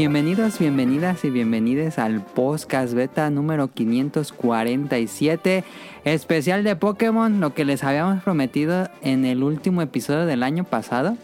[0.00, 5.62] Bienvenidos, bienvenidas y bienvenidos al podcast beta número 547,
[6.04, 11.18] especial de Pokémon, lo que les habíamos prometido en el último episodio del año pasado.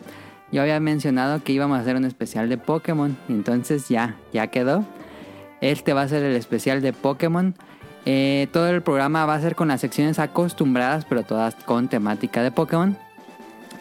[0.52, 4.84] Yo había mencionado que íbamos a hacer un especial de Pokémon, entonces ya, ya quedó.
[5.62, 7.54] Este va a ser el especial de Pokémon.
[8.04, 12.42] Eh, todo el programa va a ser con las secciones acostumbradas, pero todas con temática
[12.42, 12.94] de Pokémon.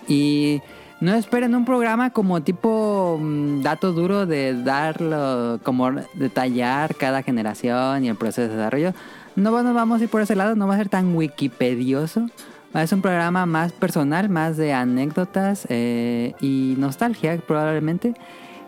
[0.08, 0.62] Y
[1.06, 8.04] no esperen un programa como tipo mm, dato duro de darlo, como detallar cada generación
[8.04, 8.94] y el proceso de desarrollo.
[9.36, 12.28] No nos vamos a ir por ese lado, no va a ser tan wikipedioso.
[12.74, 18.16] Ser un programa más personal, más de anécdotas eh, y nostalgia probablemente.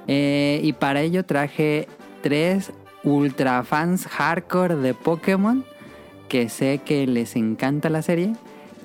[0.07, 1.87] Eh, y para ello traje
[2.21, 2.71] tres
[3.03, 5.65] ultra fans hardcore de Pokémon
[6.29, 8.33] que sé que les encanta la serie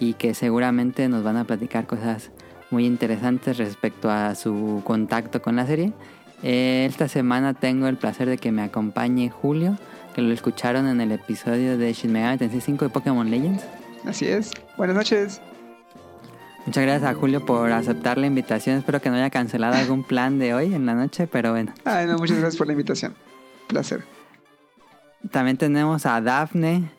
[0.00, 2.30] y que seguramente nos van a platicar cosas
[2.72, 5.92] muy interesantes respecto a su contacto con la serie.
[6.42, 9.76] Eh, esta semana tengo el placer de que me acompañe Julio,
[10.14, 13.64] que lo escucharon en el episodio de Shin Megami Tensei 5 de Pokémon Legends.
[14.04, 14.50] Así es.
[14.76, 15.40] Buenas noches.
[16.66, 18.78] Muchas gracias a Julio por aceptar la invitación.
[18.78, 21.72] Espero que no haya cancelado algún plan de hoy en la noche, pero bueno.
[21.84, 23.14] Ay, no, muchas gracias por la invitación.
[23.68, 24.04] Placer.
[25.30, 26.90] También tenemos a Dafne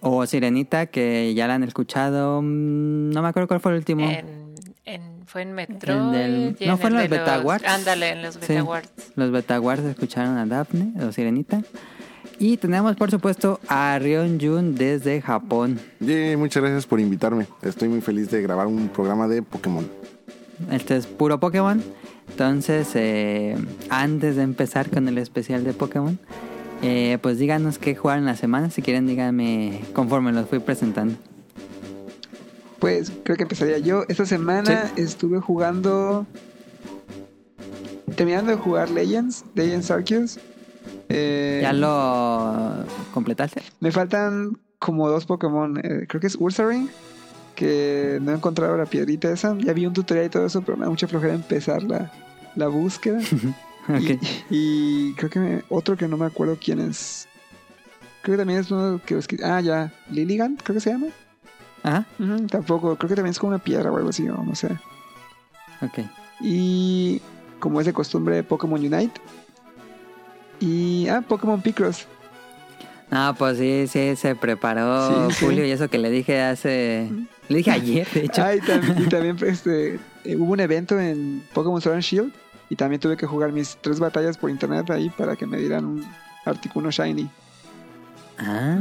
[0.00, 2.40] o Sirenita, que ya la han escuchado.
[2.42, 4.08] Mm, no me acuerdo cuál fue el último.
[5.26, 5.94] Fue en Metro.
[5.96, 8.82] no fue en los Beta Ándale, en los Beta
[9.16, 11.62] Los Beta escucharon a Daphne o Sirenita.
[12.38, 15.80] Y tenemos, por supuesto, a Rion Jun desde Japón.
[16.36, 17.46] muchas gracias por invitarme.
[17.62, 19.88] Estoy muy feliz de grabar un programa de Pokémon.
[20.70, 21.82] Este es puro Pokémon.
[22.28, 23.56] Entonces, eh,
[23.88, 26.18] antes de empezar con el especial de Pokémon,
[26.82, 28.70] eh, pues díganos qué jugaron la semana.
[28.70, 31.16] Si quieren, díganme conforme los fui presentando.
[32.78, 34.04] Pues creo que empezaría yo.
[34.08, 36.26] Esta semana estuve jugando.
[38.16, 40.38] Terminando de jugar Legends, Legends Arceus.
[41.08, 43.62] Eh, ¿Ya lo completaste?
[43.80, 45.78] Me faltan como dos Pokémon.
[45.78, 46.90] Eh, creo que es Ursaring.
[47.54, 49.56] Que no he encontrado la piedrita esa.
[49.58, 52.12] Ya vi un tutorial y todo eso, pero me da mucha flojera empezar la,
[52.54, 53.20] la búsqueda.
[54.50, 57.28] Y, creo que otro que no me acuerdo quién es.
[58.22, 59.20] Creo que también es uno que.
[59.44, 59.92] Ah, ya.
[60.10, 61.06] Lilligant, creo que se llama.
[61.86, 62.04] Ajá.
[62.50, 62.96] tampoco.
[62.96, 64.68] Creo que también es como una piedra o algo así, no sé.
[65.80, 66.00] Ok.
[66.40, 67.22] Y
[67.60, 69.20] como es de costumbre, Pokémon Unite.
[70.60, 71.06] Y.
[71.08, 72.06] Ah, Pokémon Picross.
[73.10, 77.08] Ah, pues sí, sí, se preparó Julio y eso que le dije hace.
[77.48, 78.42] Le dije ayer, de hecho.
[78.42, 78.60] Ah, y
[79.08, 80.00] también, este,
[80.36, 82.32] hubo un evento en Pokémon Sword and Shield
[82.68, 85.84] y también tuve que jugar mis tres batallas por internet ahí para que me dieran
[85.84, 86.04] un
[86.44, 87.30] Articuno Shiny.
[88.38, 88.78] Ah,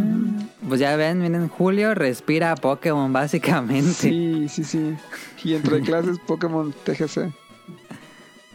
[0.68, 3.94] pues ya ven, miren, Julio respira Pokémon básicamente.
[3.94, 4.96] Sí, sí, sí.
[5.44, 7.32] Y entre clases Pokémon TGC.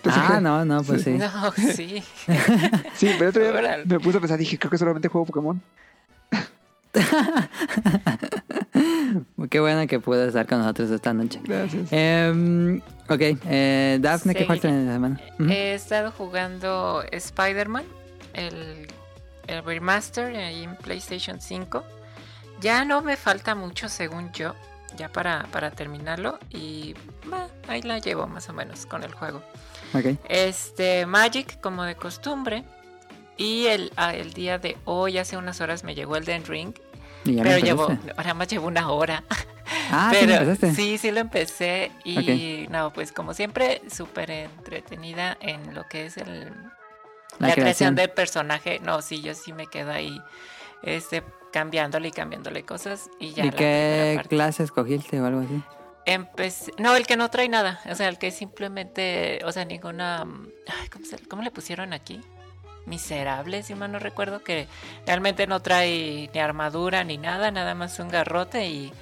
[0.04, 1.10] Ah, no, no, pues sí.
[1.10, 2.02] No, sí.
[2.94, 5.60] sí, pero otro día me puse a pensar, dije, creo que solamente juego Pokémon.
[9.50, 11.40] Qué bueno que pude estar con nosotros esta noche.
[11.44, 11.88] Gracias.
[11.90, 15.20] Eh, ok, eh, Daphne, ¿qué falta en la semana?
[15.48, 17.84] He estado jugando Spider-Man,
[18.34, 18.88] el,
[19.50, 21.84] el remaster en PlayStation 5.
[22.60, 24.54] Ya no me falta mucho, según yo,
[24.96, 26.38] ya para, para terminarlo.
[26.50, 26.94] Y
[27.68, 29.42] ahí la llevo más o menos con el juego.
[29.94, 30.18] Okay.
[30.28, 32.64] Este, Magic, como de costumbre.
[33.36, 36.74] Y el, ah, el día de hoy, hace unas horas, me llegó el Den Ring.
[37.24, 39.24] pero llevo, ahora más llevo una hora.
[39.92, 41.90] Ah, pero sí, sí lo empecé.
[42.04, 46.52] Y no, pues como siempre, súper entretenida en lo que es el,
[47.40, 47.94] la, creación.
[47.94, 48.78] del personaje.
[48.80, 50.22] No, sí, yo sí me quedo ahí
[50.82, 51.22] este,
[51.52, 53.10] cambiándole y cambiándole cosas.
[53.18, 55.62] ¿Y, ya ¿Y qué clase escogiste o algo así?
[56.06, 60.26] Empecé, no, el que no trae nada, o sea, el que simplemente, o sea, ninguna,
[60.90, 62.20] ¿cómo, ¿cómo le pusieron aquí?
[62.86, 64.66] miserable, si mal no recuerdo, que
[65.06, 68.92] realmente no trae ni armadura ni nada, nada más un garrote y,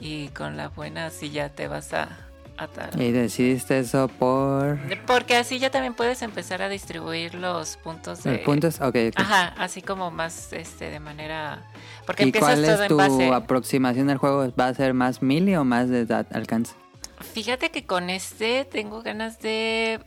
[0.00, 3.00] y con la buena ya te vas a atar.
[3.00, 4.78] ¿Y decidiste eso por...?
[5.06, 8.38] Porque así ya también puedes empezar a distribuir los puntos de...
[8.38, 8.80] puntos?
[8.80, 11.70] Ok, Ajá, así como más este de manera...
[12.06, 13.00] Porque ¿Y cuál es tu
[13.32, 14.52] aproximación del juego?
[14.58, 16.74] ¿Va a ser más mili o más de alcance?
[17.22, 20.00] Fíjate que con este tengo ganas de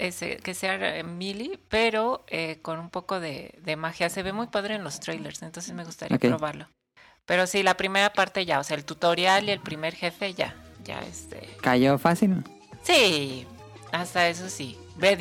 [0.43, 4.09] que sea mili, pero eh, con un poco de, magia.
[4.09, 6.67] Se ve muy padre en los trailers, entonces me gustaría probarlo.
[7.25, 10.55] Pero sí, la primera parte ya, o sea, el tutorial y el primer jefe ya,
[10.85, 11.49] ya este.
[11.61, 12.43] ¿Cayó fácil?
[12.83, 13.45] Sí,
[13.91, 14.77] hasta eso sí.
[14.97, 15.17] Ve,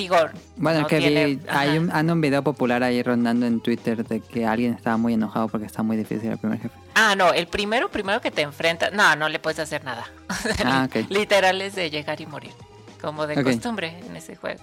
[0.56, 4.75] Bueno, que vi, hay un, un video popular ahí rondando en Twitter de que alguien
[4.75, 6.75] estaba muy enojado porque está muy difícil el primer jefe.
[6.94, 10.06] Ah, no, el primero, primero que te enfrentas, no, no le puedes hacer nada.
[10.64, 12.52] Ah, Literal es de llegar y morir,
[13.00, 14.62] como de costumbre en ese juego.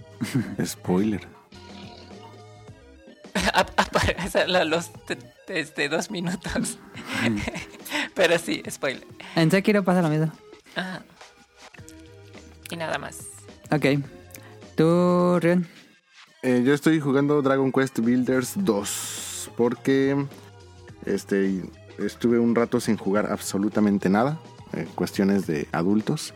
[0.64, 1.28] Spoiler.
[3.54, 4.90] aparece a los
[5.48, 6.78] este, dos minutos.
[8.14, 9.06] Pero sí, spoiler.
[9.36, 10.32] En Sekiro pasa lo mismo.
[10.74, 11.02] Ajá.
[12.70, 13.20] Y nada más.
[13.70, 13.86] Ok.
[14.76, 15.66] ¿Tú, Rion?
[16.42, 20.26] Eh, yo estoy jugando Dragon Quest Builders 2 porque
[21.04, 21.62] este
[21.98, 24.38] estuve un rato sin jugar absolutamente nada,
[24.72, 26.34] eh, cuestiones de adultos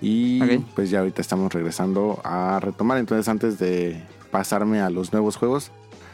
[0.00, 5.36] y pues ya ahorita estamos regresando a retomar, entonces antes de pasarme a los nuevos
[5.36, 5.70] juegos,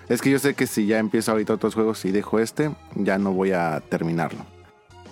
[0.09, 3.19] es que yo sé que si ya empiezo ahorita otros juegos y dejo este, ya
[3.19, 4.58] no voy a terminarlo.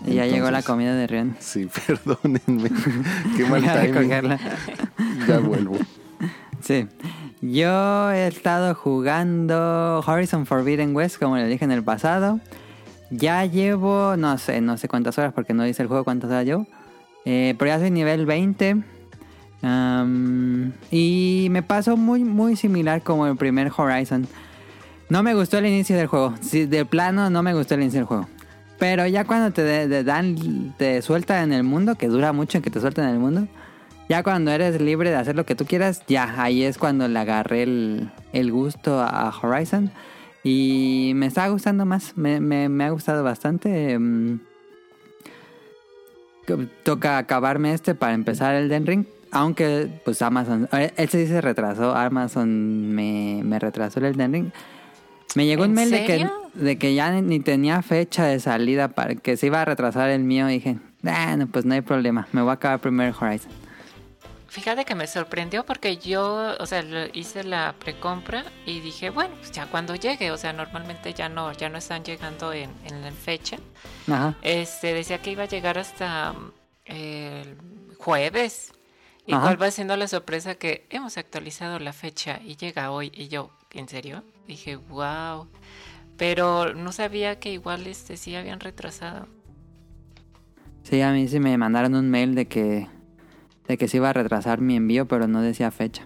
[0.05, 1.37] Y ya llegó la comida de Rion.
[1.39, 2.71] Sí, perdónenme.
[3.37, 4.39] Qué mal timing.
[5.27, 5.77] Ya vuelvo.
[6.61, 6.87] Sí.
[7.41, 12.41] Yo he estado jugando Horizon Forbidden West, como le dije en el pasado.
[13.11, 16.45] Ya llevo, no sé, no sé cuántas horas, porque no dice el juego cuántas horas
[16.45, 16.67] llevo.
[17.25, 18.83] Eh, pero ya soy nivel 20.
[19.63, 24.27] Am, y me pasó muy, muy similar como el primer Horizon.
[25.09, 26.35] No me gustó el inicio del juego.
[26.41, 28.29] Sí, de plano no me gustó el inicio del juego.
[28.79, 32.63] Pero ya cuando te de- dan, te suelta en el mundo, que dura mucho en
[32.63, 33.49] que te suelten en el mundo.
[34.09, 37.19] Ya cuando eres libre de hacer lo que tú quieras, ya ahí es cuando le
[37.19, 39.91] agarré el, el gusto a Horizon.
[40.45, 43.99] Y me está gustando más, me, me- ha gustado bastante.
[46.47, 49.07] Que Toca acabarme este para empezar el Den Ring.
[49.33, 50.69] Aunque, pues Amazon.
[50.73, 51.95] eh, Él se retrasó.
[51.97, 54.51] Amazon me, me retrasó el Den Ring.
[55.37, 58.89] Me llegó un ¿En mail de que, de que ya ni, tenía fecha de salida
[58.89, 60.49] para que se iba a retrasar el mío.
[60.49, 62.27] Y dije, bueno, pues no hay problema.
[62.33, 63.53] Me voy a acabar primero Horizon.
[64.49, 69.53] Fíjate que me sorprendió porque yo, o sea, hice la precompra y dije, bueno, pues
[69.53, 73.13] ya cuando llegue, o sea, normalmente ya no, ya no están llegando en, en la
[73.13, 73.59] fecha.
[74.11, 74.35] Ajá.
[74.41, 76.35] Este decía que iba a llegar hasta
[76.87, 77.59] el
[77.99, 78.73] jueves.
[79.27, 79.43] Y Ajá.
[79.43, 83.13] cuál va siendo la sorpresa que hemos actualizado la fecha y llega hoy.
[83.15, 84.25] Y yo, ¿en serio?
[84.47, 85.47] Dije, wow.
[86.17, 89.27] Pero no sabía que igual este sí habían retrasado.
[90.83, 92.87] Sí, a mí sí me mandaron un mail de que
[93.67, 96.05] de que se iba a retrasar mi envío, pero no decía fecha.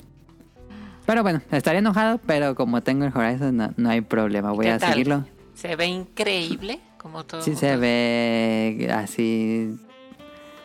[1.06, 4.72] Pero bueno, estaría enojado, pero como tengo el Horizon no, no hay problema, voy ¿Qué
[4.72, 4.92] a tal?
[4.92, 5.26] seguirlo.
[5.54, 7.42] Se ve increíble, como todo.
[7.42, 9.76] Sí se ve así...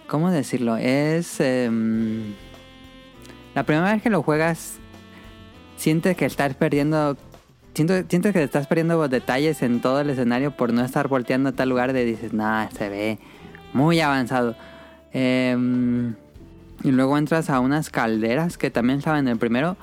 [0.08, 0.78] ¿Cómo decirlo?
[0.78, 1.40] Es...
[1.40, 2.34] em,
[3.56, 4.78] la primera vez que lo juegas,
[5.78, 7.18] sientes que estás perdiendo...
[7.76, 11.52] Siento, sientes que estás perdiendo detalles en todo el escenario por no estar volteando a
[11.52, 13.20] tal lugar de dices, nah, se ve
[13.74, 14.56] muy avanzado.
[15.12, 16.16] Em,
[16.86, 19.76] y luego entras a unas calderas que también estaban en el primero.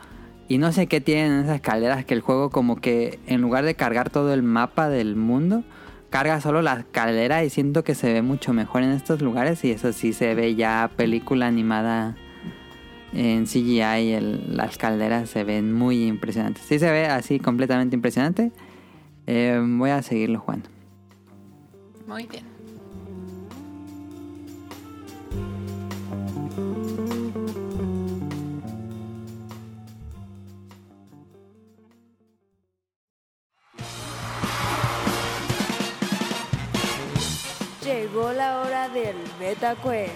[0.49, 3.75] Y no sé qué tienen esas calderas que el juego como que en lugar de
[3.75, 5.63] cargar todo el mapa del mundo,
[6.09, 9.63] carga solo la caldera y siento que se ve mucho mejor en estos lugares.
[9.67, 12.17] Y eso sí se ve ya película animada
[13.13, 14.13] en CGI.
[14.13, 16.63] el- las calderas se ven muy impresionantes.
[16.65, 18.53] Sí se ve así completamente impresionante.
[19.27, 20.69] Eh, voy a seguirlo jugando.
[22.07, 22.45] Muy bien.
[37.85, 40.13] Llegó la hora del Beta Quest.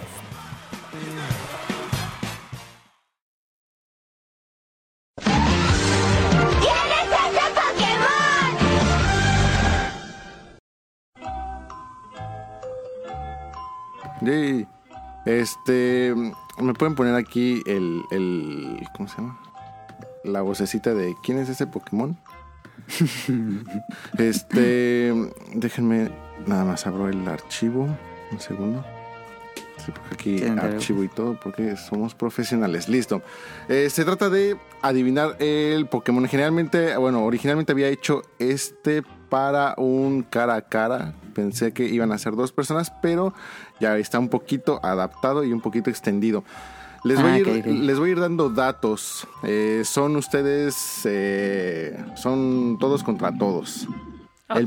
[14.21, 14.67] Yay.
[15.25, 16.13] Este,
[16.57, 19.39] me pueden poner aquí el, el, ¿cómo se llama?
[20.23, 22.17] La vocecita de quién es ese Pokémon.
[24.17, 25.13] este,
[25.53, 26.11] déjenme
[26.45, 27.87] nada más abro el archivo,
[28.31, 28.85] un segundo.
[29.87, 32.89] Sí, porque aquí archivo y todo, porque somos profesionales.
[32.89, 33.21] Listo.
[33.69, 36.27] Eh, se trata de adivinar el Pokémon.
[36.27, 41.13] Generalmente, bueno, originalmente había hecho este para un cara a cara.
[41.33, 43.33] Pensé que iban a ser dos personas, pero
[43.79, 46.43] ya está un poquito adaptado y un poquito extendido.
[47.05, 49.25] Les voy, Ah, a, ir, les voy a ir dando datos.
[49.43, 53.87] Eh, son ustedes, eh, son todos contra todos.
[54.49, 54.65] El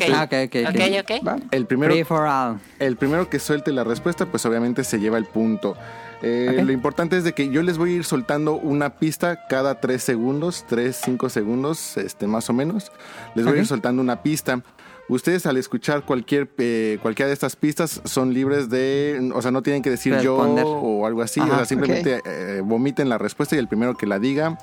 [1.27, 1.37] Ah.
[1.51, 2.61] El primero, Free for all.
[2.79, 5.77] el primero que suelte la respuesta, pues obviamente se lleva el punto.
[6.23, 6.61] Eh.
[6.63, 10.03] Lo importante es de que yo les voy a ir soltando una pista cada 3
[10.03, 12.93] segundos, 3, 5 segundos, este, más o menos.
[13.35, 14.61] Les voy a ir soltando una pista.
[15.09, 19.61] Ustedes al escuchar cualquier eh, cualquiera de estas pistas son libres de, o sea, no
[19.63, 20.63] tienen que decir Responder.
[20.65, 23.97] yo o algo así, Ajá, o sea, simplemente eh, vomiten la respuesta y el primero
[23.97, 24.57] que la diga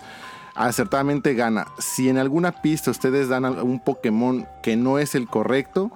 [0.58, 1.68] acertadamente gana.
[1.80, 5.92] Si en alguna pista ustedes dan un Pokémon que no es el correcto,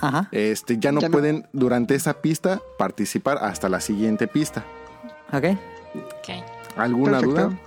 [0.00, 0.28] Ajá.
[0.32, 1.12] este, ya no Ya no.
[1.12, 4.64] pueden durante esa pista participar hasta la siguiente pista.
[5.32, 5.44] Ok.
[5.94, 6.44] Ok.
[6.76, 7.34] ¿Alguna Perfecto.
[7.48, 7.58] duda?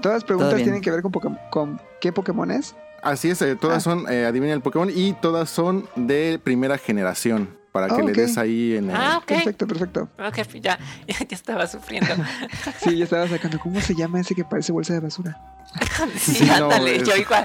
[0.00, 2.74] Todas las preguntas tienen que ver con, Pokémon- con qué Pokémon es.
[3.02, 3.80] Así es, eh, todas Ah.
[3.80, 7.56] son, eh, adivina el Pokémon, y todas son de primera generación.
[7.76, 8.96] Para que Ah, le des ahí en el.
[8.96, 9.26] Ah, ok.
[9.26, 10.08] Perfecto, perfecto.
[10.18, 12.08] Ok, ya, ya, ya estaba sufriendo.
[12.82, 13.58] Sí, yo estaba sacando.
[13.58, 15.38] ¿Cómo se llama ese que parece bolsa de basura?
[16.16, 17.44] Sí, Sí, no, ándale, es- yo igual.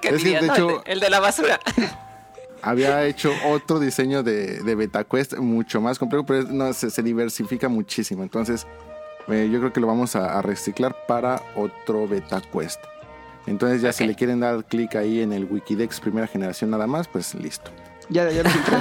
[0.00, 0.54] ¿Qué es que, diría, de no?
[0.54, 1.60] hecho- el, de, el de la basura.
[2.62, 7.68] Había hecho otro diseño de, de BetaQuest mucho más complejo, pero no, se, se diversifica
[7.68, 8.22] muchísimo.
[8.24, 8.66] Entonces,
[9.28, 12.80] eh, yo creo que lo vamos a, a reciclar para otro BetaQuest.
[13.46, 17.06] Entonces, ya si le quieren dar clic ahí en el Wikidex primera generación nada más,
[17.08, 17.70] pues listo.
[18.10, 18.76] Ya, ya lo filtré.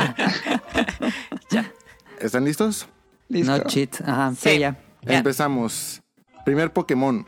[2.20, 2.88] ¿Están listos?
[3.28, 3.52] Listo.
[3.58, 4.02] No cheat.
[4.02, 4.60] Ajá, sí, Sí.
[4.60, 4.78] ya.
[5.04, 5.18] Ya.
[5.18, 6.02] Empezamos.
[6.46, 7.26] Primer Pokémon.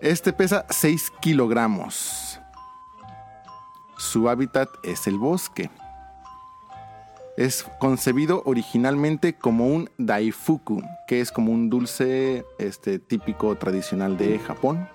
[0.00, 2.38] Este pesa 6 kilogramos.
[3.98, 5.70] Su hábitat es el bosque.
[7.36, 14.38] Es concebido originalmente como un daifuku, que es como un dulce este, típico tradicional de
[14.38, 14.86] Japón.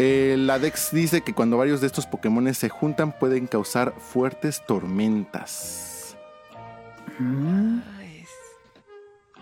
[0.00, 4.62] Eh, la Dex dice que cuando varios de estos Pokémon se juntan pueden causar fuertes
[4.64, 6.16] tormentas.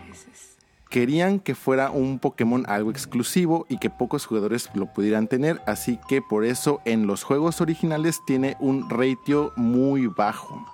[0.08, 0.56] Es-
[0.88, 6.00] Querían que fuera un Pokémon algo exclusivo y que pocos jugadores lo pudieran tener, así
[6.08, 10.64] que por eso en los juegos originales tiene un ratio muy bajo.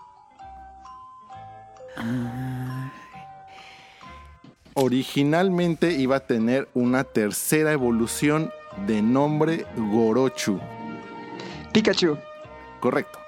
[4.74, 8.50] Originalmente iba a tener una tercera evolución
[8.86, 10.60] de nombre Gorochu.
[11.72, 12.18] Pikachu.
[12.80, 13.18] Correcto.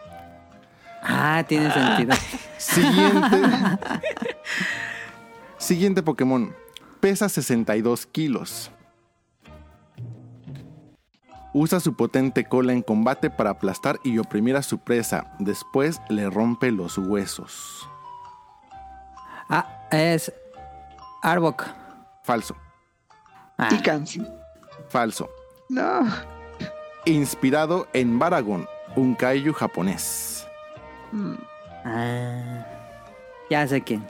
[1.02, 2.14] Ah, tiene sentido.
[2.58, 3.36] Siguiente.
[5.58, 6.54] Siguiente Pokémon.
[7.00, 8.70] Pesa 62 kilos.
[11.52, 15.34] Usa su potente cola en combate para aplastar y oprimir a su presa.
[15.38, 17.88] Después le rompe los huesos.
[19.48, 20.32] Ah, es
[21.22, 21.64] Arbok.
[22.24, 22.56] Falso.
[23.56, 23.68] Ah.
[24.94, 25.28] Falso.
[25.68, 26.06] No.
[27.04, 30.46] Inspirado en Baragon, un kaiju japonés.
[31.10, 31.34] Mm.
[31.84, 32.64] ah,
[33.50, 34.06] ya sé quién.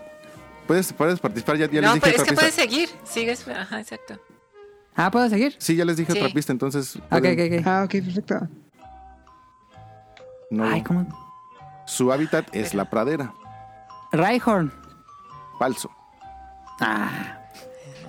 [0.66, 2.40] Puedes, puedes participar, ya, ya no, les dije pero es otra que pista.
[2.42, 2.90] puedes seguir.
[3.04, 3.48] Sigues.
[3.48, 4.18] Ajá, exacto.
[4.94, 5.56] Ah, ¿puedo seguir?
[5.58, 6.18] Sí, ya les dije Sí.
[6.20, 6.96] otra pista, entonces.
[6.96, 7.66] Ok, pueden- ok, ok.
[7.66, 8.48] Ah, ok, perfecto.
[10.50, 10.64] no.
[10.68, 11.06] Ay, ¿cómo?
[11.86, 13.32] Su hábitat es la pradera.
[14.12, 14.70] Rhyhorn.
[15.58, 15.90] Falso.
[16.78, 17.38] Ah,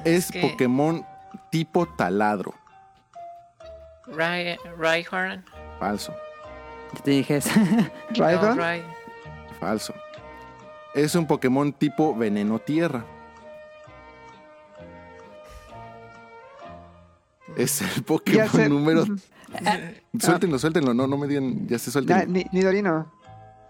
[0.03, 1.05] Es que- Pokémon
[1.51, 2.53] tipo taladro.
[4.07, 5.43] Rai- Rhyhorn.
[5.79, 6.13] Falso.
[6.93, 7.49] yo te dije eso.
[8.17, 8.55] No.
[8.55, 8.83] Rai-
[9.59, 9.93] Falso.
[10.93, 13.03] Es un Pokémon tipo veneno tierra.
[17.57, 18.69] Es el Pokémon sé.
[18.69, 19.05] número.
[20.19, 20.93] Suéltenlo, suéltenlo.
[20.93, 21.67] No, no me digan.
[21.67, 22.31] Ya se suelten.
[22.31, 23.11] Ni- Nidorino.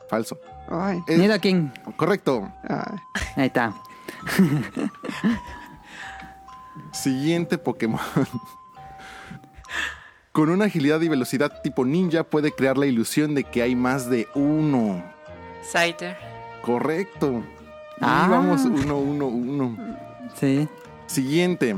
[0.10, 0.38] Falso.
[0.70, 1.00] Ay.
[1.08, 1.72] Es- Nidoking.
[1.98, 2.51] correcto.
[2.68, 2.96] Ah,
[3.36, 3.74] Ahí está.
[6.92, 8.00] Siguiente Pokémon.
[10.36, 14.10] Con una agilidad y velocidad tipo ninja puede crear la ilusión de que hay más
[14.10, 15.01] de uno.
[15.63, 16.18] Scyther.
[16.62, 17.42] Correcto.
[18.01, 18.25] Ah.
[18.27, 19.77] Y vamos uno, uno, uno.
[20.34, 20.68] Sí.
[21.06, 21.77] Siguiente.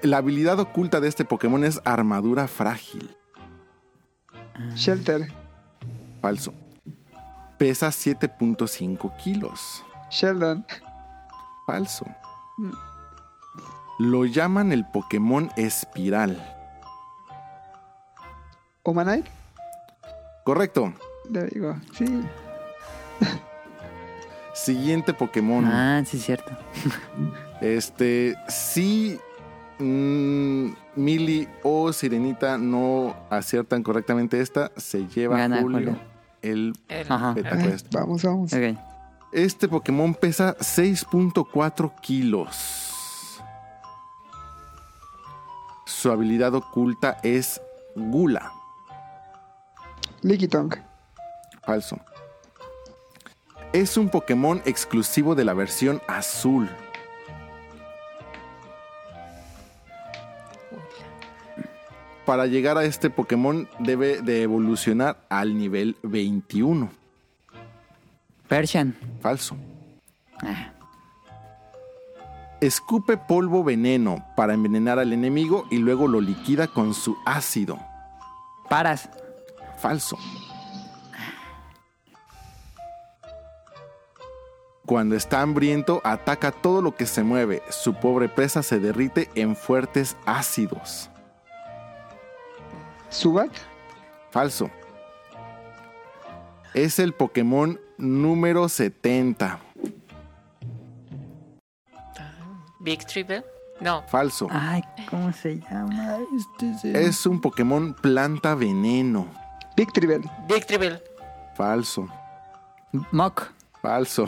[0.00, 3.14] La habilidad oculta de este Pokémon es armadura frágil.
[4.74, 5.30] Shelter.
[6.22, 6.54] Falso.
[7.58, 9.84] Pesa 7.5 kilos.
[10.10, 10.64] Sheldon.
[11.66, 12.06] Falso.
[12.56, 12.72] Mm.
[13.98, 16.57] Lo llaman el Pokémon espiral.
[18.90, 19.28] Humanite.
[20.44, 20.92] Correcto.
[21.32, 21.76] There you go.
[21.94, 22.06] Sí.
[24.54, 25.64] Siguiente Pokémon.
[25.66, 26.50] Ah, sí, cierto.
[27.60, 29.18] Este, si
[29.80, 36.00] mm, Mili o Sirenita no aciertan correctamente esta, se lleva Gana Julio, Julio.
[36.40, 37.06] el El-
[37.90, 38.52] vamos, vamos.
[39.32, 43.40] Este Pokémon pesa 6.4 kilos.
[45.84, 47.60] Su habilidad oculta es
[47.96, 48.52] Gula.
[51.64, 51.98] Falso.
[53.72, 56.68] Es un Pokémon exclusivo de la versión azul.
[62.24, 66.90] Para llegar a este Pokémon debe de evolucionar al nivel 21.
[68.48, 68.96] Persian.
[69.20, 69.56] Falso.
[70.42, 70.72] Ah,
[72.60, 77.78] Escupe polvo veneno para envenenar al enemigo y luego lo liquida con su ácido.
[78.68, 79.08] Paras.
[79.80, 80.18] Falso.
[84.86, 87.62] Cuando está hambriento, ataca todo lo que se mueve.
[87.68, 91.10] Su pobre presa se derrite en fuertes ácidos.
[93.10, 93.50] Subat.
[94.30, 94.70] Falso.
[96.74, 99.58] Es el Pokémon número 70.
[102.80, 103.44] Big Tribble.
[103.80, 104.02] No.
[104.08, 104.48] Falso.
[104.50, 106.18] Ay, ¿cómo se llama?
[106.36, 109.26] Este se- Es un Pokémon planta veneno.
[109.78, 110.22] Victreebel.
[110.48, 111.02] Victreebel.
[111.56, 112.08] Falso.
[113.12, 113.50] Mock.
[113.80, 114.26] Falso.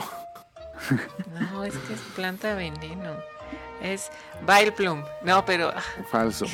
[1.51, 3.11] No, es que es planta veneno.
[3.81, 4.09] Es
[4.47, 5.03] Vileplume.
[5.23, 5.69] No, pero.
[5.75, 6.45] ah, Falso.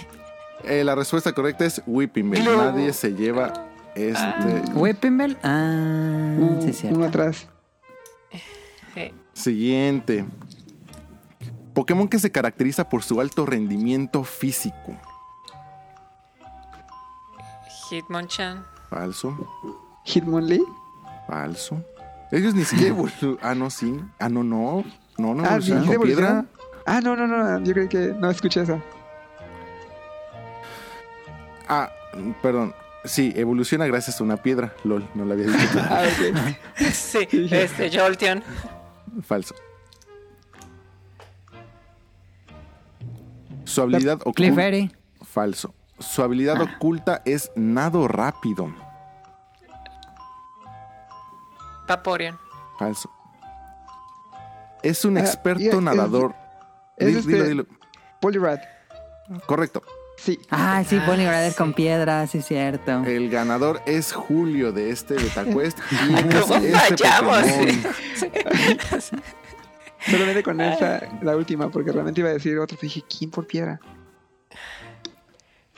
[0.64, 2.44] Eh, la respuesta correcta es Whipping Bell.
[2.44, 2.58] No.
[2.58, 3.54] Nadie se lleva
[3.96, 4.64] este.
[4.74, 5.38] Whipping Bell.
[5.44, 6.98] Ah, Uh, sí, cierto.
[6.98, 7.48] uno atrás.
[8.96, 10.26] eh, Siguiente.
[11.74, 14.96] Pokémon que se caracteriza por su alto rendimiento físico.
[17.90, 18.66] Hitmonchan.
[18.90, 19.36] Falso.
[20.06, 20.64] Hitmonlee.
[21.28, 21.84] Falso.
[22.32, 24.00] Ellos ni siquiera evolu- Ah, no, sí.
[24.20, 24.84] Ah, no, no.
[25.18, 26.46] No, no Ah, ¿sí con piedra.
[26.86, 27.64] Ah, no, no, no.
[27.64, 28.82] Yo creo que no escuché esa.
[31.68, 31.92] Ah,
[32.42, 32.74] perdón.
[33.04, 34.74] Sí, evoluciona gracias a una piedra.
[34.84, 35.58] LOL, no lo había dicho.
[35.90, 36.56] Ah, ok.
[36.94, 38.44] Sí, este, Jolteon.
[39.24, 39.56] Falso.
[43.66, 44.42] Su habilidad oculta.
[45.24, 45.74] Falso.
[46.00, 48.74] Su habilidad oculta es nado rápido.
[51.88, 52.38] Vaporeon.
[52.78, 53.10] Falso.
[54.84, 56.36] Es un Ah, experto nadador.
[56.98, 57.66] es Dilo, este- dilo, dilo.
[58.22, 58.62] Poliwrath.
[59.46, 59.82] Correcto.
[60.18, 60.40] Sí.
[60.50, 61.58] Ah, sí, Ah, Poliwrath sí.
[61.58, 63.04] con piedras, sí, cierto.
[63.04, 65.78] El ganador es Julio de este BetaQuest.
[66.42, 67.42] ¿Cómo este fallamos?
[67.42, 67.94] Pokémon.
[70.10, 72.78] Solamente con esa, la última, porque realmente iba a decir otro.
[72.82, 73.80] Dije, ¿quién por piedra?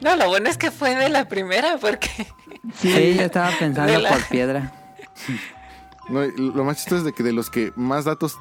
[0.02, 2.10] No, lo bueno es que fue de la primera, porque.
[2.76, 4.72] Sí, yo estaba pensando la- por piedra.
[6.10, 8.38] No, lo más chistoso es de que de los que más datos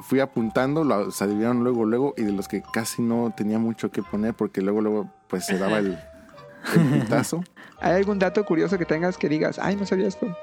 [0.00, 4.02] fui apuntando, los adivinaron luego, luego, y de los que casi no tenía mucho que
[4.02, 5.96] poner, porque luego, luego, pues se daba el,
[6.74, 7.44] el pitazo.
[7.80, 10.36] ¿Hay algún dato curioso que tengas que digas, ay, no sabía esto?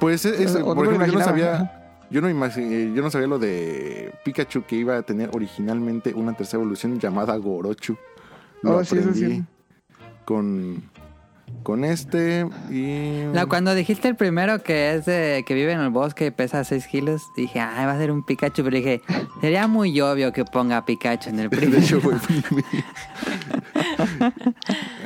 [0.00, 3.38] Pues es, no por ejemplo, yo no sabía, yo no, imagi- yo no sabía lo
[3.38, 7.96] de Pikachu que iba a tener originalmente una tercera evolución llamada Gorochu.
[8.66, 9.42] Lo Oh, sí, sí.
[10.24, 10.82] con,
[11.62, 13.24] con este y...
[13.32, 16.64] No, cuando dijiste el primero que es de que vive en el bosque y pesa
[16.64, 18.62] 6 kilos, dije, ay, va a ser un Pikachu.
[18.64, 19.02] Pero dije,
[19.40, 21.78] sería muy obvio que ponga Pikachu en el De primero.
[21.82, 22.14] hecho, fue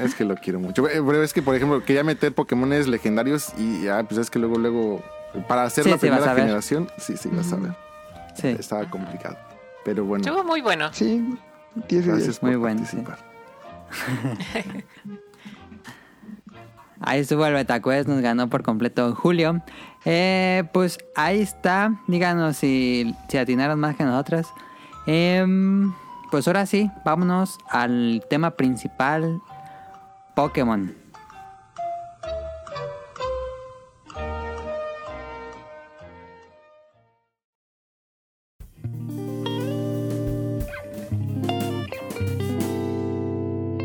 [0.03, 0.87] es que lo quiero mucho.
[0.89, 4.39] Eh, Pero es que, por ejemplo, quería meter Pokémones legendarios y ya, pues es que
[4.39, 5.03] luego, luego,
[5.49, 7.73] para hacer Sí, la sí primera generación, sí, sí, vas a ver.
[8.35, 8.49] Sí.
[8.49, 9.37] Estaba complicado.
[9.85, 10.91] Pero bueno, Estuvo muy bueno.
[10.93, 11.25] Sí,
[11.75, 12.07] 10 de 10.
[12.07, 12.97] gracias por Muy bueno, sí.
[12.97, 13.30] participar.
[17.03, 19.63] Ahí estuvo el BetaQuest, nos ganó por completo Julio.
[20.05, 21.99] Eh, pues ahí está.
[22.09, 24.47] Díganos si, si atinaron más que nosotras.
[25.07, 25.95] Em,
[26.31, 29.41] pues ahora sí, vámonos al tema principal:
[30.35, 31.00] Pokémon.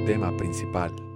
[0.06, 1.14] Tema principal.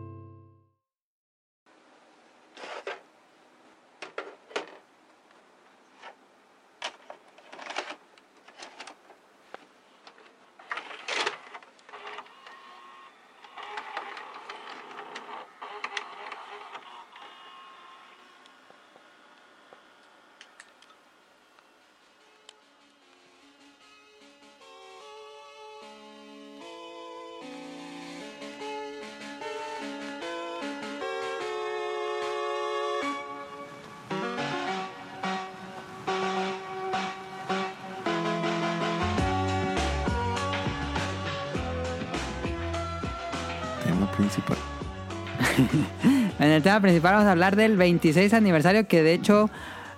[46.69, 49.49] Tema principal vamos a hablar del 26 aniversario que de hecho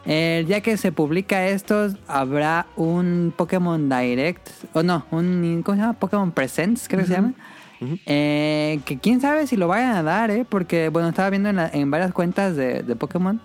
[0.05, 5.81] el día que se publica esto habrá un Pokémon Direct o no, un ¿cómo se
[5.81, 5.93] llama?
[5.93, 7.33] Pokémon Presents creo que se llama.
[8.05, 10.45] Eh, que quién sabe si lo vayan a dar, ¿eh?
[10.47, 13.41] Porque bueno, estaba viendo en, la- en varias cuentas de, de Pokémon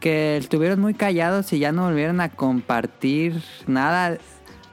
[0.00, 4.18] que estuvieron muy callados y ya no volvieron a compartir nada.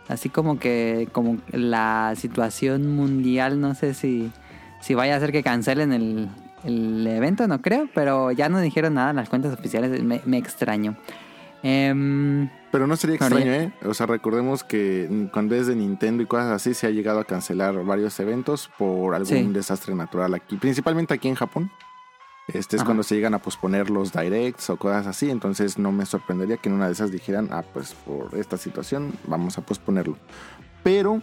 [0.09, 4.31] Así como que como la situación mundial, no sé si,
[4.81, 6.29] si vaya a hacer que cancelen el,
[6.63, 10.37] el evento, no creo, pero ya no dijeron nada en las cuentas oficiales, me, me
[10.37, 10.95] extraño.
[11.65, 13.71] Em, Pero no sería extraño, ¿eh?
[13.85, 17.23] O sea, recordemos que cuando es de Nintendo y cosas así, se ha llegado a
[17.23, 19.43] cancelar varios eventos por algún Sí.
[19.53, 21.71] desastre natural aquí, principalmente aquí en Japón.
[22.49, 22.87] Este es Ajá.
[22.87, 26.67] cuando se llegan a posponer los directs o cosas así, entonces no me sorprendería que
[26.67, 30.17] en una de esas dijeran, ah, pues por esta situación vamos a posponerlo.
[30.83, 31.21] Pero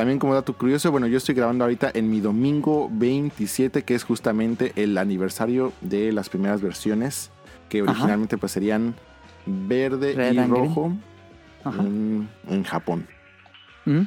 [0.00, 4.02] también como dato curioso, bueno, yo estoy grabando ahorita en mi domingo 27, que es
[4.02, 7.30] justamente el aniversario de las primeras versiones,
[7.68, 7.90] que Ajá.
[7.90, 8.94] originalmente pues serían
[9.44, 10.94] verde Red y rojo
[11.64, 11.82] ajá.
[11.82, 13.06] en, en Japón.
[13.84, 14.00] ¿Mm?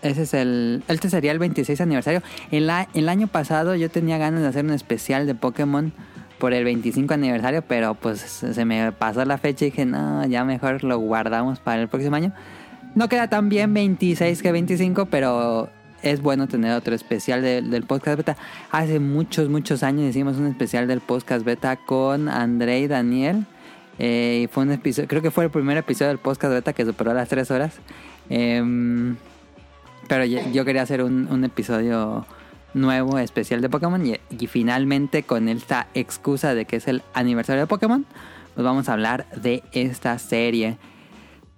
[0.00, 0.82] ese es el.
[0.88, 2.22] Este sería el 26 aniversario.
[2.50, 5.92] El, el año pasado yo tenía ganas de hacer un especial de Pokémon
[6.38, 10.44] por el 25 aniversario, pero pues se me pasó la fecha y dije, no, ya
[10.44, 12.32] mejor lo guardamos para el próximo año.
[12.94, 15.70] No queda tan bien 26 que 25, pero
[16.02, 18.36] es bueno tener otro especial de- del podcast beta.
[18.70, 23.46] Hace muchos, muchos años hicimos un especial del podcast beta con André y Daniel.
[23.98, 26.84] Eh, y fue un episodio, creo que fue el primer episodio del podcast beta que
[26.84, 27.74] superó las 3 horas.
[28.30, 29.16] Em,
[30.08, 32.24] pero yo, quería hacer un, episodio
[32.74, 34.04] nuevo, especial de Pokémon.
[34.06, 38.06] Y, y finalmente, con esta excusa de que es el aniversario de Pokémon,
[38.54, 40.78] pues vamos a hablar de esta serie.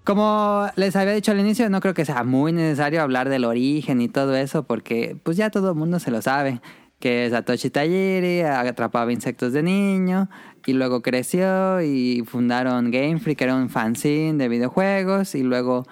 [0.05, 4.01] Como les había dicho al inicio, no creo que sea muy necesario hablar del origen
[4.01, 6.61] y todo eso, porque pues ya todo el mundo se lo sabe.
[6.99, 10.29] Que Satoshi Tajiri atrapaba insectos de niño
[10.67, 15.87] y luego creció y fundaron Game Freak, que era un fanzine de videojuegos, y luego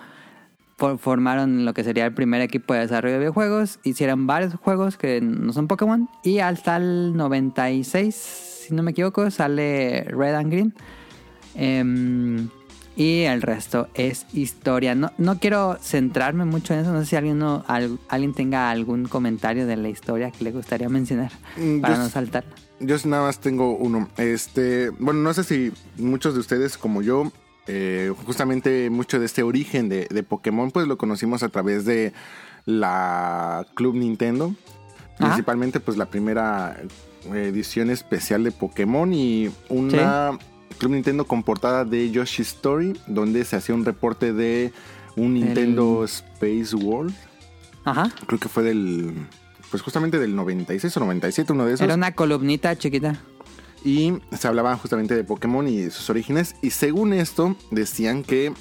[0.77, 3.79] for- formaron lo que sería el primer equipo de desarrollo de videojuegos.
[3.85, 6.09] Hicieron varios juegos que no son Pokémon.
[6.23, 10.75] Y hasta el 96, si no me equivoco, sale Red and Green.
[11.55, 12.49] Em,
[12.99, 14.95] y el resto es historia.
[14.95, 16.93] No, no quiero centrarme mucho en eso.
[16.93, 20.51] No sé si alguien, no- al- alguien tenga algún comentario de la historia que le
[20.53, 22.45] gustaría mencionar Mm, para yo no saltar.
[22.81, 24.09] Yo nada más tengo uno.
[24.19, 27.31] Este, bueno, no sé si muchos de ustedes como yo,
[27.69, 32.13] eh, justamente mucho de este origen de, de Pokémon, pues lo conocimos a través de
[32.67, 34.55] la Club Nintendo.
[35.19, 35.29] Ajá.
[35.29, 36.77] Principalmente, pues la primera
[37.33, 40.39] edición especial de Pokémon y una
[40.79, 44.73] Club Nintendo con portada de Yoshi Story, donde se hacía un reporte de
[45.17, 47.15] un Nintendo Space World.
[47.85, 48.11] Ajá.
[48.27, 49.15] Creo que fue del,
[49.71, 51.85] pues justamente del 96 o 97, uno de esos.
[51.85, 53.21] Era una columnita chiquita.
[53.85, 56.57] Y se hablaba justamente de Pokémon y sus orígenes.
[56.63, 58.53] Y según esto, decían que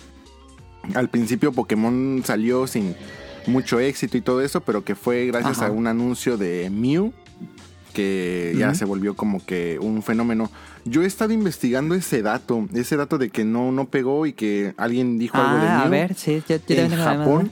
[0.93, 2.95] al principio Pokémon salió sin
[3.47, 5.67] mucho éxito y todo eso, pero que fue gracias Ajá.
[5.67, 7.13] a un anuncio de Mew
[7.97, 10.51] que ya se volvió como que un fenómeno.
[10.85, 14.75] Yo he estado investigando ese dato, ese dato de que no, no pegó y que
[14.77, 17.51] alguien dijo algo de Ah, Mew a ver, sí, yo, yo en Japón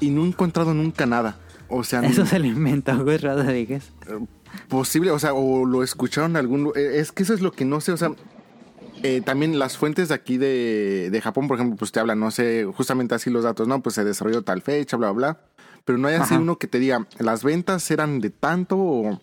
[0.00, 1.38] y no he encontrado nunca nada.
[1.68, 3.90] O sea, Eso se lo inventó Gus Rodríguez.
[4.68, 7.64] posible, o sea, o lo escucharon en algún eh, Es que eso es lo que
[7.64, 8.10] no sé, o sea,
[9.02, 12.30] eh, también las fuentes de aquí de, de Japón, por ejemplo, pues te hablan, no
[12.30, 13.80] sé, justamente así los datos, ¿no?
[13.82, 15.40] Pues se desarrolló tal fecha, bla, bla, bla.
[15.84, 16.42] Pero no hay así Ajá.
[16.42, 19.20] uno que te diga, las ventas eran de tanto o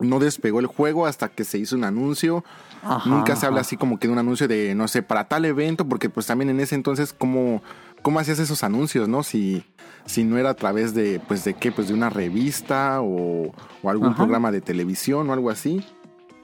[0.00, 2.44] no despegó el juego hasta que se hizo un anuncio.
[2.82, 3.66] Ajá, Nunca se habla ajá.
[3.66, 6.50] así como que de un anuncio de, no sé, para tal evento, porque pues también
[6.50, 7.62] en ese entonces, ¿cómo,
[8.02, 9.22] cómo hacías esos anuncios, no?
[9.22, 9.64] Si,
[10.06, 13.90] si no era a través de, pues, de qué, pues de una revista o, o
[13.90, 14.16] algún Ajá.
[14.16, 15.84] programa de televisión o algo así.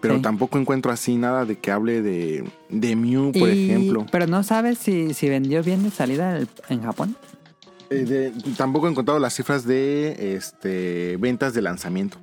[0.02, 0.22] Pero Sí.
[0.22, 4.04] tampoco encuentro así nada de que hable de, de Mew, por Y- ejemplo.
[4.12, 7.16] Pero no sabes si, si vendió bien de salida el- en Japón.
[7.88, 12.18] Eh, de- tampoco he encontrado las cifras de este, ventas de lanzamiento.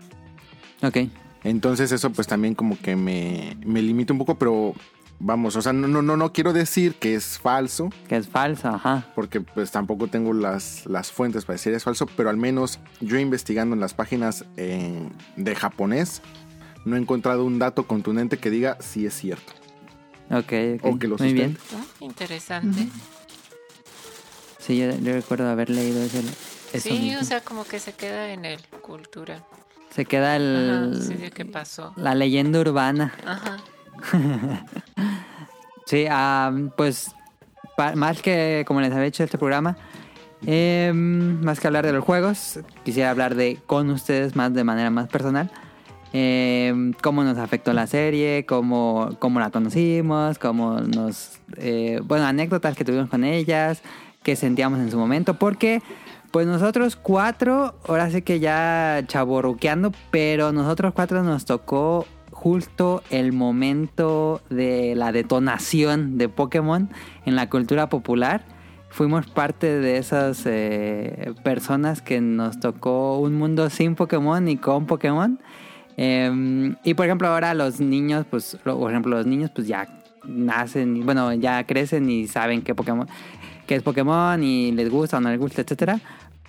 [0.83, 0.97] Ok.
[1.43, 4.73] Entonces eso pues también como que me, me limita un poco, pero
[5.19, 8.69] vamos, o sea, no, no, no, no quiero decir que es falso, Que es falso,
[8.69, 9.07] ajá.
[9.15, 13.17] porque pues tampoco tengo las, las fuentes para decir es falso, pero al menos yo
[13.19, 16.21] investigando en las páginas eh, de japonés,
[16.85, 19.53] no he encontrado un dato contundente que diga si es cierto.
[20.31, 20.85] Ok, ok.
[20.95, 21.57] O que lo Muy bien.
[21.75, 22.87] Ah, interesante.
[24.59, 26.19] Sí, yo, yo recuerdo haber leído ese,
[26.73, 27.19] eso Sí, mismo.
[27.19, 29.43] o sea, como que se queda en el cultura.
[29.93, 31.93] Se queda el, Ajá, sí, de qué pasó.
[31.95, 33.13] la leyenda urbana.
[33.25, 33.57] Ajá.
[35.85, 36.05] Sí,
[36.77, 37.11] pues
[37.95, 39.75] más que como les había hecho este programa,
[40.45, 44.89] em, más que hablar de los juegos, quisiera hablar de con ustedes más de manera
[44.89, 45.51] más personal.
[46.13, 51.39] em, cómo nos afectó la serie, cómo, cómo la conocimos, cómo nos...
[51.57, 53.81] eh, bueno, anécdotas que tuvimos con ellas,
[54.23, 55.81] qué sentíamos en su momento, porque
[56.33, 63.33] pues nosotros cuatro, ahora sí que ya chaborruqueando, pero nosotros cuatro nos tocó justo el
[63.33, 66.89] momento de la detonación de Pokémon
[67.27, 68.43] en la cultura popular.
[68.89, 74.87] Fuimos parte de esas eh, personas que nos tocó un mundo sin Pokémon y con
[74.87, 75.39] Pokémon.
[75.97, 79.87] Eh, y por ejemplo ahora los niños, pues, por ejemplo los niños pues ya
[80.25, 83.07] nacen, bueno, ya crecen y saben qué Pokémon,
[83.67, 85.99] qué es Pokémon y les gusta o no les gusta, etcétera.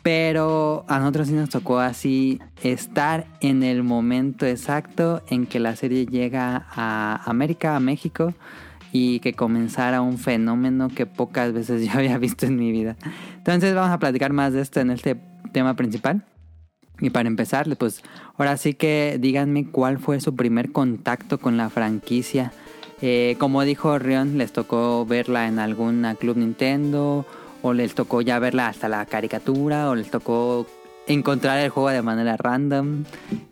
[0.04, 5.74] Pero a nosotros sí nos tocó así estar en el momento exacto en que la
[5.76, 8.34] serie llega a América, a México,
[8.92, 12.96] y que comenzara un fenómeno que pocas veces yo había visto en mi vida.
[13.38, 15.16] Entonces vamos a platicar más de esto en este
[15.52, 16.22] tema principal.
[17.00, 18.02] Y para empezar, pues
[18.36, 22.52] ahora sí que díganme cuál fue su primer contacto con la franquicia.
[23.00, 27.26] Eh, como dijo Rion, les tocó verla en alguna Club Nintendo
[27.66, 30.66] o les tocó ya verla hasta la caricatura, o les tocó
[31.06, 33.04] encontrar el juego de manera random.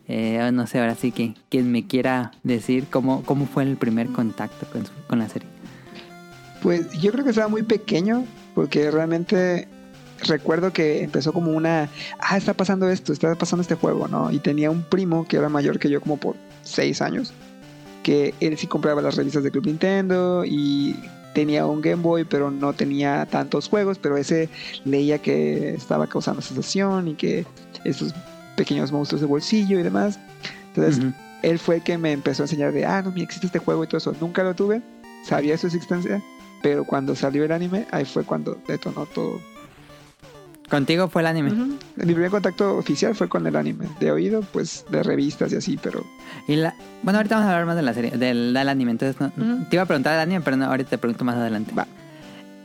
[0.07, 4.09] Eh, no sé, ahora sí que quien me quiera decir cómo, cómo fue el primer
[4.09, 5.49] contacto con, con la serie.
[6.61, 8.23] Pues yo creo que estaba muy pequeño,
[8.53, 9.67] porque realmente
[10.27, 14.31] recuerdo que empezó como una, ah, está pasando esto, está pasando este juego, ¿no?
[14.31, 17.33] Y tenía un primo que era mayor que yo como por seis años,
[18.03, 20.95] que él sí compraba las revistas de Club Nintendo y
[21.33, 24.49] tenía un Game Boy, pero no tenía tantos juegos, pero ese
[24.85, 27.45] leía que estaba causando sensación y que
[27.83, 28.13] esos
[28.55, 30.19] pequeños monstruos de bolsillo y demás.
[30.67, 31.03] Entonces,
[31.41, 33.83] él fue el que me empezó a enseñar de, ah, no, mira, existe este juego
[33.83, 34.15] y todo eso.
[34.19, 34.81] Nunca lo tuve,
[35.23, 36.21] sabía su existencia,
[36.61, 39.39] pero cuando salió el anime, ahí fue cuando detonó todo.
[40.73, 41.51] Contigo fue el anime.
[41.97, 43.85] Mi primer contacto oficial fue con el anime.
[43.99, 46.03] De oído, pues de revistas y así, pero
[46.47, 48.91] Y la, bueno, ahorita vamos a hablar más de la serie, del, del anime.
[48.91, 49.31] Entonces, no-
[49.69, 51.73] te iba a preguntar del anime, pero no, ahorita te pregunto más adelante.
[51.75, 51.85] Va.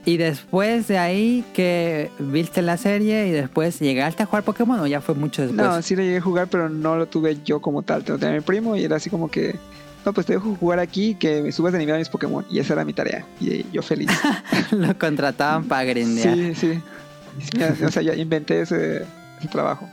[0.05, 4.87] Y después de ahí que viste la serie y después llegaste a jugar Pokémon o
[4.87, 5.61] ya fue mucho después.
[5.67, 8.03] no, sí lo llegué a jugar, pero no lo tuve yo como tal.
[8.03, 9.55] Te lo tenía mi primo y era así como que,
[10.05, 12.43] no, pues te dejo jugar aquí, que me subas de nivel a mis Pokémon.
[12.49, 13.23] Y esa era mi tarea.
[13.39, 14.09] Y yo feliz.
[14.71, 16.33] Lo contrataban para grindear.
[16.35, 16.81] sí, sí.
[17.85, 19.05] O sea, ya inventé ese,
[19.39, 19.89] ese trabajo.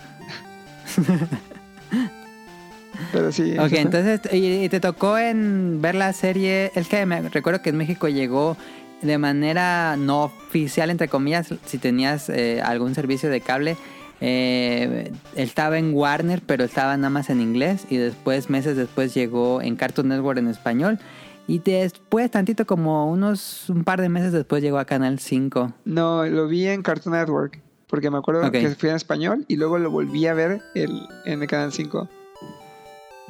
[3.12, 3.56] Pero sí.
[3.58, 6.72] Ok, eso entonces, y, y te tocó en ver la serie.
[6.74, 8.56] Es que me recuerdo que en México llegó
[9.02, 13.76] de manera no oficial, entre comillas, si tenías eh, algún servicio de cable.
[14.20, 17.84] eh, estaba en Warner, pero estaba nada más en inglés.
[17.90, 20.98] Y después, meses después, llegó en Cartoon Network en español.
[21.48, 25.72] Y después, tantito como unos un par de meses después, llegó a Canal 5.
[25.84, 27.60] No, lo vi en Cartoon Network.
[27.88, 31.40] Porque me acuerdo que fui en español y luego lo volví a ver el, en
[31.40, 32.08] el Canal 5.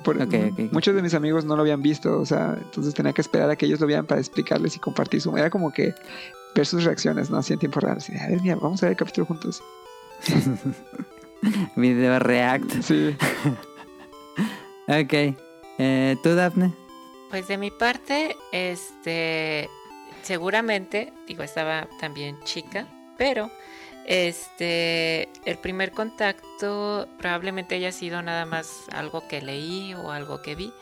[0.03, 0.17] Por-.
[0.73, 3.57] Muchos de mis amigos no lo habían visto, o sea, entonces tenía que esperar a
[3.57, 5.37] que ellos lo vieran para explicarles y compartir su...
[5.37, 5.95] Era como que
[6.55, 7.37] ver sus reacciones, ¿no?
[7.37, 7.99] Así en tiempo real.
[7.99, 9.63] Así, a ver, mira, vamos a ver el capítulo juntos.
[11.77, 12.83] Video React.
[12.83, 13.17] Sí.
[14.89, 15.35] Ok.
[15.79, 16.73] Eh, ¿Tú, Daphne?
[17.31, 19.69] Pues de mi parte, este,
[20.23, 22.87] seguramente, digo, estaba también chica,
[23.19, 23.51] pero
[24.07, 30.55] este, el primer contacto probablemente haya sido nada más algo que leí o algo que
[30.55, 30.73] vi,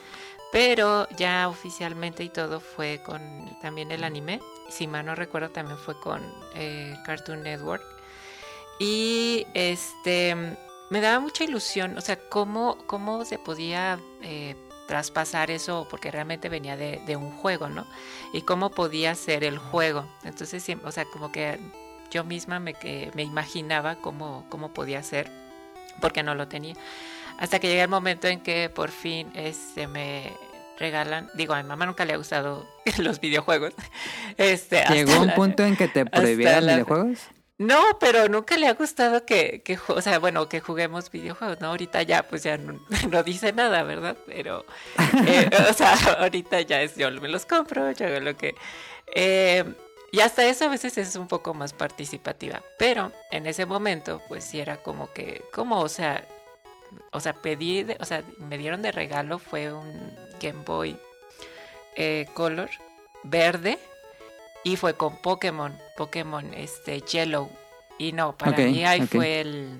[0.52, 3.20] pero ya oficialmente y todo fue con
[3.62, 6.22] también el anime, si mal no recuerdo también fue con
[6.54, 7.83] eh, Cartoon Network.
[8.78, 10.37] Y este
[10.90, 14.54] me daba mucha ilusión, o sea, cómo, cómo se podía eh,
[14.86, 17.86] traspasar eso, porque realmente venía de, de un juego, ¿no?
[18.32, 20.06] Y cómo podía ser el juego.
[20.24, 21.58] Entonces, o sea, como que
[22.10, 25.30] yo misma me, que, me imaginaba cómo, cómo podía ser,
[26.00, 26.74] porque no lo tenía.
[27.38, 30.32] Hasta que llega el momento en que por fin este, me
[30.78, 32.66] regalan, digo, a mi mamá nunca le ha gustado
[32.98, 33.72] los videojuegos.
[34.36, 37.18] Este, ¿Llegó un la- punto en que te prohibieran la- videojuegos?
[37.58, 41.68] No, pero nunca le ha gustado que, que, o sea, bueno, que juguemos videojuegos, ¿no?
[41.68, 44.16] Ahorita ya, pues ya no, no dice nada, ¿verdad?
[44.26, 44.64] Pero,
[45.26, 48.54] eh, o sea, ahorita ya es, yo me los compro, yo hago lo que...
[49.14, 49.64] eh,
[50.12, 54.44] y hasta eso a veces es un poco más participativa, pero en ese momento, pues
[54.44, 56.24] sí era como que, como, o sea,
[57.10, 60.96] o sea, pedí, de- o sea, me dieron de regalo, fue un Game Boy
[61.96, 62.70] eh, Color
[63.24, 63.78] verde
[64.64, 67.48] y fue con Pokémon, Pokémon este Yellow.
[67.98, 69.79] Y no, para Ok, mí ahí fue el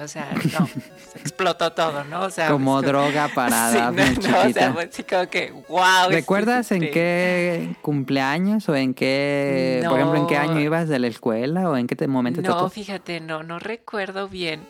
[0.00, 2.22] o sea, no, se explotó todo, ¿no?
[2.22, 5.52] O sea, Como pues, droga para sí, no, no, o sea, pues, sí, como que
[5.68, 6.10] wow.
[6.10, 11.08] ¿Recuerdas en qué cumpleaños o en qué, por ejemplo, en qué año ibas de la
[11.08, 12.70] escuela o en qué momento No, tocó?
[12.70, 14.66] fíjate, no, no recuerdo bien.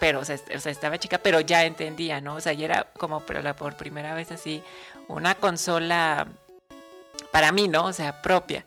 [0.00, 2.34] Pero, o sea, o sea, estaba chica, pero ya entendía, ¿no?
[2.34, 4.62] O sea, ya era como por primera vez así,
[5.08, 6.26] una consola
[7.30, 7.84] para mí, ¿no?
[7.84, 8.64] O sea, propia.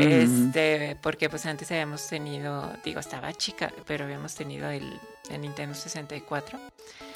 [0.00, 4.98] Este, porque pues antes habíamos tenido, digo, estaba chica, pero habíamos tenido el,
[5.30, 6.58] el Nintendo 64.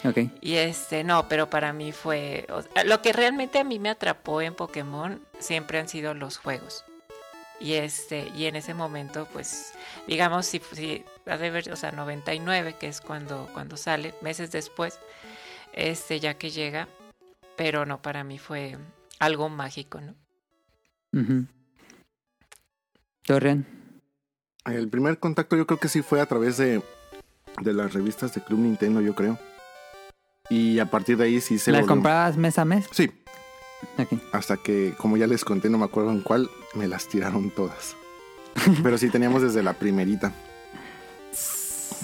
[0.04, 0.18] Ok.
[0.40, 2.46] Y este, no, pero para mí fue.
[2.50, 6.38] o sea, lo que realmente a mí me atrapó en Pokémon siempre han sido los
[6.38, 6.84] juegos.
[7.58, 9.72] Y este, y en ese momento, pues,
[10.08, 14.50] digamos, si, si ha de ver, o sea, 99, que es cuando, cuando sale, meses
[14.50, 14.98] después,
[15.72, 16.88] este, ya que llega,
[17.56, 18.78] pero no, para mí fue
[19.20, 20.14] algo mágico, ¿no?
[21.12, 21.46] Ujú.
[23.24, 23.66] Torreón.
[24.64, 26.82] El primer contacto yo creo que sí fue a través de,
[27.62, 29.38] de las revistas de Club Nintendo, yo creo.
[30.50, 32.86] Y a partir de ahí sí se ¿Las volvió- comprabas mes a mes?
[32.92, 33.10] Sí,
[34.32, 37.96] hasta que, como ya les conté, no me acuerdo en cuál, me las tiraron todas.
[38.82, 40.32] Pero sí teníamos desde la primerita.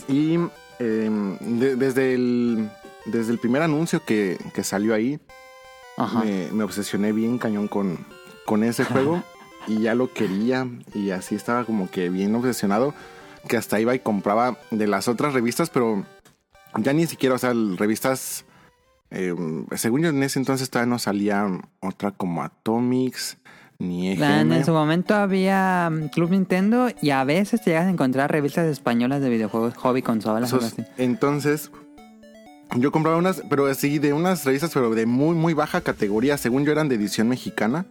[0.09, 0.37] Y
[0.79, 2.71] eh, de- desde, el,
[3.07, 5.21] desde el primer anuncio que, que salió ahí,
[5.97, 6.21] Ajá.
[6.25, 8.05] me, me obsesioné bien cañón con,
[8.47, 9.23] con ese juego.
[9.67, 12.95] y ya lo quería y así estaba como que bien obsesionado
[13.49, 16.05] que hasta iba y compraba de las otras revistas, pero
[16.77, 18.45] ya ni siquiera, o sea, revistas,
[19.11, 19.35] eh,
[19.77, 21.47] según yo en ese entonces todavía no salía
[21.81, 23.39] otra como Atomics
[23.79, 24.53] ni EGM.
[24.53, 28.67] En su momento había mm, Club Nintendo y a veces te llegas a encontrar revistas
[28.67, 30.85] españolas de videojuegos, hobby, consolas, algo Esos- así.
[30.99, 31.71] Entonces,
[32.77, 36.37] yo compraba unas, pero así de unas revistas, pero de muy, muy baja categoría.
[36.37, 37.87] Según yo eran de edición mexicana.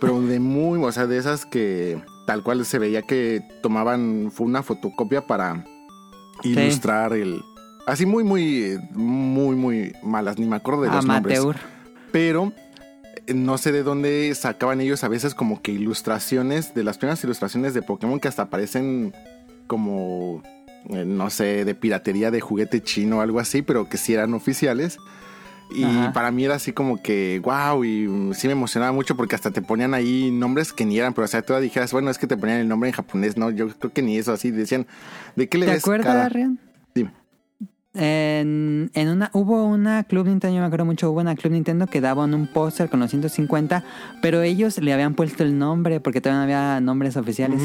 [0.00, 4.46] Pero de muy, o sea, de esas que tal cual se veía que tomaban, fue
[4.46, 5.64] una fotocopia para
[6.42, 7.42] ilustrar el...
[7.86, 11.40] Así muy, muy, muy, muy malas, ni me acuerdo de los nombres.
[12.12, 12.52] Pero
[13.26, 17.22] eh, no sé de dónde sacaban ellos a veces como que ilustraciones, de las primeras
[17.24, 19.14] ilustraciones de Pokémon que hasta parecen
[19.66, 20.42] como,
[20.90, 24.34] eh, no sé, de piratería de juguete chino o algo así, pero que sí eran
[24.34, 24.98] oficiales.
[25.72, 26.12] Y Ajá.
[26.12, 29.62] para mí era así como que, wow, y sí me emocionaba mucho porque hasta te
[29.62, 32.36] ponían ahí nombres que ni eran, pero o sea, tú dijeras, bueno, es que te
[32.36, 34.86] ponían el nombre en japonés, no, yo creo que ni eso, así decían,
[35.36, 36.28] ¿de qué le ¿Te ves acuerdas, cara?
[36.28, 36.58] Rian?
[36.94, 37.12] Dime.
[37.92, 41.86] En, en una, hubo una Club Nintendo, yo me acuerdo mucho, hubo una Club Nintendo
[41.88, 43.82] que daban un póster con los 150,
[44.22, 47.60] pero ellos le habían puesto el nombre porque todavía no había nombres oficiales.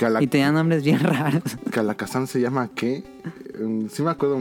[0.00, 1.42] La, Y tenían nombres bien raros.
[1.70, 3.04] que a la Kazan se llama qué?
[3.58, 4.38] Mm, Sí me acuerdo.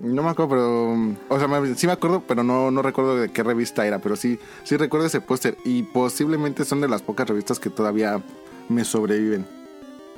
[0.00, 0.94] No me acuerdo, pero.
[0.96, 3.98] mm, O sea, me- sí me acuerdo, pero no, no recuerdo de qué revista era.
[3.98, 5.56] Pero sí, sí recuerdo ese póster.
[5.64, 8.22] Y posiblemente son de las pocas revistas que todavía
[8.68, 9.44] me sobreviven.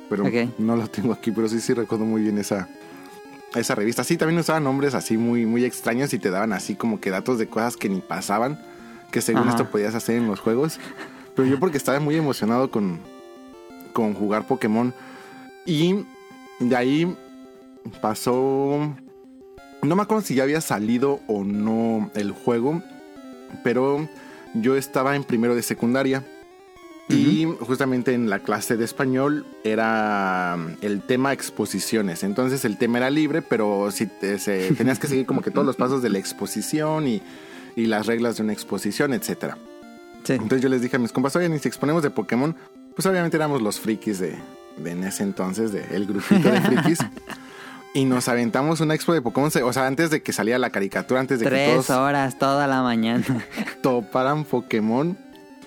[0.09, 0.25] Pero
[0.57, 2.67] no lo tengo aquí, pero sí, sí recuerdo muy bien esa,
[3.55, 4.03] esa revista.
[4.03, 7.39] Sí, también usaban nombres así muy, muy extraños y te daban así como que datos
[7.39, 8.59] de cosas que ni pasaban.
[9.11, 9.51] Que según Ajá.
[9.51, 10.79] esto podías hacer en los juegos.
[11.35, 12.99] Pero yo porque estaba muy emocionado con,
[13.93, 14.93] con jugar Pokémon.
[15.65, 16.05] Y
[16.59, 17.17] de ahí
[18.01, 18.93] pasó.
[19.83, 22.81] No me acuerdo si ya había salido o no el juego.
[23.63, 24.07] Pero
[24.53, 26.23] yo estaba en primero de secundaria.
[27.09, 32.23] Y justamente en la clase de español era el tema exposiciones.
[32.23, 35.67] Entonces el tema era libre, pero si te- se- tenías que seguir como que todos
[35.67, 37.21] los pasos de la exposición y,
[37.75, 39.57] y las reglas de una exposición, etcétera.
[40.23, 40.33] Sí.
[40.33, 42.55] Entonces yo les dije a mis compas, oigan, y si exponemos de Pokémon,
[42.95, 44.37] pues obviamente éramos los frikis de,
[44.77, 46.99] de en ese entonces, de el grupito de frikis.
[47.93, 51.19] y nos aventamos una expo de Pokémon, o sea, antes de que saliera la caricatura,
[51.19, 53.45] antes de que Tres horas toda la mañana.
[53.81, 55.17] toparan Pokémon.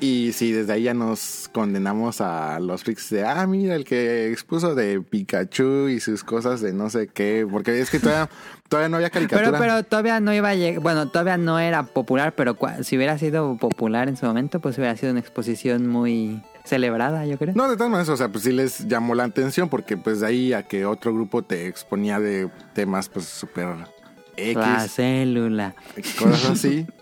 [0.00, 4.30] Y sí, desde ahí ya nos condenamos a los freaks de, ah, mira, el que
[4.30, 8.28] expuso de Pikachu y sus cosas de no sé qué, porque es que todavía,
[8.68, 9.52] todavía no había caricatura.
[9.52, 13.16] Pero, pero todavía no iba a llegar, bueno, todavía no era popular, pero si hubiera
[13.18, 17.55] sido popular en su momento, pues hubiera sido una exposición muy celebrada, yo creo.
[17.55, 20.27] No, de todas maneras, o sea, pues sí les llamó la atención porque pues de
[20.27, 23.68] ahí a que otro grupo te exponía de temas pues súper
[24.37, 25.74] X, La célula.
[26.18, 26.87] cosas así.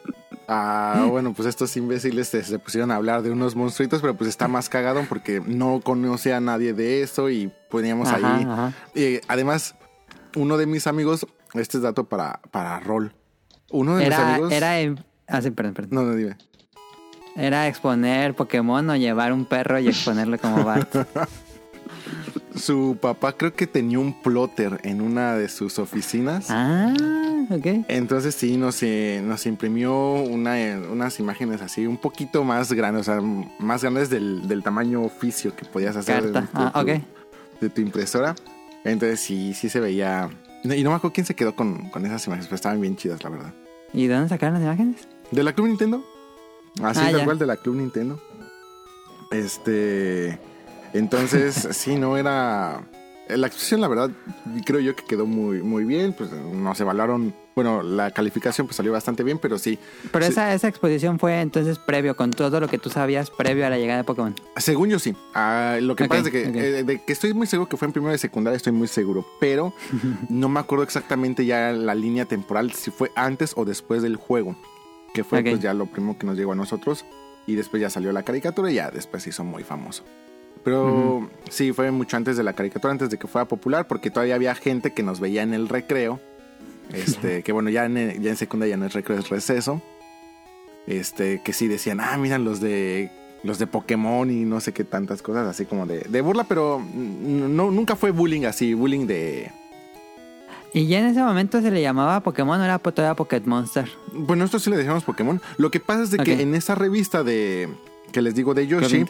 [0.48, 4.28] Ah, bueno, pues estos imbéciles se, se pusieron a hablar de unos monstruitos, pero pues
[4.28, 8.44] está más cagado porque no conocía a nadie de eso y poníamos Ajá, ahí.
[8.46, 8.72] ajá.
[8.94, 9.76] Y además,
[10.36, 13.14] uno de mis amigos, este es dato para, para rol.
[13.70, 14.52] Uno de mis amigos.
[14.52, 14.96] era, em-
[15.28, 15.90] ah, sí, perdón, perdón.
[15.92, 16.36] No, no, dime.
[17.36, 20.94] Era exponer Pokémon o llevar un perro y exponerlo como Bart.
[22.54, 26.46] Su papá creo que tenía un plotter en una de sus oficinas.
[26.50, 26.92] ah,
[27.50, 27.66] ok.
[27.88, 33.08] Entonces sí, nos, eh, nos imprimió una, eh, unas imágenes así un poquito más grandes,
[33.08, 33.20] o sea,
[33.58, 36.48] más grandes del, del tamaño oficio que podías hacer de, Carta.
[36.52, 37.02] tu- Ah, ok.
[37.60, 38.34] de tu impresora.
[38.84, 40.28] Entonces sí, sí se veía...
[40.64, 43.22] Y no me acuerdo quién se quedó con, con esas imágenes, pero estaban bien chidas,
[43.24, 43.54] la verdad.
[43.94, 45.08] ¿Y de dónde sacaron las imágenes?
[45.30, 46.04] ¿De la Club Nintendo?
[46.82, 48.20] Así, Ah, tal cual, de la Club Nintendo.
[49.30, 50.38] Este...
[50.92, 52.82] Entonces, sí, no era...
[53.28, 54.10] La exposición, la verdad,
[54.66, 56.12] creo yo que quedó muy, muy bien.
[56.12, 57.34] Pues nos evaluaron...
[57.54, 59.78] Bueno, la calificación pues salió bastante bien, pero sí.
[60.10, 60.32] Pero Sí.
[60.32, 63.76] esa, esa exposición fue entonces previo, con todo lo que tú sabías previo a la
[63.78, 64.34] llegada de Pokémon.
[64.56, 65.14] Según yo sí.
[65.34, 66.42] Ah, lo que pasa es de que,
[66.78, 69.26] eh, de que estoy muy seguro que fue en primero de secundaria, estoy muy seguro.
[69.38, 69.72] Pero
[70.30, 74.56] no me acuerdo exactamente ya la línea temporal, si fue antes o después del juego.
[75.14, 77.04] Que fue pues ya lo primero que nos llegó a nosotros.
[77.46, 80.04] Y después ya salió la caricatura y ya después se hizo muy famoso.
[80.64, 84.36] Pero sí, fue mucho antes de la caricatura, antes de que fuera popular, porque todavía
[84.36, 86.20] había gente que nos veía en el recreo.
[86.92, 89.82] Este, que bueno, ya en, ya en secundaria ya no es recreo, es receso.
[90.86, 93.10] Este, que sí decían, ah, miran los de
[93.42, 96.80] los de Pokémon y no sé qué tantas cosas, así como de, de burla, pero
[96.80, 99.50] no, nunca fue bullying así, bullying de...
[100.74, 103.90] Y ya en ese momento se le llamaba Pokémon, o era todavía Pocket Monster.
[104.12, 105.40] Bueno, esto sí le decíamos Pokémon.
[105.58, 107.68] Lo que pasa es de que en esa revista de
[108.10, 109.04] que les digo de Yoshi,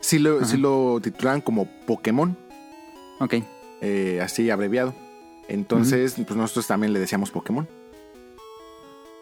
[0.00, 2.36] sí lo, sí lo titulaban como Pokémon,
[3.20, 3.34] Ok.
[3.82, 4.94] eh, así abreviado.
[5.48, 7.68] Entonces, pues nosotros también le decíamos Pokémon.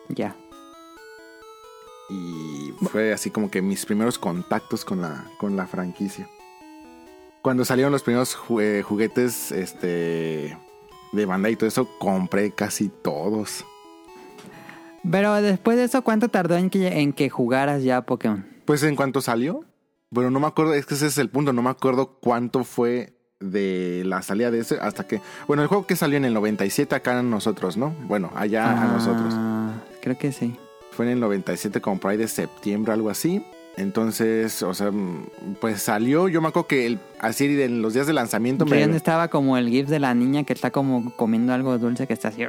[0.09, 0.35] Ya.
[2.09, 6.29] Y fue así como que mis primeros contactos con la, con la franquicia.
[7.43, 10.57] Cuando salieron los primeros eh, juguetes este,
[11.15, 13.65] de Bandai y todo eso, compré casi todos.
[15.11, 18.47] Pero después de eso, ¿cuánto tardó en que, en que jugaras ya Pokémon?
[18.65, 19.65] Pues en cuanto salió,
[20.13, 23.13] pero no me acuerdo, es que ese es el punto, no me acuerdo cuánto fue
[23.41, 26.95] de la salida de ese hasta que, bueno, el juego que salió en el 97
[26.95, 27.91] acá en nosotros, ¿no?
[28.07, 29.35] Bueno, allá a nosotros.
[29.37, 30.57] Ah, Creo que sí.
[30.93, 33.45] Fue en el 97 como por ahí de septiembre, algo así.
[33.77, 38.07] Entonces, o sea, mm, pues salió, yo me acuerdo que el, así en los días
[38.07, 38.83] de lanzamiento me...
[38.85, 42.29] Estaba como el gif de la niña que está como comiendo algo dulce que está
[42.29, 42.45] así.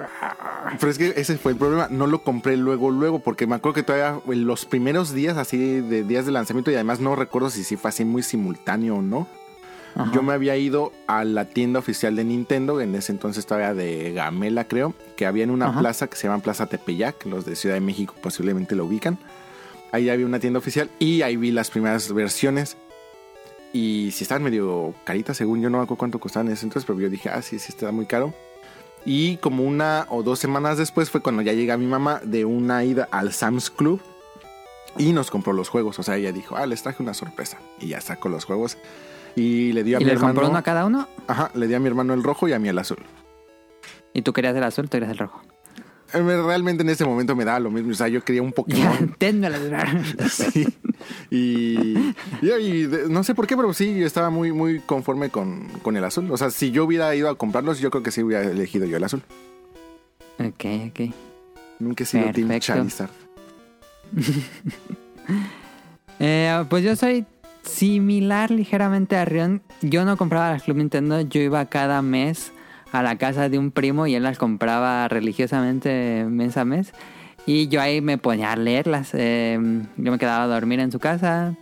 [0.80, 3.76] Pero es que ese fue el problema, no lo compré luego, luego, porque me acuerdo
[3.76, 7.50] que todavía en los primeros días así de días de lanzamiento y además no recuerdo
[7.50, 9.28] si sí fue así muy simultáneo o no.
[9.96, 10.12] Ajá.
[10.14, 14.12] Yo me había ido a la tienda oficial de Nintendo, en ese entonces todavía de
[14.12, 15.80] Gamela creo, que había en una Ajá.
[15.80, 19.18] plaza que se llama Plaza Tepeyac, los de Ciudad de México posiblemente lo ubican.
[19.96, 22.76] Ahí había una tienda oficial y ahí vi las primeras versiones.
[23.72, 26.86] Y si estaban medio caritas, según yo no me acuerdo cuánto costaban en ese entonces,
[26.86, 28.34] pero yo dije, ah, sí, sí, está muy caro.
[29.06, 32.84] Y como una o dos semanas después fue cuando ya llega mi mamá de una
[32.84, 34.02] ida al Sam's Club
[34.98, 35.98] y nos compró los juegos.
[35.98, 37.58] O sea, ella dijo, ah, les traje una sorpresa.
[37.80, 38.78] Y ya sacó los juegos.
[39.38, 40.50] Y le dio a ¿Y mi le compró hermano.
[40.50, 41.08] uno a cada uno?
[41.28, 42.98] Ajá, le di a mi hermano el rojo y a mí el azul.
[44.12, 45.42] Y tú querías el azul, tú querías el rojo.
[46.16, 47.92] Realmente en ese momento me daba lo mismo.
[47.92, 49.16] O sea, yo quería un Pokémon.
[49.18, 49.58] ténmela.
[50.30, 50.66] Sí.
[51.30, 51.98] Y,
[52.42, 55.96] y- y no sé por qué, pero sí, yo estaba muy, muy conforme con, con
[55.98, 56.32] el azul.
[56.32, 58.98] O sea, si yo hubiera ido a comprarlos, yo creo que sí hubiera elegido yo
[58.98, 59.22] el azul.
[60.40, 61.14] ok, ok.
[61.80, 62.60] Nunca he sido Team.
[62.60, 63.10] Charizard.
[66.20, 67.26] Eh, pues yo soy
[67.64, 69.62] similar ligeramente a Rion.
[69.82, 72.52] Yo no compraba las Club Nintendo, yo iba cada mes
[72.92, 76.94] a la casa de un primo y él las compraba religiosamente mes a mes.
[77.46, 79.12] Y yo ahí me ponía a leerlas.
[79.14, 79.60] Eh,
[79.98, 81.56] yo me quedaba a dormir en su casa,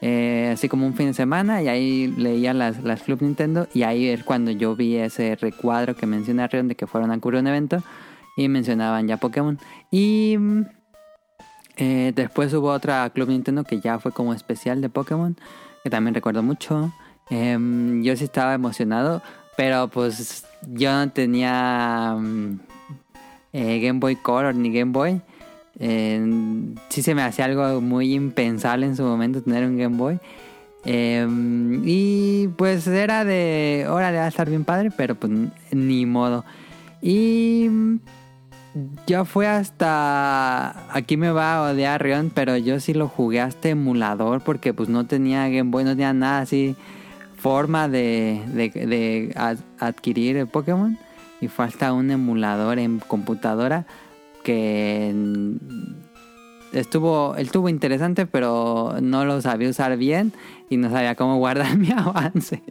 [0.00, 3.66] eh, así como un fin de semana, y ahí leía las, las Club Nintendo.
[3.74, 7.18] Y ahí es cuando yo vi ese recuadro que menciona Rion de que fueron a
[7.18, 7.82] cubrir un evento
[8.36, 9.58] y mencionaban ya Pokémon.
[9.90, 10.36] Y
[11.76, 15.36] eh, después hubo otra Club Nintendo que ya fue como especial de Pokémon,
[15.82, 16.92] que también recuerdo mucho.
[17.30, 19.22] Em, yo sí estaba emocionado,
[19.58, 22.60] pero pues yo no tenía mm,
[23.52, 25.20] eh, Game Boy Color ni Game Boy.
[25.80, 26.24] Eh,
[26.88, 30.20] sí se me hacía algo muy impensable en su momento tener un Game Boy.
[30.84, 35.32] Em, y pues era de, órale, va a estar bien padre, pero pues
[35.72, 36.44] ni modo.
[37.02, 37.96] Y mm,
[39.08, 40.94] ya fue hasta.
[40.94, 44.88] Aquí me va a odiar Rion, pero yo sí lo jugué hasta emulador porque pues
[44.88, 46.76] no tenía Game Boy, no tenía nada así.
[47.38, 50.98] Forma de, de, de ad- adquirir el Pokémon.
[51.40, 53.86] Y fue hasta un emulador en computadora
[54.42, 55.12] que
[56.72, 60.32] estuvo, estuvo interesante, pero no lo sabía usar bien
[60.68, 62.62] y no sabía cómo guardar mi avance.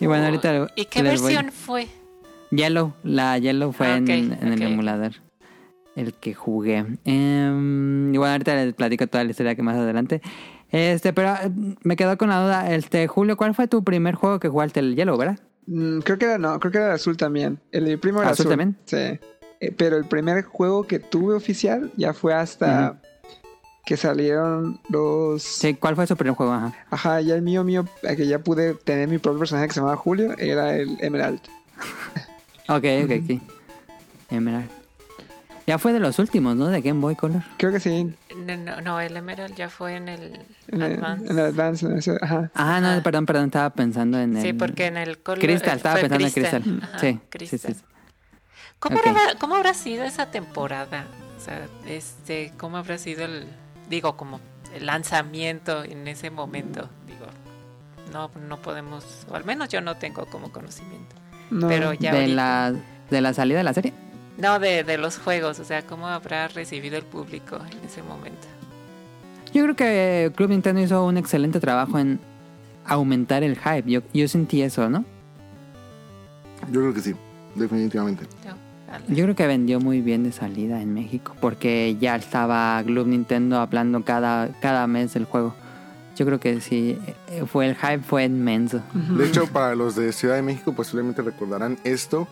[0.00, 1.86] y bueno, ahorita ¿Y qué les voy- versión fue?
[2.50, 5.12] Yellow, la Yellow fue Ah, en, el emulador.
[5.96, 6.84] El que jugué.
[7.04, 10.20] Em, y bueno, ahorita les platico toda la historia que más adelante.
[10.72, 11.50] Este, pero eh,
[11.82, 12.74] me quedo con la duda.
[12.74, 14.80] Este, Julio, ¿cuál fue tu primer juego que jugaste?
[14.80, 15.38] El Yellow, ¿verdad?
[15.66, 17.60] Mm, creo que era, no, creo que era el azul también.
[17.70, 18.50] El, el primo era ¿Azul azul.
[18.50, 18.76] también?
[18.86, 18.96] Sí.
[19.60, 23.00] Eh, pero el primer juego que tuve oficial ya fue hasta
[23.84, 25.42] que salieron los.
[25.42, 26.52] Sí, ¿cuál fue su primer juego?
[26.52, 26.72] Ajá.
[26.90, 29.80] Ajá, ya el mío, mío, eh, que ya pude tener mi propio personaje que se
[29.80, 31.40] llamaba Julio, era el Emerald.
[32.68, 33.40] Ok, ok, ok.
[34.30, 34.70] Emerald.
[35.66, 36.66] Ya fue de los últimos, ¿no?
[36.68, 37.42] De Game Boy Color.
[37.56, 38.12] Creo que sí.
[38.36, 41.24] No, no, no, el Emerald ya fue en el En el, Advance.
[41.32, 42.18] en el Advance.
[42.20, 42.50] ajá.
[42.54, 43.00] Ah, no, Ah.
[43.04, 44.42] perdón, perdón, estaba pensando en el...
[44.42, 46.80] Sí, porque en el color Crystal, eh, estaba fue pensando en Crystal.
[46.82, 47.58] Ajá, Sí, Crystal.
[47.60, 47.84] sí, sí.
[48.80, 51.06] ¿Cómo, habrá, ¿Cómo habrá sido esa temporada?
[51.38, 53.46] O sea, este, ¿cómo habrá sido el,
[53.88, 54.40] digo, como
[54.74, 56.88] el lanzamiento en ese momento?
[57.06, 57.26] Digo,
[58.12, 61.14] no, no podemos, o al menos yo no tengo como conocimiento.
[61.50, 62.74] No, Pero ya de, ahorita- la,
[63.10, 63.92] de la salida de la serie.
[64.38, 68.48] No, de, de los juegos, o sea, ¿cómo habrá recibido el público en ese momento?
[69.52, 72.18] Yo creo que Club Nintendo hizo un excelente trabajo en
[72.86, 73.90] aumentar el hype.
[73.90, 75.04] Yo, yo sentí eso, ¿no?
[76.70, 77.14] Yo creo que sí,
[77.54, 78.26] definitivamente.
[79.08, 81.34] Yo, creo que vendió muy bien de salida en México.
[81.40, 85.54] Porque ya estaba Club Nintendo hablando cada, cada mes del juego.
[86.16, 88.82] Yo creo que sí, eh, fue el hype fue inmenso.
[88.92, 92.28] De hecho, para los de Ciudad de México posiblemente recordarán esto.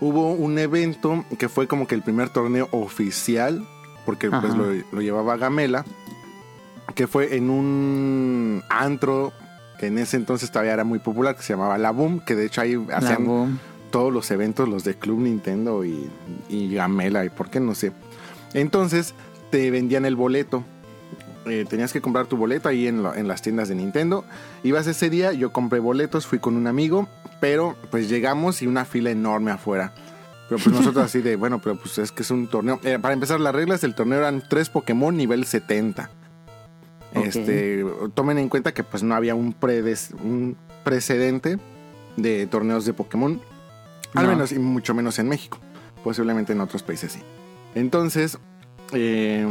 [0.00, 3.66] Hubo un evento que fue como que el primer torneo oficial,
[4.06, 5.84] porque pues lo, lo llevaba Gamela,
[6.94, 9.32] que fue en un antro
[9.78, 12.46] que en ese entonces todavía era muy popular, que se llamaba La Boom, que de
[12.46, 13.58] hecho ahí hacían
[13.90, 16.10] todos los eventos, los de Club Nintendo y,
[16.48, 17.92] y Gamela y por qué no sé.
[18.54, 19.14] Entonces
[19.50, 20.64] te vendían el boleto
[21.50, 24.24] eh, tenías que comprar tu boleto ahí en, lo- en las tiendas de Nintendo.
[24.62, 27.08] Ibas ese día, yo compré boletos, fui con un amigo,
[27.40, 29.92] pero pues llegamos y una fila enorme afuera.
[30.48, 32.80] Pero pues nosotros así de, bueno, pero pues es que es un torneo.
[32.82, 36.08] Eh, para empezar, las reglas del torneo eran tres Pokémon nivel 70.
[37.14, 37.24] Ok.
[37.26, 37.84] Este,
[38.14, 41.58] tomen en cuenta que pues no había un, predes- un precedente
[42.16, 43.40] de torneos de Pokémon.
[44.14, 44.30] Al No.
[44.32, 45.58] menos y mucho menos en México.
[46.02, 47.20] Posiblemente en otros países sí.
[47.74, 48.38] Entonces,
[48.92, 49.46] eh,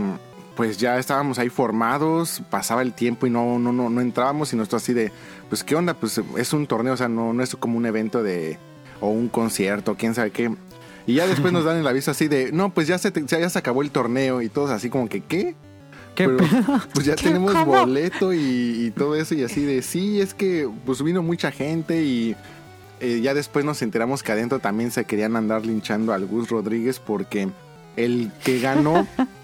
[0.57, 4.55] pues ya estábamos ahí formados, pasaba el tiempo y no, no, no, no entrábamos y
[4.57, 5.11] nosotros así de,
[5.49, 8.23] pues qué onda, pues es un torneo, o sea, no, no es como un evento
[8.23, 8.57] de,
[8.99, 10.51] o un concierto, quién sabe qué.
[11.05, 13.47] Y ya después nos dan el aviso así de, no, pues ya se, te- ya,
[13.49, 15.55] se acabó el torneo y todos así como que, ¿qué?
[16.15, 16.37] ¿Qué Pero,
[16.93, 17.25] pues ya ¿Qué?
[17.25, 17.65] tenemos ¿Cómo?
[17.73, 18.39] boleto y,
[18.87, 22.35] y todo eso y así de, sí, es que pues vino mucha gente y
[22.99, 26.99] eh, ya después nos enteramos que adentro también se querían andar linchando al Gus Rodríguez
[26.99, 27.47] porque
[27.95, 29.05] el que ganó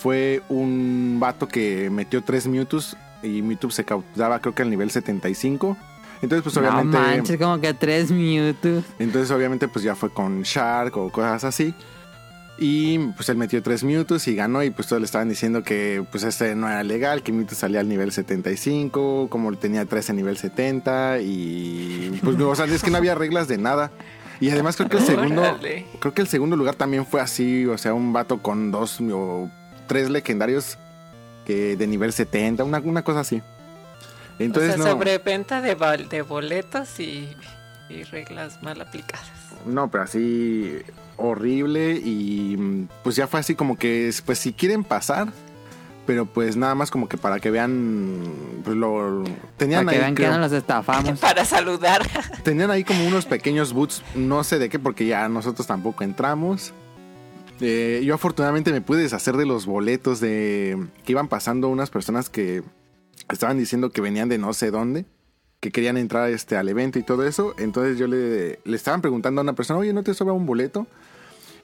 [0.00, 4.90] fue un vato que metió tres Mewtwo's y Mewtwo se capturaba creo que al nivel
[4.90, 5.76] 75.
[6.22, 6.98] Entonces pues No obviamente...
[6.98, 8.84] manches, como que tres minutos.
[8.98, 11.74] Entonces, obviamente, pues ya fue con Shark o cosas así.
[12.58, 14.62] Y pues él metió tres minutos y ganó.
[14.62, 17.80] Y pues todos le estaban diciendo que pues este no era legal, que Mewtwo salía
[17.80, 21.20] al nivel 75, como tenía 13 nivel 70.
[21.20, 23.90] Y pues, no, o sea, es que no había reglas de nada.
[24.40, 25.86] Y además creo que el segundo, Órale.
[26.00, 29.50] creo que el segundo lugar también fue así, o sea, un vato con dos o
[29.90, 30.78] tres legendarios
[31.44, 33.42] que de nivel 70, una, una cosa así.
[34.38, 34.90] Entonces, o sea, no.
[34.92, 37.28] sobreventa de, boletos y,
[37.88, 39.28] y reglas mal aplicadas.
[39.66, 40.76] No, pero así
[41.16, 45.26] horrible y mm, pues ya fue así como que pues si quieren pasar,
[46.06, 48.22] pero pues nada más como que para que vean
[48.62, 49.24] pues lo
[49.56, 51.18] tenían Para que ahí vean que creo- no los estafamos.
[51.20, 52.02] Para saludar.
[52.44, 56.72] tenían ahí como unos pequeños boots, no sé de qué porque ya nosotros tampoco entramos.
[57.60, 62.30] Eh, yo afortunadamente me pude deshacer de los boletos de que iban pasando unas personas
[62.30, 62.62] que
[63.30, 65.04] estaban diciendo que venían de no sé dónde,
[65.60, 67.54] que querían entrar este, al evento y todo eso.
[67.58, 70.86] Entonces yo le, le estaban preguntando a una persona, oye, ¿no te sobra un boleto?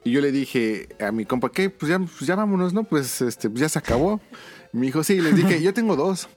[0.05, 1.69] Y yo le dije a mi compa, ¿qué?
[1.69, 2.85] Pues ya, pues ya vámonos, ¿no?
[2.85, 4.21] Pues este, pues ya se acabó.
[4.73, 6.29] Me dijo, sí, les dije, yo tengo dos.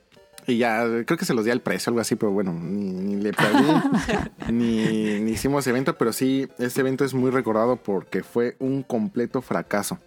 [0.50, 3.22] Y ya, creo que se los di al precio, algo así, pero bueno, ni, ni
[3.22, 3.66] le perdí,
[4.52, 9.42] ni, ni hicimos evento, pero sí, este evento es muy recordado porque fue un completo
[9.42, 10.00] fracaso.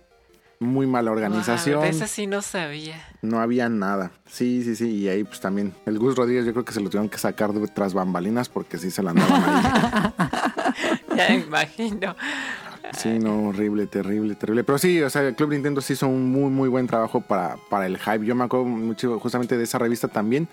[0.58, 1.80] Muy mala organización.
[1.80, 2.94] Wow, eso sí no sabía.
[3.20, 4.12] No había nada.
[4.30, 4.90] Sí, sí, sí.
[4.90, 7.52] Y ahí pues también el Gus Rodríguez yo creo que se lo tuvieron que sacar
[7.52, 10.12] de tras bambalinas porque sí se la andaban ahí.
[11.16, 12.14] Ya imagino.
[12.96, 14.64] Sí, no, horrible, terrible, terrible.
[14.64, 17.56] Pero sí, o sea, el Club Nintendo sí hizo un muy, muy buen trabajo para,
[17.70, 18.24] para el hype.
[18.24, 20.48] Yo me acuerdo mucho justamente de esa revista también.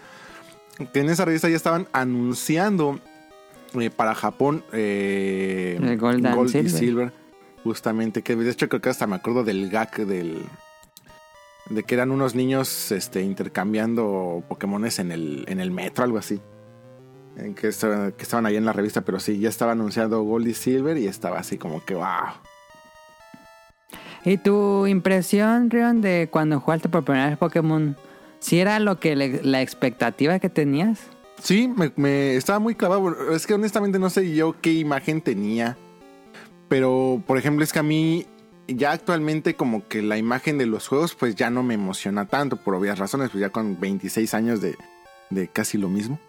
[0.93, 2.99] Que en esa revista ya estaban anunciando
[3.77, 6.71] eh, para Japón eh, El Gold and y Silver.
[6.71, 7.13] Silver.
[7.63, 10.43] Justamente, que de hecho creo que hasta me acuerdo del gag del...
[11.69, 16.41] De que eran unos niños este, intercambiando Pokémones en el, en el metro, algo así.
[17.43, 20.47] En que, estaban, que estaban ahí en la revista, pero sí, ya estaba anunciado Gold
[20.47, 22.05] y Silver y estaba así como que wow.
[24.25, 27.95] ¿Y tu impresión, Rion, de cuando jugaste por primera vez Pokémon?
[28.39, 30.99] ¿Si era lo que le- la expectativa que tenías?
[31.41, 33.33] Sí, me, me estaba muy clavado.
[33.33, 35.77] Es que honestamente no sé yo qué imagen tenía.
[36.67, 38.25] Pero, por ejemplo, es que a mí
[38.67, 42.57] ya actualmente como que la imagen de los juegos pues ya no me emociona tanto
[42.57, 44.75] por obvias razones, pues ya con 26 años de,
[45.29, 46.19] de casi lo mismo.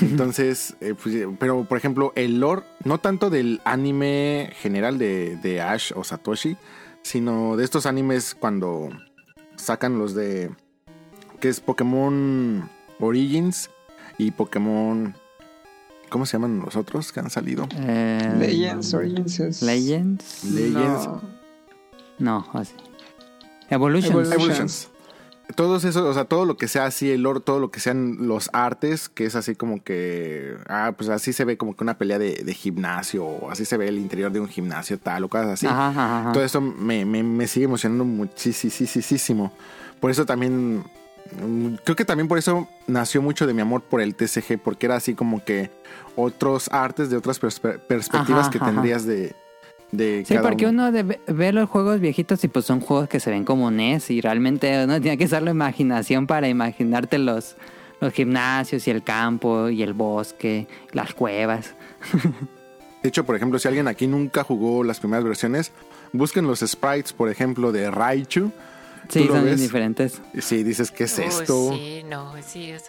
[0.00, 5.36] Entonces, eh, pues, eh, pero por ejemplo, el lore, no tanto del anime general de,
[5.42, 6.56] de Ash o Satoshi,
[7.02, 8.88] sino de estos animes cuando
[9.56, 10.50] sacan los de...
[11.40, 12.68] que es Pokémon
[13.00, 13.70] Origins
[14.18, 15.14] y Pokémon...
[16.08, 17.68] ¿Cómo se llaman los otros que han salido?
[17.76, 20.44] Eh, Legends, Origins es- Legends.
[20.44, 21.06] Legends.
[21.06, 21.22] No.
[22.18, 22.74] No, así.
[23.70, 24.10] Evolutions.
[24.10, 24.34] Evolutions.
[24.34, 24.89] Evolutions.
[25.54, 28.28] Todos esos, o sea, todo lo que sea así, el lore, todo lo que sean
[28.28, 31.98] los artes, que es así como que, ah, pues así se ve como que una
[31.98, 35.28] pelea de, de gimnasio, o así se ve el interior de un gimnasio, tal, o
[35.28, 35.66] cosas así.
[35.66, 36.32] Ajá, ajá, ajá.
[36.32, 39.52] Todo eso me, me, me sigue emocionando muchísimo.
[40.00, 40.78] Por eso también,
[41.40, 44.86] mm, creo que también por eso nació mucho de mi amor por el TCG, porque
[44.86, 45.70] era así como que
[46.16, 49.34] otros artes de otras perspe- perspectivas que tendrías de,
[49.92, 50.88] de Sí, cada porque uno.
[50.88, 54.10] uno de- ve los juegos viejitos y pues son juegos que se ven como NES
[54.10, 57.56] y realmente uno tiene que usar la imaginación para imaginarte los,
[58.00, 61.74] los gimnasios y el campo y el bosque, las cuevas.
[63.02, 65.72] De hecho, por ejemplo, si alguien aquí nunca jugó las primeras versiones,
[66.12, 68.52] busquen los sprites, por ejemplo, de Raichu.
[69.08, 70.20] Sí, son ves diferentes.
[70.40, 71.72] Sí, dices, ¿qué es esto?
[71.72, 72.72] sí, no, sí.
[72.72, 72.88] o sea,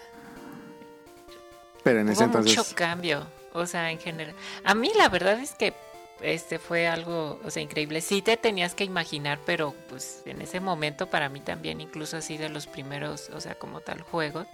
[1.83, 2.55] Pero en ese entonces...
[2.57, 4.35] mucho cambio, o sea, en general.
[4.63, 5.73] A mí la verdad es que
[6.21, 8.01] este fue algo, o sea, increíble.
[8.01, 12.37] Sí te tenías que imaginar, pero pues en ese momento para mí también, incluso así
[12.37, 14.45] de los primeros, o sea, como tal juego,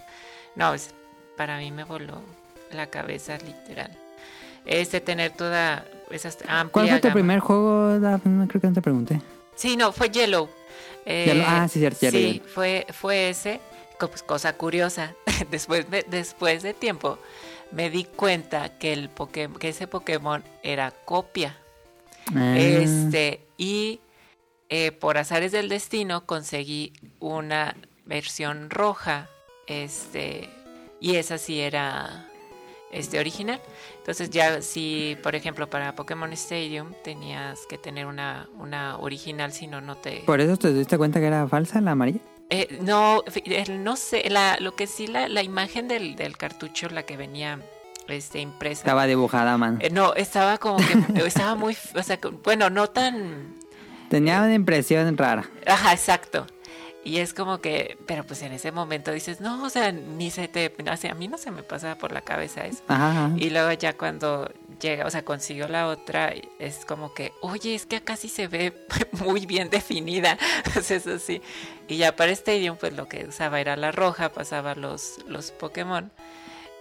[0.54, 0.94] no, es,
[1.36, 2.20] para mí me voló
[2.72, 3.90] la cabeza literal.
[4.64, 7.14] Este tener toda esa amplia ¿Cuál fue tu gama.
[7.14, 7.98] primer juego?
[8.00, 8.24] Daph?
[8.24, 9.20] No creo que no te pregunté.
[9.54, 10.48] Sí, no, fue Yellow.
[11.06, 13.60] Yellow, ah, sí, cierto, Yellow, Sí, fue, fue ese.
[13.98, 15.14] Pues, cosa curiosa,
[15.50, 17.18] después de, después de tiempo
[17.72, 21.56] me di cuenta que, el Poké- que ese Pokémon era copia.
[22.34, 24.00] Ah, Este, y
[24.68, 29.28] eh, por azares del destino conseguí una versión roja.
[29.66, 30.48] Este,
[31.00, 32.26] y esa sí era
[32.90, 33.60] este original.
[33.98, 39.66] Entonces ya si, por ejemplo, para Pokémon Stadium tenías que tener una, una original, si
[39.66, 40.20] no, no te...
[40.24, 42.20] ¿Por eso te diste cuenta que era falsa la amarilla?
[42.50, 43.22] Eh, no,
[43.70, 47.60] no sé, la, lo que sí, la, la imagen del, del cartucho, la que venía
[48.08, 48.80] este, impresa.
[48.82, 49.78] Estaba dibujada a mano.
[49.80, 53.54] Eh, no, estaba como que, estaba muy, o sea, bueno, no tan,
[54.08, 55.48] Tenía una impresión rara.
[55.66, 56.46] ajá, exacto.
[57.04, 60.48] Y es como que, pero pues en ese momento dices, no, o sea, ni se
[60.48, 62.82] te, o sea, a mí no se me pasa por la cabeza eso.
[62.88, 63.30] Ajá, ajá.
[63.36, 64.50] Y luego ya cuando
[64.80, 68.48] llega, o sea, consiguió la otra, es como que, oye, es que acá sí se
[68.48, 68.72] ve
[69.12, 70.38] muy bien definida.
[70.82, 71.42] Sea, eso sí.
[71.88, 76.10] Y ya para Stadium, pues lo que usaba era la roja, pasaba los, los Pokémon.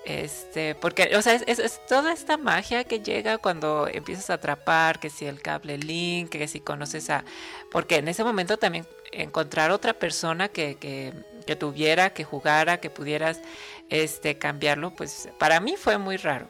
[0.06, 4.36] Este, porque, o sea, es, es- es toda esta magia que llega cuando empiezas a
[4.36, 7.26] atrapar, que si el cable link, que si conoces a...
[7.72, 11.14] Porque en ese momento también encontrar otra persona que, que,
[11.46, 13.42] que tuviera, que jugara, que pudieras
[13.90, 16.48] este, cambiarlo, pues para mí fue muy raro.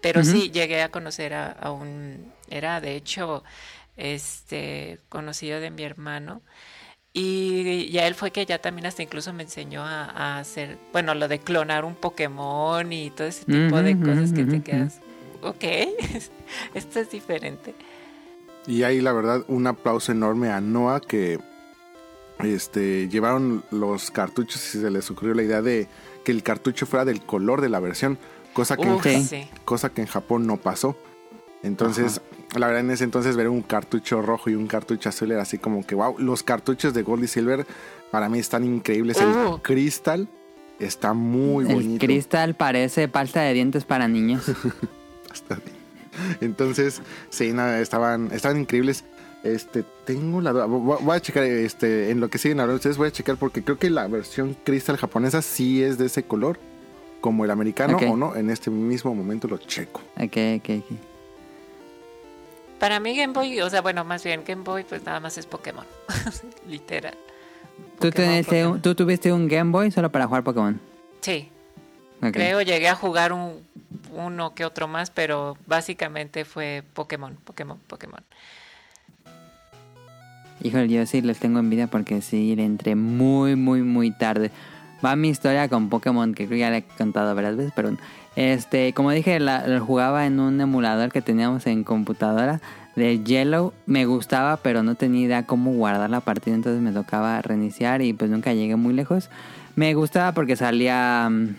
[0.00, 2.32] Pero sí, llegué a conocer a, a un...
[2.48, 3.44] Era de hecho
[3.96, 6.42] este conocido de mi hermano.
[7.12, 11.14] Y ya él fue que ya también hasta incluso me enseñó a, a hacer, bueno,
[11.14, 15.00] lo de clonar un Pokémon y todo ese tipo de cosas que te quedas,
[15.42, 15.64] ok,
[16.74, 17.74] esto es diferente.
[18.66, 21.40] Y ahí la verdad un aplauso enorme a Noah que
[22.38, 25.88] este llevaron los cartuchos y se les ocurrió la idea de
[26.24, 28.18] que el cartucho fuera del color de la versión,
[28.52, 29.48] cosa que, Uf, en, Sí.
[29.64, 30.96] cosa que en Japón no pasó.
[31.62, 32.20] Entonces,
[32.56, 35.58] la verdad en ese entonces ver un cartucho rojo y un cartucho azul era así
[35.58, 37.66] como que wow, los cartuchos de Gold y Silver
[38.10, 39.18] para mí están increíbles.
[39.20, 40.28] El cristal
[40.78, 42.06] está muy El bonito.
[42.06, 44.44] cristal parece pasta de dientes para niños.
[46.40, 49.04] Entonces, sí, nada, estaban, estaban increíbles.
[49.42, 50.66] Este, tengo la duda.
[50.66, 53.62] Voy voy a checar, este, en lo que siguen hablando ustedes, voy a checar porque
[53.62, 56.58] creo que la versión cristal japonesa sí es de ese color,
[57.20, 58.34] como el americano o no.
[58.36, 60.00] En este mismo momento lo checo.
[60.16, 60.96] Ok, ok, ok.
[62.78, 65.44] Para mí Game Boy, o sea, bueno, más bien Game Boy, pues nada más es
[65.46, 65.84] Pokémon,
[66.68, 67.14] literal.
[67.98, 68.72] ¿Tú, Pokémon, teniste Pokémon.
[68.72, 70.80] un- ¿Tú tuviste un Game Boy solo para jugar Pokémon?
[71.20, 71.50] Sí,
[72.32, 73.62] creo llegué a jugar un,
[74.14, 78.22] uno que otro más, pero básicamente fue Pokémon, Pokémon, Pokémon.
[80.62, 84.50] Híjole, yo sí les tengo envidia porque sí le entré muy, muy, muy tarde.
[85.04, 87.90] Va mi historia con Pokémon, que creo que ya le he contado varias veces, pero
[88.36, 92.60] este, como dije, la, la jugaba en un emulador que teníamos en computadora
[92.96, 93.72] de Yellow.
[93.86, 98.12] Me gustaba, pero no tenía idea cómo guardar la partida, entonces me tocaba reiniciar y
[98.12, 99.30] pues nunca llegué muy lejos.
[99.76, 101.28] Me gustaba porque salía...
[101.30, 101.56] mm,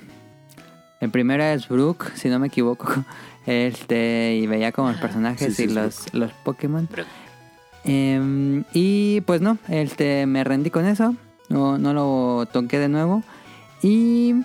[1.02, 2.88] El primero es Brook, si no me equivoco.
[3.48, 6.88] Este, y veía como los personajes Sí, sí, y los, los Pokémon.
[7.84, 11.16] Em, y pues no, este, me rendí con eso.
[11.52, 13.24] No, no lo toqué de nuevo.
[13.82, 14.36] Y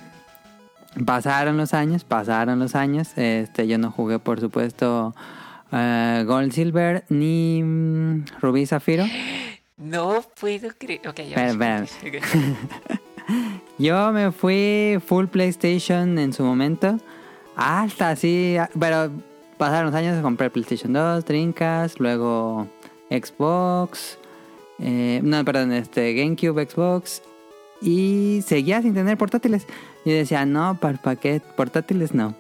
[1.05, 3.17] pasaron los años, pasaron los años.
[3.17, 5.15] Este, yo no jugué, por supuesto,
[5.73, 9.05] eh, Gold Silver ni mm, Rubí Zafiro.
[9.79, 11.07] No puedo creer.
[11.07, 11.55] Ok, ya.
[13.79, 16.99] Yo me fui full PlayStation en su momento.
[17.57, 19.11] Hasta así, pero
[19.59, 22.69] pasaron los años, compré PlayStation 2, Trincas, luego
[23.11, 24.19] Xbox,
[24.79, 27.23] eh, no, perdón, este GameCube, Xbox
[27.81, 29.67] y seguía sin tener portátiles.
[30.05, 32.35] Y decía, no, para qué portátiles no.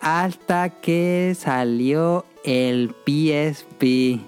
[0.00, 4.20] Hasta que salió el PSP.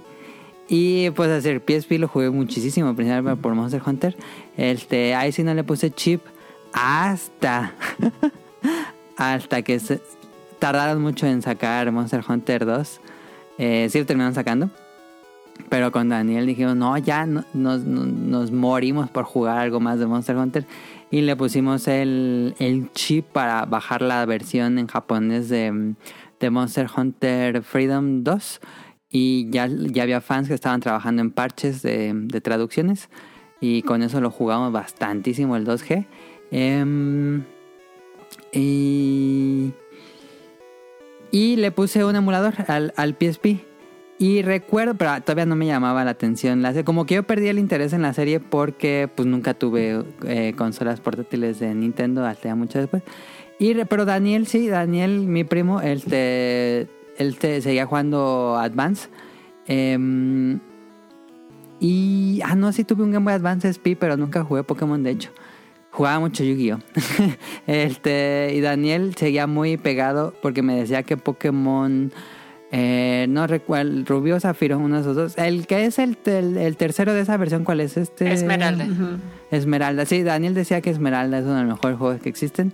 [0.68, 4.16] Y pues hacer PSP lo jugué muchísimo, principalmente por Monster Hunter.
[4.56, 6.20] Este, ahí sí no le puse chip
[6.72, 7.72] hasta
[9.16, 10.00] hasta que se-
[10.58, 13.00] tardaron mucho en sacar Monster Hunter 2.
[13.58, 14.70] Eh, sí lo terminaron sacando.
[15.68, 19.98] Pero con Daniel dijimos, no, ya no- nos, no- nos morimos por jugar algo más
[19.98, 20.64] de Monster Hunter.
[21.10, 25.94] Y le pusimos el, el chip para bajar la versión en japonés de,
[26.38, 28.60] de Monster Hunter Freedom 2.
[29.10, 33.08] Y ya, ya había fans que estaban trabajando en parches de, de traducciones.
[33.60, 36.06] Y con eso lo jugamos bastantísimo el 2G.
[36.52, 37.42] Em,
[38.52, 39.72] y,
[41.30, 43.64] y le puse un emulador al, al PSP.
[44.20, 46.60] Y recuerdo, pero todavía no me llamaba la atención.
[46.60, 50.52] La, como que yo perdí el interés en la serie porque pues nunca tuve eh,
[50.58, 53.02] consolas portátiles de Nintendo hasta mucho después.
[53.58, 59.08] Y, pero Daniel, sí, Daniel, mi primo, él, te, él te seguía jugando Advance.
[59.66, 60.60] Em,
[61.80, 65.12] y, ah, no, sí tuve un Game Boy Advance SP, pero nunca jugué Pokémon, de
[65.12, 65.30] hecho.
[65.92, 66.78] Jugaba mucho Yu-Gi-Oh!
[67.66, 72.12] este, y Daniel seguía muy pegado porque me decía que Pokémon...
[72.72, 75.38] eh, no recuerdo, Rubio Zafiro, uno de esos dos.
[75.38, 78.32] El que es el, el, el tercero de esa versión, ¿cuál es este?
[78.32, 78.86] Esmeralda.
[79.50, 82.72] Esmeralda, sí, Daniel decía que Esmeralda es uno de los mejores juegos que existen.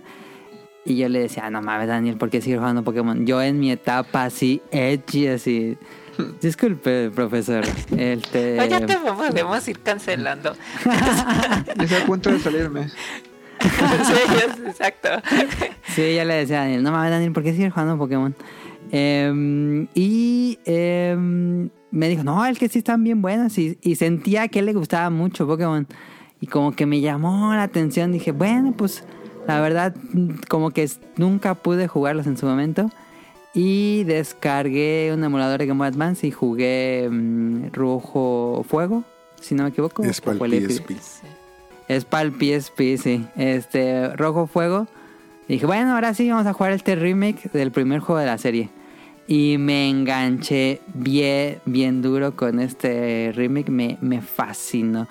[0.85, 3.27] Y yo le decía, no mames, Daniel, ¿por qué sigues jugando Pokémon?
[3.27, 5.77] Yo en mi etapa así, edgy, así.
[6.41, 7.65] Disculpe, profesor.
[7.97, 8.61] Este...
[8.61, 10.55] Oye, te podemos ir cancelando.
[11.81, 12.89] Estoy a punto de salirme.
[13.61, 15.09] sí, exacto.
[15.89, 18.37] Sí, ya le decía a Daniel, no mames, Daniel, ¿por qué sigues jugando Pokémon?
[18.91, 23.57] Em, y em, me dijo, no, el que sí están bien buenos.
[23.59, 25.87] Y, y sentía que le gustaba mucho Pokémon.
[26.41, 28.13] Y como que me llamó la atención.
[28.13, 29.05] Dije, bueno, pues
[29.47, 29.95] la verdad,
[30.49, 32.91] como que nunca pude jugarlos en su momento.
[33.55, 39.05] Y descargué un emulador de Game Boy Advance y jugué mm, Rojo Fuego,
[39.41, 40.03] si no me equivoco.
[40.05, 40.91] Es para el PSP.
[41.89, 43.25] Es para el PSP, sí.
[43.37, 44.89] Este, Rojo Fuego.
[45.49, 48.69] Dije, bueno, ahora sí vamos a jugar este remake del primer juego de la serie.
[49.29, 53.71] Y me enganché bien, bien duro con este remake.
[53.71, 55.09] Me, me fascinó.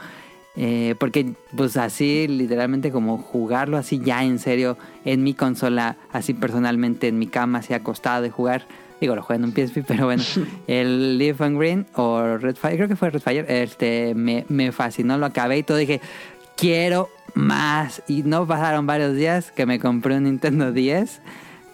[0.57, 6.33] Eh, porque, pues así, literalmente como jugarlo así ya en serio en mi consola, así
[6.33, 8.65] personalmente en mi cama, así acostado y jugar.
[9.01, 10.23] Digo, lo jugué en un PSP, pero bueno.
[10.67, 14.71] el Leaf and Green o Red Fire, creo que fue Red Fire, este, me, me
[14.71, 15.77] fascinó, lo acabé y todo.
[15.77, 15.99] Dije,
[16.55, 18.01] quiero más.
[18.07, 21.21] Y no pasaron varios días que me compré un Nintendo 10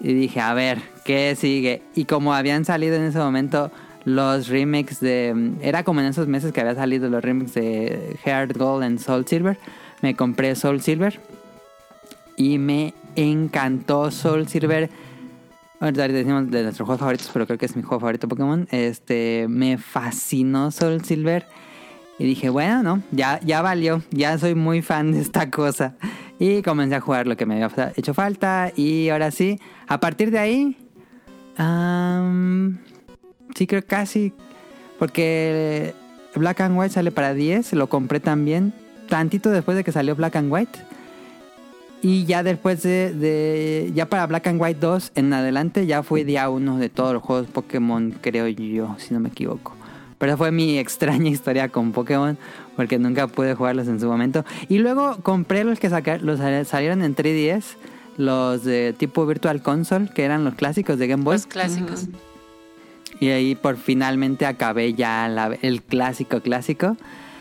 [0.04, 1.84] y dije, a ver, ¿qué sigue?
[1.96, 3.72] Y como habían salido en ese momento
[4.04, 5.54] los remakes de...
[5.62, 9.28] Era como en esos meses que había salido los remakes de Heart Gold and Soul
[9.28, 9.58] Silver.
[10.02, 11.20] Me compré Soul Silver
[12.36, 14.90] y me encantó Soul Silver.
[15.80, 18.68] Ahorita decimos de nuestros juegos favoritos, pero creo que es mi juego favorito Pokémon.
[18.72, 21.46] Este, me fascinó Soul Silver.
[22.22, 25.96] Y dije, bueno, no, ya, ya valió, ya soy muy fan de esta cosa.
[26.38, 28.72] Y comencé a jugar lo que me había hecho falta.
[28.76, 30.78] Y ahora sí, a partir de ahí,
[33.56, 34.34] sí creo casi,
[35.00, 35.96] porque
[36.36, 38.72] Black and White sale para 10, lo compré también,
[39.10, 40.80] tantito después de que salió Black and White.
[42.04, 46.50] Y ya después de, ya para Black and White 2 en adelante, ya fui día
[46.50, 49.76] uno de todos los juegos Pokémon, creo yo, si no me equivoco.
[50.22, 52.38] Pero fue mi extraña historia con Pokémon,
[52.78, 54.46] porque nunca pude jugarlos en su momento.
[54.70, 57.76] Y luego compré los que saca- los sal- salieron en 3DS,
[58.18, 61.36] los de tipo Virtual Console, que eran los clásicos de Game Boy.
[61.36, 62.06] Los clásicos.
[63.20, 66.98] Y ahí por finalmente acabé ya la- el clásico clásico.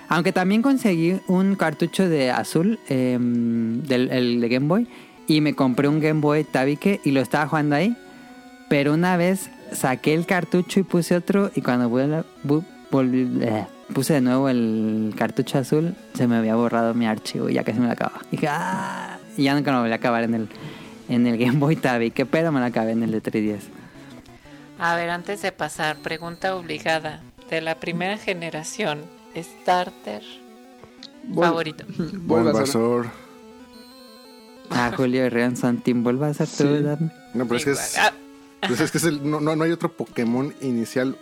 [0.08, 4.88] Aunque también conseguí un cartucho de azul em, del el de Game Boy.
[5.28, 7.94] Y me compré un Game Boy Tabique y lo estaba jugando ahí.
[8.68, 11.50] Pero una vez saqué el cartucho y puse otro.
[11.54, 17.06] Y cuando volví- eh, puse de nuevo el cartucho azul, se me había borrado mi
[17.06, 18.20] archivo y ya casi me lo acababa.
[18.30, 19.18] Dije, ¡ah!
[19.36, 20.48] Y ya nunca me lo volví a acabar en el,
[21.08, 22.26] en el Game Boy Tabique.
[22.26, 23.64] Pero me lo acabé en el de 3DS.
[24.78, 27.20] A ver, antes de pasar, pregunta obligada.
[27.50, 29.00] De la primera generación,
[29.36, 30.22] starter
[31.28, 31.84] Vol- favorito.
[31.98, 33.06] Bulbasaur.
[34.70, 37.08] Ah, Julio y Rian son Team Bulbasaur, tú, Sí.
[37.34, 38.12] No, pero es que es, Ah,
[38.66, 41.16] pues es que es el- no, no, no hay otro Pokémon inicial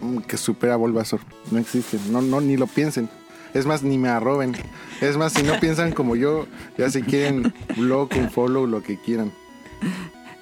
[0.00, 1.20] mm, que supera a Bulbasaur.
[1.50, 1.98] No existe.
[2.10, 3.08] No, no, ni lo piensen.
[3.54, 4.56] Es más, ni me arroben.
[5.00, 8.98] Es más, si no piensan como yo, ya si quieren blog, un follow, lo que
[9.00, 9.32] quieran.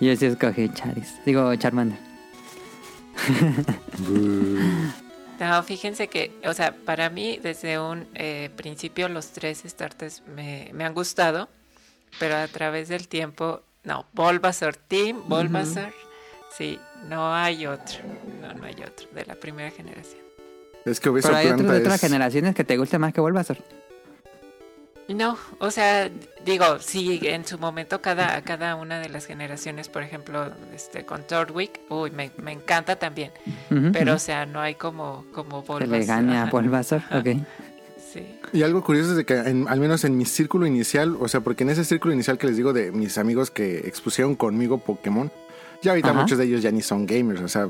[0.00, 1.14] Yo sí escogí Charis.
[1.24, 1.98] Digo, Charmander.
[5.40, 10.70] No, fíjense que, o sea, para mí desde un eh, principio los tres starters me,
[10.72, 11.48] me han gustado,
[12.20, 15.92] pero a través del tiempo, no, Bulbasaur Team, Bulbasaur,
[16.56, 16.78] sí,
[17.08, 17.98] no hay otro,
[18.40, 20.22] no, no hay otro de la primera generación.
[20.84, 22.00] Es que Obeso Pero hay otros de otras es...
[22.00, 23.58] generaciones que te guste más que Bulbasaur.
[25.06, 26.10] No, o sea,
[26.46, 31.22] digo, sí, en su momento cada, cada una de las generaciones, por ejemplo, este, con
[31.24, 33.30] Torwick, uy, me, me encanta también,
[33.92, 35.88] pero o sea, no hay como, como Se Bulbasaur.
[35.98, 37.26] le gane a Bulbasaur, ok.
[38.14, 38.26] Sí.
[38.54, 41.40] Y algo curioso es de que en- al menos en mi círculo inicial, o sea,
[41.40, 45.30] porque en ese círculo inicial que les digo de mis amigos que expusieron conmigo Pokémon,
[45.84, 46.20] ya ahorita Ajá.
[46.20, 47.68] muchos de ellos ya ni son gamers, o sea,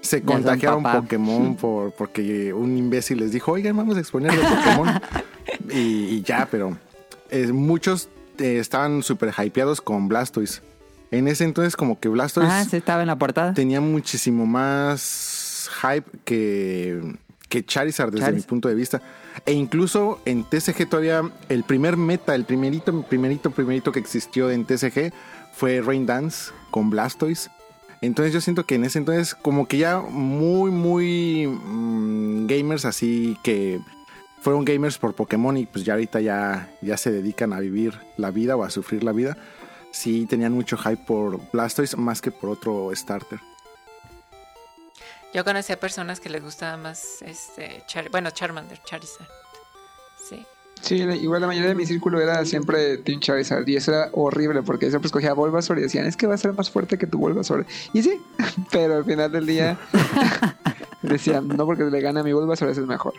[0.00, 0.82] se contagiaron.
[0.82, 5.00] Pokémon por porque un imbécil les dijo, oigan, vamos a exponer de Pokémon.
[5.70, 5.78] y,
[6.14, 6.78] y ya, pero
[7.30, 10.62] eh, muchos eh, estaban súper hypeados con Blastoise.
[11.10, 13.54] En ese entonces como que Blastoise Ah, sí, estaba en la portada.
[13.54, 15.38] tenía muchísimo más
[15.68, 17.16] más hype que,
[17.48, 19.02] que Charizard desde mi punto de vista.
[19.46, 24.64] E incluso en TCG todavía el primer meta, el primerito, primerito, primerito que existió en
[24.64, 25.12] TCG
[25.52, 27.50] fue Rain Dance con Blastoise.
[28.00, 33.36] Entonces yo siento que en ese entonces como que ya muy, muy mm, gamers así
[33.42, 33.80] que
[34.40, 38.30] fueron gamers por Pokémon y pues ya ahorita ya, ya se dedican a vivir la
[38.30, 39.36] vida o a sufrir la vida.
[39.90, 43.40] Sí tenían mucho hype por Blastoise más que por otro starter.
[45.34, 49.28] Yo conocí a personas que les gustaba más este bueno, Charmander, Charizard.
[50.80, 50.96] Sí.
[50.96, 54.88] Igual la mayoría de mi círculo era siempre Team Charizard y eso era horrible porque
[54.88, 57.66] siempre escogía Bulbasaur y decían, es que va a ser más fuerte que tu Bulbasaur.
[57.92, 58.20] Y sí,
[58.72, 59.78] pero al final del día
[61.02, 63.14] decían, no porque le gane a mi Bulbasaur es el mejor.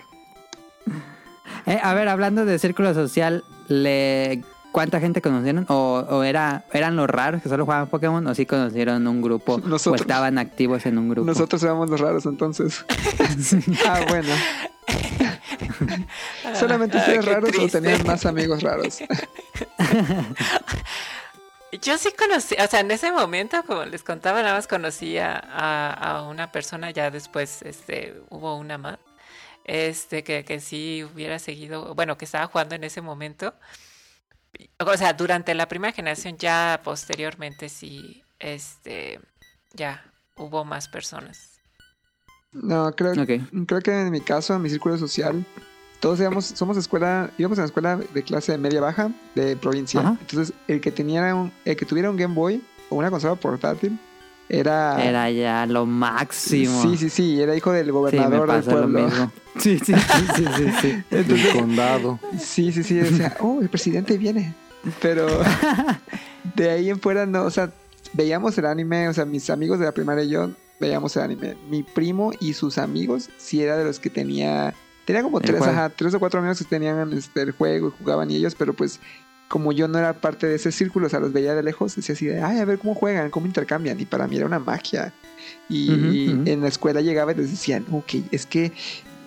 [1.66, 5.66] Eh, a ver, hablando de círculo social, le ¿cuánta gente conocieron?
[5.70, 8.26] ¿O, era, eran los raros que solo jugaban Pokémon?
[8.28, 9.55] ¿O sí conocieron un grupo?
[9.55, 11.26] ¿O estaban activos en un grupo?
[11.26, 12.86] Nosotros éramos los raros entonces.
[13.88, 14.30] ah, bueno.
[16.55, 18.99] ¿Solamente ustedes raros o tenían más amigos raros?
[21.81, 26.23] Yo sí conocí, o sea, en ese momento, como les contaba, nada más conocía a,
[26.27, 28.97] una persona, ya después este, hubo una más,
[29.65, 33.53] este, que, que sí hubiera seguido, bueno, que estaba jugando en ese momento.
[34.79, 39.19] O sea, durante la primera generación, ya posteriormente sí, este,
[39.73, 40.03] ya
[40.35, 41.59] hubo más personas.
[42.51, 43.13] No, creo,
[43.67, 45.45] creo que en mi caso, en mi círculo social,
[45.99, 50.17] todos íbamos, somos escuela, íbamos a la escuela de clase media baja de provincia.
[50.19, 53.99] Entonces, el que tenía un, el que tuviera un Game Boy o una consola portátil
[54.47, 56.81] era era ya lo máximo.
[56.81, 59.31] Sí, sí, sí, era hijo del gobernador del pueblo.
[59.57, 62.17] Sí, sí, sí, sí, sí, el condado.
[62.39, 64.53] Sí, sí, sí, decía, "Oh, el presidente viene."
[65.01, 65.27] Pero
[66.55, 67.69] de ahí en fuera no, o sea,
[68.13, 71.55] veíamos el anime, o sea, mis amigos de la primaria y yo veíamos el anime.
[71.69, 74.73] Mi primo y sus amigos, si era de los que tenía.
[75.05, 78.30] Tenía como tres, ajá, tres o cuatro amigos que tenían este, el juego y jugaban
[78.30, 78.99] y ellos, pero pues
[79.49, 82.13] como yo no era parte de ese círculo, o sea, los veía de lejos, decía
[82.13, 83.99] así de, ay, a ver cómo juegan, cómo intercambian.
[83.99, 85.11] Y para mí era una magia.
[85.67, 88.71] Y, en la escuela llegaba y les decían, ok, es que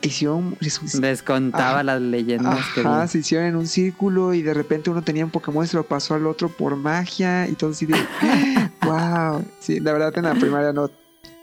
[0.00, 0.56] hicieron...
[1.00, 5.24] Les contaba las leyendas ajá, se hicieron en un círculo y de repente uno tenía
[5.24, 7.48] un Pokémon y se lo pasó al otro por magia.
[7.48, 7.94] Y todo así de,
[8.82, 9.44] wow.
[9.58, 10.88] Sí, la verdad en la primaria no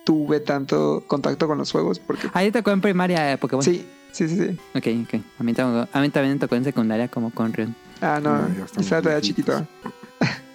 [0.10, 2.32] tuve tanto contacto con los juegos porque...
[2.34, 3.62] Ahí tocó en primaria Pokémon.
[3.62, 4.60] Sí, sí, sí, sí.
[4.74, 5.22] Ok, ok.
[5.38, 5.54] A mí,
[5.94, 7.76] a mí también me tocó en secundaria como con Rion.
[8.02, 9.68] Ah, no, no estaba todavía chiquito.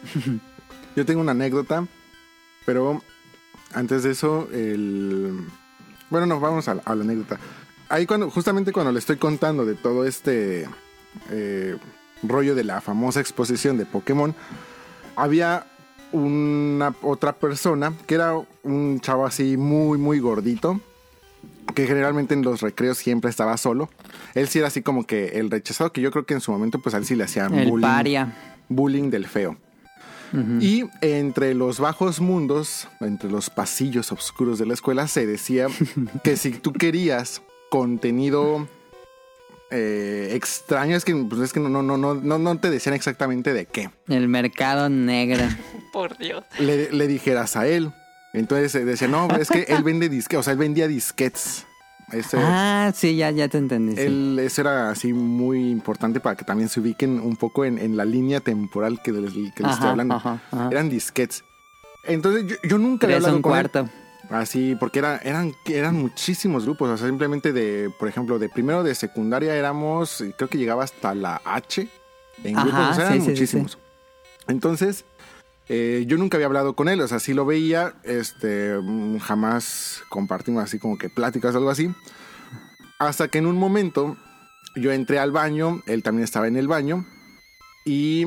[0.96, 1.86] Yo tengo una anécdota,
[2.66, 3.00] pero
[3.72, 5.46] antes de eso, el...
[6.11, 7.38] Bueno, no, vamos a la, anécdota.
[7.88, 10.68] Ahí cuando, justamente cuando le estoy contando de todo este
[11.30, 11.76] eh,
[12.24, 14.34] rollo de la famosa exposición de Pokémon,
[15.14, 15.68] había
[16.14, 20.80] una otra persona que era un chavo así muy, muy gordito,
[21.74, 23.90] que generalmente en los recreos siempre estaba solo.
[24.34, 26.78] Él sí era así como que el rechazado, que yo creo que en su momento
[26.78, 28.26] pues a él sí le hacían el bullying,
[28.68, 29.56] bullying del feo.
[30.60, 35.68] Y entre los bajos mundos, entre los pasillos oscuros de la escuela, se decía
[36.24, 37.40] que si tú querías
[37.70, 38.66] contenido
[39.76, 43.52] eh, extraño es que, pues es que no, no, no, no, no te decían exactamente
[43.52, 43.90] de qué.
[44.08, 45.44] El mercado negro.
[45.92, 46.44] Por Dios.
[46.58, 47.92] Le, dijeras a él.
[48.32, 51.66] Entonces eh, decía, no, es que él vende disquetes, o sea, él vendía disquets.
[52.34, 54.00] ah, sí, ya, ya te entendí.
[54.00, 58.04] Él, Eso era así muy importante para que también se ubiquen un poco en, la
[58.04, 60.40] línea temporal que les, que estoy hablando.
[60.70, 61.44] Eran disquets.
[62.04, 63.88] Entonces yo, nunca había hablado con cuarto.
[64.30, 66.90] Así, porque era, eran, eran muchísimos grupos.
[66.90, 71.14] O sea, simplemente de, por ejemplo, de primero de secundaria éramos, creo que llegaba hasta
[71.14, 71.88] la H
[72.42, 72.90] en grupos.
[72.90, 73.78] O sea, eran muchísimos.
[74.48, 75.04] Entonces,
[75.68, 77.00] eh, yo nunca había hablado con él.
[77.00, 78.74] O sea, sí lo veía, este,
[79.20, 81.90] jamás compartimos así como que pláticas o algo así.
[82.98, 84.16] Hasta que en un momento
[84.76, 87.06] yo entré al baño, él también estaba en el baño.
[87.84, 88.26] Y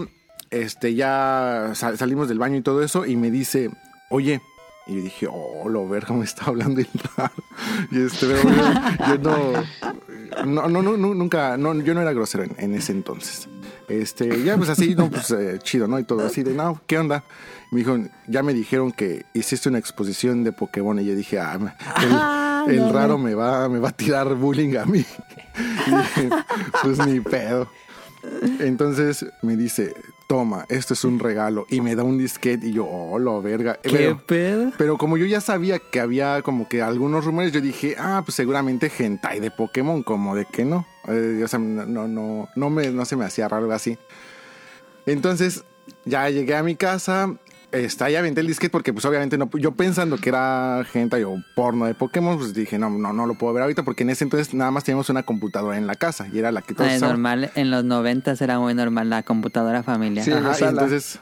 [0.49, 3.05] este, ya salimos del baño y todo eso.
[3.05, 3.69] Y me dice,
[4.09, 4.41] oye,
[4.87, 6.87] y yo dije, oh, lo verga me está hablando y
[7.91, 9.17] Y este, yo,
[10.45, 13.49] no, no, no, nunca, no, yo no era grosero en, ese entonces.
[13.87, 15.99] Este, ya pues así, no, pues eh, chido, ¿no?
[15.99, 17.23] Y todo así de, no, ¿qué onda?
[17.71, 21.55] me dijo, ya me dijeron que hiciste una exposición de Pokémon y yo dije, ah,
[21.55, 25.05] el, ah, el raro me va, me va a tirar bullying a mí.
[25.87, 26.29] Y dije,
[26.83, 27.67] pues ni pedo.
[28.59, 29.95] Entonces me dice,
[30.27, 31.65] toma, esto es un regalo.
[31.69, 33.79] Y me da un disquete y yo, oh, lo verga.
[33.81, 34.71] ¿Qué pero, pedo?
[34.77, 38.35] Pero como yo ya sabía que había como que algunos rumores, yo dije, ah, pues
[38.35, 40.85] seguramente hentai de Pokémon, como de que no.
[41.07, 43.97] Eh, o sea, no, no, no, me, no se me hacía raro así.
[45.05, 45.63] Entonces,
[46.03, 47.33] ya llegué a mi casa,
[47.71, 51.35] Está ahí aventé el disquete porque pues obviamente no, yo pensando que era gente o
[51.53, 54.23] porno de Pokémon, pues dije, no, no, no lo puedo ver ahorita porque en ese
[54.23, 56.91] entonces nada más teníamos una computadora en la casa y era la que todos Ah,
[56.93, 57.15] es usaban.
[57.15, 60.23] normal, en los noventas era muy normal la computadora familiar.
[60.23, 60.31] Sí.
[60.31, 61.19] Ajá, y entonces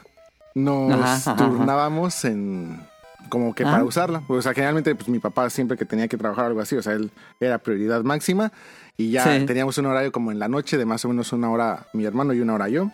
[0.54, 1.36] nos Ajá, ajá, ajá.
[1.36, 2.80] turnábamos en
[3.28, 3.72] como que Ah.
[3.72, 4.22] para usarla.
[4.28, 6.92] O sea, generalmente pues mi papá siempre que tenía que trabajar algo así, o sea,
[6.92, 8.52] él era prioridad máxima
[8.96, 9.46] y ya Sí.
[9.46, 12.32] teníamos un horario como en la noche de más o menos una hora mi hermano
[12.34, 12.88] y una hora yo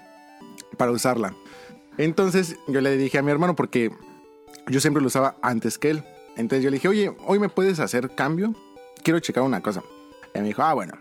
[0.78, 1.34] para usarla.
[1.99, 3.90] Entonces yo le dije a mi hermano porque
[4.68, 6.05] yo siempre lo usaba antes que él.
[6.36, 8.55] Entonces yo le dije, oye, hoy me puedes hacer cambio,
[9.03, 9.82] quiero checar una cosa.
[10.34, 10.95] Y me dijo, ah, bueno.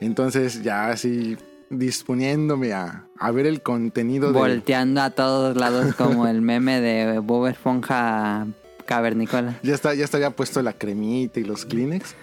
[0.00, 1.36] Entonces ya así
[1.70, 4.38] disponiéndome a, a ver el contenido de...
[4.38, 8.46] Volteando a todos lados como el meme de Bob Esponja
[8.86, 9.58] cavernícola.
[9.62, 12.14] Ya está, ya está ya puesto la cremita y los Kleenex.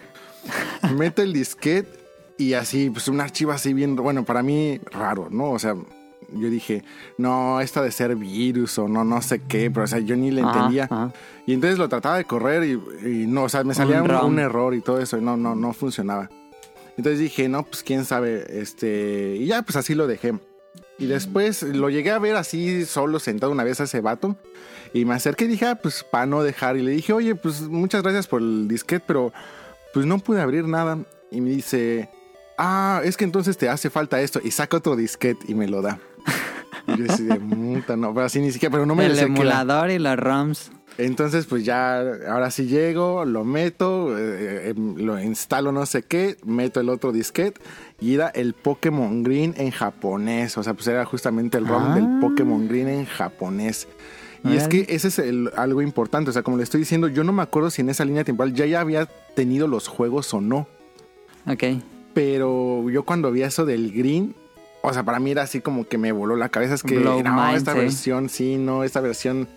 [0.96, 2.00] Meto el disquete
[2.38, 5.52] y así, pues un archivo así bien, bueno, para mí raro, ¿no?
[5.52, 5.76] O sea,
[6.36, 6.84] yo dije,
[7.18, 10.32] no, esta de ser virus o no, no sé qué, pero o sea, yo ni
[10.32, 10.86] le entendía.
[10.86, 11.12] ajá.
[11.46, 12.72] Y entonces lo trataba de correr y,
[13.08, 14.26] y no, o sea, me salía Un un, ROM.
[14.34, 16.30] un error y todo eso, y no, no, no funcionaba.
[16.98, 20.34] Entonces dije, no, pues quién sabe, este, y ya, pues así lo dejé.
[21.00, 24.38] Y después lo llegué a ver así, solo sentado una vez a ese vato.
[24.94, 26.78] Y me acerqué y dije, ah, pues para no dejar.
[26.78, 29.34] Y le dije, oye, pues muchas gracias por el disquete, pero
[29.94, 31.00] pues no pude abrir nada.
[31.32, 32.10] Y me dice,
[32.60, 34.40] ah, es que entonces te hace falta esto.
[34.44, 36.00] Y saca otro disquete y me lo da.
[36.88, 39.22] Y yo así de puta, no, pero así ni siquiera, pero no me el que
[39.22, 40.70] emulador y los ROMs.
[40.98, 42.00] entonces, pues ya,
[42.30, 47.14] ahora sí llego, lo meto, eh, eh, lo instalo no sé qué, meto el otro
[47.14, 47.62] disquete
[48.02, 50.58] y era el Pokémon Green en japonés.
[50.58, 51.96] O sea, pues era justamente el ROM Ah.
[51.96, 53.88] del Pokémon Green en japonés.
[54.44, 56.32] Y es que ese es el- algo importante.
[56.32, 58.54] O sea, como le estoy diciendo, yo no me acuerdo si en esa línea temporal
[58.54, 59.06] ya, ya había
[59.38, 60.68] tenido los juegos o no.
[61.48, 61.64] Ok.
[62.14, 64.36] Pero yo cuando vi eso del Green,
[64.86, 66.74] o sea, para mí era así como que me voló la cabeza.
[66.74, 69.48] Es que Blow no, mind, esta versión sí, no, esta versión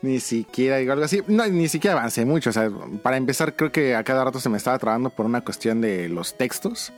[0.00, 1.22] ni siquiera, digo algo así.
[1.26, 2.48] No, ni siquiera avancé mucho.
[2.48, 2.70] O sea,
[3.02, 6.08] para empezar, creo que a cada rato se me estaba trabando por una cuestión de
[6.08, 6.90] los textos.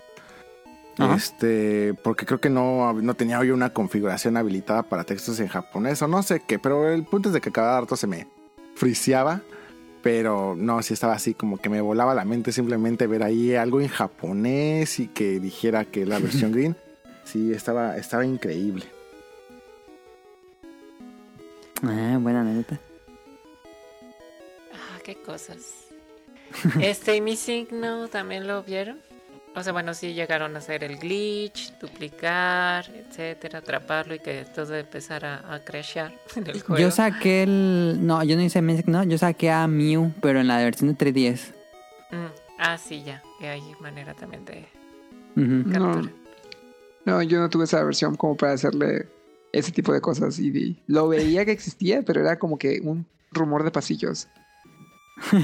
[0.98, 1.16] Ajá.
[1.16, 6.00] Este, porque creo que no, no tenía yo una configuración habilitada para textos en japonés
[6.00, 8.28] o no sé qué, pero el punto es de que cada rato se me
[8.76, 9.42] friseaba.
[10.00, 13.80] Pero no, sí estaba así como que me volaba la mente simplemente ver ahí algo
[13.80, 16.76] en japonés y que dijera que la versión green.
[17.34, 18.84] Sí, estaba, estaba increíble.
[21.82, 22.78] Ah, buena anécdota.
[24.72, 25.80] Ah, qué cosas.
[26.80, 29.00] Este, y mi signo también lo vieron.
[29.56, 34.76] O sea, bueno, sí llegaron a hacer el glitch, duplicar, etcétera, atraparlo y que todo
[34.76, 36.80] empezara a crashear en el juego.
[36.80, 37.98] Yo saqué el.
[38.00, 39.02] No, yo no hice Magic, no.
[39.02, 41.52] Yo saqué a Mew, pero en la versión de 3DS.
[42.12, 42.26] Mm,
[42.60, 43.20] Ah, sí, ya.
[43.40, 44.64] Que hay manera también de
[45.34, 45.68] Ujú.
[45.68, 46.02] No, captura.
[46.02, 46.23] no,
[47.06, 49.08] yo no tuve esa versión como para hacerle
[49.52, 50.38] ese tipo de cosas.
[50.38, 54.28] Y vi- lo veía que existía, pero era como que un rumor de pasillos.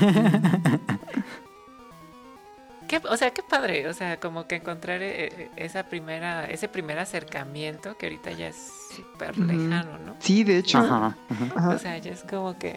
[2.88, 3.86] Qué- o sea, qué padre.
[3.88, 8.48] O sea, como que encontrar eh, eh, esa primera, ese primer acercamiento que ahorita ya
[8.48, 8.56] es
[8.96, 10.16] súper lejano, ¿no?
[10.18, 10.78] Sí, de hecho.
[10.78, 11.52] Ajá, ajá.
[11.54, 11.68] ajá.
[11.70, 12.74] O sea, ya es como que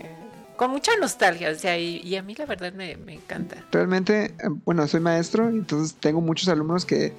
[0.56, 1.50] con mucha nostalgia.
[1.50, 3.58] O sea, y, y a mí la verdad me, me encanta.
[3.72, 4.34] Realmente, eh,
[4.66, 7.12] bueno, soy maestro, entonces tengo muchos alumnos que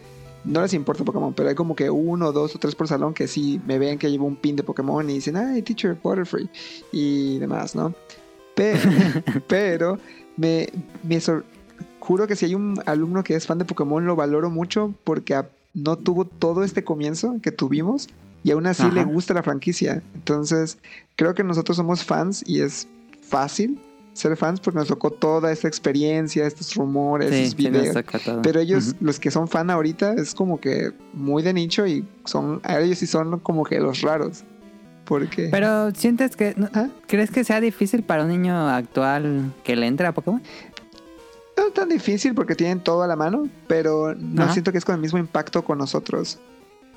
[0.44, 3.26] no les importa Pokémon, pero hay como que uno, dos o tres por salón que
[3.28, 6.48] sí me ven que llevo un pin de Pokémon y dicen, ay, teacher, Butterfree
[6.92, 7.94] y demás, ¿no?
[8.54, 8.78] Pero,
[9.48, 9.98] pero
[10.36, 10.68] me,
[11.02, 11.44] me sor-
[12.00, 15.40] juro que si hay un alumno que es fan de Pokémon, lo valoro mucho porque
[15.72, 18.08] no tuvo todo este comienzo que tuvimos
[18.44, 18.92] y aún así Ajá.
[18.94, 20.02] le gusta la franquicia.
[20.14, 20.78] Entonces,
[21.16, 22.86] creo que nosotros somos fans y es
[23.22, 23.80] fácil
[24.14, 27.96] ser fans porque nos tocó toda esta experiencia, estos rumores, Sí, estos videos.
[28.42, 32.60] Pero ellos, los que son fan ahorita, es como que muy de nicho y son,
[32.64, 34.44] a ellos sí son como que los raros.
[35.04, 36.54] Porque Pero sientes que.
[36.56, 36.88] no- ¿Ah?
[37.06, 40.40] ¿Crees que sea difícil para un niño actual que le entre a Pokémon?
[41.56, 44.52] no es tan difícil porque tienen todo a la mano, pero no Ajá.
[44.54, 46.38] siento que es con el mismo impacto con nosotros.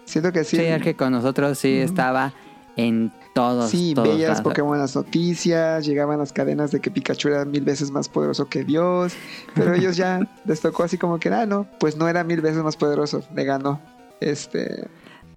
[0.06, 0.56] Siento que sí.
[0.58, 2.34] Sí, es que con nosotros sí estaba
[2.76, 3.70] en todos.
[3.70, 4.42] Sí, todos veías.
[4.42, 8.48] Pokémon en las noticias, llegaban las cadenas de que Pikachu era mil veces más poderoso
[8.48, 9.14] que Dios,
[9.54, 12.64] pero ellos ya les tocó así como que, ah, no, pues no era mil veces
[12.64, 13.80] más poderoso, le ganó.
[14.20, 14.88] Este,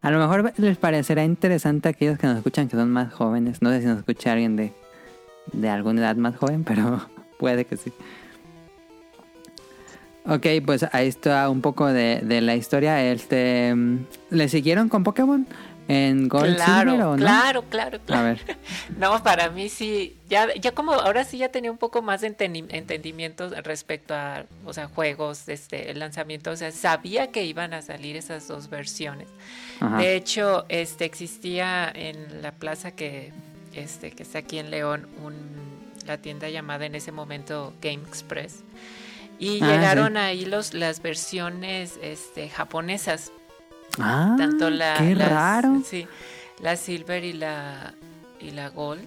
[0.01, 3.61] A lo mejor les parecerá interesante a aquellos que nos escuchan que son más jóvenes.
[3.61, 4.73] No sé si nos escucha alguien de,
[5.53, 7.07] de alguna edad más joven, pero
[7.39, 7.93] puede que sí.
[10.27, 13.05] Ok, pues ahí está un poco de, de la historia.
[13.11, 13.99] Este, mm,
[14.31, 15.47] ¿Le siguieron con Pokémon
[15.91, 17.17] en Gold claro, Silver o no?
[17.17, 18.23] claro, claro, A claro.
[18.25, 18.57] ver.
[18.99, 22.37] No, para mí sí, ya, ya como ahora sí ya tenía un poco más de
[22.37, 27.75] entendi- entendimiento respecto a, o sea, juegos, este, el lanzamiento, o sea, sabía que iban
[27.75, 29.29] a salir esas dos versiones.
[29.81, 29.99] Ajá.
[29.99, 33.33] De hecho, este existía en la plaza que
[33.75, 35.35] este, que está aquí en León, un,
[36.07, 38.65] la tienda llamada en ese momento Game Express.
[39.39, 43.33] Y Ah, llegaron ahí los, las versiones este, japonesas.
[43.99, 45.83] Ah, tanto la qué las- raro.
[45.85, 46.07] sí,
[46.61, 47.95] la silver y la
[48.41, 49.05] y la gold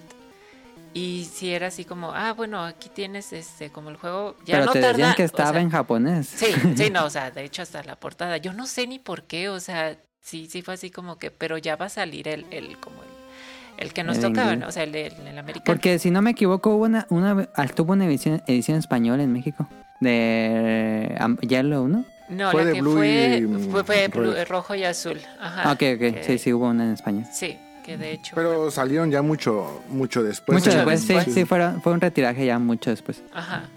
[0.92, 4.66] y si era así como ah bueno aquí tienes este como el juego ya Pero
[4.66, 6.26] no te tarda decían que o estaba sea, en japonés.
[6.28, 9.24] sí sí no o sea de hecho hasta la portada yo no sé ni por
[9.24, 12.46] qué o sea sí sí fue así como que pero ya va a salir el,
[12.52, 13.08] el como el,
[13.86, 14.54] el que nos El tocaba.
[14.54, 14.68] ¿no?
[14.68, 17.66] o sea el, el, el americano Porque si no me equivoco, hubo una, una ah,
[17.66, 19.68] tuvo una edición, edición española en México.
[20.00, 22.04] De um, Yellow, ¿no?
[22.28, 24.20] No Fue la de que blue fue y, fue, fue rojo.
[24.20, 25.98] blue- rojo y azul ajá Ah, ok, ok.
[25.98, 27.24] que- Sí, sí, hubo una en España.
[27.32, 30.58] sí que de hecho Pero salieron ya mucho, mucho después.
[30.58, 33.22] mucho después, sí, sí, fueron- fue un retiraje ya mucho después.
[33.32, 33.68] Ajá.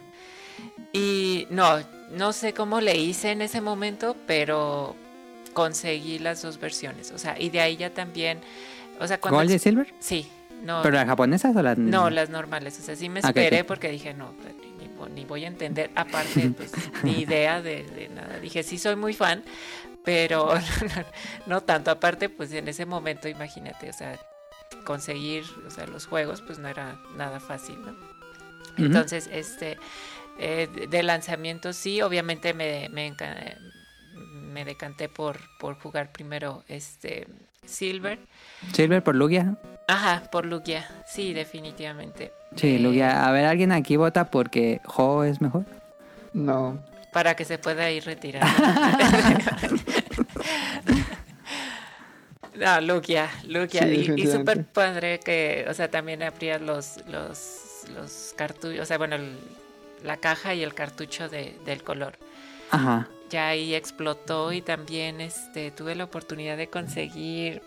[0.94, 1.80] Y no,
[2.12, 4.96] no sé cómo le hice en ese momento, pero
[5.54, 7.12] conseguí las dos versiones.
[7.12, 8.40] O sea, y de ahí ya también.
[9.00, 9.38] O sea, cuando.
[9.40, 9.94] ¿Gold y Silver?
[10.00, 10.30] Sí,
[10.64, 10.82] no.
[10.84, 11.78] ¿Pero las japonesas o las.?
[11.78, 12.80] No, las normales.
[12.80, 14.54] O sea, sí me Ah, esperé porque dije, no, pues,
[14.98, 15.92] ni, ni vo- ni voy a entender.
[15.96, 16.72] Aparte, pues,
[17.04, 18.40] ni idea de, de nada.
[18.40, 19.44] Dije, sí soy muy fan,
[20.04, 20.54] pero
[21.46, 21.92] no tanto.
[21.92, 24.20] Aparte, pues en ese momento, imagínate, o sea,
[24.86, 27.96] conseguir o sea, los juegos, pues no era nada fácil, ¿no?
[28.78, 29.78] Entonces, este,
[30.40, 33.16] eh, de- lanzamiento sí, obviamente me, me,
[34.14, 37.28] me decanté por, por jugar primero este
[37.66, 38.20] Silver.
[38.74, 39.58] Silver por Lugia.
[39.88, 42.32] Ajá, por Lugia, sí, definitivamente.
[42.56, 43.28] Sí, Eh, Lugia.
[43.28, 45.66] A ver, ¿alguien aquí vota porque Ho es mejor?
[46.34, 46.78] No.
[47.12, 48.48] Para que se pueda ir retirando.
[52.56, 53.84] no, Lugia, Lugia.
[53.84, 58.98] Sí, y, súper padre que, o sea, también abría los, los, los cartuchos, o sea,
[58.98, 59.38] bueno, el-
[60.04, 62.14] la caja y el cartucho de, del color.
[62.70, 63.08] Ajá.
[63.30, 67.62] ya ahí explotó y también este tuve la oportunidad de conseguir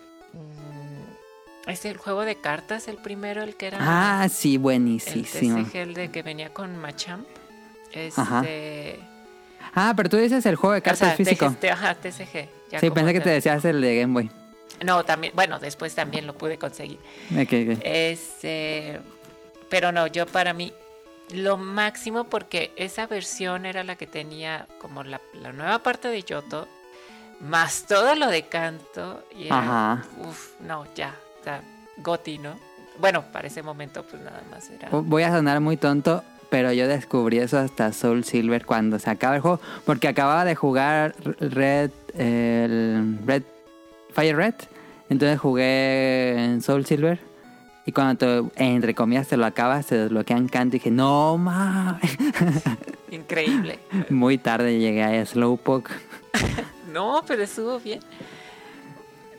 [1.65, 5.23] mm, este el juego de cartas el primero el que era Ah, sí, el buenísimo.
[5.23, 7.25] TCG el de que venía con Machamp
[8.15, 8.39] Ajá.
[8.41, 8.99] este
[9.73, 11.45] Ah, pero tú dices el juego de o cartas sea, físico.
[11.71, 14.29] Ajá, TCG ya Sí, pensé que te decías el de Game Boy.
[14.85, 16.97] no también bueno después también lo pude conseguir
[17.31, 17.79] Ok, ok.
[17.83, 18.99] este
[19.69, 20.73] pero no yo para mí
[21.33, 26.23] lo máximo porque esa versión era la que tenía como la, la nueva parte de
[26.23, 26.67] Yoto
[27.39, 30.05] más todo lo de canto y era, Ajá.
[30.17, 31.61] uf, no ya o sea,
[31.97, 32.55] Goti no
[32.99, 36.87] bueno para ese momento pues nada más era Voy a sonar muy tonto, pero yo
[36.87, 39.59] descubrí eso hasta Soul Silver cuando se acaba el juego.
[39.85, 43.43] Porque acababa de jugar Red, el Red,
[44.13, 44.55] Fire Red.
[45.09, 47.19] Entonces jugué en Soul Silver.
[47.85, 48.15] Y cuando,
[48.49, 50.75] te, entre comillas, te lo acabas, te desbloquean canto.
[50.75, 52.17] Y dije, no mames.
[53.11, 53.79] increíble
[54.09, 55.89] Muy tarde llegué a Slowpoke.
[56.91, 58.01] no pero estuvo bien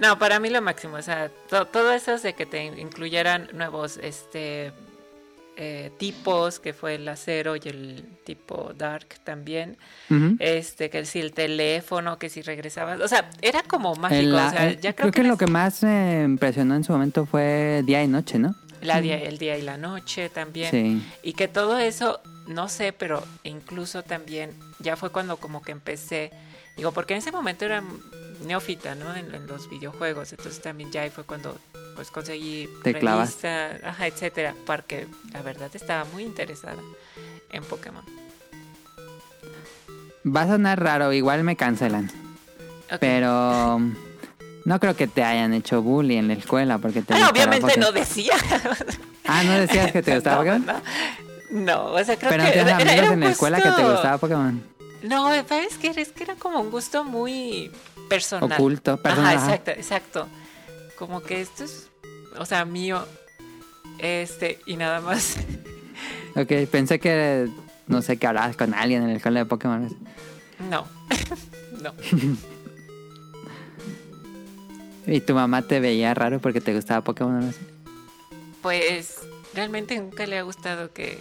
[0.03, 3.99] no para mí lo máximo o sea to- todo eso de que te incluyeran nuevos
[4.03, 4.73] este
[5.57, 9.77] eh, tipos que fue el acero y el tipo dark también
[10.39, 14.51] este que si el teléfono que si regresabas o sea era como mágico El- o
[14.51, 17.27] sea, el- ya creo, creo, que, lo es que más me impresionó en su momento
[17.27, 18.55] fue día y noche, ¿no?
[18.81, 21.03] la día- el día y la noche también Sí.
[21.23, 24.51] y que todo eso no sé pero incluso también
[24.81, 26.31] ya fue cuando como que empecé
[26.79, 27.85] digo porque en ese momento era
[28.45, 31.57] neófita no en, en los videojuegos entonces también ya ahí fue cuando
[31.95, 36.77] pues conseguí Te revista, ajá etcétera porque la verdad estaba muy interesada
[37.51, 38.05] en Pokémon
[40.25, 42.07] Va a sonar raro, igual me cancelan.
[42.93, 42.99] Ok.
[43.01, 43.81] Pero
[44.65, 47.91] no creo que te hayan hecho bullying en la escuela porque te Ah, obviamente no
[47.91, 48.35] decía
[49.27, 50.83] Ah, ¿no decías que te gustaba no, Pokémon?
[51.51, 53.83] no, no, o sea, creo Pero que era, amigos era en la escuela que te
[53.83, 54.63] gustaba Pokémon.
[55.03, 55.89] No, ¿sabes qué?
[55.89, 57.73] Es que era como un gusto muy
[58.15, 58.53] personal.
[58.53, 60.29] Oculto, personal, Ajá, exacto, exacto.
[60.99, 61.89] Como que esto es,
[62.39, 63.05] o sea, mío,
[63.99, 65.37] este, y nada más.
[66.35, 67.47] Ok, pensé que,
[67.89, 69.95] no sé, que hablabas con alguien en la escuela de Pokémon.
[70.71, 70.87] No,
[71.83, 71.93] no.
[75.07, 77.49] Y tu mamá te veía raro porque te gustaba Pokémon.
[77.49, 77.53] ¿no?
[78.63, 79.19] Pues
[79.53, 81.19] realmente nunca le ha gustado que...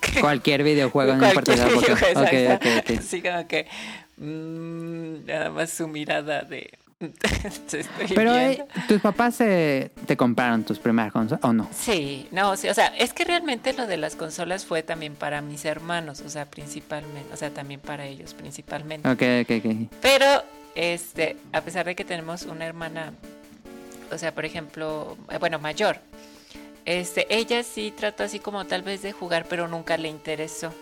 [0.00, 1.52] que Cualquier videojuego, no importa.
[1.52, 1.78] Pokémon.
[1.78, 2.68] videojuego, Ok, exacto.
[2.68, 3.00] ok, ok.
[3.02, 3.68] Sí, como que...
[4.18, 6.70] mm, nada más su mirada de...
[6.98, 11.68] te estoy Pero eh, tus papás eh, te compraron tus primeras consolas o no?
[11.72, 15.40] Sí, no, sí, o sea, es que realmente lo de las consolas fue también para
[15.40, 19.08] mis hermanos, o sea, principalmente, o sea, también para ellos principalmente.
[19.08, 19.92] Ok, ok, ok.
[20.02, 20.42] Pero,
[20.74, 23.12] este, a pesar de que tenemos una hermana,
[24.10, 26.00] o sea, por ejemplo, eh, bueno, mayor,
[26.84, 30.72] este, ella sí trató así como tal vez de jugar, pero nunca le interesó.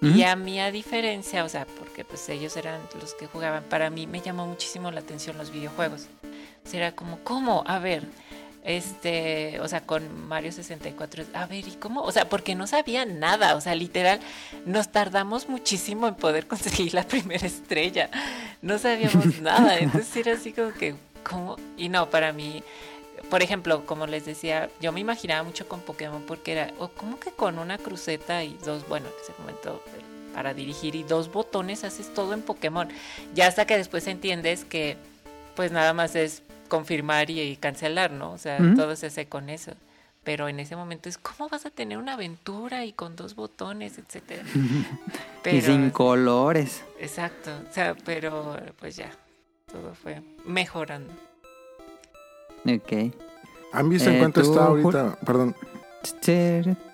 [0.00, 3.90] Y a mí, a diferencia, o sea, porque pues ellos eran los que jugaban, para
[3.90, 6.06] mí me llamó muchísimo la atención los videojuegos.
[6.64, 7.64] O sea, era como, ¿cómo?
[7.66, 8.04] A ver,
[8.64, 11.24] Este, o sea, con Mario 64.
[11.32, 12.02] A ver, ¿y cómo?
[12.02, 13.54] O sea, porque no sabía nada.
[13.56, 14.20] O sea, literal,
[14.66, 18.10] nos tardamos muchísimo en poder conseguir la primera estrella.
[18.60, 19.78] No sabíamos nada.
[19.78, 20.96] Entonces era así como que,
[21.28, 21.56] ¿cómo?
[21.78, 22.62] Y no, para mí,
[23.30, 27.20] por ejemplo, como les decía, yo me imaginaba mucho con Pokémon porque era, o como
[27.20, 29.82] que con una cruceta y dos, bueno, en ese momento
[30.34, 32.88] para dirigir y dos botones haces todo en Pokémon.
[33.34, 34.96] Ya hasta que después entiendes que
[35.56, 38.32] pues nada más es confirmar y, cancelar, ¿no?
[38.32, 39.72] O sea, todo se hace con eso.
[40.22, 43.98] Pero en ese momento es, ¿cómo vas a tener una aventura y con dos botones,
[43.98, 44.44] etcétera?
[45.50, 46.84] y sin colores.
[47.00, 47.50] Exacto.
[47.68, 49.10] O sea, pero pues ya,
[49.72, 51.12] todo fue mejorando.
[52.64, 53.14] Ok.
[53.72, 55.18] ¿Han visto en eh, cuánto está ahorita?
[55.24, 55.54] Perdón.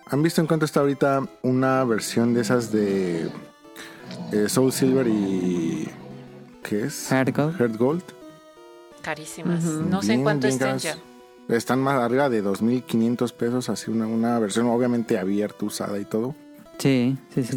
[0.07, 3.31] ¿Han visto en cuánto está ahorita una versión de esas de
[4.33, 5.89] eh, Soul Silver y.
[6.63, 7.09] ¿Qué es?
[7.09, 7.57] Heart Gold.
[7.59, 8.05] Heart Gold
[9.05, 9.63] carísimas.
[9.63, 10.97] No sé cuánto están ya.
[11.49, 16.35] Están más arriba de 2.500 pesos, así una, una versión obviamente abierta, usada y todo.
[16.79, 17.57] Sí, sí, sí.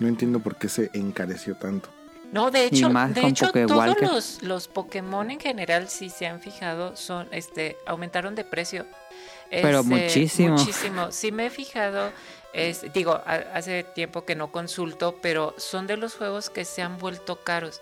[0.00, 1.90] No entiendo por qué se encareció tanto.
[2.34, 6.96] No, de hecho, de hecho todos los, los, Pokémon en general, si se han fijado,
[6.96, 8.86] son, este, aumentaron de precio.
[9.48, 10.56] Pero este, muchísimo.
[10.56, 11.12] Muchísimo.
[11.12, 12.10] Sí me he fijado,
[12.52, 16.98] es, digo, hace tiempo que no consulto, pero son de los juegos que se han
[16.98, 17.80] vuelto caros.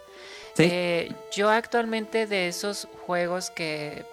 [0.59, 4.05] Eh, yo actualmente de esos juegos que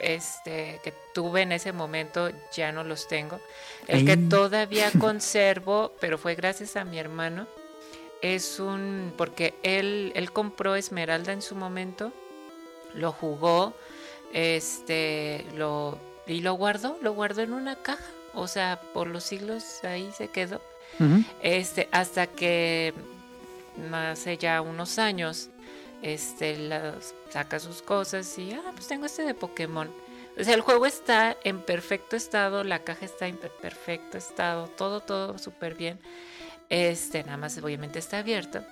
[0.00, 3.38] este que tuve en ese momento ya no los tengo.
[3.86, 7.46] El que todavía conservo, pero fue gracias a mi hermano,
[8.22, 12.12] es un porque él él compró Esmeralda en su momento,
[12.94, 13.74] lo jugó,
[14.32, 19.82] este lo y lo guardó, lo guardó en una caja, o sea, por los siglos
[19.84, 20.60] ahí se quedó.
[21.42, 22.92] Este hasta que
[23.92, 25.48] hace ya unos años
[26.02, 26.70] este,
[27.30, 29.90] saca sus cosas y, ah, pues tengo este de Pokémon.
[30.38, 35.00] O sea, el juego está en perfecto estado, la caja está en perfecto estado, todo,
[35.00, 35.98] todo súper bien.
[36.70, 38.62] Este, nada más obviamente está abierto.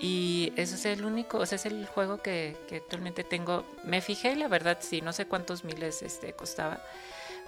[0.00, 3.64] Y eso es el único, o sea, es el juego que, actualmente tengo.
[3.84, 6.80] Me fijé, la verdad, sí, no sé cuántos miles este, costaba.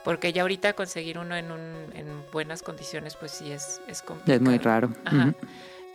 [0.04, 4.36] Porque ya ahorita conseguir uno en, un, en buenas condiciones, pues sí es, es complicado.
[4.36, 4.90] Es muy raro.
[5.04, 5.34] Ajá.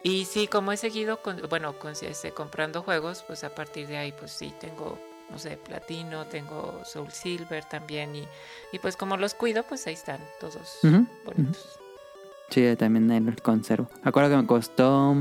[0.04, 1.20] Y sí, como he seguido,
[1.50, 5.58] bueno, con, este, comprando juegos, pues a partir de ahí, pues sí, tengo, no sé,
[5.58, 8.16] platino, tengo Soul Silver también.
[8.16, 8.28] Y,
[8.74, 10.80] y pues como los cuido, pues ahí están todos
[11.24, 11.81] bonitos.
[12.52, 13.90] Sí, también el conservo.
[14.04, 15.16] Me acuerdo que me costó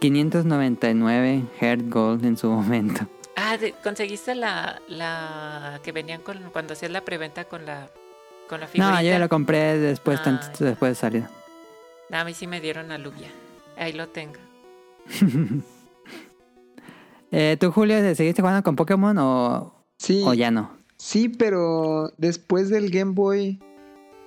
[0.00, 3.08] 599 mm, Heart Gold en su momento.
[3.36, 7.88] Ah, ¿conseguiste la, la que venían con cuando hacías la preventa con la,
[8.48, 8.96] con la figurita?
[8.96, 11.24] No, yo ya lo compré después, ah, después de salir.
[12.12, 13.28] a mí sí me dieron aluvia.
[13.78, 14.36] Ahí lo tengo.
[17.30, 20.70] eh, ¿Tú, Julio, seguiste jugando con Pokémon o, sí, o ya no?
[20.98, 23.58] Sí, pero después del Game Boy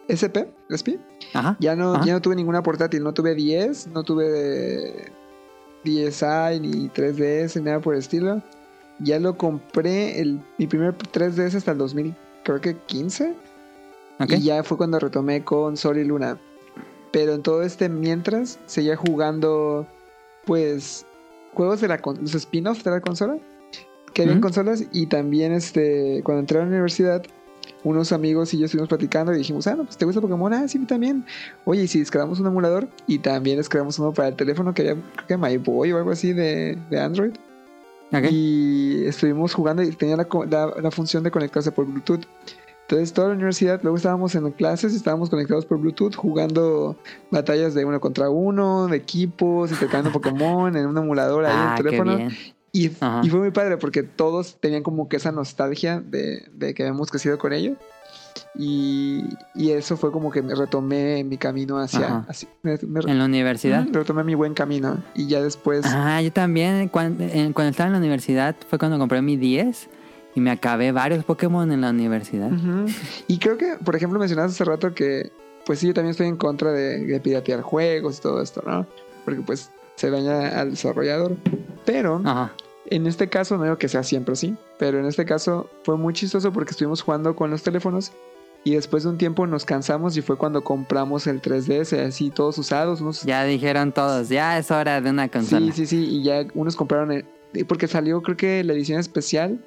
[0.09, 0.97] SP, SP
[1.33, 3.03] ajá, ya, no, ya no tuve ninguna portátil.
[3.03, 5.11] No tuve 10, no tuve
[5.83, 8.41] DSi ni 3DS, ni nada por el estilo.
[8.99, 13.35] Ya lo compré, el, mi primer 3DS hasta el 2000, creo que 15.
[14.27, 16.37] Y ya fue cuando retomé con Sol y Luna.
[17.11, 19.87] Pero en todo este mientras seguía jugando,
[20.45, 21.05] pues,
[21.53, 23.37] juegos de la los spin-offs de la consola.
[24.13, 27.23] Que habían consolas y también este cuando entré a la universidad
[27.83, 30.67] unos amigos y yo estuvimos platicando y dijimos, ah, no, pues te gusta Pokémon, ah,
[30.67, 31.25] sí, también.
[31.65, 35.03] Oye, y si descargamos un emulador y también descargamos uno para el teléfono que había,
[35.15, 37.31] creo que MyBoy o algo así de, de Android.
[38.31, 40.27] Y estuvimos jugando y tenía la,
[40.81, 42.25] la, función de conectarse por Bluetooth.
[42.81, 46.95] Entonces, toda la universidad, luego estábamos en clases, estábamos conectados por Bluetooth jugando
[47.29, 51.67] batallas de uno contra uno, de equipos, intercambiando Pokémon en un emulador ahí en el
[51.67, 52.17] ah, teléfono.
[52.71, 56.83] Y, y, fue muy padre porque todos tenían como que esa nostalgia de, de que
[56.83, 57.77] habíamos crecido con ellos.
[58.55, 59.23] Y,
[59.55, 62.25] y, eso fue como que me retomé mi camino hacia...
[62.63, 63.87] ¿En la universidad?
[63.91, 65.01] retomé mi buen camino.
[65.15, 65.85] Y ya después...
[65.85, 69.89] Ah, yo también, cuando, cuando estaba en la universidad, fue cuando compré mi 10
[70.35, 72.51] y me acabé varios Pokémon en la universidad.
[73.27, 75.31] Y creo que, por ejemplo, mencionaste hace rato que,
[75.65, 78.85] pues sí, yo también estoy en contra de, piratear juegos y todo esto, ¿no?
[79.25, 81.35] Porque pues se daña al desarrollador.
[81.91, 82.21] Pero
[82.85, 86.13] en este caso, no digo que sea siempre así, pero en este caso fue muy
[86.13, 88.11] chistoso porque estuvimos jugando con los teléfonos
[88.63, 92.59] y después de un tiempo nos cansamos y fue cuando compramos el 3DS, así todos
[92.59, 93.01] usados.
[93.01, 93.23] Unos...
[93.23, 95.65] Ya dijeron todos, ya es hora de una consola.
[95.73, 97.25] Sí, sí, sí, y ya unos compraron, el...
[97.65, 99.57] porque salió creo que la edición especial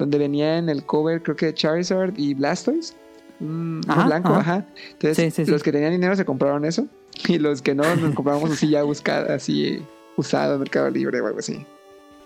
[0.00, 2.96] donde venía en el cover, creo que Charizard y Blastoise.
[3.38, 4.66] Mm, blanco, ajá.
[5.00, 6.88] Entonces, los que tenían dinero se compraron eso.
[7.28, 9.80] Y los que no, nos compramos así ya buscada, así
[10.18, 11.64] usado en Mercado Libre o algo así.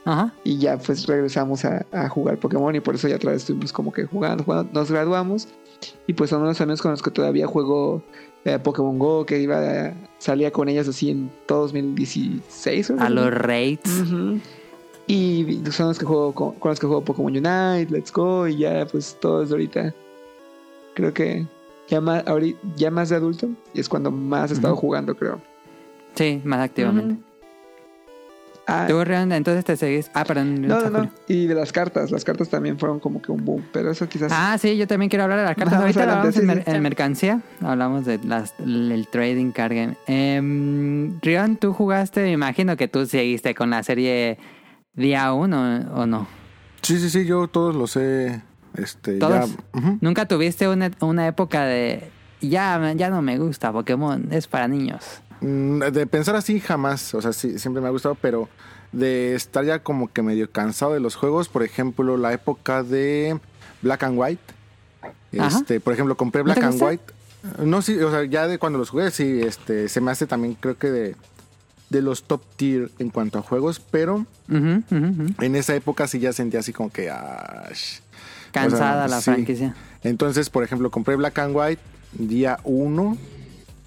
[0.04, 0.32] Ajá.
[0.42, 3.72] Y ya pues regresamos a, a jugar Pokémon y por eso ya otra vez estuvimos
[3.72, 4.68] como que jugando, jugando.
[4.72, 5.46] Nos graduamos
[6.08, 8.02] y pues son unos amigos con los que todavía juego
[8.44, 12.90] eh, Pokémon Go, que iba a- salía con ellas así en todo 2016.
[12.90, 13.00] ¿o?
[13.00, 14.00] A los raids.
[14.02, 14.40] Ujú.
[15.06, 18.58] Y son los que juego con, con los que juego Pokémon Unite, Let's Go y
[18.58, 19.94] ya pues todo desde ahorita.
[20.94, 21.46] Creo que
[21.88, 25.40] ya más, ahorita, ya más de adulto y es cuando más he estado jugando, creo.
[26.14, 27.14] Sí, más activamente.
[27.14, 27.22] Ujú.
[28.66, 30.10] Ah, Tú, Rion, entonces te seguís.
[30.14, 30.62] Ah, perdón.
[30.62, 31.10] no, no, no.
[31.26, 34.30] Y de las cartas, las cartas también fueron como que un boom, pero eso quizás...
[34.32, 35.72] Ah, sí, yo también quiero hablar de las cartas.
[35.74, 36.70] Más Ahorita hablamos adelante, en, sí, mer- sí.
[36.76, 37.40] en mercancía.
[37.60, 39.96] Hablamos de las, el trading card game.
[40.06, 44.38] Em, Rion, tú jugaste, me imagino que tú seguiste con la serie
[44.94, 46.28] día 1 o no.
[46.82, 48.42] Sí, sí, sí, yo todos los he.
[48.76, 49.50] Este, ¿Todos?
[49.74, 49.96] ya.
[50.00, 52.10] Nunca tuviste una, una época de.
[52.40, 55.20] Ya, ya no me gusta Pokémon, es para niños.
[55.42, 58.48] Mm, De pensar así jamás, o sea, sí, siempre me ha gustado, pero
[58.92, 63.38] de estar ya como que medio cansado de los juegos, por ejemplo, la época de
[63.82, 64.42] Black and White.
[65.38, 65.58] Ajá.
[65.58, 66.82] Este, por ejemplo, compré ¿No te Black and?
[66.82, 67.04] White.
[67.64, 70.54] No, sí, o sea, ya de cuando los jugué, sí, este, se me hace también,
[70.60, 71.16] creo que de,
[71.90, 76.60] de los top tier en cuanto a juegos, pero en esa época sí ya sentía
[76.60, 77.68] así como que, ah,
[78.52, 79.30] Cansada O sea, la sí.
[79.32, 79.74] franquicia.
[80.04, 81.82] Entonces, por ejemplo, compré Black and White
[82.12, 83.16] día 1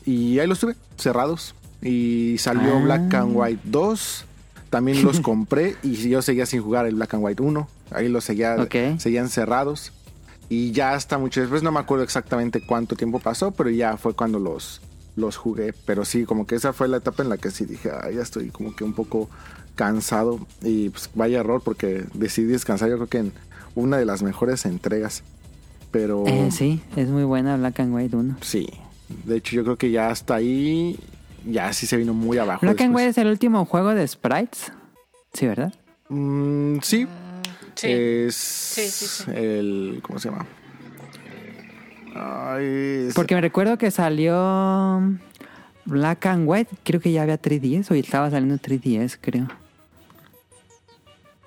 [0.05, 1.55] y ahí los tuve cerrados.
[1.81, 2.81] Y salió Ah.
[2.83, 4.25] Black and White 2.
[4.69, 7.67] También los compré y yo seguía sin jugar el Black and White 1.
[7.91, 8.55] Ahí los seguía,
[8.97, 9.91] seguían cerrados.
[10.49, 14.13] Y ya hasta mucho después, no me acuerdo exactamente cuánto tiempo pasó, pero ya fue
[14.13, 14.81] cuando los,
[15.15, 15.73] los jugué.
[15.85, 18.21] Pero sí, como que esa fue la etapa en la que sí dije, "Ah, ya
[18.21, 19.29] estoy como que un poco
[19.75, 20.39] cansado.
[20.61, 23.33] Y pues vaya error porque decidí descansar yo creo que en
[23.75, 25.23] una de las mejores entregas.
[25.91, 28.37] Pero Eh, sí, es muy buena Black and White 1.
[28.41, 28.67] sí,
[29.09, 30.99] de hecho yo creo que ya hasta ahí,
[31.45, 32.61] ya sí se vino muy abajo.
[32.61, 33.17] Black and White después.
[33.17, 34.71] es el último juego de sprites.
[35.33, 35.73] Sí, ¿verdad?
[36.09, 37.09] Mm, sí, Mm,
[37.75, 37.87] sí.
[37.91, 39.31] es Sí, sí, sí.
[39.35, 40.45] el, ¿cómo se llama?
[42.15, 45.01] Ay, es- Porque me recuerdo que salió
[45.85, 49.47] Black and White, creo que ya había 3DS o estaba saliendo 3DS, creo.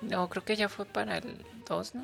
[0.01, 2.03] No, creo que ya fue para el 2, ¿no?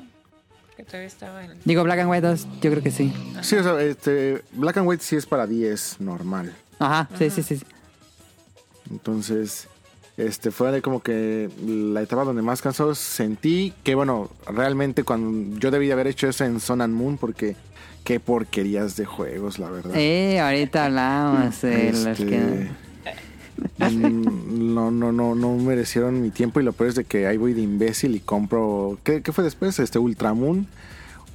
[0.84, 1.42] Todavía estaba.
[1.64, 3.12] Digo, Black and White 2, yo creo que sí.
[3.42, 6.54] Sí, o sea, este, Black and White sí es para 10 normal.
[6.78, 7.56] Ajá, sí, sí, sí.
[7.56, 7.64] sí.
[8.90, 9.68] Entonces,
[10.16, 15.58] este fue de como que la etapa donde más cansado sentí que, bueno, realmente cuando
[15.58, 17.56] yo debí de haber hecho eso en Sun and Moon porque
[18.04, 19.96] qué porquerías de juegos, la verdad.
[19.96, 22.85] Eh, ahorita hablamos de los Este, que...
[23.78, 27.36] mm, no, no, no, no merecieron mi tiempo y lo peor es de que ahí
[27.36, 28.98] voy de imbécil y compro.
[29.04, 29.78] ¿Qué, qué fue después?
[29.78, 30.66] Este Ultramoon.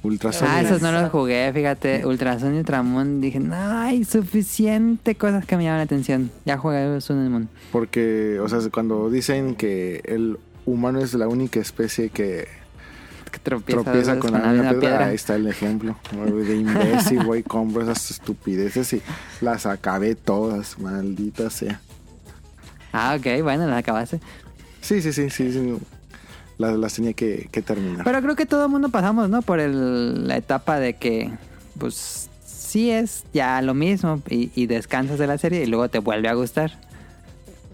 [0.04, 0.48] Ultrason.
[0.50, 2.04] Ah, esos no los jugué, fíjate.
[2.04, 3.20] Ultrason y Ultramoon.
[3.20, 6.30] Dije, no hay suficiente cosas que me llaman la atención.
[6.44, 7.48] Ya jugué Sun and Moon.
[7.70, 12.48] Porque, o sea, cuando dicen que el humano es la única especie que
[13.30, 15.06] Que tropieza, con la misma piedra, piedra.
[15.06, 15.96] ahí está el ejemplo.
[16.10, 19.02] De imbécil, güey, compro esas estupideces y
[19.40, 21.80] las acabé todas, maldita sea.
[22.92, 24.20] Ah, ok, bueno, las acabaste.
[24.80, 25.78] Sí, sí, sí, sí, sí.
[26.58, 28.04] Las, las tenía que, que terminar.
[28.04, 29.42] Pero creo que todo el mundo pasamos, ¿no?
[29.42, 31.30] Por el- la etapa de que,
[31.78, 35.98] pues, sí es ya lo mismo y, y descansas de la serie y luego te
[35.98, 36.72] vuelve a gustar.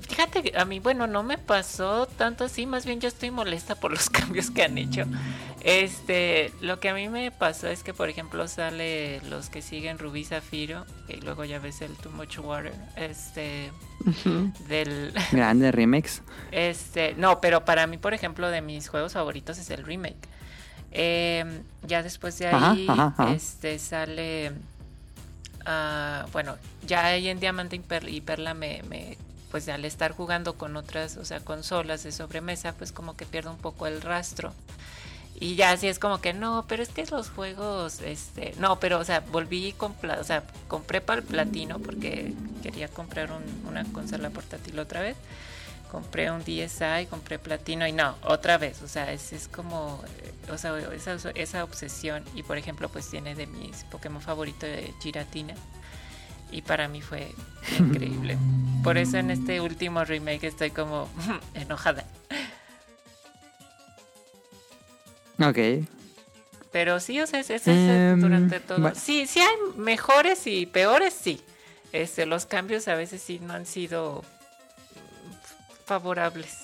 [0.09, 3.75] Fíjate que a mí, bueno, no me pasó tanto así, más bien yo estoy molesta
[3.75, 5.05] por los cambios que han hecho.
[5.61, 9.99] Este, lo que a mí me pasó es que, por ejemplo, sale los que siguen
[9.99, 13.71] Rubí Zafiro, y luego ya ves el Too Much Water, este,
[14.69, 16.23] del, Grande remix.
[16.53, 20.17] este, no, pero para mí, por ejemplo, de mis juegos favoritos es el remake.
[20.91, 23.33] Eh, ya después de ahí, ajá, ajá.
[23.33, 24.53] este, sale,
[25.67, 26.57] ah, bueno,
[26.87, 29.19] ya ahí en Diamante y Perla, y Perla me, me,
[29.51, 33.51] pues al estar jugando con otras, o sea, consolas de sobremesa, pues como que pierdo
[33.51, 34.53] un poco el rastro.
[35.41, 38.99] Y ya así es como que no, pero es que los juegos, este, no, pero
[38.99, 43.85] o sea, volví con, o sea, compré para el platino porque quería comprar un- una
[43.93, 45.17] consola portátil otra vez.
[45.91, 50.03] Compré un DSi, compré platino y no, otra vez, o sea, es, es como,
[50.53, 54.93] o sea, esa, esa obsesión y por ejemplo pues tiene de mis Pokémon favorito de
[55.03, 55.55] Giratina
[56.51, 57.33] y para mí fue
[57.79, 58.37] increíble.
[58.85, 61.09] Por eso en este último remake estoy como
[61.55, 62.05] enojada.
[65.41, 65.87] Ok.
[66.73, 68.93] Pero sí, o sea, es, es- es Em, durante todo.
[68.95, 71.41] Sí, sí hay mejores y peores, sí.
[71.93, 74.23] Este, los cambios a veces sí no han sido
[75.87, 76.55] favorables.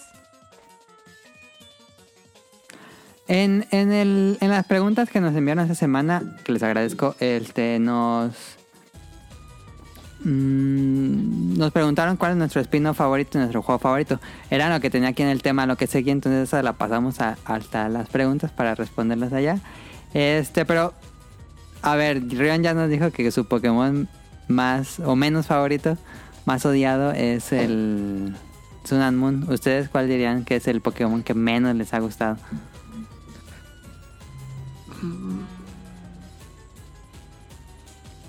[3.27, 7.79] En, en, el, en las preguntas que nos enviaron esta semana, que les agradezco, este
[7.79, 8.35] nos
[10.25, 14.21] mm, nos preguntaron cuál es nuestro spin-off favorito y nuestro juego favorito.
[14.51, 17.21] Era lo que tenía aquí en el tema, lo que seguía, entonces esa la pasamos
[17.21, 19.59] a- hasta las preguntas para responderlas allá.
[20.13, 20.93] Este, pero
[21.83, 24.09] a ver, Rion ya nos dijo que su Pokémon
[24.49, 25.97] más o menos favorito,
[26.47, 28.35] más odiado es el
[28.85, 29.47] Sun Moon.
[29.51, 32.37] ¿Ustedes cuál dirían que es el Pokémon que menos les ha gustado?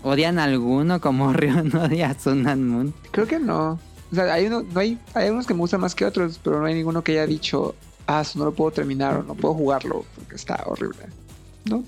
[0.06, 2.94] ¿Odian alguno como Rion odia a Sun and Moon?
[3.10, 3.80] Creo que no.
[4.12, 6.60] O sea, hay, uno, no hay, hay unos que me gustan más que otros, pero
[6.60, 7.74] no hay ninguno que haya dicho,
[8.06, 11.08] ah, eso no lo puedo terminar o no puedo jugarlo porque está horrible.
[11.66, 11.84] ¿No?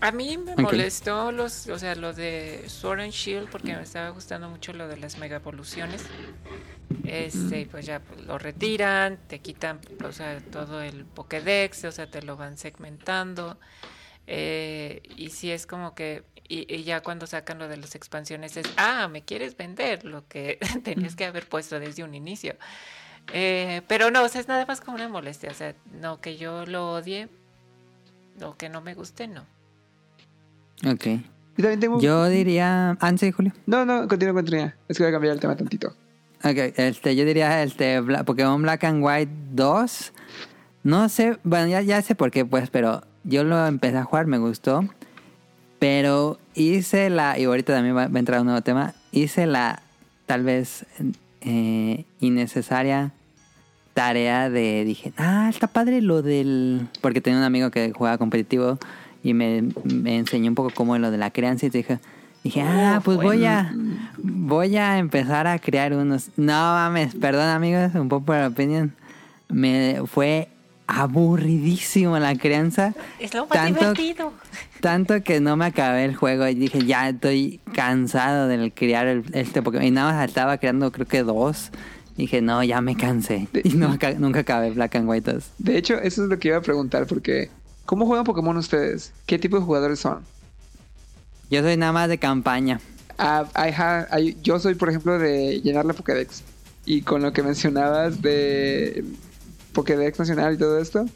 [0.00, 4.10] A mí me molestó los, o sea, lo de Sword and Shield porque me estaba
[4.10, 6.04] gustando mucho lo de las mega evoluciones.
[7.04, 11.92] Este, y pues ya pues, lo retiran, te quitan, o sea, todo el Pokédex, o
[11.92, 13.56] sea, te lo van segmentando.
[14.26, 18.56] Eh, y sí es como que, y, y ya cuando sacan lo de las expansiones
[18.56, 22.54] es, ah, me quieres vender lo que tenías que haber puesto desde un inicio.
[23.32, 26.36] Eh, pero no, o sea, es nada más como una molestia, o sea, no que
[26.36, 27.28] yo lo odie,
[28.42, 29.46] o que no me guste, no.
[30.86, 31.04] Ok.
[31.56, 32.00] Yo también tengo...
[32.00, 32.96] Yo diría...
[33.00, 33.52] Ah, sí, Julio.
[33.66, 34.74] No, no, continúa, continúa.
[34.88, 35.88] Es que voy a cambiar el tema tantito.
[36.42, 40.12] Ok, este, yo diría este Bla- Pokémon Black and White 2.
[40.82, 44.26] No sé, bueno, ya, ya sé por qué, pues, pero yo lo empecé a jugar,
[44.26, 44.84] me gustó.
[45.78, 49.82] Pero hice la, y ahorita también va, va a entrar un nuevo tema, hice la
[50.26, 50.86] tal vez
[51.42, 53.12] eh, innecesaria
[53.92, 56.88] tarea de, dije, ah, está padre lo del...
[57.00, 58.78] Porque tenía un amigo que jugaba competitivo
[59.22, 62.00] y me, me enseñó un poco cómo es lo de la crianza y dije,
[62.42, 63.72] dije, ah, pues voy a,
[64.18, 66.30] voy a empezar a crear unos...
[66.36, 68.94] No mames, perdón amigos, un poco por opinión.
[69.48, 70.48] Me fue
[70.86, 72.94] aburridísimo la crianza.
[73.18, 74.32] Es lo más Tanto- divertido.
[74.84, 79.24] Tanto que no me acabé el juego y dije, ya estoy cansado de criar el-
[79.32, 79.86] este Pokémon.
[79.86, 81.70] Y nada más estaba creando creo que dos.
[82.18, 83.48] Dije, no, ya me cansé.
[83.64, 85.44] Y no, nunca acabé Black and White 2.
[85.56, 87.48] De hecho, eso es lo que iba a preguntar porque...
[87.86, 89.14] ¿Cómo juegan Pokémon ustedes?
[89.24, 90.22] ¿Qué tipo de jugadores son?
[91.50, 92.78] Yo soy nada más de campaña.
[93.16, 96.42] Ajá, ay- yo soy, por ejemplo, de llenar la Pokédex.
[96.84, 99.02] Y con lo que mencionabas de
[99.72, 101.06] Pokédex Nacional y todo esto,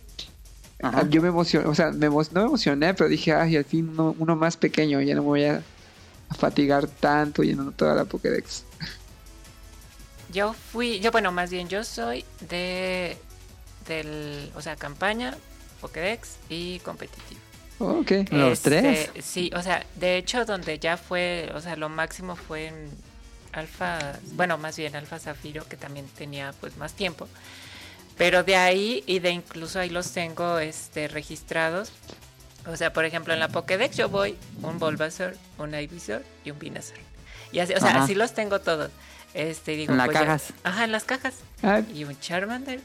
[0.83, 1.09] Ajá.
[1.09, 3.89] yo me emocioné, o sea, me emo- no me emocioné, pero dije, ay, al fin
[3.91, 5.63] uno, uno más pequeño, ya no me voy a,
[6.29, 8.65] a fatigar tanto llenando toda la Pokédex.
[10.33, 13.17] Yo fui, yo bueno, más bien yo soy de
[13.87, 15.37] del, o sea, campaña,
[15.81, 17.41] Pokédex y competitivo.
[17.79, 18.11] Oh, ok.
[18.31, 19.11] ¿Los Este, tres?
[19.25, 22.91] Sí, o sea, de hecho donde ya fue, o sea, lo máximo fue en
[23.53, 27.27] Alfa, bueno, más bien Alfa Zafiro que también tenía pues más tiempo.
[28.19, 31.93] Pero de ahí y de incluso ahí los tengo este registrados.
[32.67, 36.59] O sea, por ejemplo, en la Pokédex yo voy un Bulbasaur, un Ivysaur y un
[36.59, 36.99] Venusaur.
[37.53, 38.03] Y así, o sea, Ajá.
[38.05, 38.91] así los tengo todos.
[39.35, 40.53] Este, digo, En las pues ya- cajas.
[40.65, 41.35] ajá, en las cajas.
[41.63, 42.81] Ah, Y un Charmander,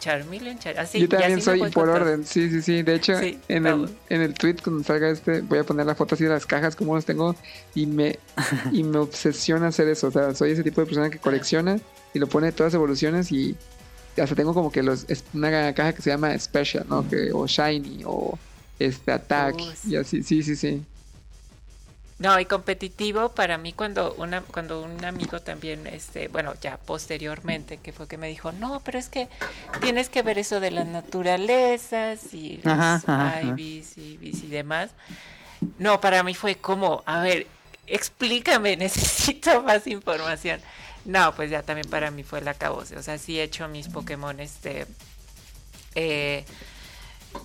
[0.00, 0.98] Charmeleon, Char- así.
[1.00, 2.82] yo también así soy por orden, sí, sí, sí.
[2.82, 5.94] De hecho, Sí, en, el, en el tweet cuando salga este, voy a poner la
[5.94, 7.36] foto así de las cajas, como los tengo,
[7.74, 8.18] y me,
[8.72, 10.08] y me obsesiona hacer eso.
[10.08, 11.78] O sea, soy ese tipo de persona que colecciona
[12.12, 13.56] y lo pone todas evoluciones y
[14.20, 17.06] hasta tengo como que los es una caja que se llama Special, ¿no?
[17.08, 18.38] Que, o Shiny, o
[18.78, 19.90] este Attack, Oh, sí.
[19.90, 20.82] y así, sí, sí, sí.
[22.18, 27.78] No, y competitivo para mí cuando una cuando un amigo también este, bueno, ya posteriormente
[27.78, 29.28] que fue que me dijo, "No, pero es que
[29.80, 34.90] tienes que ver eso de las naturalezas y los Ajá, ajá, Ibis y demás."
[35.78, 37.46] No, para mí fue como, a ver,
[37.86, 40.60] explícame, necesito más información.
[41.04, 42.96] No, pues ya también para mí fue la acabose.
[42.96, 44.86] O sea, sí he hecho mis Pokémon, este,
[45.94, 46.44] eh,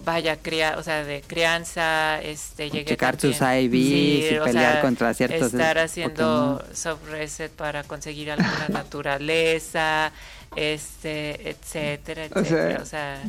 [0.06, 4.74] vaya, cría, o sea, de crianza, este, llegué Checar sus también- IVs y o pelear
[4.74, 6.76] sea, contra ciertos Estar haciendo Pokémon.
[6.76, 10.12] soft reset para conseguir alguna naturaleza,
[10.56, 12.82] este, etcétera, O sea, etcétera.
[12.82, 13.24] O sea,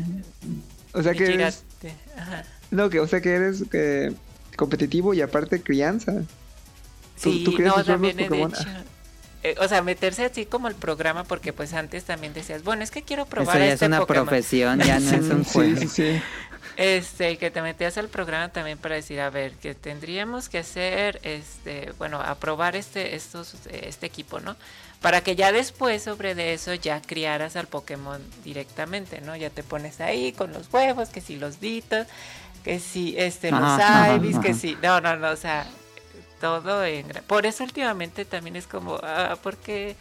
[0.94, 1.64] O sea que eres.
[2.16, 2.44] Ajá.
[2.70, 4.12] no, que, o sea que eres eh,
[4.56, 6.12] competitivo y aparte crianza.
[7.22, 8.52] Tú- Sí, tú no, también he Pokémon.
[8.52, 8.64] hecho.
[9.43, 12.90] Eh, o sea, meterse así como el programa, porque pues antes también decías, bueno, es
[12.90, 14.27] que quiero probar Eso ya este es una Pokémon.
[14.27, 15.81] profesión, ya no es un juego.
[15.81, 16.23] sí, sí.
[16.77, 21.19] Este, que te metías al programa también para decir, a ver, que tendríamos que hacer,
[21.24, 24.55] este, bueno, aprobar este, estos, este equipo, ¿no?
[25.01, 29.35] Para que ya después sobre de eso ya criaras al Pokémon directamente, ¿no?
[29.35, 32.06] Ya te pones ahí con los huevos, que si los ditos,
[32.62, 34.59] que si, este, los Ajá, ajá, Ibis, que ajá.
[34.60, 35.66] si, no, no, no, o sea,
[36.39, 39.97] todo en, por eso últimamente también es como, ah, ¿por qué?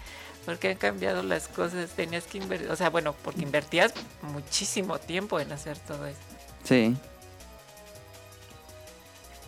[0.46, 5.40] Porque han cambiado las cosas, tenías que invertir, o sea, bueno, porque invertías muchísimo tiempo
[5.40, 6.20] en hacer todo eso.
[6.64, 6.96] Sí.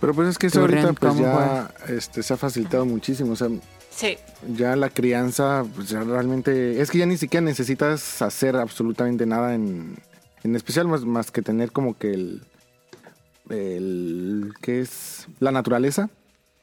[0.01, 3.33] Pero pues es que eso ¿Tú, ahorita pues cómo ya este, se ha facilitado muchísimo.
[3.33, 3.49] O sea,
[3.99, 4.17] Sí,
[4.55, 6.79] ya la crianza, pues ya realmente.
[6.79, 9.97] Es que ya ni siquiera necesitas hacer absolutamente nada en,
[10.43, 12.41] en especial, más, más que tener como que el.
[13.49, 15.27] el ¿Qué es?
[15.41, 16.09] La naturaleza.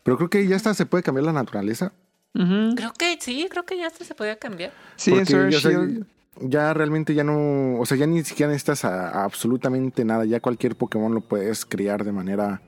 [0.07, 1.93] Pero creo que ya hasta se puede cambiar la naturaleza.
[2.33, 4.73] Creo que sí, creo que ya hasta se podía cambiar.
[4.97, 6.07] Sí, en sea, Shield.
[6.41, 10.41] ya realmente ya no, o sea, ya ni siquiera necesitas a- a absolutamente nada, ya
[10.41, 12.63] cualquier Pokémon lo puedes criar de manera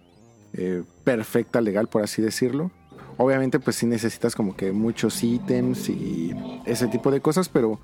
[0.55, 2.71] eh, perfecta, legal, por así decirlo.
[3.19, 6.35] Obviamente, pues sí necesitas como que muchos ítems y
[6.65, 7.79] ese tipo de cosas, pero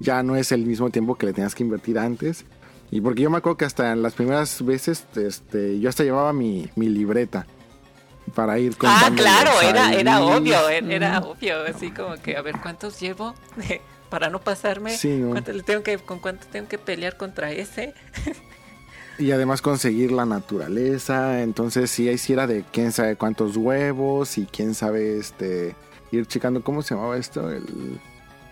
[0.00, 2.46] ya no es el mismo tiempo que le tenías que invertir antes.
[2.90, 6.32] Y porque yo me acuerdo que hasta en las primeras veces, este, yo hasta llevaba
[6.32, 7.46] mi, mi libreta
[8.34, 12.42] para ir Ah, contando claro, era, era obvio, era, era obvio, así como que a
[12.42, 13.34] ver cuántos llevo
[14.10, 15.30] para no pasarme, Sí, ¿no?
[15.30, 17.94] ¿Cuánto le tengo que, con cuánto tengo que pelear contra ese.
[19.18, 21.40] Y además conseguir la naturaleza.
[21.42, 25.74] Entonces, sí, ahí sí era de quién sabe cuántos huevos y quién sabe este
[26.12, 26.62] ir checando.
[26.62, 27.50] ¿Cómo se llamaba esto?
[27.50, 27.98] El.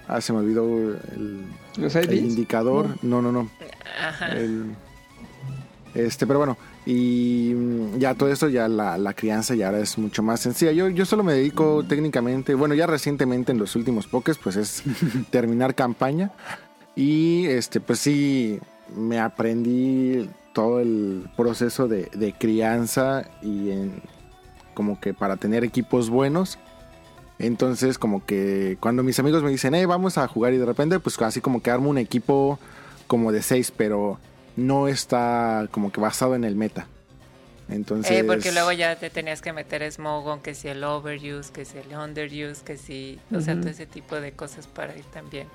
[0.09, 1.45] Ah, se me olvidó el,
[1.77, 2.97] Los el indicador.
[3.03, 3.51] No, no, no.
[4.01, 4.29] Ajá.
[4.29, 4.75] El-
[5.95, 6.57] este, pero bueno.
[6.87, 10.73] Y mm, ya todo esto, ya la, la crianza ya ahora es mucho más sencilla.
[10.73, 14.83] Yo, yo solo me dedico técnicamente, bueno, ya recientemente en los últimos pokés, pues es
[15.31, 16.31] terminar campaña.
[16.97, 18.61] Y este, pues sí,
[18.95, 24.03] me aprendí todo el proceso de, de crianza y en,
[24.75, 26.59] como que para tener equipos buenos.
[27.39, 31.01] Entonces, como que cuando mis amigos me dicen, hey, vamos a jugar y de repente,
[31.01, 32.59] pues así como que armo un equipo
[33.07, 34.19] como de seis, pero
[34.57, 36.87] no está como que basado en el meta.
[37.69, 41.65] Entonces, Eh, porque luego ya te tenías que meter Smogon, que si el overuse, que
[41.65, 45.49] si el underuse, que si, o sea, todo ese tipo de cosas para ir también.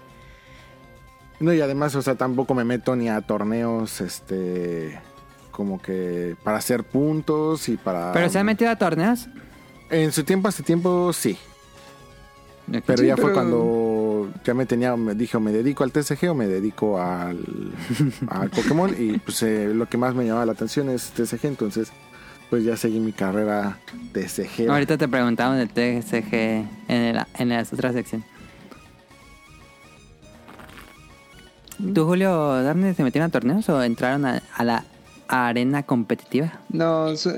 [1.39, 4.99] No, y además, o sea, tampoco me meto ni a torneos, este,
[5.51, 8.11] como que para hacer puntos y para...
[8.11, 9.27] ¿Pero se han metido a torneos?
[9.89, 11.37] En su tiempo, hace tiempo, sí.
[12.85, 13.57] Pero Sí, ya fue cuando
[14.43, 17.39] ya me tenía, me dije, o me dedico al TCG o me dedico al,
[18.27, 18.93] al Pokémon.
[18.97, 21.91] Y pues eh, lo que más me llamaba la atención es TCG, entonces
[22.49, 23.77] pues ya seguí mi carrera
[24.13, 24.69] TCG.
[24.69, 28.23] Ahorita te preguntamos del TCG en, el, en la otra sección.
[31.93, 34.83] ¿Tú, Julio Darne, se metieron a torneos o entraron a, a la
[35.27, 36.59] arena competitiva?
[36.69, 37.31] No, so-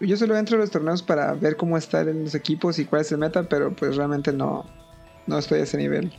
[0.00, 3.02] yo solo entro a los torneos para ver cómo están en los equipos y cuál
[3.02, 4.64] es el meta, pero pues realmente no,
[5.26, 6.12] no estoy a ese nivel.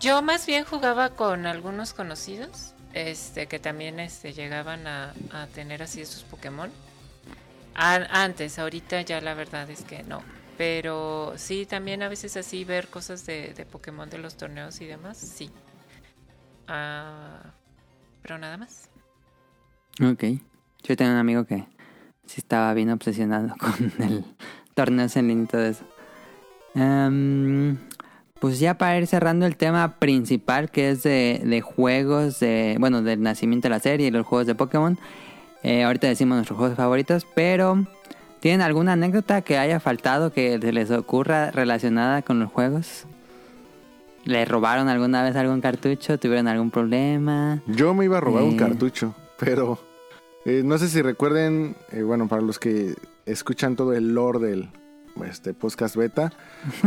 [0.00, 5.82] Yo más bien jugaba con algunos conocidos, este, que también este, llegaban a, a tener
[5.82, 6.70] así esos Pokémon.
[7.74, 10.22] An- antes, ahorita ya la verdad es que no.
[10.58, 14.86] Pero sí, también a veces así ver cosas de, de Pokémon de los torneos y
[14.86, 15.50] demás, sí.
[16.68, 17.52] Ah,
[18.22, 18.88] pero nada más.
[20.02, 20.24] Ok.
[20.82, 21.66] Yo tengo un amigo que
[22.26, 24.24] sí estaba bien obsesionado con el
[24.74, 25.84] torneo en y todo eso.
[26.74, 27.78] Em,
[28.40, 33.02] pues ya para ir cerrando el tema principal que es de, de juegos, de bueno,
[33.02, 34.98] del nacimiento de la serie y los juegos de Pokémon.
[35.62, 37.84] Eh, ahorita decimos nuestros juegos favoritos, pero
[38.40, 43.06] ¿tienen alguna anécdota que haya faltado que se les ocurra relacionada con los juegos?
[44.24, 46.18] ¿Le robaron alguna vez algún cartucho?
[46.18, 47.62] ¿Tuvieron algún problema?
[47.66, 48.56] Yo me iba a robar un Eh.
[48.56, 49.78] cartucho, pero
[50.44, 52.94] eh, no sé si recuerden, bueno, para los que
[53.24, 54.68] escuchan todo el lore del
[55.24, 56.32] este, podcast beta,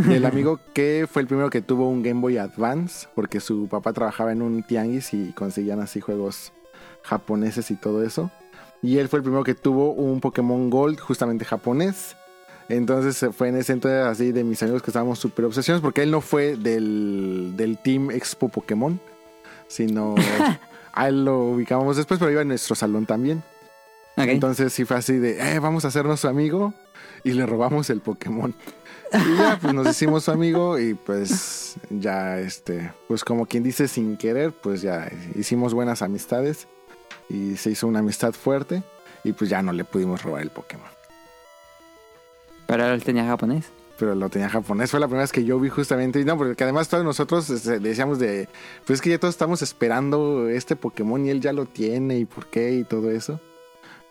[0.10, 3.94] el amigo que fue el primero que tuvo un Game Boy Advance, porque su papá
[3.94, 6.52] trabajaba en un tianguis y conseguían así juegos
[7.04, 8.32] japoneses y todo eso.
[8.82, 12.16] Y él fue el primero que tuvo un Pokémon Gold justamente japonés.
[12.70, 16.04] Entonces eh, fue en ese entonces así de mis amigos que estábamos súper obsesionados porque
[16.04, 19.00] él no fue del, del Team Expo Pokémon,
[19.68, 20.16] sino
[20.94, 23.44] a él lo ubicábamos después, pero iba en nuestro salón también.
[24.16, 26.74] Entonces sí fue así de, eh, vamos a hacernos su amigo
[27.24, 28.54] y le robamos el Pokémon.
[29.12, 33.88] Y ya, pues nos hicimos su amigo y pues ya, este, pues como quien dice
[33.88, 36.68] sin querer, pues ya hicimos buenas amistades
[37.28, 38.84] y se hizo una amistad fuerte
[39.24, 40.88] y pues ya no le pudimos robar el Pokémon.
[42.68, 43.72] Pero él tenía japonés.
[43.98, 46.64] Pero lo tenía japonés, fue la primera vez que yo vi justamente, y no, porque
[46.64, 48.48] además todos nosotros este, decíamos de,
[48.86, 52.26] pues es que ya todos estamos esperando este Pokémon y él ya lo tiene y
[52.26, 53.42] por qué y todo eso.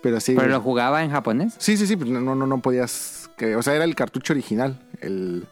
[0.01, 0.35] Pero sí.
[0.37, 1.55] ¿Pero lo jugaba en japonés?
[1.59, 3.31] Sí, sí, sí, pues no, no, no podías.
[3.37, 4.79] que- o sea, era el cartucho original.
[5.01, 5.47] El,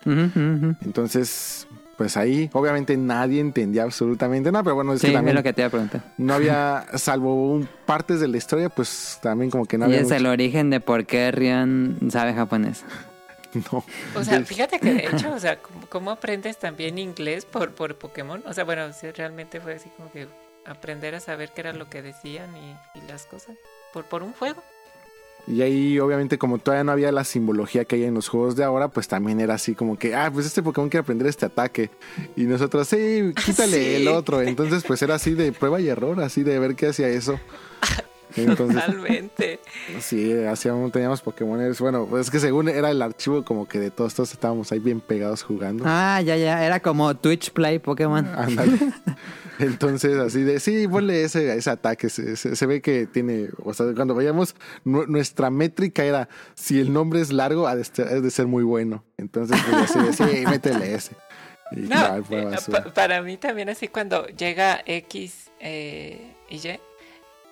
[0.82, 1.66] entonces,
[1.96, 5.42] pues ahí, obviamente nadie entendía absolutamente nada, pero bueno, es Sí, que es también lo
[5.42, 6.02] que te iba a preguntar.
[6.18, 10.00] no había, salvo un- partes de la historia, pues también como que no y había.
[10.00, 12.84] es el origen de por qué Rion sabe japonés.
[13.72, 13.84] no.
[14.14, 15.58] O sea, fíjate que de hecho, o sea,
[15.88, 18.42] ¿cómo, aprendes también inglés por, por Pokémon?
[18.46, 18.82] O sea, bueno,
[19.16, 20.26] realmente fue así como que
[20.66, 23.54] aprender a saber qué era lo que decían y, y las cosas
[23.96, 24.62] por, por un juego.
[25.46, 28.64] Y ahí, obviamente, como todavía no había la simbología que hay en los juegos de
[28.64, 31.88] ahora, pues también era así como que, ah, pues este Pokémon quiere aprender este ataque.
[32.34, 33.94] Y nosotros, sí, quítale Sí.
[33.94, 34.42] el otro.
[34.42, 37.38] Entonces, pues era así de prueba y error, así de ver qué hacía eso.
[38.36, 39.60] Entonces, Totalmente.
[40.00, 41.78] sí, hacíamos, teníamos Pokémones.
[41.80, 44.80] Bueno, pues es que según era el archivo como que de todos, todos estábamos ahí
[44.80, 45.84] bien pegados jugando.
[45.86, 46.66] Ah, ya, ya.
[46.66, 48.26] Era como Twitch Play Pokémon.
[48.26, 48.78] Ándale.
[49.58, 52.08] Entonces, así de, sí, ponle ese, ese ataque.
[52.08, 54.54] Se, se- se ve que tiene, o sea, cuando vayamos,
[54.84, 58.46] nu- nuestra métrica era, si el nombre es largo, ha de, ser- ha de ser
[58.46, 59.04] muy bueno.
[59.16, 61.16] Entonces, pues, así de, sí, métele ese.
[61.72, 62.56] Y No, no, fue eh,
[62.94, 66.80] para mí también así cuando llega X eh, y Y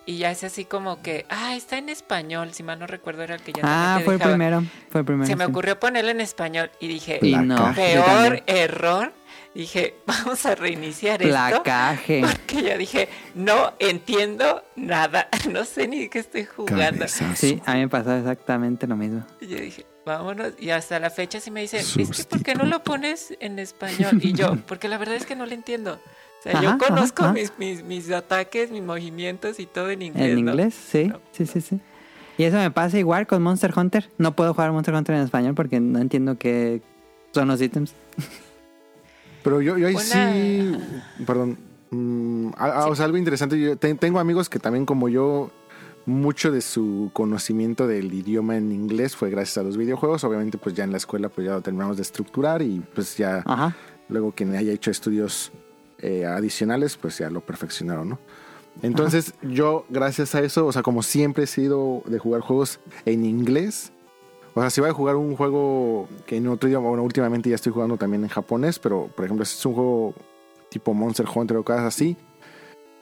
[0.06, 3.36] y ya es así como que, ah, está en español, si mal no recuerdo era
[3.36, 4.62] el que ya Ah, fue el primero.
[4.90, 5.26] Fue el primero.
[5.26, 7.72] Se me ocurrió ponerlo en español y dije, Y no.
[7.74, 9.12] peor error.
[9.54, 11.34] Dije, vamos a reiniciar esto.
[11.34, 12.22] Placaje.
[12.22, 17.00] Porque yo dije, no entiendo nada, no sé ni qué estoy jugando.
[17.00, 17.36] Cabezazo.
[17.36, 19.24] Sí, a mí me pasó exactamente lo mismo.
[19.40, 20.52] Y yo dije, vámonos.
[20.58, 22.36] Y hasta la fecha sí me dicen, es que Sustituto.
[22.36, 24.18] ¿por qué no lo pones en español?
[24.20, 25.94] Y yo, porque la verdad es que no lo entiendo.
[26.40, 27.32] O sea, Ajá, yo ajá, conozco ajá.
[27.32, 30.30] Mis, mis, mis ataques, mis movimientos y todo en inglés.
[30.30, 30.50] En ¿no?
[30.50, 31.20] inglés, sí, No.
[31.32, 31.80] sí, sí, sí.
[32.36, 34.10] Y eso me pasa igual con Monster Hunter.
[34.18, 36.82] No puedo jugar Monster Hunter en español porque no entiendo qué
[37.32, 37.94] son los ítems.
[39.44, 40.76] Pero yo, yo ahí Una- sí,
[41.24, 41.58] perdón,
[41.90, 45.50] mm, a- a- o sea, algo interesante, yo te- tengo amigos que también como yo,
[46.06, 50.74] mucho de su conocimiento del idioma en inglés fue gracias a los videojuegos, obviamente pues
[50.74, 53.74] ya en la escuela pues ya lo terminamos de estructurar y pues ya Ajá.
[54.10, 55.50] luego quien haya hecho estudios
[56.00, 58.18] eh, adicionales pues ya lo perfeccionaron, ¿no?
[58.82, 63.24] Entonces yo gracias a eso, o sea, como siempre he sido de jugar juegos en
[63.24, 63.90] inglés,
[64.54, 67.56] o sea, si voy a jugar un juego que en otro idioma, bueno, últimamente ya
[67.56, 70.14] estoy jugando también en japonés, pero por ejemplo, si es un juego
[70.70, 72.16] tipo Monster Hunter o cosas así,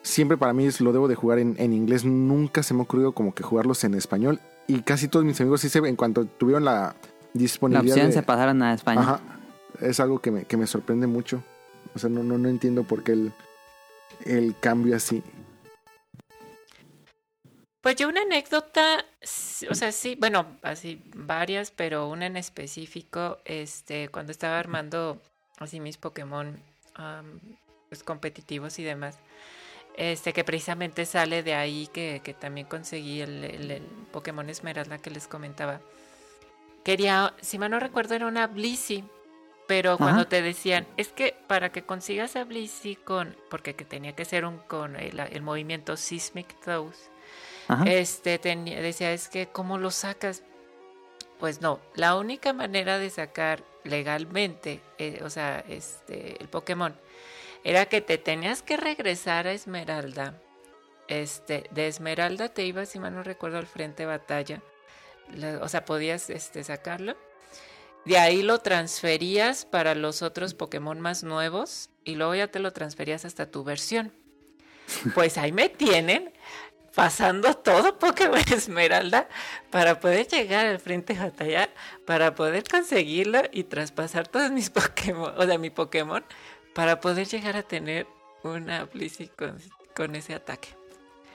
[0.03, 2.05] siempre para mí lo debo de jugar en, en inglés.
[2.05, 4.41] Nunca se me ha ocurrido como que jugarlos en español.
[4.66, 6.95] Y casi todos mis amigos sí se, en cuanto tuvieron la La
[7.35, 7.95] disponibilidad.
[7.97, 9.01] opción de- se pasaron a España.
[9.01, 9.20] Ajá,
[9.81, 11.43] es algo que me, que me sorprende mucho.
[11.95, 13.33] O sea, no, no, no entiendo por qué el,
[14.24, 15.23] el cambio así.
[17.83, 19.05] Pues yo una anécdota,
[19.69, 25.21] o sea, sí, bueno, así varias, pero una en específico, este, cuando estaba armando
[25.59, 26.59] así mis Pokémon
[27.89, 29.19] pues, competitivos y demás,
[29.97, 33.83] este, que precisamente sale de ahí que, que también conseguí el, el- el
[34.13, 35.81] Pokémon Esmeralda que les comentaba.
[36.85, 39.05] Quería, si mal no recuerdo, era una Blissey,
[39.67, 40.29] pero cuando Ajá.
[40.29, 44.45] te decían, es que para que consigas a Blissey con, porque que tenía que ser
[44.45, 47.11] un con el, el movimiento Seismic Toes,
[47.86, 50.43] Este decía, es que ¿cómo lo sacas?
[51.39, 56.97] Pues no, la única manera de sacar legalmente, eh, o sea, este, el Pokémon,
[57.65, 60.40] era que te tenías que regresar a Esmeralda.
[61.09, 64.62] Este, de Esmeralda te ibas, si mal no recuerdo, al frente de batalla.
[65.35, 67.16] La- o sea, podías este, sacarlo.
[68.05, 72.73] De ahí lo transferías para los otros Pokémon más nuevos y luego ya te lo
[72.73, 74.12] transferías hasta tu versión.
[75.15, 76.32] Pues ahí me tienen
[76.94, 79.28] pasando todo Pokémon Esmeralda
[79.70, 81.70] para poder llegar al frente de batalla,
[82.06, 86.24] para poder conseguirlo y traspasar todos mis Pokémon, o sea, mi Pokémon,
[86.74, 88.06] para poder llegar a tener
[88.43, 89.59] una Blissey con,
[89.94, 90.69] con ese ataque.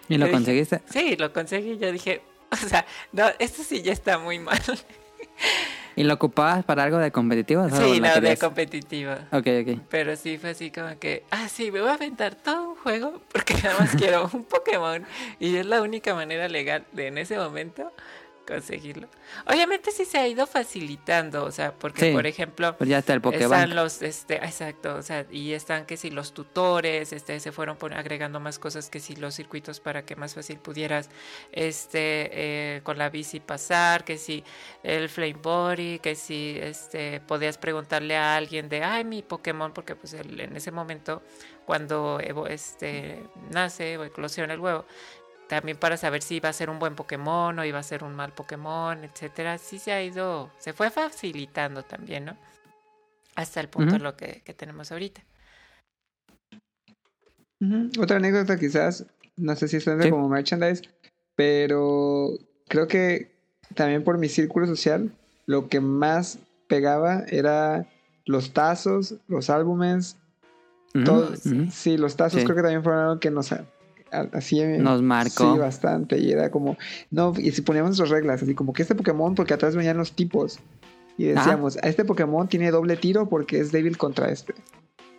[0.09, 0.81] ¿Y lo yo dije, conseguiste?
[0.89, 1.77] Sí, lo conseguí.
[1.77, 2.21] Yo dije,
[2.51, 4.61] o sea, no, esto sí ya está muy mal.
[5.97, 7.67] ¿Y lo ocupabas para algo de competitivo?
[7.69, 8.39] Sí, no, de querías?
[8.39, 9.17] competitiva.
[9.31, 9.79] Ok, ok.
[9.89, 13.19] Pero sí fue así como que, ah, sí, me voy a aventar todo un juego
[13.31, 15.03] porque nada más quiero un Pokémon
[15.39, 17.91] y es la única manera legal de en ese momento
[18.47, 19.07] conseguirlo.
[19.45, 23.13] Obviamente sí se ha ido facilitando, o sea, porque Sí, por ejemplo, Pues ya está
[23.13, 27.51] el están los, este, exacto, o sea, y están que si los tutores, este, se
[27.51, 31.09] fueron agregando más cosas que si los circuitos para que más fácil pudieras,
[31.51, 32.29] este,
[32.77, 34.43] eh, con la bici pasar, que si
[34.83, 39.95] el flame body, que si, este, podías preguntarle a alguien de, ay, mi Pokémon, porque
[39.95, 41.21] pues el- en ese momento,
[41.65, 43.21] cuando, evo- este,
[43.51, 44.85] nace o eclosiona el huevo,
[45.47, 48.15] también para saber si iba a ser un buen Pokémon o iba a ser un
[48.15, 49.57] mal Pokémon, etcétera.
[49.57, 52.37] Sí se ha ido, se fue facilitando también, ¿no?
[53.35, 53.95] Hasta el punto Ujú.
[53.97, 55.21] en lo que, que tenemos ahorita.
[57.99, 59.05] Otra anécdota quizás,
[59.35, 60.09] no sé si suena Sí.
[60.09, 60.83] como merchandise,
[61.35, 62.31] pero
[62.67, 63.31] creo que
[63.75, 65.11] también por mi círculo social,
[65.45, 67.87] lo que más pegaba era
[68.25, 70.17] los tazos, los álbumes,
[70.93, 71.29] Ujú, todo.
[71.31, 71.71] ujú.
[71.71, 72.45] Sí, los tazos Sí.
[72.45, 73.51] creo que también fueron algo que nos
[74.11, 75.53] así Nos marcó.
[75.53, 76.17] Sí, bastante.
[76.19, 76.77] Y era como,
[77.11, 80.13] no, y si poníamos nuestras reglas, así como que este Pokémon, porque atrás venían los
[80.13, 80.59] tipos.
[81.17, 84.53] Y decíamos, a este Pokémon tiene doble tiro porque es débil contra este.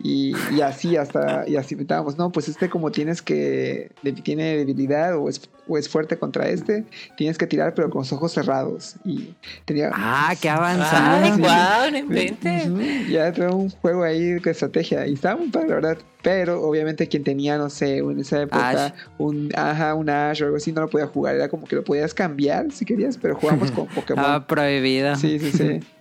[0.01, 3.91] Y, y así hasta, y así estábamos, no, pues este como tienes que,
[4.23, 6.85] tiene debilidad o es, o es fuerte contra este,
[7.17, 8.95] tienes que tirar pero con los ojos cerrados.
[9.03, 9.35] Y
[9.65, 9.91] tenía...
[9.93, 11.25] Ah, qué avanzado.
[11.25, 11.91] Ay, sí.
[11.91, 13.09] no inventes.
[13.09, 15.97] Ya trae un juego ahí de estrategia y estaba muy padre, la verdad.
[16.21, 18.91] Pero obviamente quien tenía, no sé, en esa época, Ash.
[19.17, 21.35] un ajá, un Ash o algo así, no lo podía jugar.
[21.35, 24.23] Era como que lo podías cambiar si querías, pero jugamos con Pokémon.
[24.23, 25.15] Estaba prohibido.
[25.15, 25.79] Sí, sí, sí.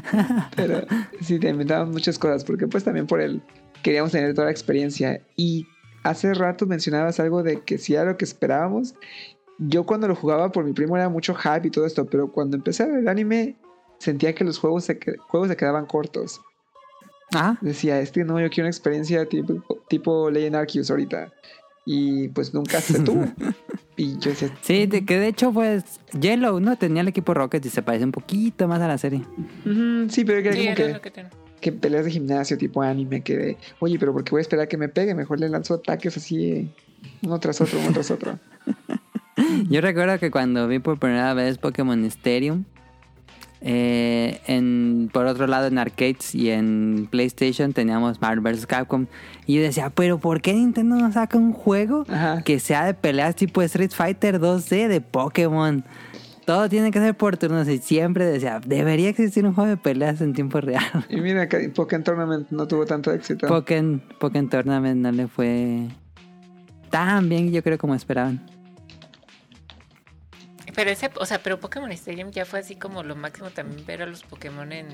[0.56, 0.86] Pero
[1.20, 3.42] sí, te inventaban muchas cosas, porque pues también por el
[3.82, 5.20] queríamos tener toda la experiencia.
[5.36, 5.66] Y
[6.04, 8.94] hace rato mencionabas algo de que si era lo que esperábamos.
[9.58, 12.56] Yo cuando lo jugaba por mi primo era mucho hype y todo esto, pero cuando
[12.56, 13.56] empecé a ver el anime
[13.98, 14.98] sentía que los juegos se,
[15.28, 16.40] juegos se quedaban cortos.
[17.34, 21.32] Ah, Decía, este no, yo quiero una experiencia tipo, tipo Legend Arceus ahorita.
[21.84, 23.24] Y pues nunca se tuvo.
[23.96, 25.84] y yo decía, sí, de, que de hecho pues
[26.18, 26.76] Yellow, ¿no?
[26.76, 29.22] Tenía el equipo Rocket y se parece un poquito más a la serie.
[29.66, 31.10] "Ujú, sí, pero era Sí, como era que...
[31.12, 31.26] que
[31.62, 34.68] que peleas de gimnasio tipo anime, que de, oye, pero porque voy a esperar a
[34.68, 36.68] que me pegue, mejor le lanzo ataques así eh,
[37.22, 38.36] uno tras otro, uno tras otro.
[39.70, 42.64] Yo recuerdo que cuando vi por primera vez Pokémon Stadium,
[43.64, 48.66] eh, en, por otro lado en arcades y en PlayStation teníamos Marvel vs.
[48.66, 49.06] Capcom.
[49.46, 52.42] Y yo decía, pero ¿por qué Nintendo no saca un juego Ajá.
[52.42, 55.84] que sea de peleas tipo Street Fighter 2D de Pokémon?
[56.44, 60.20] Todo tiene que ser por turnos y siempre decía, debería existir un juego de peleas
[60.20, 61.06] en tiempo real.
[61.08, 63.46] Y mira, que Pokémon Tournament no tuvo tanto éxito.
[63.46, 65.86] Pokémon, Pokémon Tournament no le fue
[66.90, 68.40] tan bien yo creo como esperaban.
[70.74, 74.02] Pero ese, o sea, pero Pokémon Stadium ya fue así como lo máximo también ver
[74.02, 74.86] a los Pokémon en.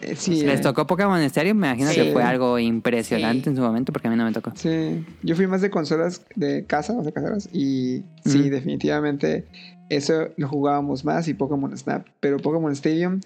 [0.00, 1.56] Eh, sí, ¿Les tocó Pokémon Stadium?
[1.58, 1.96] Me imagino Sí.
[1.96, 3.50] que fue algo impresionante Sí.
[3.50, 4.52] en su momento porque a mí no me tocó.
[4.54, 5.04] sí.
[5.22, 9.46] Yo fui más de consolas de casa, o sea, caseras, y sí, definitivamente
[9.88, 12.06] eso lo jugábamos más y Pokémon Snap.
[12.20, 13.20] Pero Pokémon Stadium,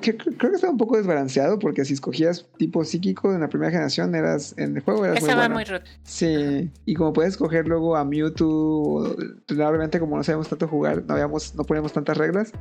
[0.00, 4.14] creo, que estaba un poco desbalanceado porque si escogías tipo psíquico en la primera generación,
[4.14, 5.54] eras en el juego eras muy Estaba bueno.
[5.54, 5.90] muy roto.
[6.04, 11.14] Sí, y como puedes escoger luego a Mewtwo, probablemente como no sabemos tanto jugar, no
[11.14, 12.52] habíamos, no ponemos tantas reglas,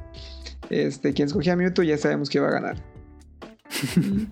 [0.69, 2.77] este, quien escogía a Mewtwo ya sabemos que iba a ganar.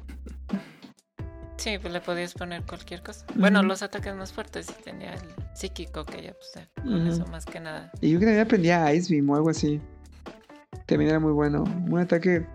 [1.60, 3.26] Sí, pues le podías poner cualquier cosa.
[3.36, 5.20] Bueno, los ataques más fuertes sí tenía el
[5.54, 7.92] psíquico que ya, pues, con eso más que nada.
[8.00, 9.82] Y yo que también aprendía Ice Beam o algo así.
[10.86, 11.66] También era muy bueno.
[11.90, 12.48] Un ataque,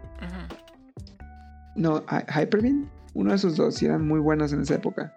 [1.77, 5.15] No, Hy- Hyper Beam, uno de esos dos, eran muy buenos en esa época.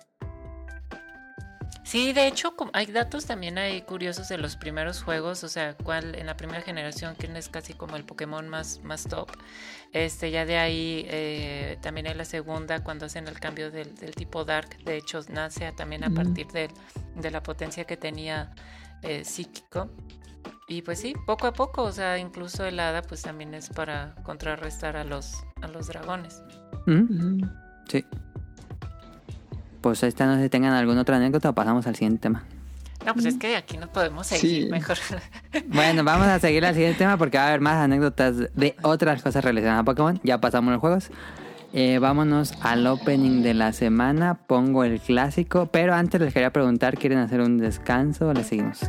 [1.84, 6.16] Sí, de hecho, hay datos también hay curiosos de los primeros juegos, o sea, cuál
[6.16, 9.30] en la primera generación, quién es casi como el Pokémon más, más top.
[9.94, 14.14] Este, ya de ahí eh, también en la segunda, cuando hacen el cambio del, del
[14.16, 16.70] tipo Dark, de hecho, nace también a partir de,
[17.16, 18.52] de la potencia que tenía
[19.02, 19.90] eh, psíquico.
[20.70, 24.16] Y pues sí, poco a poco, o sea, incluso el hada pues también es para
[24.24, 26.44] contrarrestar a los, a los dragones.
[26.86, 27.42] ¿Mm?
[27.88, 28.06] Sí.
[29.80, 32.44] Pues esta no sé si tengan alguna otra anécdota pasamos al siguiente tema.
[33.06, 34.70] No, pues es que aquí no podemos seguir Sí.
[34.70, 34.98] mejor.
[35.68, 39.22] Bueno, vamos a seguir al siguiente tema porque va a haber más anécdotas de otras
[39.24, 40.20] cosas relacionadas a Pokémon.
[40.24, 41.10] Ya pasamos los juegos.
[41.72, 44.34] Eh, vámonos al opening de la semana.
[44.48, 48.82] Pongo el clásico, pero antes les quería preguntar, ¿quieren hacer un descanso o le seguimos?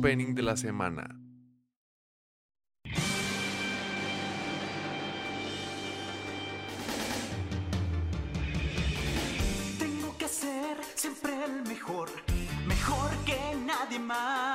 [0.00, 1.14] Opening de la semana.
[9.78, 12.08] Tengo que ser siempre el mejor,
[12.66, 14.49] mejor que nadie más.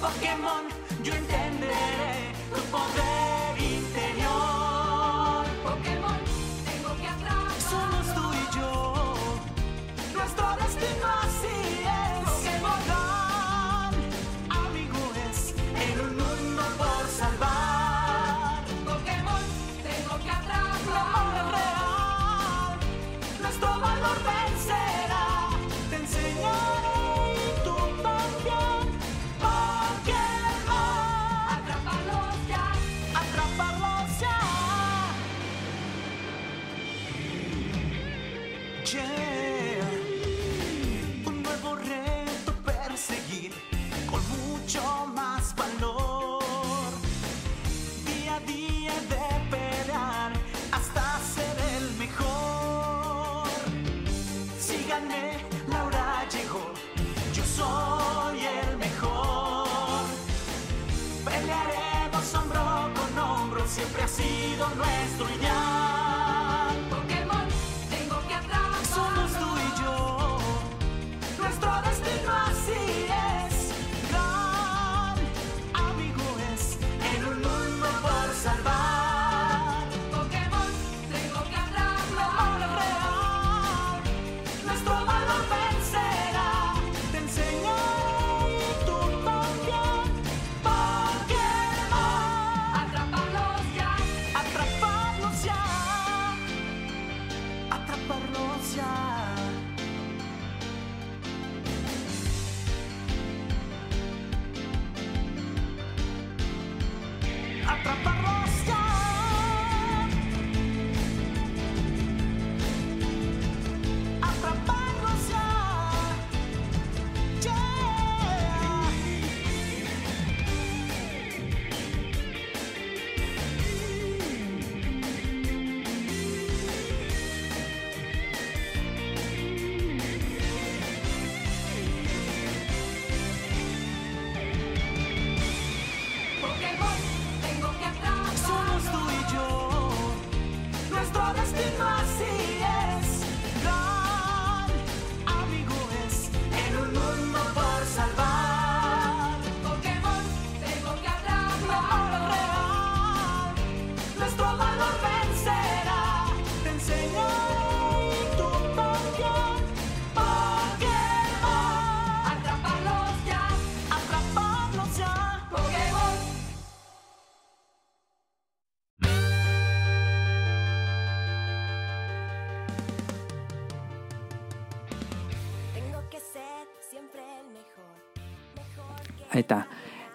[0.00, 0.64] Pokémon,
[1.04, 3.29] yo entenderé tu poder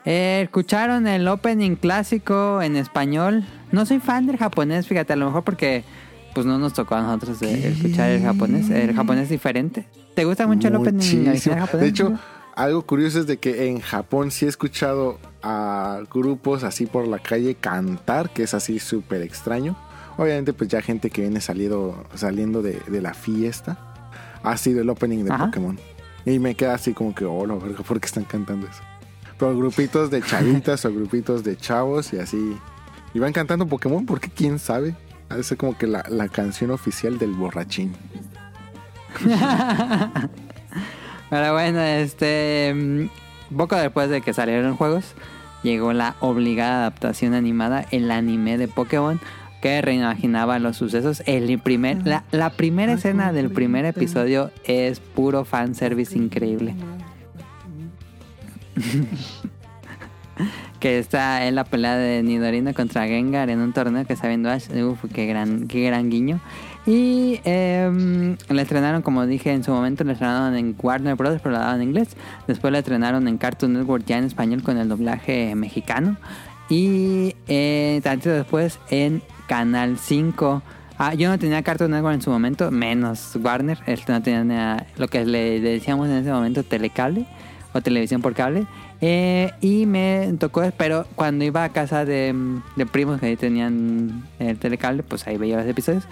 [0.05, 3.43] Eh, ¿Escucharon el opening clásico en español?
[3.71, 5.83] No soy fan del japonés, fíjate, a lo mejor porque
[6.33, 8.69] pues no nos tocó a nosotros de escuchar el japonés.
[8.69, 9.87] El japonés es diferente.
[10.13, 11.81] ¿Te gusta mucho el opening original japonés?
[11.81, 12.19] De hecho,
[12.55, 17.19] algo curioso es de que en Japón sí he escuchado a grupos así por la
[17.19, 19.75] calle cantar, que es así súper extraño.
[20.17, 23.77] Obviamente, pues ya gente que viene salido, saliendo de, de la fiesta
[24.43, 25.45] ha sido el opening de Ajá.
[25.45, 25.79] Pokémon.
[26.25, 28.81] Y me queda así como que, oh, verga, ¿por qué están cantando eso?
[29.37, 32.57] Pero grupitos de chavitas o grupitos de chavos y así.
[33.13, 34.95] Y van cantando Pokémon porque quién sabe.
[35.29, 37.93] Ha de ser como que la, la canción oficial del borrachín.
[41.29, 42.73] Pero bueno, este.
[42.75, 45.13] mm, Poco después de que salieron juegos,
[45.63, 49.19] llegó la obligada adaptación animada, el anime de Pokémon,
[49.61, 51.21] que reimaginaba los sucesos.
[51.25, 56.75] El primer, la, la primera escena del primer episodio es puro fanservice increíble.
[60.79, 64.49] que está en la pelea de Nidorino contra Gengar en un torneo que está viendo
[64.49, 64.69] Ash.
[64.71, 66.39] Uf, qué gran, qué gran guiño.
[66.85, 71.53] Y eh, la estrenaron, como dije en su momento, la estrenaron en Warner Bros., pero
[71.53, 72.09] la daban en inglés.
[72.47, 76.17] Después la estrenaron en Cartoon Network ya en español con el doblaje mexicano.
[76.69, 80.61] Y eh, tantito después en Canal 5.
[80.97, 83.79] Ah, yo no tenía Cartoon Network en su momento, menos Warner.
[83.87, 87.25] Este no tenía lo que le decíamos en ese momento telecable
[87.75, 88.65] o televisión por cable.
[89.01, 92.33] Eh, y me tocó, pero cuando iba a casa de,
[92.75, 96.05] de primos que ahí tenían el telecable, pues ahí veía los episodios.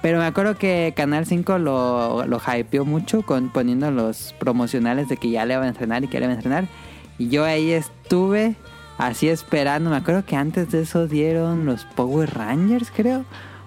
[0.00, 5.16] Pero me acuerdo que Canal 5 lo, lo hypeó mucho con poniendo los promocionales de
[5.16, 6.68] que ya le iban a estrenar y que le iban a estrenar.
[7.18, 8.54] Y yo ahí estuve
[8.96, 9.90] así esperando.
[9.90, 13.24] Me acuerdo que antes de eso dieron los Power Rangers, creo.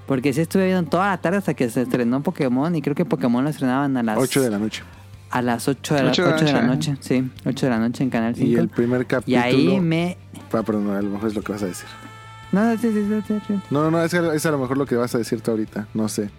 [0.07, 2.73] Porque sí estuve viendo toda la tarde hasta que se estrenó Pokémon.
[2.77, 4.83] Y creo que Pokémon lo estrenaban a las 8 de la noche.
[5.31, 6.97] A las 8 de la, Ocho de la 8 de la noche.
[6.99, 8.49] Sí, 8 de la noche en Canal 5.
[8.49, 9.41] Y el primer Y capítulo.
[9.43, 10.17] ahí me...
[10.51, 11.87] Ah, perdón, a lo mejor es lo que vas a decir.
[12.51, 13.59] No, no, sí, sí, sí, sí.
[13.69, 15.87] No, no, es, es a lo mejor lo que vas a decirte ahorita.
[15.93, 16.29] No sé.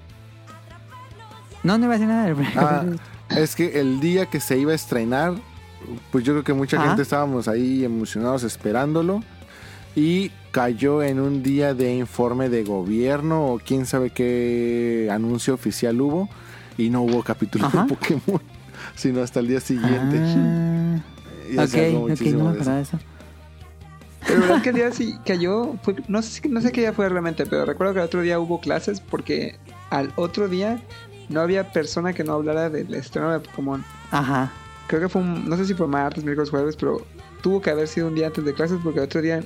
[1.62, 2.98] No, no iba a decir nada del primer Ah, capítulo.
[3.42, 5.34] es que el día que se iba a estrenar,
[6.10, 6.88] pues yo creo que mucha Ajá.
[6.88, 9.22] gente estábamos ahí emocionados esperándolo.
[9.94, 16.00] Y cayó en un día de informe de gobierno o quién sabe qué anuncio oficial
[16.00, 16.28] hubo.
[16.78, 17.82] Y no hubo capítulo Ajá.
[17.84, 18.40] de Pokémon,
[18.94, 20.20] sino hasta el día siguiente.
[20.22, 21.00] Ah,
[21.50, 22.54] Y ya se habló ok, ok, muchísimo no me eso.
[22.60, 22.98] acordaba de eso.
[24.26, 26.80] Pero la verdad que el día sí cayó, fue- no, sé, si- no sé qué
[26.82, 29.58] día fue realmente, pero recuerdo que el otro día hubo clases porque
[29.90, 30.80] al otro día
[31.28, 33.84] no había persona que no hablara del estreno de Pokémon.
[34.10, 34.52] Ajá.
[34.86, 36.98] Creo que fue, un- no sé si fue martes, miércoles, jueves, pero
[37.42, 39.42] tuvo que haber sido un día antes de clases porque el otro día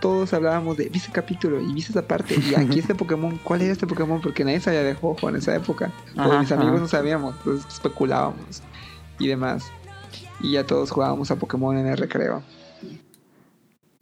[0.00, 3.72] todos hablábamos de, viste capítulo y viste esa parte y aquí este Pokémon, ¿cuál era
[3.72, 4.20] este Pokémon?
[4.20, 5.90] Porque nadie sabía de Jojo en esa época.
[6.16, 6.80] Ajá, mis amigos ajá.
[6.82, 8.62] no sabíamos, entonces especulábamos
[9.20, 9.70] y demás.
[10.40, 12.42] Y ya todos jugábamos a Pokémon en el recreo.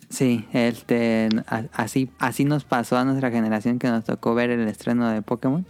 [0.09, 1.29] Sí, este,
[1.73, 5.67] así, así nos pasó a nuestra generación que nos tocó ver el estreno de Pokémon.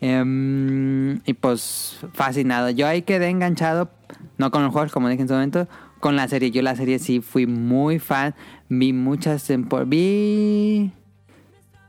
[0.00, 2.70] Em, y pues fascinado.
[2.70, 3.90] Yo ahí quedé enganchado,
[4.36, 5.68] no con los juegos, como dije en su momento,
[6.00, 6.50] con la serie.
[6.50, 8.34] Yo la serie sí fui muy fan.
[8.68, 9.88] Vi muchas temporadas.
[9.90, 10.92] Vi.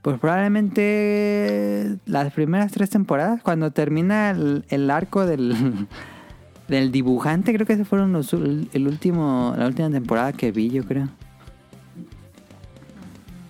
[0.02, 5.88] Pues probablemente las primeras tres temporadas, cuando termina el arco del,
[6.70, 10.86] del dibujante, creo que ese fueron los, el último, la última temporada que vi, yo
[10.86, 11.10] creo.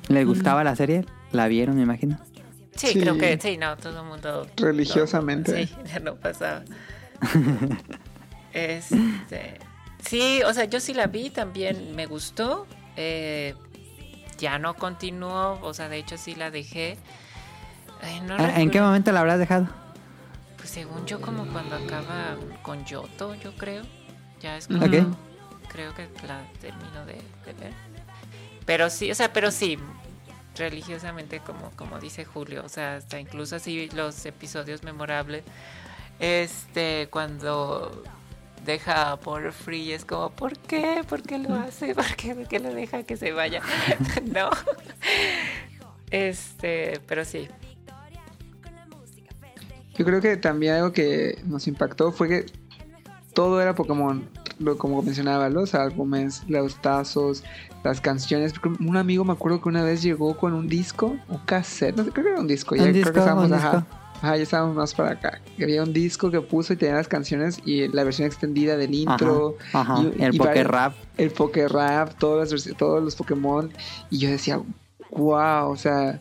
[0.08, 1.06] ¿Les gustaba la serie?
[1.32, 2.18] ¿La vieron, me imagino?
[2.76, 3.00] Sí, Sí.
[3.02, 4.48] creo que sí, no, todo el mundo.
[4.58, 5.68] Religiosamente.
[5.68, 6.64] Sí, ya no pasaba.
[8.54, 9.60] este.
[10.04, 12.66] Sí, o sea, yo sí la vi, también me gustó.
[12.96, 13.54] eh,
[14.38, 16.98] ya no continuó, o sea, de hecho sí la dejé.
[18.02, 18.72] Ay, no Ah, ¿En recuerdo.
[18.72, 19.68] qué momento la habrás dejado?
[20.70, 23.82] Según yo, como cuando acaba con Yoto, yo creo.
[24.40, 24.82] Ya es como.
[24.82, 27.16] Creo que la termino de,
[27.46, 27.74] de ver.
[28.68, 29.80] Pero sí, o sea, pero sí.
[30.56, 32.64] Religiosamente, como, como dice Julio.
[32.64, 35.44] O sea, hasta incluso así los episodios memorables.
[36.20, 38.04] Este, cuando
[38.64, 41.04] deja por free es como, ¿por qué?
[41.10, 41.96] ¿Por qué lo hace?
[41.96, 43.64] ¿Por qué, ¿Por qué lo deja que se vaya?
[44.24, 44.52] no.
[46.12, 47.48] Este, pero sí.
[50.00, 52.46] Yo creo que también algo que nos impactó fue que
[53.34, 54.28] todo era Pokémon.
[54.58, 57.44] Lo, como mencionaba, los álbumes, los tazos,
[57.84, 58.54] las canciones.
[58.80, 62.12] Un amigo me acuerdo que una vez llegó con un disco, un cassette, no sé,
[62.12, 62.76] creo que era un disco.
[62.76, 63.86] Un ya disco, creo que estábamos, ajá,
[64.22, 65.40] ajá, ya estábamos más para acá.
[65.62, 69.56] Había un disco que puso y tenía las canciones y la versión extendida del intro.
[69.74, 70.04] Ajá, ajá.
[70.18, 70.94] y- el y Poké vari- Rap.
[71.18, 73.72] el Poké Rap, todas las todos los Pokémon.
[74.10, 74.62] Y yo decía,
[75.12, 76.20] wow, o sea,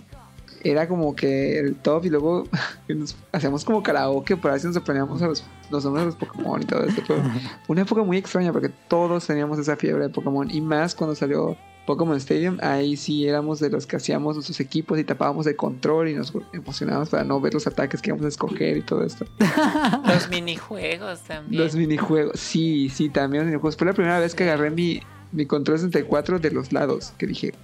[0.62, 2.06] era como que el top.
[2.06, 2.44] Y luego
[2.88, 6.62] nos hacíamos como karaoke, por así nos aprendíamos a los, los nombres de los Pokémon
[6.62, 7.02] y todo eso.
[7.06, 7.16] Fue
[7.68, 10.50] una época muy extraña porque todos teníamos esa fiebre de Pokémon.
[10.50, 11.56] Y más cuando salió
[11.88, 16.08] Pokémon Stadium, ahí sí éramos de los que hacíamos nuestros equipos y tapábamos el control
[16.08, 19.24] y nos emocionábamos para no ver los ataques que íbamos a escoger y todo esto.
[20.06, 21.62] Los minijuegos también.
[21.62, 23.76] Los minijuegos, sí, sí, también los minijuegos.
[23.76, 25.00] Fue la primera vez que agarré mi,
[25.32, 27.54] mi control 64 de los lados, que dije,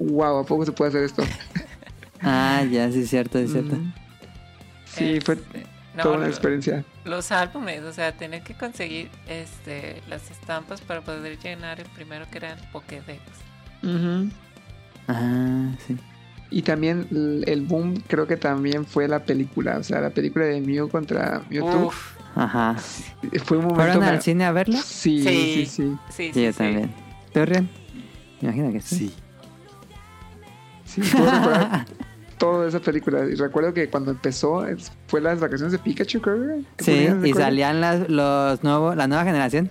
[0.00, 1.22] wow, ¿a poco se puede hacer esto?
[2.22, 3.76] Ah, ya, sí, es cierto, es cierto.
[3.76, 3.92] Mm.
[4.86, 6.84] Sí, fue Este, no, toda una lo- experiencia.
[7.04, 12.26] Los álbumes, o sea, tener que conseguir este las estampas para poder llenar el primero
[12.30, 13.20] que era el Pokédex.
[13.82, 14.30] Ujú.
[15.06, 15.96] Ah, sí.
[16.50, 20.46] Y también el, el boom creo que también fue la película, o sea, la película
[20.46, 21.86] de Mew contra Mewtwo.
[21.88, 22.74] Uf, Ajá.
[23.44, 23.82] Fue un momento...
[23.84, 24.78] ¿Fueron al cine a verlo?
[24.78, 25.66] Sí, sí, Sí.
[25.66, 25.96] sí.
[26.10, 26.58] sí, sí, yo sí.
[26.58, 26.90] también.
[27.34, 29.12] Me imagino que sí.
[30.84, 31.02] Sí.
[31.02, 31.02] Sí,
[32.38, 33.24] recordar toda esa película.
[33.24, 34.64] Y recuerdo que cuando empezó
[35.06, 36.62] fue las vacaciones de Pikachu, creo.
[36.76, 39.70] que Sí, y salían las, los nuevos, la nueva generación.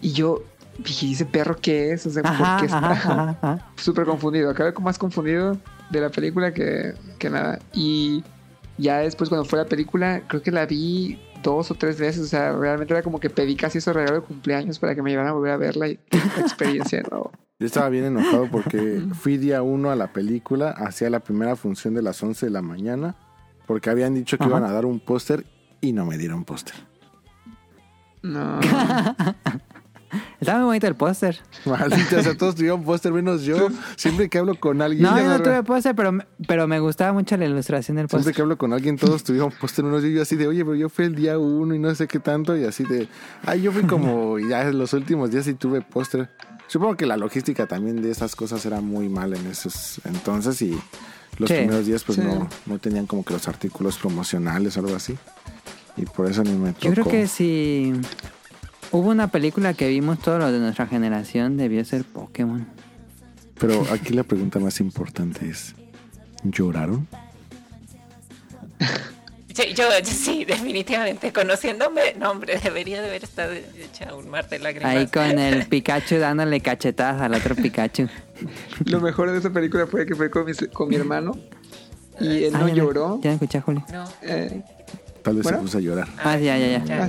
[0.00, 0.42] Y yo
[0.78, 2.06] dije, ¿ese perro qué es?
[2.06, 4.50] O sea, Ajá, ¿por qué está súper confundido?
[4.50, 5.56] Acabé como más confundido
[5.90, 7.58] de la película que, que nada.
[7.72, 8.22] Y
[8.76, 12.22] ya después cuando fue la película, creo que la vi dos o tres veces.
[12.22, 15.10] O sea, realmente era como que pedí casi ese regalo de cumpleaños para que me
[15.10, 17.30] llevaran a volver a verla y la experiencia de nuevo.
[17.60, 21.94] Yo estaba bien enojado porque fui día uno a la película, hacía la primera función
[21.94, 23.14] de las 11 de la mañana,
[23.66, 24.50] porque habían dicho que Ajá.
[24.50, 25.46] iban a dar un póster
[25.80, 26.74] y no me dieron póster.
[28.22, 28.58] No.
[30.40, 31.40] Está muy bonito el póster.
[31.64, 33.68] Maldita, o sea, todos tuvieron póster menos yo.
[33.96, 37.12] Siempre que hablo con alguien, No, yo no tuve póster, pero, me- pero me gustaba
[37.12, 38.34] mucho la ilustración del siempre póster.
[38.34, 40.08] que hablo con alguien, todos tuvieron póster menos yo.
[40.08, 42.56] Yo así de, oye, pero yo fui el día uno y no sé qué tanto,
[42.56, 43.08] y así de,
[43.46, 46.28] ay, yo fui como, ya en los últimos días sí tuve póster.
[46.66, 50.70] Supongo que la logística también de esas cosas era muy mal en esos entonces y
[51.36, 52.24] los Sí, primeros días pues sí.
[52.24, 55.14] no, no tenían como que los artículos promocionales o algo así.
[55.96, 56.86] Y por eso ni me tocó.
[56.86, 57.92] Yo creo que si
[58.92, 62.66] hubo una película que vimos todos los de nuestra generación, debió ser Pokémon.
[63.58, 65.74] Pero aquí la pregunta más importante es,
[66.42, 67.06] ¿lloraron?
[69.56, 71.32] Sí, yo, yo sí, definitivamente.
[71.32, 74.96] Conociéndome, no, hombre, debería de haber estado hecha un mar de lágrimas.
[74.96, 78.08] Ahí con el Pikachu dándole cachetadas al otro Pikachu.
[78.86, 81.38] Lo mejor de esa película fue que fue con mi, con mi hermano
[82.20, 83.20] y él no Ah, ya, lloró.
[83.22, 83.84] Ya escuché, Julio.
[83.92, 84.04] No.
[84.22, 84.60] Eh,
[85.22, 85.58] Tal vez ¿Bueno?
[85.58, 86.08] se puso a llorar.
[86.18, 86.84] Ah, ya, ya, ya.
[86.84, 87.04] Ya.
[87.04, 87.08] Ah,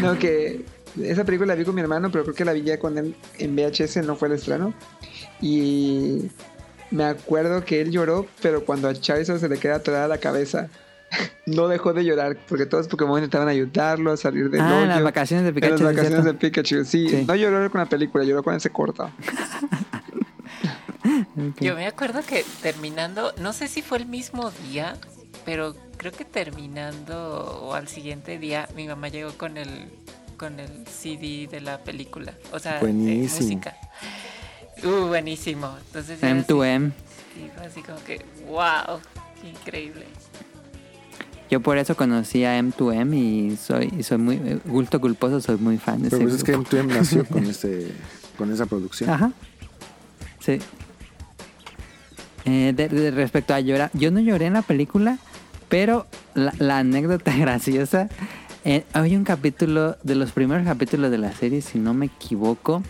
[0.00, 0.64] No, que
[1.04, 3.14] esa película la vi con mi hermano, pero creo que la vi ya con él
[3.38, 4.74] en VHS, no fue el estreno.
[5.40, 6.30] Y
[6.90, 10.68] me acuerdo que él lloró, pero cuando a Charizard se le queda atorada la cabeza,
[11.46, 14.88] no dejó de llorar, porque todos los Pokémon intentaban ayudarlo a salir del Ah, en
[14.88, 15.70] las vacaciones de En Pikachu.
[15.72, 16.34] las sí, vacaciones de.
[16.34, 17.08] Pikachu, sí.
[17.08, 17.24] Sí.
[17.26, 19.10] No lloró con la película, lloró con ese corto.
[21.60, 24.96] Yo me acuerdo que terminando, no sé si fue el mismo día,
[25.44, 29.88] pero creo que terminando o al siguiente día, mi mamá llegó con el
[30.38, 33.48] con el CD de la película, o sea, de Buenísimo.
[33.50, 33.76] música.
[34.84, 35.76] Uh, buenísimo.
[35.86, 36.92] Entonces, yo M2M.
[37.66, 39.00] así, como que, wow,
[39.42, 40.06] qué increíble.
[41.50, 45.56] Yo por eso conocí a M2M y soy, y soy muy, eh, gusto culposo, soy
[45.56, 46.70] muy fan de Pero ese pues es que grupo.
[46.76, 47.90] M2M nació con, ese,
[48.36, 49.10] con esa producción.
[49.10, 49.32] Ajá.
[50.40, 50.58] Sí.
[52.44, 55.18] Eh, de- de- respecto a llorar, yo no lloré en la película,
[55.68, 58.08] pero la, la anécdota graciosa,
[58.70, 62.82] eh, hay un capítulo, de los primeros capítulos de la serie, si no me equivoco,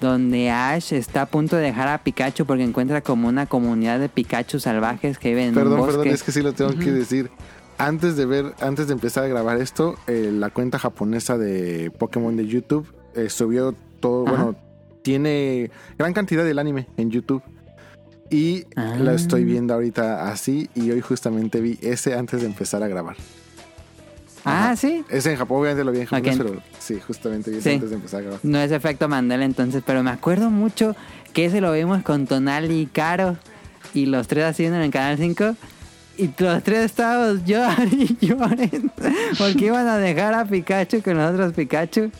[0.00, 4.08] donde Ash está a punto de dejar a Pikachu porque encuentra como una comunidad de
[4.08, 5.92] Pikachu salvajes que viven en un Perdón, bosque.
[5.98, 7.30] perdón, es que sí lo tengo que decir.
[7.78, 12.36] Antes de ver, antes de empezar a grabar esto, eh, la cuenta japonesa de Pokémon
[12.36, 12.86] de YouTube
[13.16, 14.36] eh, subió todo, Ajá.
[14.36, 14.56] bueno,
[15.02, 17.42] tiene gran cantidad del anime en YouTube.
[18.30, 18.96] Y Ah.
[18.98, 23.16] lo estoy viendo ahorita así y hoy justamente vi ese antes de empezar a grabar.
[24.44, 25.04] Ah, sí.
[25.08, 26.46] Ese en Japón, obviamente lo vi en japonés, Ok.
[26.46, 27.70] pero sí, justamente vi Sí.
[27.70, 28.40] antes de empezar a grabar.
[28.42, 30.94] No es efecto Mandela entonces, pero me acuerdo mucho
[31.32, 33.36] que ese lo vimos con Tonali y Caro
[33.94, 35.56] y los tres haciendo en el canal 5
[36.18, 38.92] y los tres estábamos llorando y llorando
[39.38, 42.10] porque iban a dejar a Pikachu con los otros Pikachu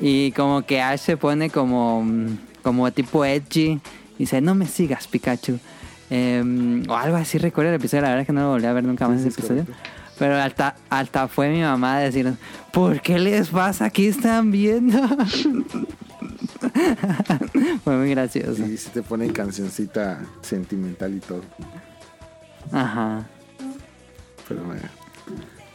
[0.00, 3.80] y como que Ash se pone como, mm, como tipo edgy y
[4.18, 5.58] dice no me sigas Pikachu
[6.14, 8.72] Em, o algo así recuerdo el episodio, la verdad es que no lo volví a
[8.74, 9.64] ver nunca más Sí, ese es episodio.
[9.64, 9.88] correcto.
[10.22, 12.36] Pero hasta, hasta fue mi mamá a decirnos,
[12.72, 13.90] ¿por qué les pasa?
[13.90, 14.96] ¿Qué están viendo?
[17.84, 18.64] fue muy gracioso.
[18.64, 21.42] Y sí te pone cancioncita sentimental y todo.
[22.70, 23.26] Ajá.
[24.48, 24.82] Pero bueno.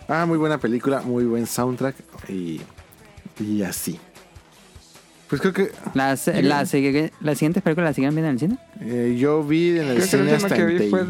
[0.07, 1.95] Ah, muy buena película, muy buen soundtrack
[2.30, 2.61] y,
[3.40, 3.99] y así.
[5.30, 8.57] Pues creo que Las, la, sigue- ¿La siguiente película la siguen viendo en el cine?
[8.80, 11.06] eh, yo vi en el Creo que la cine última hasta que vi fue...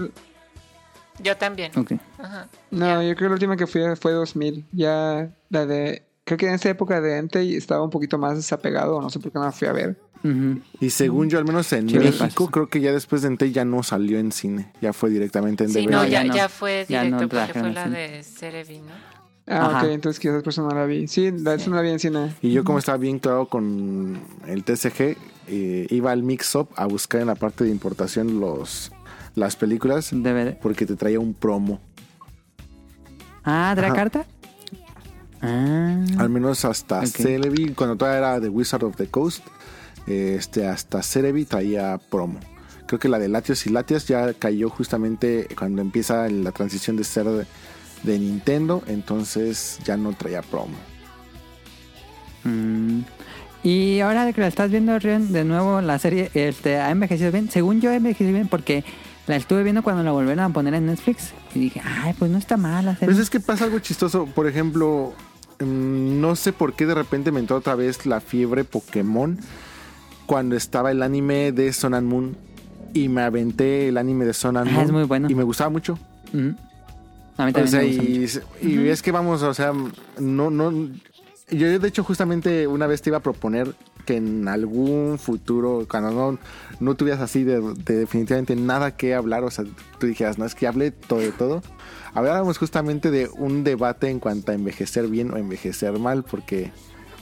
[1.24, 1.72] Yo también.
[1.76, 1.94] Ok.
[2.20, 2.48] Ajá.
[2.72, 4.66] No, yo creo que la última que fui fue 2000.
[4.72, 6.04] Ya la de...
[6.24, 9.02] Creo que en esa época de Entei estaba un poquito más desapegado.
[9.02, 9.98] No sé por qué no la fui a ver.
[10.24, 10.60] Ujú.
[10.82, 12.52] Y según yo, al menos en Sí, México, pasa.
[12.52, 14.72] creo que ya después de Entei ya no salió en cine.
[14.82, 15.92] Ya fue directamente en Sí, DVD.
[15.92, 16.36] no, ya ya, no.
[16.36, 17.98] ya fue Ya directo no porque fue la cine.
[18.10, 18.92] de Cerebi, ¿no?
[19.50, 19.84] Ah, Ajá.
[19.86, 19.92] ok.
[19.92, 21.08] Entonces quizás por eso no la vi.
[21.08, 22.36] Sí, la, esa no la vi en cine.
[22.42, 25.16] Y yo como estaba bien claro con el TCG,
[25.48, 28.92] eh, iba al mix-up a buscar en la parte de importación los
[29.38, 30.58] las películas DVD.
[30.60, 31.80] porque te traía un promo.
[33.44, 33.96] Ah, ¿trae Ajá.
[33.96, 34.26] carta?
[35.42, 36.04] Ah.
[36.18, 37.06] Al menos hasta Ok.
[37.06, 39.46] Celebi, cuando todavía era The Wizard of the Coast,
[40.08, 42.40] este, hasta Celebi traía promo.
[42.88, 47.04] Creo que la de Latios y Latias ya cayó justamente cuando empieza la transición de
[47.04, 47.46] ser de,
[48.04, 50.78] de Nintendo, entonces ya no traía promo.
[52.44, 53.02] Mm.
[53.64, 57.32] Y ahora de que la estás viendo, Rion, de nuevo la serie este, ha envejecido
[57.32, 57.52] bien.
[57.52, 58.84] Según yo, ha envejecido bien porque
[59.28, 61.32] la estuve viendo cuando la volvieron a poner en Netflix.
[61.54, 63.08] Y dije, ay, pues no está mal la serie.
[63.08, 65.14] Pues es que pasa algo chistoso, por ejemplo,
[65.60, 69.38] mm, no sé por qué de repente me entró otra vez la fiebre Pokémon
[70.26, 72.36] cuando estaba el anime de Sun and Moon
[72.94, 75.28] y me aventé el anime de Sun and Ah, Moon es muy bueno.
[75.30, 75.98] y me gustaba mucho.
[76.34, 78.42] A mí O también sea, me gusta y, mucho.
[78.84, 79.72] y es que vamos, o sea,
[80.20, 80.72] no, no.
[81.50, 83.74] Yo de hecho justamente una vez te iba a proponer
[84.08, 86.40] que en algún futuro, cuando no,
[86.80, 89.66] no tuvieras así de, de definitivamente nada que hablar, o sea,
[90.00, 91.62] tú dijeras, no es que hable todo de todo,
[92.16, 96.72] habláramos justamente de un debate en cuanto a envejecer bien o envejecer mal, porque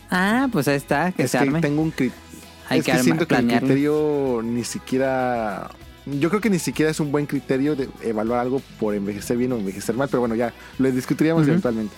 [0.09, 1.59] Ah, pues ahí está, que es se que arme.
[1.61, 2.23] tengo un criterio.
[2.69, 5.69] Hay es que que, siento que el criterio ni siquiera.
[6.05, 9.51] Yo creo que ni siquiera es un buen criterio de evaluar algo por envejecer bien
[9.51, 11.93] o envejecer mal, pero bueno, ya lo discutiríamos eventualmente.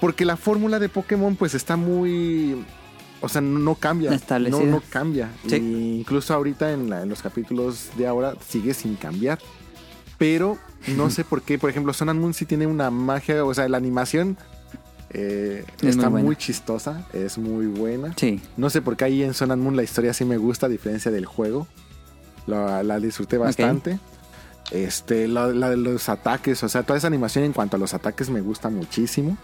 [0.00, 2.62] Porque la fórmula de Pokémon, pues está muy.
[3.20, 4.10] O sea, no, no cambia.
[4.10, 4.64] No, Establecida.
[4.64, 5.30] no cambia.
[5.48, 5.56] Sí.
[5.56, 9.38] Y incluso ahorita en, la- en los capítulos de ahora sigue sin cambiar.
[10.18, 10.58] Pero
[10.96, 11.58] no sé por qué.
[11.58, 13.44] Por ejemplo, Sun and Moon sí tiene una magia.
[13.44, 14.36] O sea, la animación
[15.10, 17.06] eh, Es está muy chistosa.
[17.12, 18.14] Es muy buena.
[18.16, 18.40] Sí.
[18.56, 20.68] No sé por qué ahí en Sun and Moon la historia sí me gusta, a
[20.68, 21.66] diferencia del juego.
[22.46, 23.98] La, la disfruté bastante.
[24.70, 27.94] Este, la, la de los ataques, o sea, toda esa animación en cuanto a los
[27.94, 29.36] ataques me gusta muchísimo.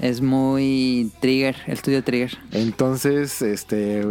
[0.00, 2.38] Es muy Trigger, el estudio Trigger.
[2.52, 4.04] Entonces, este,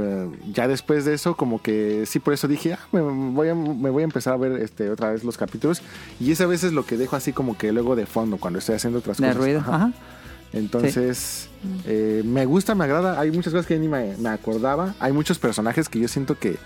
[0.53, 3.89] ya después de eso, como que sí, por eso dije, ah, me, voy a, me
[3.89, 5.81] voy a empezar a ver este, otra vez los capítulos.
[6.19, 8.75] Y esa vez es lo que dejo así como que luego de fondo, cuando estoy
[8.75, 9.37] haciendo otras De cosas.
[9.37, 9.59] ruido.
[9.61, 9.75] Ajá.
[9.75, 9.91] Ajá.
[10.53, 11.49] Entonces,
[11.85, 13.19] eh, me gusta, me agrada.
[13.19, 14.95] Hay muchas cosas que ni me, me acordaba.
[14.99, 16.57] Hay muchos personajes que yo siento que,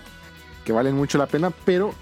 [0.64, 1.94] que valen mucho la pena, pero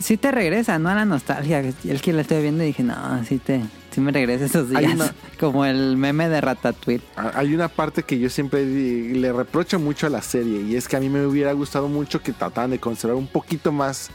[0.00, 0.88] Sí te regresa, ¿no?
[0.90, 1.58] A la nostalgia.
[1.60, 3.62] El que la estoy viendo y dije, no, sí te...
[3.98, 4.94] Sí me regresa esos días.
[4.94, 7.02] una- Como el meme de Ratatouille.
[7.16, 10.88] a- hay una parte que yo siempre le reprocho mucho a la serie y es
[10.88, 14.10] que a mí me hubiera gustado mucho que trataran de conservar un poquito más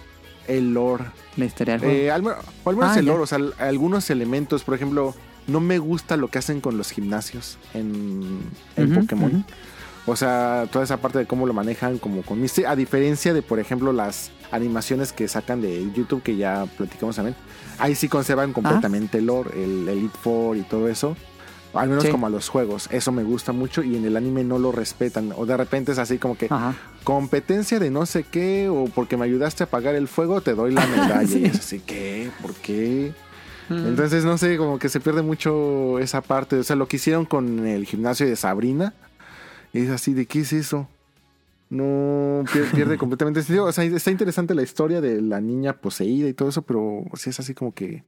[0.47, 1.05] el lore
[1.37, 1.95] La historia del juego.
[1.95, 3.11] Eh, al, o al menos Ah, el ya.
[3.11, 5.15] lore, o sea, al- algunos elementos, por ejemplo,
[5.47, 8.39] no me gusta lo que hacen con los gimnasios en,
[8.77, 9.45] en Ujú, Pokémon.
[10.05, 13.59] O sea, toda esa parte de cómo lo manejan como con a diferencia de, por
[13.59, 17.35] ejemplo, las animaciones que sacan de YouTube, que ya platicamos también.
[17.79, 21.17] Ahí sí conservan completamente el lore, el Elite Four y todo eso.
[21.73, 22.11] Al menos Sí.
[22.11, 22.87] como a los juegos.
[22.91, 25.33] Eso me gusta mucho y en el anime no lo respetan.
[25.35, 26.75] O de repente es así como que Ajá.
[27.03, 30.71] competencia de no sé qué o porque me ayudaste a apagar el fuego te doy
[30.71, 31.27] la medalla.
[31.27, 31.39] Sí.
[31.39, 32.29] Y es así, ¿qué?
[32.43, 33.13] ¿Por qué?
[33.69, 33.87] Mm.
[33.87, 36.57] Entonces, no sé, como que se pierde mucho esa parte.
[36.57, 38.93] O sea, lo que hicieron con el gimnasio de Sabrina.
[39.73, 40.87] Es así, ¿de qué es eso?
[41.73, 43.65] No pier- pierde completamente sentido.
[43.65, 47.31] O sea, está interesante la historia de la niña poseída y todo eso, pero sí
[47.31, 48.03] es así como que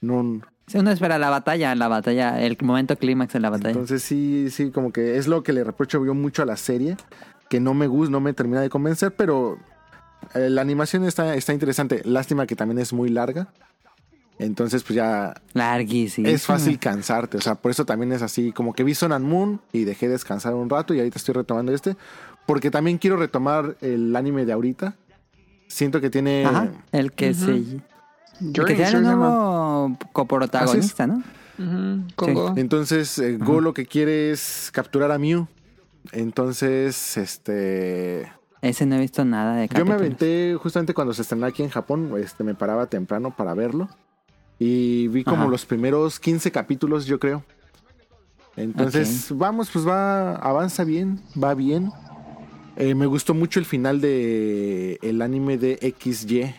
[0.00, 0.40] no.
[0.66, 3.70] Sí, Uno espera la batalla, la batalla, el momento clímax de la batalla.
[3.72, 6.96] Entonces sí, sí, como que es lo que le reprocho yo mucho a la serie,
[7.50, 9.58] que no me gusta, no me termina de convencer, pero
[10.34, 12.00] eh, la animación está, está interesante.
[12.04, 13.52] Lástima que también es muy larga.
[14.38, 16.26] Entonces, pues ya Larguísimo.
[16.26, 17.36] es fácil cansarte.
[17.36, 18.50] O sea, por eso también es así.
[18.52, 21.72] Como que vi Sun and Moon y dejé descansar un rato y ahorita estoy retomando
[21.72, 21.96] este.
[22.46, 24.94] Porque también quiero retomar el anime de ahorita.
[25.68, 26.44] Siento que tiene.
[26.44, 27.50] Ajá, el que se...
[27.50, 27.82] el
[28.54, 29.14] Journey, que sea el se llama.
[29.16, 31.22] nuevo coprotagonista, ¿no?
[32.16, 32.54] Congo.
[32.56, 35.46] Entonces, eh, Go lo que quiere es capturar a Mew.
[36.10, 38.30] Entonces, este.
[38.60, 40.00] Ese no he visto nada de Yo me capítulos.
[40.00, 42.12] aventé justamente cuando se estrenó aquí en Japón.
[42.18, 43.88] Este, me paraba temprano para verlo.
[44.58, 45.50] Y vi como Ajá.
[45.50, 47.44] los primeros 15 capítulos, yo creo.
[48.56, 51.90] Entonces, vamos, pues va, avanza bien, va bien.
[52.76, 56.54] Eh, me gustó mucho el final de el anime de XY.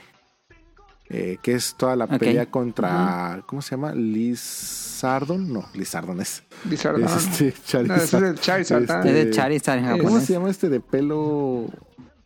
[1.09, 3.43] eh, que es toda la pelea contra.
[3.45, 3.93] ¿Cómo se llama?
[3.93, 5.51] Lizardon.
[5.51, 6.43] No, Lizardon es.
[6.63, 7.17] Bizarro, es ¿no?
[7.17, 7.53] este
[7.83, 8.89] No, ese es el Charizard.
[8.91, 9.01] ¿ah?
[9.05, 11.67] Es de Charizard en ¿Cómo se llama este de pelo?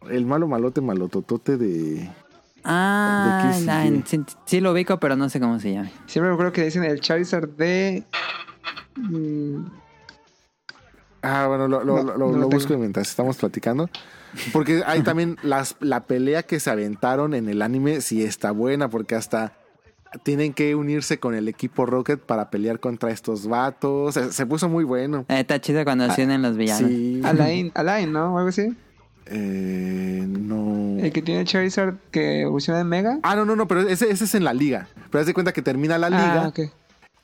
[0.09, 2.09] El malo malote malototote de.
[2.63, 4.03] Ah, ¿De qué nah, sigue?
[4.05, 5.89] sí, sí lo ubico, pero no sé cómo se llama.
[6.05, 8.03] Siempre me acuerdo que dicen el Charizard de.
[8.95, 9.65] mm,
[11.21, 13.89] Ah, bueno, lo, lo, No, lo- no lo busco mientras estamos platicando.
[14.53, 18.89] Porque hay también las, la pelea que se aventaron en el anime, sí está buena,
[18.89, 19.53] porque hasta
[20.23, 24.13] tienen que unirse con el equipo Rocket para pelear contra estos vatos.
[24.13, 25.25] Se, se puso muy bueno.
[25.27, 26.89] Eh, está chido cuando se unen los villanos.
[26.89, 27.21] Sí.
[27.25, 28.33] Alain, Alain, ¿no?
[28.33, 28.73] O algo así.
[29.25, 30.97] Eh, no.
[31.03, 33.19] El que tiene Charizard que evoluciona en Mega.
[33.23, 34.87] Ah, no, no, no, pero ese, ese es en la liga.
[35.11, 36.43] Pero haz de cuenta que termina la liga.
[36.43, 36.59] Ah, ok.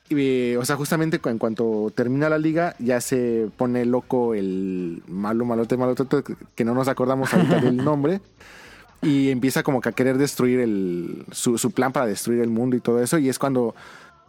[0.08, 5.44] Y, o sea, justamente en cuanto termina la liga, ya se pone loco el malo,
[5.44, 6.04] malote, malote,
[6.54, 8.20] que no nos acordamos ahorita del nombre.
[9.00, 12.76] Y empieza como que a querer destruir el, su, su plan para destruir el mundo
[12.76, 13.18] y todo eso.
[13.18, 13.74] Y es cuando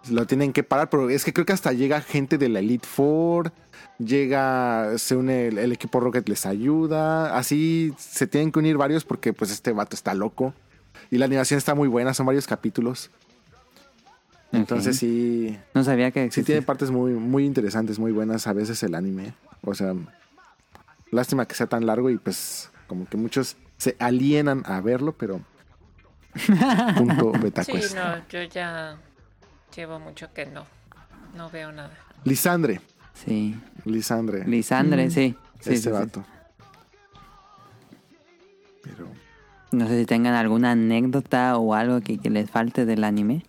[0.10, 0.90] lo tienen que parar.
[0.90, 3.52] Pero es que creo que hasta llega gente de la Elite Four.
[4.00, 7.38] Llega, se une el, el equipo Rocket, les ayuda.
[7.38, 10.54] Así se tienen que unir varios porque pues este vato está loco.
[11.12, 13.12] Y la animación está muy buena, son varios capítulos.
[14.58, 16.56] Entonces sí, No sabía que Sí existía.
[16.56, 19.34] tiene partes muy, muy interesantes, muy buenas a veces el anime.
[19.62, 19.94] O sea,
[21.12, 25.42] lástima que sea tan largo y pues como que muchos se alienan a verlo, pero
[26.98, 27.96] punto Sí, betacuest.
[27.96, 28.98] no, yo ya
[29.76, 30.66] llevo mucho que no.
[31.36, 31.92] No veo nada.
[32.24, 32.82] Lisandre,
[33.14, 33.56] Sí.
[33.86, 35.36] Lisandre, Lisandre, sí.
[35.62, 35.90] Sí, ese sí, sí.
[35.90, 36.26] vato.
[38.82, 39.08] Pero
[39.72, 43.46] No sé si tengan alguna anécdota o algo que, que les falte del anime.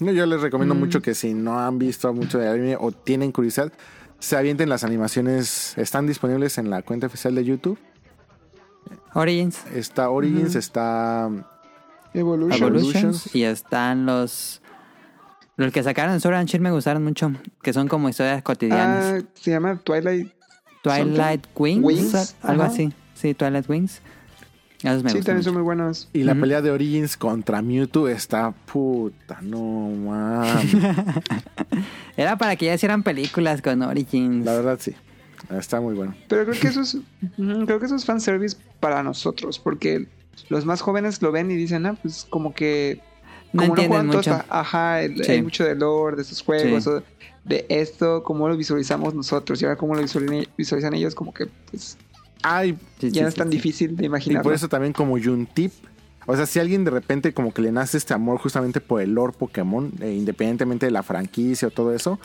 [0.00, 0.78] No, yo les recomiendo Mm.
[0.78, 3.72] mucho que si no han visto mucho de anime o tienen curiosidad,
[4.18, 5.76] se avienten las animaciones.
[5.78, 7.78] Están disponibles en la cuenta oficial de YouTube.
[9.14, 11.28] Origins, Está Origins, está
[12.14, 12.62] Evolution.
[12.62, 13.34] Evolutions, Evolutions.
[13.34, 14.60] y están los...
[15.56, 17.30] Los que sacaron en Sword and Shield me gustaron mucho,
[17.62, 19.22] que son como historias cotidianas.
[19.22, 20.32] Ah, se llama Twilight.
[20.82, 22.72] Twilight Wings, Wings, algo ajá.
[22.72, 22.92] así.
[23.14, 24.00] Sí, Twilight Wings.
[24.82, 25.42] Me sí, también mucho.
[25.44, 26.08] son muy buenos.
[26.12, 29.60] Y la pelea de Origins contra Mewtwo está puta, no
[29.90, 30.74] mames.
[32.16, 34.44] Era para que ya hicieran películas con Origins.
[34.44, 34.94] La verdad sí.
[35.50, 36.14] Está muy bueno.
[36.28, 36.96] Pero creo que eso es,
[37.36, 40.06] creo que eso es fanservice para nosotros, porque
[40.48, 43.00] los más jóvenes lo ven y dicen, ah, pues como que
[43.52, 44.44] No como entienden juegan todos, mucho.
[44.48, 45.32] ajá, el- Sí.
[45.32, 46.90] hay mucho de lore, de esos juegos, Sí.
[46.90, 47.02] o
[47.44, 51.46] de esto, cómo lo visualizamos nosotros, y ahora cómo lo visuali- visualizan ellos, como que
[51.70, 51.98] pues,
[52.42, 53.56] Ay, Sí, sí, ya no es sí, tan sí.
[53.56, 54.42] difícil de y imaginar.
[54.42, 55.72] por eso también como un tip.
[56.26, 59.12] O sea, si alguien de repente como que le nace este amor justamente por el
[59.14, 62.18] lore Pokémon, eh, independientemente de la franquicia o todo eso,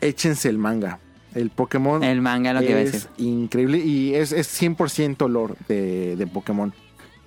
[0.00, 0.98] échense el manga.
[1.34, 3.08] El Pokémon El manga, lo que es decir.
[3.18, 6.72] increíble y es, es 100% lore de, de Pokémon.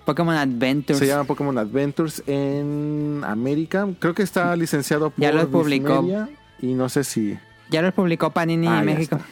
[0.05, 0.99] Pokémon Adventures.
[0.99, 3.87] Se llama Pokémon Adventures en América.
[3.99, 6.05] Creo que está licenciado por Ya lo publicó.
[6.61, 7.37] Y no sé si
[7.71, 9.15] Ya lo publicó Panini Ah, en México.
[9.15, 9.27] está.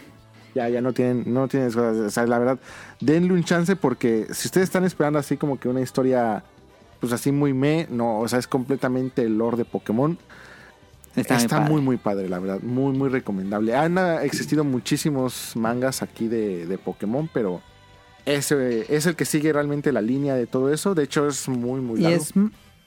[0.56, 1.70] Ya ya no tienen no tienen.
[1.78, 2.60] O sea, la verdad,
[3.00, 6.44] denle un chance porque si ustedes están esperando así como que una historia
[7.00, 10.18] pues así muy me, no, o sea, es completamente el lore de Pokémon.
[11.16, 11.82] Está, Está, muy, muy, padre.
[11.82, 12.60] muy padre, la verdad.
[12.62, 13.76] Muy, muy recomendable.
[13.76, 17.62] Han existido muchísimos mangas aquí de, de Pokémon, pero
[18.26, 20.96] ese es el que sigue realmente la línea de todo eso.
[20.96, 22.18] De hecho, es muy, muy Y largo.
[22.18, 22.34] es,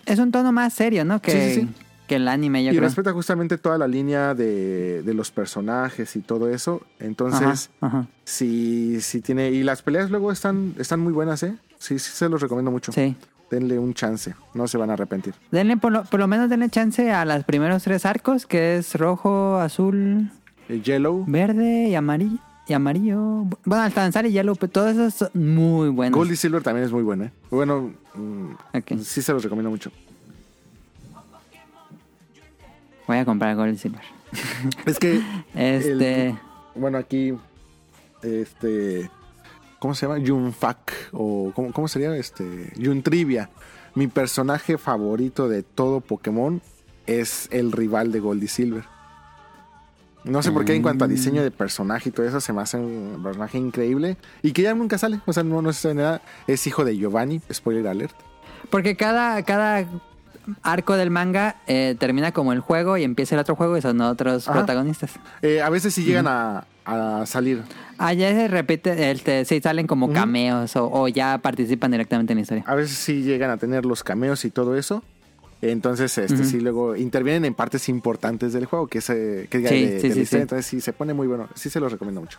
[0.07, 1.20] es un tono más serio, ¿no?
[1.20, 1.74] Que, Sí, sí, sí.
[2.06, 2.85] Que el anime, yo y creo.
[2.89, 6.82] respeta justamente toda la línea de, de los personajes y todo eso.
[7.01, 8.06] Entonces, Ajá, ajá.
[8.24, 9.51] sí, sí tiene.
[9.51, 11.56] Y las peleas luego están, están muy buenas, ¿eh?
[11.78, 12.93] Sí, sí, se los recomiendo mucho.
[12.93, 13.16] Sí.
[13.51, 15.35] Denle un chance, no se van a arrepentir.
[15.51, 18.94] Denle por lo, por lo menos denle chance a los primeros tres arcos, que es
[18.94, 20.31] rojo, azul,
[20.68, 22.39] El Yellow, verde y amarillo.
[22.66, 23.44] Y amarillo.
[23.66, 26.16] Bueno, hasta danzar y yellow, pero todos esos son muy buenos.
[26.16, 27.32] Gold y Silver también es muy bueno, ¿eh?
[27.51, 28.55] Bueno, mm,
[29.02, 29.90] sí se los recomiendo mucho.
[33.06, 34.02] Voy a comprar Gold Silver.
[34.86, 35.20] Es que
[35.55, 36.28] Este.
[36.31, 36.39] El-
[36.74, 37.32] bueno, aquí,
[38.22, 39.09] este,
[39.78, 40.20] ¿cómo se llama?
[40.26, 42.16] Junfak, o ¿cómo, cómo sería?
[42.16, 42.72] Este,
[43.02, 43.48] Trivia.
[43.94, 46.60] Mi personaje favorito de todo Pokémon
[47.06, 48.85] es el rival de Gold y Silver.
[50.24, 52.62] No sé por qué en cuanto a diseño de personaje y todo eso se me
[52.62, 55.20] hace un personaje increíble y que ya nunca sale.
[55.26, 56.22] O sea, no, no se sabe nada.
[56.47, 58.16] Es hijo de Giovanni, spoiler alert.
[58.70, 59.85] Porque cada, cada
[60.62, 64.01] arco del manga eh, termina como el juego y empieza el otro juego y son
[64.01, 64.59] otros Ajá.
[64.59, 65.12] protagonistas.
[65.43, 67.62] Eh, a veces sí llegan a, a salir.
[67.99, 72.39] Ah, ya se repite, este, sí salen como cameos o, o ya participan directamente en
[72.39, 72.65] la historia.
[72.66, 75.03] A veces sí llegan a tener los cameos y todo eso.
[75.62, 79.71] Entonces, este sí luego intervienen en partes importantes del juego, que es eh, que diga
[79.71, 80.43] Sí, de, sí, de sí, la historia.
[80.43, 81.49] Entonces sí se pone muy bueno.
[81.55, 82.39] Sí se los recomiendo mucho.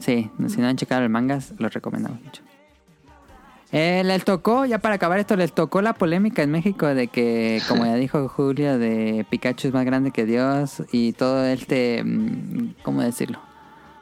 [0.00, 2.42] Sí, si no han checado el manga, los recomendamos mucho.
[3.72, 7.62] Eh, les tocó, ya para acabar esto, les tocó la polémica en México de que,
[7.68, 12.74] como ya dijo Julio, de Pikachu es más grande que Dios y todo este, mm,
[12.82, 13.38] ¿cómo decirlo?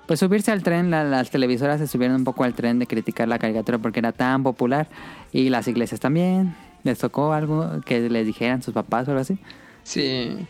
[0.07, 3.29] Pues subirse al tren, la- las televisoras se subieron un poco al tren de criticar
[3.29, 4.89] la caricatura porque era tan popular
[5.33, 6.57] y las iglesias también.
[6.83, 9.37] ¿Les tocó algo que les dijeran sus papás o algo así?
[9.83, 10.47] Sí,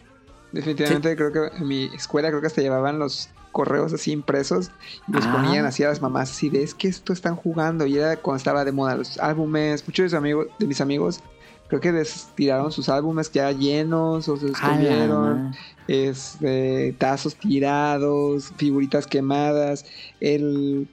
[0.53, 4.71] definitivamente creo que en mi escuela creo que hasta llevaban los correos así impresos
[5.07, 5.33] y los Ah.
[5.33, 8.39] ponían así a las mamás así de es que esto están jugando y era cuando
[8.39, 11.21] estaba de moda los álbumes, muchos de, mis amigos, de mis amigos
[11.69, 15.53] creo que les tiraron sus álbumes ya llenos o se madre.
[15.87, 19.85] este, tazos tirados, figuritas quemadas,
[20.21, 20.89] el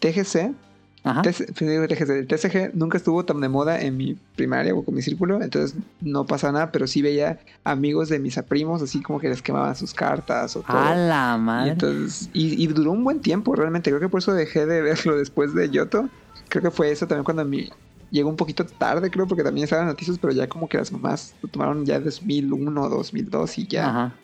[0.00, 0.52] TGC
[1.02, 1.22] Ajá.
[1.24, 5.74] El TCG nunca estuvo tan de moda en mi primaria o con mi círculo, entonces
[6.00, 9.74] no pasa nada, pero sí veía amigos de mis primos así como que les quemaban
[9.76, 10.76] sus cartas o todo.
[10.78, 11.70] A la Y, madre.
[11.72, 15.16] entonces, y, y duró un buen tiempo realmente, creo que por eso dejé de verlo
[15.16, 16.08] después de Yoto.
[16.48, 17.70] Creo que fue eso también cuando mi,
[18.10, 21.34] llegó un poquito tarde, creo, porque también estaban noticias, pero ya como que las mamás
[21.40, 24.14] lo tomaron ya 2001, 2002 y ya Ajá.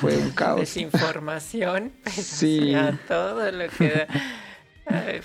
[0.00, 0.60] fue un caos.
[0.60, 1.92] Desinformación.
[2.10, 2.74] Sí.
[2.74, 4.06] A todo lo que da.
[4.86, 5.20] Ay,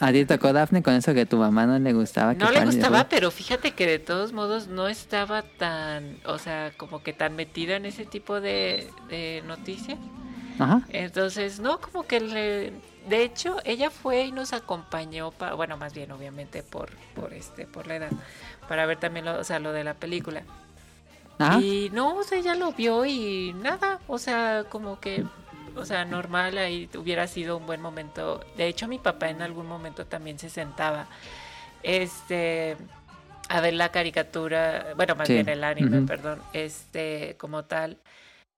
[0.00, 2.34] ¿A ti tocó Dafne con eso que tu mamá no le gustaba?
[2.34, 6.72] que No le gustaba, pero fíjate que de todos modos no estaba tan, o sea,
[6.76, 9.98] como que tan metida en ese tipo de, de noticias.
[10.58, 10.82] Ajá.
[10.90, 12.72] Entonces, no, como que le...
[13.08, 17.66] De hecho, ella fue y nos acompañó, pa- bueno, más bien, obviamente, por, por, este,
[17.66, 18.10] por la edad,
[18.68, 20.42] para ver también lo, o sea, lo de la película.
[21.38, 21.58] Ajá.
[21.60, 25.24] Y no, o sea, ella lo vio y nada, o sea, como que,
[25.78, 28.44] o sea, normal, ahí hubiera sido un buen momento.
[28.56, 31.08] De hecho, mi papá en algún momento también se sentaba,
[31.82, 32.76] este,
[33.48, 37.98] a ver la caricatura, bueno, más Sí, bien el anime, perdón, este, como tal.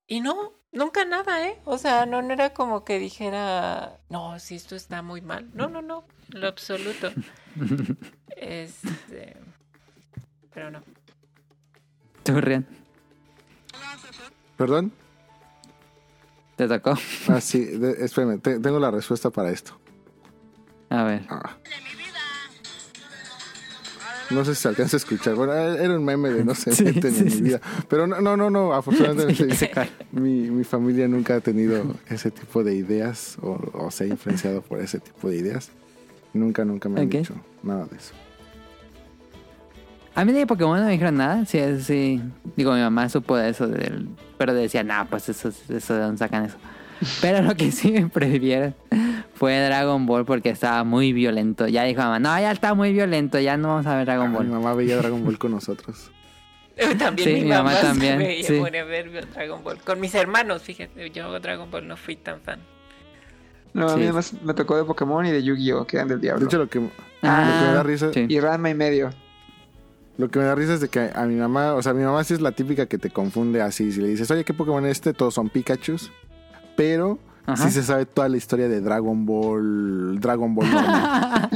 [0.06, 1.58] Y no, nunca nada, ¿eh?
[1.64, 5.48] O sea, no, no era como que dijera, no, si esto está muy mal.
[5.54, 7.10] No, no, no, lo absoluto.
[8.36, 9.36] Este,
[10.54, 10.82] pero no.
[12.22, 12.66] Tú, Rian,
[14.56, 14.92] ¿Perdón?
[16.60, 16.94] ¿Te tocó?
[17.28, 19.78] Ah, sí, de- espérame, te- tengo la respuesta para esto.
[20.90, 21.24] A ver.
[21.30, 21.56] Ah.
[24.30, 25.34] No sé si se alcanza a escuchar.
[25.34, 27.36] Bueno, era un meme de no se Sí, meten sí, en sí.
[27.36, 27.60] mi vida.
[27.88, 29.44] Pero no, no, no, no afortunadamente
[30.12, 34.62] mi, mi familia nunca ha tenido ese tipo de ideas o, o se ha influenciado
[34.62, 35.70] por ese tipo de ideas.
[36.32, 37.12] Nunca, nunca me han Ok.
[37.14, 38.12] dicho nada de eso.
[40.20, 41.44] A mí de Pokémon no me dijeron nada.
[41.46, 42.20] Sí, es- sí.
[42.56, 43.66] Digo, mi mamá supo de eso.
[43.66, 44.08] Del...
[44.36, 46.56] Pero decía, nah, pues eso, eso de dónde sacan eso.
[47.22, 48.74] Pero lo que sí me prohibieron
[49.34, 51.66] fue Dragon Ball porque estaba muy violento.
[51.66, 54.28] Ya dijo mamá, no, ya está muy violento, ya no vamos a ver Dragon Ah,
[54.28, 54.46] mi Ball.
[54.48, 56.10] mamá veía Dragon Ball con nosotros.
[56.98, 58.58] También Sí, mi, mi mamá, mamá también, veía- sí.
[58.58, 59.78] a ver Dragon Ball.
[59.78, 62.60] Con mis hermanos, fíjate, yo Dragon Ball no fui tan fan.
[63.72, 63.96] No, a Sí.
[63.96, 65.86] mí además me tocó de Pokémon y de Yu-Gi-Oh!
[65.86, 66.44] que eran del De diablo.
[66.46, 66.80] hecho, lo que,
[67.22, 68.26] Ah, lo que me da risa, sí.
[68.28, 69.10] Y Ranma y medio.
[70.20, 72.22] Lo que me da risa es de que a mi mamá, o sea, mi mamá
[72.24, 73.90] sí es la típica que te confunde así.
[73.92, 75.12] Si le dices, oye, ¿qué Pokémon es este?
[75.14, 76.12] Todos son Pikachus.
[76.76, 77.64] Pero Ajá.
[77.66, 80.68] sí se sabe toda la historia de Dragon Ball, Dragon Ball.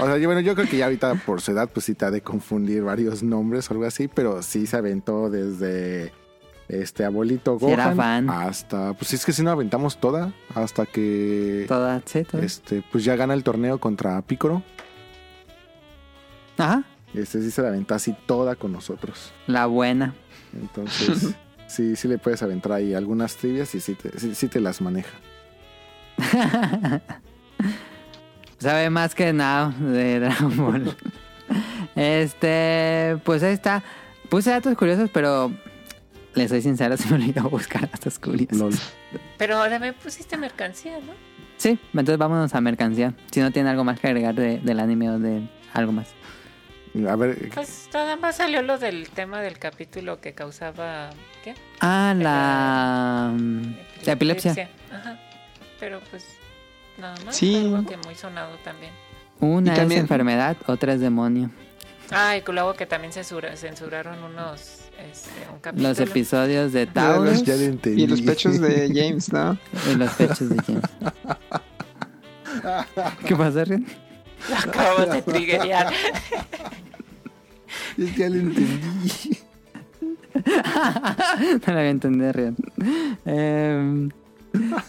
[0.00, 2.04] O sea, yo, bueno, yo creo que ya ahorita por su edad, pues sí te
[2.04, 6.12] ha de confundir varios nombres o algo así, pero sí se aventó desde
[6.68, 8.30] este abuelito era Gohan, fan.
[8.30, 12.42] hasta, pues es que si no aventamos toda, hasta que Toda, sí, toda.
[12.44, 14.62] este, pues ya gana el torneo contra Piccolo.
[16.58, 16.84] Ajá,
[17.18, 19.32] Este sí se la aventó así toda con nosotros.
[19.46, 20.14] la buena.
[20.52, 21.34] Entonces,
[21.66, 24.80] sí, sí le puedes aventar ahí algunas trivias y sí te, sí- sí te las
[24.80, 25.10] maneja.
[28.58, 30.96] Sabe más que nada de Dragon Ball.
[31.94, 33.82] Este, pues ahí está.
[34.30, 35.52] Puse datos curiosos, pero
[36.34, 38.58] les soy sincero, se me olvidó buscar datos curiosos.
[38.58, 38.74] Lol.
[39.38, 41.12] Pero ahora me pusiste mercancía, ¿no?
[41.58, 43.14] Sí, entonces vámonos a mercancía.
[43.30, 46.08] Si no tiene algo más que agregar de- del anime o de algo más.
[47.08, 51.10] A ver, Pues nada más salió lo del tema del capítulo que causaba.
[51.44, 51.54] ¿Qué?
[51.80, 53.74] Ah, la, mm,
[54.04, 54.68] la epilepsia.
[54.92, 55.18] Ajá.
[55.80, 56.24] Pero pues
[56.98, 57.36] nada más.
[57.36, 57.56] Sí.
[57.56, 58.92] Algo que muy sonado también.
[59.40, 61.50] Una Y es también- enfermedad, otra es demonio.
[62.10, 64.82] Ah, y luego que también censura- censuraron unos.
[65.10, 65.88] Este, un capítulo.
[65.90, 68.04] Los episodios de los- Taurus ya le entendí.
[68.04, 69.58] Y los pechos de James, ¿no?
[69.90, 70.82] y los pechos de James.
[73.26, 73.84] ¿Qué pasa, Rion?
[74.50, 75.92] Lo acabamos de triggerear.
[77.96, 79.38] ya le entendí.
[81.66, 82.56] No lo había entendido, Rion.
[83.24, 84.10] Em,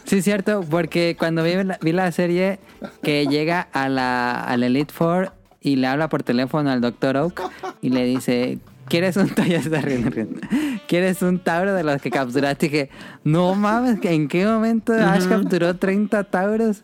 [0.06, 2.60] sí, cierto, porque cuando vi la, vi la serie
[3.02, 5.32] que llega a la, al Elite Four
[5.62, 7.18] y le habla por teléfono al Dr.
[7.18, 7.42] Oak
[7.82, 10.40] y le dice, ¿quieres un ya se está riendo, riendo.
[10.88, 12.68] ¿Quieres un Tauro de los que capturaste?
[12.68, 12.90] Y dije,
[13.24, 16.84] no mames, ¿en qué momento Ash capturó 30 Tauros?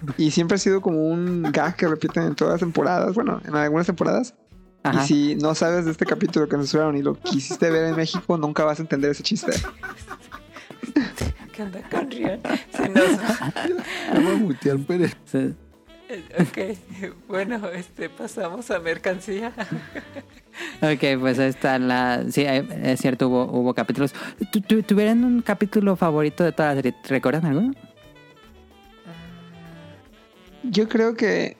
[0.18, 3.14] Y siempre ha sido como un gag que repiten en todas las temporadas.
[3.14, 4.34] Bueno, en algunas temporadas.
[4.82, 5.02] Ajá.
[5.02, 8.36] Y si no sabes de este capítulo que censuraron y lo quisiste ver en México,
[8.38, 9.52] nunca vas a entender ese chiste.
[11.52, 12.40] ¿Qué onda con Rion?
[12.70, 13.52] Se nos va.
[14.14, 15.16] A mutear, Pérez.
[15.24, 15.54] Sí.
[16.40, 16.78] Ok,
[17.28, 19.52] bueno, este, pasamos a mercancía.
[20.82, 22.24] Ok, pues ahí está la...
[22.32, 24.12] Sí, eh, es cierto, hubo, hubo capítulos.
[24.50, 26.96] ¿Tu- tu- ¿Tuvieran un capítulo favorito de toda la serie?
[27.08, 27.74] ¿Recuerdan alguno?
[30.70, 31.56] Yo creo que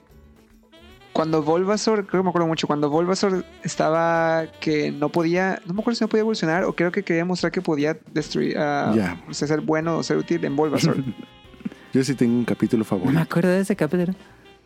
[1.13, 5.81] cuando Bulbasaur, creo que me acuerdo mucho, cuando Bulbasaur estaba que no podía, no me
[5.81, 9.47] acuerdo si no podía evolucionar o creo que quería mostrar que podía destruir, o sea,
[9.47, 11.03] ser bueno o ser útil en Bulbasaur.
[11.93, 13.19] Yo sí tengo un capítulo No me favorito.
[13.21, 14.13] acuerdo de ese capítulo.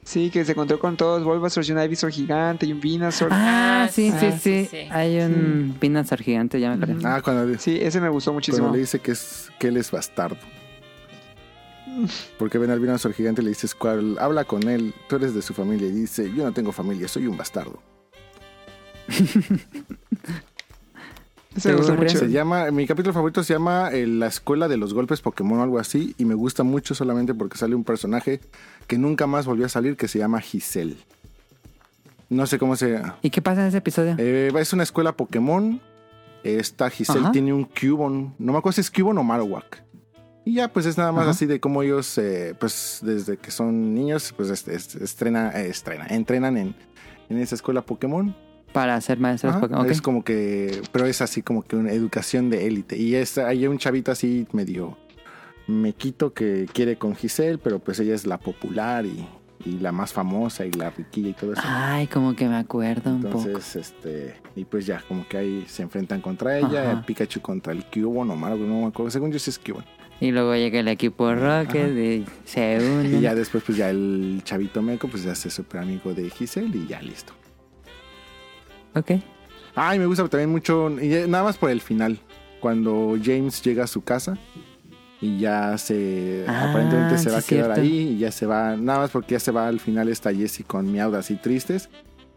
[0.03, 3.29] sí, que se encontró con todos Bulbasaur y un Ivysaur gigante y un Venusaur.
[3.31, 4.39] Ah, Ah, sí, sí, sí, sí.
[4.39, 4.87] sí, sí.
[4.91, 7.07] Hay un Venusaur gigante, ya me acuerdo.
[7.07, 8.65] Ah, cuando, Sí, ese me gustó muchísimo.
[8.65, 10.37] cuando le dice que, es, que él es bastardo.
[12.39, 15.41] Porque ven al Venusaur gigante y le dices, "Cuál- habla con él, tú eres de
[15.41, 15.87] su familia.
[15.87, 17.81] Y dice, yo no tengo familia, soy un bastardo.
[21.55, 22.17] Ese me gustó ¿Te mucho.
[22.17, 25.63] Se llama, mi capítulo favorito se llama eh, La Escuela de los Golpes Pokémon o
[25.63, 26.15] algo así.
[26.17, 28.39] Y me gusta mucho solamente porque sale un personaje
[28.87, 30.97] que nunca más volvió a salir que se llama Giselle.
[32.29, 32.99] No sé cómo se...
[33.21, 34.15] ¿Y qué pasa en ese episodio?
[34.17, 35.79] Eh, es una escuela Pokémon.
[36.43, 37.31] Esta Giselle Ajá.
[37.31, 38.33] tiene un Cubone.
[38.39, 39.83] No me acuerdo si es Cubone o Marowak.
[40.45, 41.31] Y ya, pues es nada más Ajá.
[41.31, 45.69] así de cómo ellos, eh, pues desde que son niños, pues est- est- estrena, eh,
[45.69, 46.75] estrena, entrenan en,
[47.29, 48.35] en esa escuela Pokémon.
[48.73, 49.85] Para ser maestros Ajá, Pokémon.
[49.85, 49.91] Ok.
[49.91, 52.97] Es como que, pero es así como que una educación de élite.
[52.97, 54.97] Y es, hay un chavito así medio
[55.67, 59.25] mequito que quiere con Giselle, pero pues ella es la popular y,
[59.63, 61.61] y la más famosa y la riquilla y todo eso.
[61.63, 63.43] Ay, como que me acuerdo un poco.
[63.45, 67.05] Entonces, este, y pues ya, como que ahí se enfrentan contra ella, Ajá.
[67.05, 69.85] Pikachu contra el Cubone o Mario, no me acuerdo, según yo sí es Cubone.
[70.19, 73.15] Y luego llega el equipo Rocket y se unen.
[73.17, 76.75] Y ya después, pues ya el chavito meco, pues ya se súper amigo de Giselle
[76.77, 77.33] y ya listo.
[78.95, 79.11] Ok.
[79.75, 82.19] Ay, me gusta también mucho, y nada más por el final,
[82.59, 84.37] cuando James llega a su casa
[85.19, 87.81] y ya se, Ah, aparentemente se sí, va a quedar cierto.
[87.81, 90.63] ahí y ya se va, nada más porque ya se va al final esta Jessie
[90.63, 91.89] con Meowth así tristes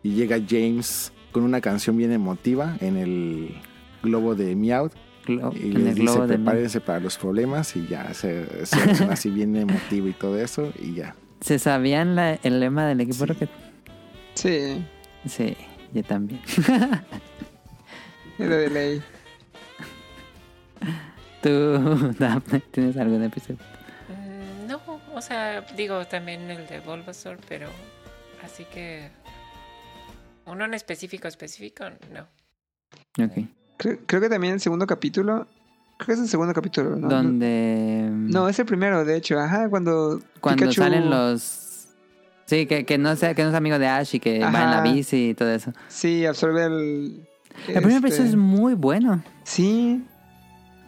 [0.03, 3.55] y llega James con una canción bien emotiva en el
[4.03, 4.93] globo de Meowth
[5.33, 8.77] Y en les el dice globo de prepárense para los problemas y ya se, se
[8.81, 11.15] hacen así bien emotivo y todo eso y ya.
[11.41, 13.25] ¿Se sabían la- el lema del equipo Sí.
[13.27, 13.51] Rocket?
[14.35, 14.85] Sí,
[15.27, 15.57] Sí,
[15.93, 16.41] yo también.
[18.39, 19.03] era de ley.
[21.43, 21.51] ¿Tú,
[22.19, 23.59] Daphne, tienes algún episodio?
[24.09, 24.81] Mm, No,
[25.15, 27.69] o sea, digo también el de Bulbasaur, pero
[28.43, 29.11] así que
[30.47, 32.27] uno en específico, específico, no.
[33.25, 33.47] Ok.
[33.77, 35.47] Creo, creo que también el segundo capítulo.
[35.99, 37.09] Creo que es el segundo capítulo, ¿no?
[37.09, 38.09] Donde...
[38.13, 39.39] No, es el primero, de hecho.
[39.39, 40.21] Ajá, cuando.
[40.41, 41.89] Cuando Pikachu- salen los...
[42.45, 44.53] Sí, que, que, no sea, que no es amigo de Ash y que va en
[44.53, 44.83] la Ajá.
[44.83, 45.73] bici y todo eso.
[45.89, 47.27] Sí, absorbe el.
[47.69, 49.23] El primer este, episodio es muy bueno.
[49.45, 50.05] Sí,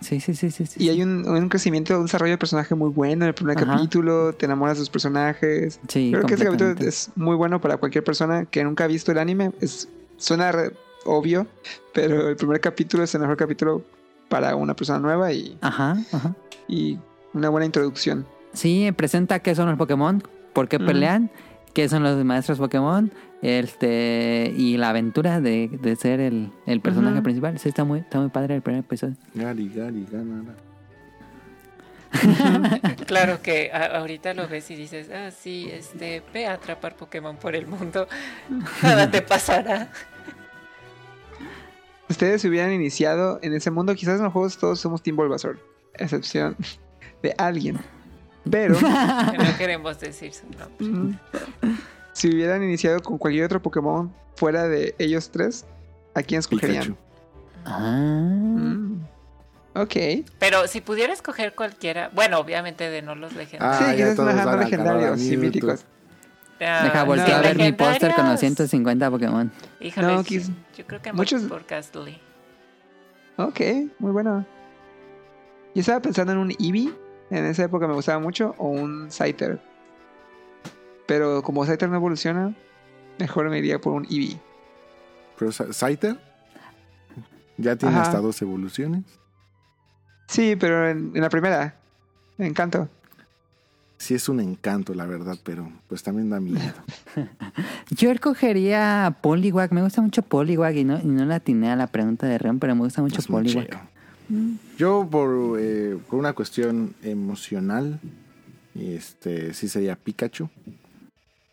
[0.01, 0.65] Sí, sí, sí, sí.
[0.65, 3.59] sí, y hay un, un crecimiento, un desarrollo de personaje muy bueno en el primer
[3.59, 3.67] Ajá.
[3.75, 4.33] capítulo.
[4.33, 5.81] Te enamoras de sus personajes.
[5.89, 9.11] Sí, Creo que este capítulo es muy bueno para cualquier persona que nunca ha visto
[9.11, 9.51] el anime.
[9.61, 10.53] Es, suena
[11.05, 11.47] obvio,
[11.95, 13.83] pero el primer capítulo es el mejor capítulo
[14.29, 16.35] para una persona nueva y, Ajá, ajá.
[16.67, 16.99] y
[17.33, 18.27] una buena introducción.
[18.53, 20.23] Sí, presenta qué son los Pokémon,
[20.53, 21.31] por qué pelean,
[21.75, 23.11] qué son los maestros Pokémon,
[23.43, 27.59] este y la aventura de, de ser el, el personaje principal.
[27.59, 29.15] Sí, está muy, está muy padre el primer episodio.
[29.35, 30.55] Gary, Gary, gana.
[33.07, 37.55] Claro que ahorita lo ves y dices, ah, sí, este, ve a atrapar Pokémon por
[37.55, 38.09] el mundo.
[38.83, 39.91] Nada te pasará.
[42.09, 45.59] Ustedes se hubieran iniciado en ese mundo, quizás en los juegos todos somos Team Bulbasaur,
[45.95, 46.57] excepción
[47.23, 47.79] de alguien.
[48.51, 51.19] Pero No queremos decir su nombre.
[52.13, 55.67] si hubieran iniciado con cualquier otro Pokémon fuera de ellos tres,
[56.15, 56.97] ¿a quién escogerían?
[57.65, 57.81] Ah.
[57.91, 59.03] Mm.
[59.75, 59.95] Ok.
[60.39, 63.81] Pero si pudiera escoger cualquiera, bueno, obviamente de no los legendarios.
[63.81, 65.41] Ah, sí, ya quizás no legendarios Mewtwo.
[65.41, 65.85] míticos.
[66.59, 68.41] Deja no, voltear a ver mi póster con los legendarios.
[68.41, 69.53] 150 Pokémon.
[69.81, 72.21] Híjole, No, yo creo que muchos- por Gastly.
[73.37, 73.61] Ok,
[74.01, 74.45] muy bueno.
[75.75, 76.93] Yo estaba pensando en un Eevee,
[77.31, 79.61] en esa época me gustaba mucho, o un Scyther.
[81.07, 82.55] Pero como Scyther no evoluciona,
[83.19, 84.39] mejor me iría por un Eevee.
[85.39, 86.19] Pero Scyther
[87.57, 88.03] ya tiene Ajá.
[88.05, 89.05] hasta dos evoluciones.
[90.27, 91.77] Sí, pero en, en la primera,
[92.37, 92.89] me encanto.
[93.99, 96.73] Sí es un encanto, la verdad, pero pues también da miedo.
[97.91, 99.73] Yo escogería Poliwag.
[99.73, 102.61] Me gusta mucho Poliwag y no, y no la atiné a la pregunta de Ren,
[102.61, 103.89] pero me gusta mucho Es Poliwag.
[104.77, 107.99] Yo por, eh, por una cuestión emocional,
[108.79, 110.49] este sí sería Pikachu.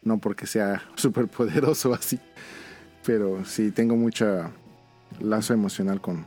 [0.04, 2.20] No porque sea súper poderoso así,
[3.06, 4.52] pero sí tengo mucha
[5.20, 6.26] lazo emocional con,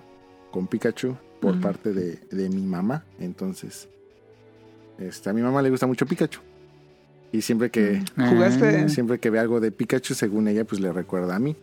[0.51, 3.05] con Pikachu por parte de, de mi mamá.
[3.21, 3.89] Entonces,
[4.99, 6.41] este, a mi mamá le gusta mucho Pikachu.
[7.33, 8.29] Y siempre que, Ah.
[8.29, 8.89] ¿Jugaste?
[8.89, 11.57] siempre que ve algo de Pikachu, según ella, pues le recuerda a mí.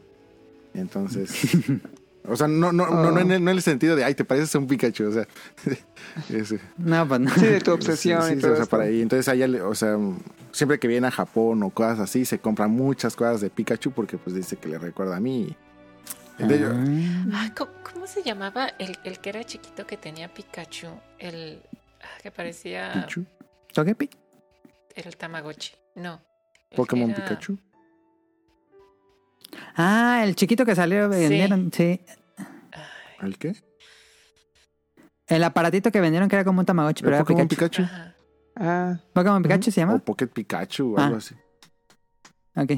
[0.73, 1.31] Entonces,
[2.27, 4.25] o sea, no, no, no, no, en el, no en el sentido de, ay, te
[4.25, 5.27] pareces a un Pikachu, o sea,
[6.29, 7.29] es- No, pues no.
[7.33, 8.77] Sí, de tu obsesión sí, y sí, todo o sea, esto.
[8.77, 9.01] para ahí.
[9.01, 9.97] Entonces, a ella, le- o sea,
[10.51, 14.17] siempre que viene a Japón o cosas así, se compran muchas cosas de Pikachu porque
[14.17, 15.55] pues dice que le recuerda a mí.
[16.37, 17.25] De Ah.
[17.33, 20.87] Ah, ¿cómo, cómo se llamaba el, el que era chiquito que tenía Pikachu?
[21.17, 21.59] El
[22.05, 23.25] ah, que parecía Pichu,
[23.73, 24.09] Togepi.
[24.95, 25.73] el Tamagotchi.
[25.95, 26.21] No.
[26.75, 27.57] Pokémon era- Pikachu.
[29.77, 31.99] Ah, el chiquito que salió, vendieron, sí.
[33.21, 33.55] ¿El qué?
[35.27, 37.83] El aparatito que vendieron que era como un Tamagotchi, pero ¿El era Pokémon Pikachu.
[38.57, 39.99] Ah, ¿Pokémon Pikachu se O llama?
[39.99, 41.05] Pocket Pikachu o Ah.
[41.05, 41.35] algo así.
[42.55, 42.71] Ok.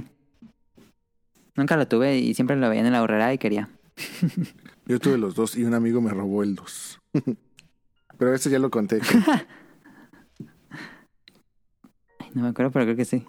[1.56, 3.70] Nunca lo tuve y siempre lo veía en la horrera y quería.
[4.86, 7.00] Yo tuve los dos y un amigo me robó el dos.
[8.18, 9.00] Pero ese ya lo conté.
[12.34, 13.26] No me acuerdo, pero creo que sí.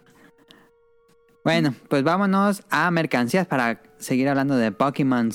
[1.42, 5.30] Bueno, pues vámonos a mercancías para seguir hablando de Pokémon.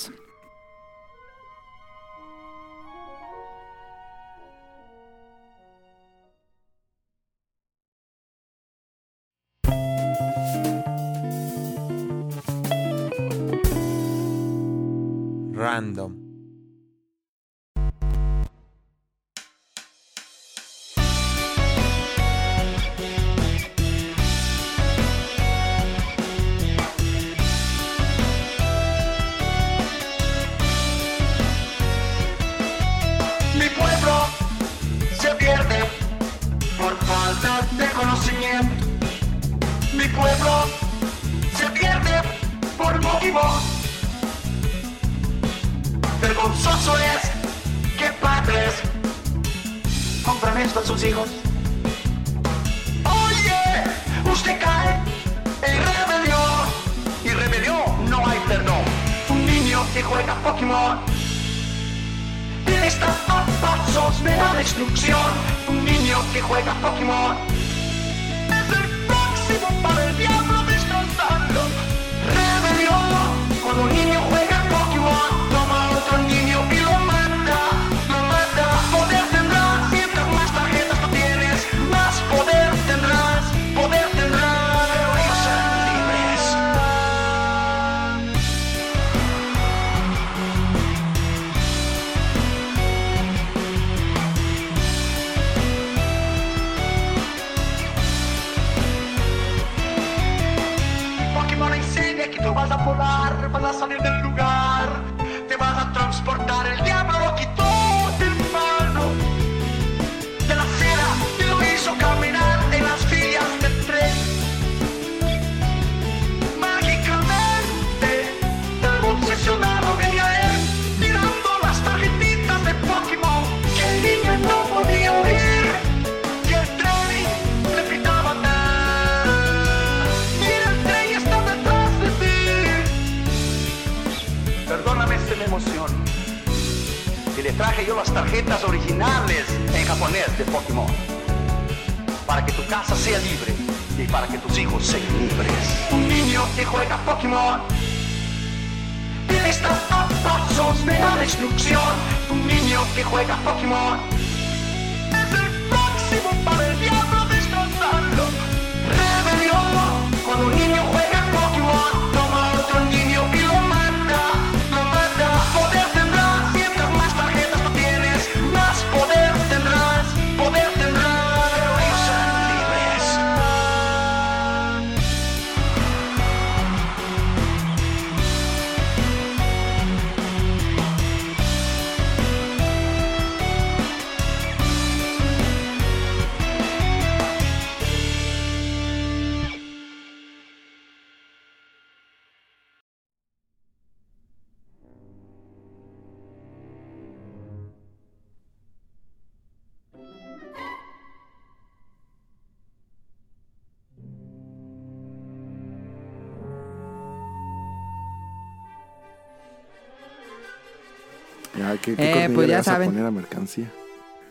[212.66, 212.90] Vas a saben.
[212.90, 213.72] poner a mercancía?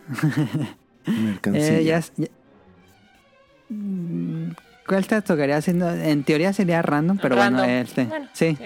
[1.07, 1.79] mercancía.
[1.79, 2.29] Eh, ya es- ya-
[3.69, 4.51] Mm,
[4.87, 5.89] ¿Cuál te tocaría haciendo?
[5.91, 8.05] En teoría sería random, pero bueno, este.
[8.05, 8.57] Bueno, sí.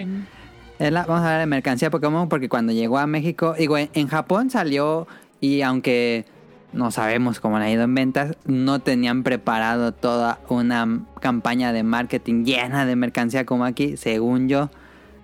[0.79, 3.89] Es la- vamos a hablar de mercancía Pokémon porque cuando llegó a México, digo, en,
[3.93, 5.07] en Japón salió
[5.39, 6.25] y aunque
[6.73, 11.83] no sabemos cómo le ha ido en ventas, no tenían preparado toda una campaña de
[11.83, 14.69] marketing llena de mercancía como aquí, según yo.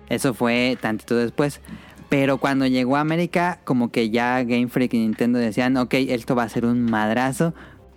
[0.08, 1.60] Eso fue tantito después.
[2.14, 6.36] Pero cuando llegó a América, como que ya Game Freak y Nintendo decían, ok, esto
[6.36, 7.54] va a ser un madrazo,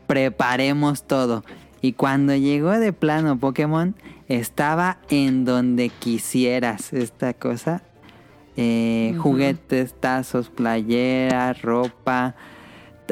[0.07, 1.43] preparemos todo.
[1.83, 3.93] Y cuando llegó de plano Pokémon,
[4.27, 7.83] estaba en donde quisieras esta cosa.
[8.55, 12.33] Eh, Juguetes, tazos, playeras, ropa,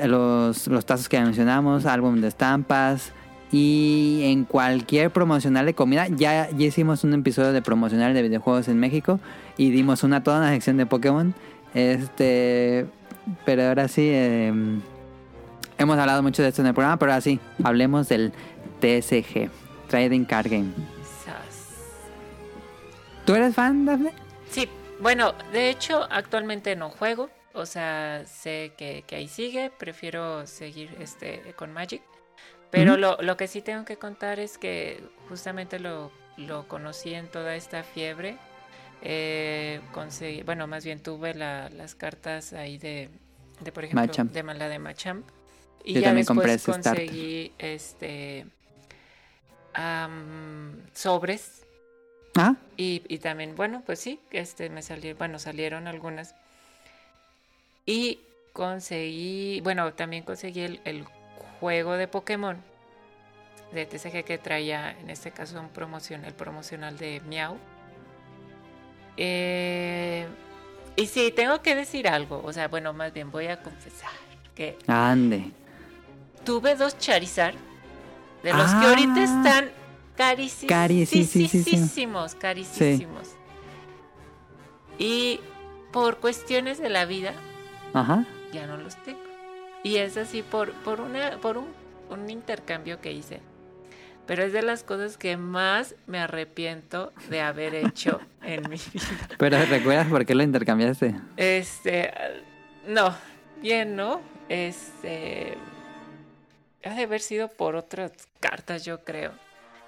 [0.04, 3.14] los, los tazos que mencionamos, álbum de estampas.
[3.52, 8.68] Y en cualquier promocional de comida, ya, ya hicimos un episodio de promocional de videojuegos
[8.70, 9.20] en México
[9.58, 11.34] y dimos una toda una sección de Pokémon.
[11.74, 12.86] Este,
[13.46, 14.54] pero ahora sí, eh,
[15.78, 18.32] hemos hablado mucho de esto en el programa, pero ahora sí, hablemos del
[18.82, 19.50] TSG,
[19.90, 20.72] Trading Card Game.
[23.26, 24.14] ¿Tú eres fan, Daphne?
[24.52, 24.70] Sí,
[25.00, 30.96] bueno, de hecho actualmente no juego, o sea, sé que, que ahí sigue, prefiero seguir
[31.00, 32.04] este con Magic,
[32.70, 37.28] pero lo, lo que sí tengo que contar es que justamente lo, lo conocí en
[37.28, 38.38] toda esta fiebre,
[39.02, 43.10] eh, conseguí, bueno, más bien tuve la- las cartas ahí de,
[43.62, 44.32] de por ejemplo, Machamp.
[44.32, 45.28] de la de Machamp,
[45.84, 47.02] y Yo ya también compré después starter.
[47.06, 48.46] conseguí este
[50.94, 51.62] sobres
[52.38, 56.36] Ah, y, y también, bueno, pues sí, este me salieron, bueno, salieron algunas.
[57.86, 58.20] Y
[58.52, 61.06] conseguí, bueno, también conseguí el, el
[61.62, 62.62] juego de Pokémon
[63.72, 67.58] de TCG que traía, en este caso, un promoción, el promocional de Miau.
[69.18, 70.28] Eh,
[70.96, 74.12] y sí, tengo que decir algo, o sea, bueno, más bien voy a confesar
[74.56, 75.52] que ande.
[76.46, 77.56] tuve dos Charizard
[78.44, 78.90] de los que Ah.
[78.90, 79.70] ahorita están
[80.16, 80.70] carísimos.
[80.70, 82.36] Carísimos.
[82.36, 83.30] Carísimos.
[84.98, 85.40] Y
[85.92, 87.34] por cuestiones de la vida
[87.94, 88.26] Ajá.
[88.54, 89.20] ya no los tengo.
[89.84, 91.68] Y es así por, por, una, por un,
[92.10, 93.42] un intercambio que hice.
[94.26, 99.28] Pero es de las cosas que más me arrepiento de haber hecho en mi vida.
[99.38, 101.16] Pero ¿recuerdas por qué lo intercambiaste?
[101.38, 102.12] Este,
[102.88, 103.16] no,
[103.62, 104.22] bien, ¿no?
[104.50, 105.58] Este,
[106.84, 109.32] ha de haber sido por otras cartas, yo creo.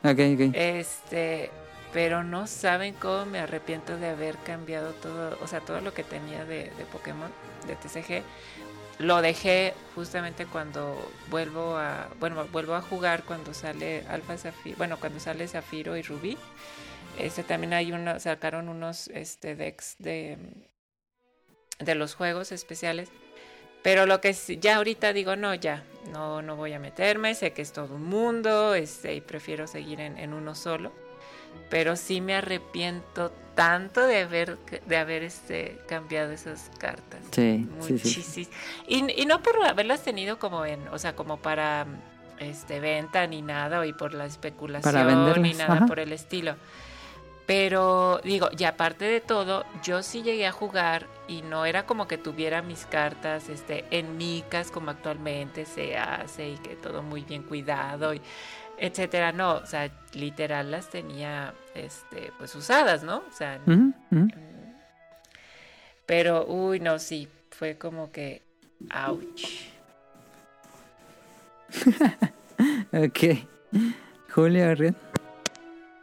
[0.03, 0.53] Ok, ok.
[0.53, 1.51] Este,
[1.93, 6.03] pero no saben cómo me arrepiento de haber cambiado todo, o sea, todo lo que
[6.03, 7.31] tenía de, de Pokémon,
[7.67, 8.23] de TCG.
[8.99, 10.97] Lo dejé justamente cuando
[11.29, 16.01] vuelvo a, bueno, vuelvo a jugar cuando sale Alpha Zafiro, bueno, cuando sale Zafiro y
[16.01, 16.37] Rubí.
[17.19, 20.37] Este también hay uno, sacaron unos este decks de
[21.79, 23.09] de los juegos especiales.
[23.83, 27.61] Pero lo que ya ahorita digo, no, ya, no, no voy a meterme, sé que
[27.61, 30.91] es todo un mundo, este, y prefiero seguir en, en uno solo.
[31.69, 37.19] Pero sí me arrepiento tanto de haber, de haber este, cambiado esas cartas.
[37.31, 38.03] Sí, sí, sí.
[38.09, 38.49] Muchísis-
[38.87, 41.85] Y, y no por haberlas tenido como en, o sea, como para
[42.39, 45.85] este venta ni nada, y por la especulación ni nada ajá.
[45.85, 46.55] por el estilo.
[47.47, 52.05] Pero digo, y aparte de todo, yo sí llegué a jugar y no era como
[52.05, 57.21] que tuviera mis cartas este, en micas como actualmente se hace y que todo muy
[57.21, 58.21] bien cuidado y
[58.77, 59.31] etcétera.
[59.31, 63.23] No, o sea, literal las tenía este, pues usadas, ¿no?
[63.29, 63.59] O sea,
[66.05, 68.41] pero, uy, no, sí, fue como que,
[68.93, 69.67] ouch.
[72.91, 73.45] Ok.
[74.33, 74.95] Julio Rion.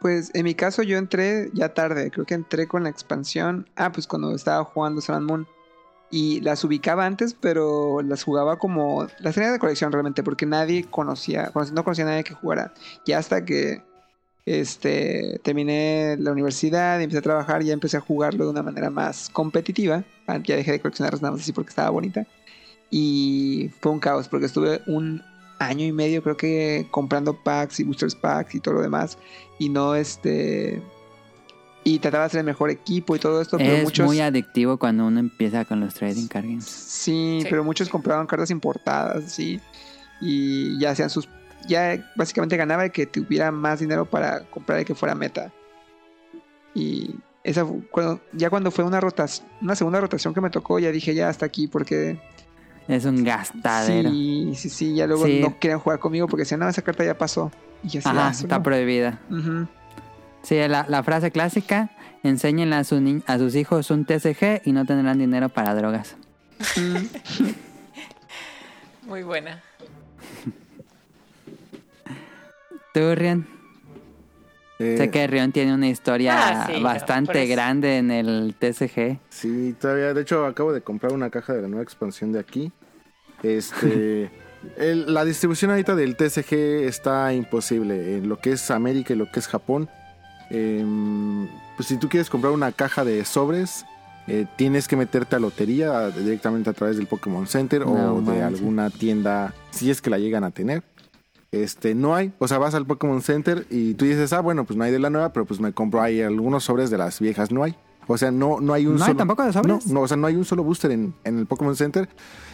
[0.05, 3.67] Pues en mi caso yo entré ya tarde, creo que entré con la expansión.
[3.75, 5.47] Ah, pues cuando estaba jugando Sun Moon.
[6.11, 9.07] Y las ubicaba antes, pero las jugaba como...
[9.17, 12.71] Las tenía de colección realmente, porque nadie conocía, conoc- no conocía a nadie que jugara.
[13.07, 13.81] Ya hasta que
[14.45, 19.29] este, terminé la universidad empecé a trabajar, ya empecé a jugarlo de una manera más
[19.29, 20.03] competitiva.
[20.27, 22.27] Ah, Ya dejé de coleccionarlas nada más así porque estaba bonita.
[22.91, 25.23] Y fue un caos, porque estuve un
[25.59, 29.17] año y medio creo que comprando packs y boosters packs y todo lo demás
[29.59, 30.81] y no este
[31.83, 34.77] y trataba de hacer el mejor equipo y todo esto pero Es muchos muy adictivo
[34.77, 36.65] cuando uno empieza con los trading card games.
[36.65, 37.47] sí, Sí.
[37.49, 39.59] pero muchos compraban cartas importadas sí
[40.21, 41.29] y ya hacían sus
[41.67, 45.51] ya básicamente ganaba el que tuviera más dinero para comprar el que fuera meta
[46.73, 50.91] y esa cuando, ya cuando fue una rotación una segunda rotación que me tocó ya
[50.91, 52.19] dije ya hasta aquí porque
[52.87, 54.09] Es un gastadero.
[54.11, 55.39] sí sí sí ya luego Sí.
[55.41, 57.51] no querían jugar conmigo porque decían no esa carta ya pasó
[57.83, 58.63] y así, Ajá, "Ah, está no".
[58.63, 59.19] prohibida.
[60.43, 61.89] Sí, la, la frase clásica,
[62.23, 66.15] enséñenle a, su ni- a sus hijos un TCG y no tendrán dinero para drogas.
[69.07, 69.61] Muy buena.
[72.93, 73.01] ¿Tú?
[74.79, 79.19] Eh, Sé que Rion tiene una historia Ah, sí, bastante grande en el TCG.
[79.29, 80.13] Sí, todavía.
[80.13, 82.71] De hecho, acabo de comprar una caja de la nueva expansión de aquí.
[83.43, 84.29] Este.
[84.77, 88.17] el- la distribución ahorita del TCG está imposible.
[88.17, 89.89] En lo que es América y lo que es Japón.
[90.49, 93.85] Em, pues si tú quieres comprar una caja de sobres,
[94.27, 98.41] eh, tienes que meterte a lotería directamente a través del Pokémon Center No o de
[98.43, 100.83] alguna tienda, si es que la llegan a tener.
[101.55, 104.75] Este, no hay, o sea, vas al Pokémon Center y tú dices, ah, bueno, pues
[104.77, 107.49] no hay de la nueva, pero pues me compro ahí algunos sobres de las viejas,
[107.51, 107.75] no hay.
[108.07, 109.17] O sea, no, no hay un ¿No hay solo.
[109.17, 109.87] tampoco de sobres?
[109.87, 112.07] No, no, o sea, no hay un solo booster en, en el Pokémon Center.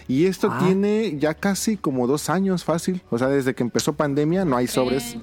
[0.08, 0.60] Y esto Ah.
[0.66, 3.02] tiene ya casi como dos años fácil.
[3.10, 5.18] O sea, desde que empezó pandemia no hay sobres.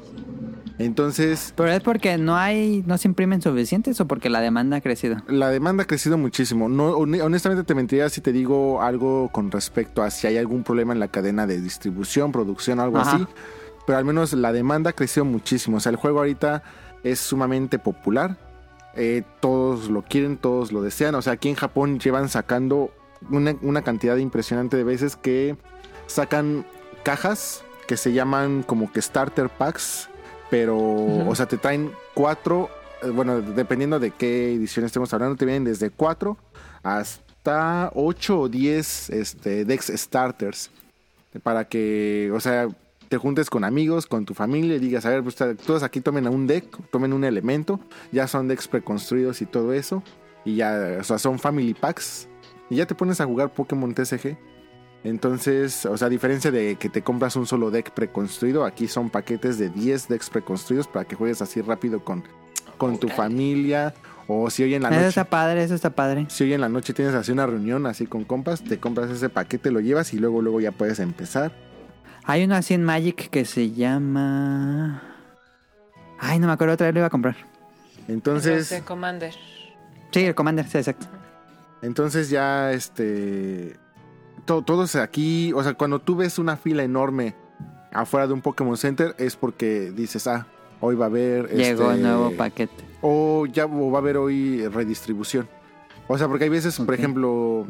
[0.79, 4.81] Entonces, ¿Pero es porque no hay, no se imprimen suficientes o porque la demanda ha
[4.81, 5.17] crecido?
[5.27, 6.69] la demanda ha crecido muchísimo.
[6.69, 10.63] No, hone- honestamente te mentiría si te digo algo con respecto a si hay algún
[10.63, 13.17] problema en la cadena de distribución, producción, algo Ajá.
[13.17, 13.27] así.
[13.89, 15.79] Pero al menos la demanda ha crecido muchísimo.
[15.79, 16.63] O sea, el juego ahorita
[17.05, 18.37] es sumamente popular.
[18.95, 21.15] Eh, todos lo quieren, todos lo desean.
[21.15, 22.91] O sea, aquí en Japón llevan sacando
[23.31, 25.57] una, una cantidad impresionante de veces que
[26.07, 26.67] sacan
[27.03, 30.11] cajas que se llaman como que starter packs.
[30.51, 32.69] Pero, o sea, te traen cuatro,
[33.01, 36.37] eh, bueno, dependiendo de qué edición estemos hablando, te vienen desde cuatro
[36.83, 40.71] hasta ocho o diez este, Dex Starters.
[41.43, 42.69] Para que, o sea,
[43.09, 46.29] te juntes con amigos, con tu familia y digas, a ver, pues todos aquí tomen
[46.29, 47.81] un deck, tomen un elemento,
[48.13, 50.03] ya son decks preconstruidos y todo eso.
[50.45, 52.29] Y ya, o sea, son family packs.
[52.71, 54.37] Y ya te pones a jugar Pokémon TCG.
[55.05, 59.11] Entonces, o sea, a diferencia de que te compras un solo deck preconstruido, aquí son
[59.11, 62.25] paquetes de 10 decks preconstruidos para que juegues así rápido con,
[62.77, 63.95] con tu familia.
[64.27, 66.27] O si hoy en la Eso noche, está padre, eso está padre.
[66.29, 69.31] si hoy en la noche tienes así una reunión así con compas, te compras ese
[69.31, 71.68] paquete, lo llevas y luego, luego ya puedes empezar.
[72.31, 75.03] Hay uno así en Magic que se llama...
[76.21, 77.37] Ay, no me acuerdo, otra vez lo iba a comprar.
[78.07, 79.35] Entonces, de Commander.
[80.13, 81.07] Sí, el Commander, sí, exacto.
[81.83, 83.77] entonces ya este
[84.45, 87.35] to- todos aquí, o sea, cuando tú ves una fila enorme
[87.93, 90.47] afuera de un Pokémon Center es porque dices, ah,
[90.81, 92.85] hoy va a haber Llegó este, el nuevo paquete.
[93.01, 95.49] o ya o va a haber hoy redistribución.
[96.09, 97.67] O sea, porque hay veces, por ejemplo,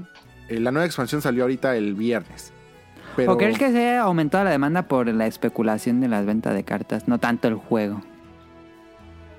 [0.49, 2.53] eh, la nueva expansión salió ahorita el viernes.
[3.19, 6.55] Pero ¿O crees que se ha aumentado la demanda por la especulación de las ventas
[6.55, 7.09] de cartas?
[7.09, 8.01] No tanto el juego.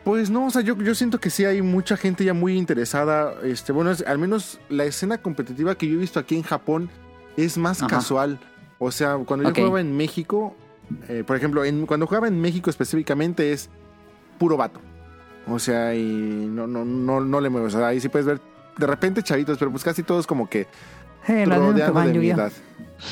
[0.03, 3.33] Pues no, o sea, yo, yo siento que sí hay mucha gente ya muy interesada.
[3.43, 6.89] Este, bueno, es- al menos la escena competitiva que yo he visto aquí en Japón
[7.37, 7.87] es más Ajá.
[7.97, 8.39] casual.
[8.79, 10.55] O sea, cuando yo jugaba en México,
[11.07, 13.69] eh, por ejemplo, en, cuando jugaba en México específicamente es
[14.37, 14.81] puro vato.
[15.47, 16.01] O sea, y
[16.51, 17.67] no, no, no, no le muevo.
[17.67, 18.41] O sea, ahí sí puedes ver
[18.77, 20.67] de repente chavitos, pero pues casi todos como que
[21.27, 22.51] Eh, mismo que rodeando de mi edad.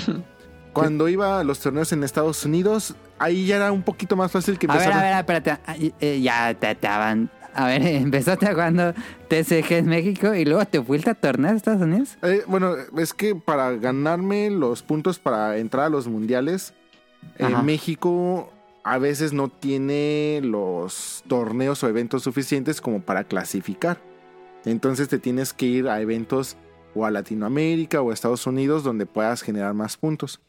[0.79, 4.57] Cuando iba a los torneos en Estados Unidos, ahí ya era un poquito más fácil
[4.57, 5.57] que A ver, a ver, espérate.
[5.65, 7.29] Ay, eh, ya te estaban...
[7.53, 8.93] A ver, empezaste jugando
[9.29, 12.17] TCG en México y luego te fuiste a torneos de Estados Unidos.
[12.21, 16.73] Eh, bueno, es que para ganarme los puntos para entrar a los mundiales,
[17.39, 17.47] eh.
[17.63, 18.51] México
[18.83, 23.97] a veces no tiene los torneos o eventos suficientes como para clasificar.
[24.63, 26.57] Entonces te tienes que ir a eventos
[26.93, 30.39] o a Latinoamérica o a Estados Unidos donde puedas generar más puntos.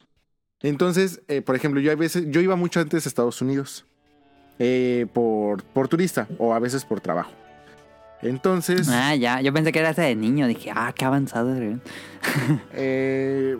[0.62, 3.86] Entonces, eh, por ejemplo, yo a veces, yo iba mucho antes a Estados Unidos
[4.58, 7.30] eh, por, por turista o a veces por trabajo.
[8.22, 9.40] Entonces, Ah, ya.
[9.40, 10.48] Yo pensé que era ese de niño.
[10.48, 11.54] Dije, ah, qué avanzado.
[12.72, 13.56] eh,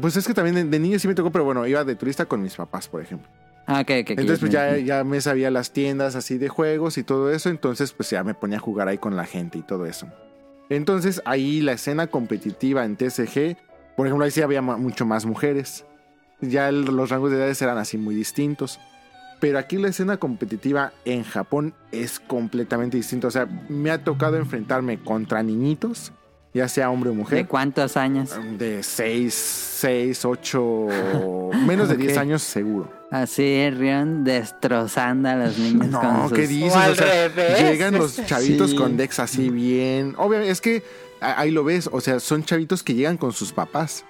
[0.00, 2.24] pues es que también de, de niño sí me tocó, pero bueno, iba de turista
[2.26, 3.28] con mis papás, por ejemplo.
[3.66, 4.10] Ah, ok, ok.
[4.10, 7.50] Entonces, pues ya, me- ya me sabía las tiendas así de juegos y todo eso.
[7.50, 10.06] Entonces, pues ya me ponía a jugar ahí con la gente y todo eso.
[10.70, 13.56] Entonces, ahí la escena competitiva en TCG,
[13.96, 15.84] por ejemplo, ahí sí había mucho más mujeres.
[16.40, 18.78] Ya el- los rangos de edades eran así muy distintos.
[19.40, 23.28] Pero aquí la escena competitiva en Japón es completamente distinta.
[23.28, 26.12] O sea, me ha tocado enfrentarme contra niñitos,
[26.54, 27.46] ya sea hombre o ¿De mujer.
[27.48, 28.30] cuántos años?
[28.58, 30.86] De 6, 6, 8,
[31.66, 32.18] menos de 10 Ok.
[32.18, 32.90] años seguro.
[33.10, 36.38] Así, Rion destrozando a los niños No, con sus...
[36.38, 36.72] ¿qué dices?
[36.74, 37.60] O al O sea, revés.
[37.60, 38.76] llegan los chavitos Sí.
[38.76, 40.14] con decks así bien.
[40.16, 40.82] Obviamente, es que
[41.20, 41.88] ahí lo ves.
[41.92, 44.04] O sea, son chavitos que llegan con sus papás.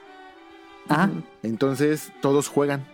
[0.89, 1.11] Ah,
[1.43, 2.87] Entonces, todos juegan.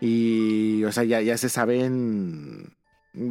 [0.00, 2.74] Y, o sea, ya, ya se saben.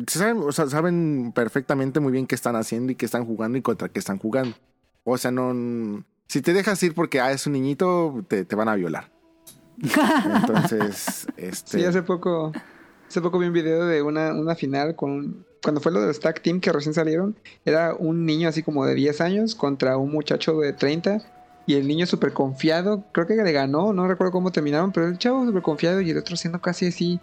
[0.08, 3.58] Se saben, o sea, saben perfectamente muy bien qué están haciendo y qué están jugando
[3.58, 4.56] y contra qué están jugando.
[5.04, 6.04] O sea, no.
[6.28, 9.12] Si te dejas ir porque ah, es un niñito, te, te van a violar.
[9.82, 11.80] Entonces, este.
[11.80, 12.52] Sí, hace poco,
[13.08, 16.42] hace poco vi un video de una, una final con cuando fue lo del Stack
[16.42, 17.36] Team que recién salieron,
[17.66, 21.22] era un niño así como de 10 años contra un muchacho de 30
[21.72, 25.18] y el niño súper confiado, creo que le ganó, no recuerdo cómo terminaron, pero el
[25.18, 27.20] chavo súper confiado y el otro haciendo casi así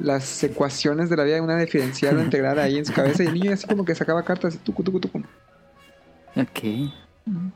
[0.00, 3.34] las ecuaciones de la vida, una diferencial o integral ahí en su cabeza y el
[3.34, 5.22] niño así como que sacaba cartas tucu, tucu, tucu.
[6.36, 6.92] ok.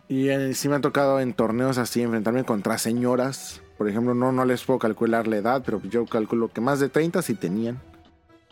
[0.09, 3.61] Y sí me ha tocado en torneos así enfrentarme contra señoras.
[3.77, 6.89] Por ejemplo, no, no les puedo calcular la edad, pero yo calculo que más de
[6.89, 7.81] 30 sí tenían.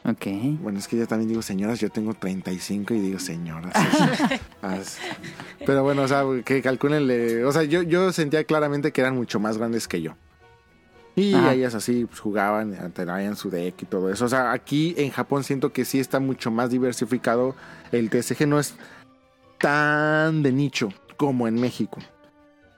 [0.06, 0.26] Ok.
[0.60, 3.72] Bueno, es que yo también digo señoras, yo tengo 35 y digo señoras.
[4.62, 4.98] As-
[5.64, 7.44] pero bueno, o sea, que calculenle.
[7.44, 10.14] O sea, yo, yo sentía claramente que eran mucho más grandes que yo.
[11.16, 11.54] Y Ajá.
[11.54, 14.24] ellas así pues, jugaban, traían su deck y todo eso.
[14.26, 17.54] O sea, aquí en Japón siento que sí está mucho más diversificado.
[17.92, 18.74] El TCG no es
[19.58, 21.98] tan de nicho como en México.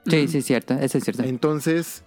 [0.06, 0.74] Sí, sí, es cierto.
[0.74, 1.24] Eso es cierto.
[1.24, 2.04] Entonces,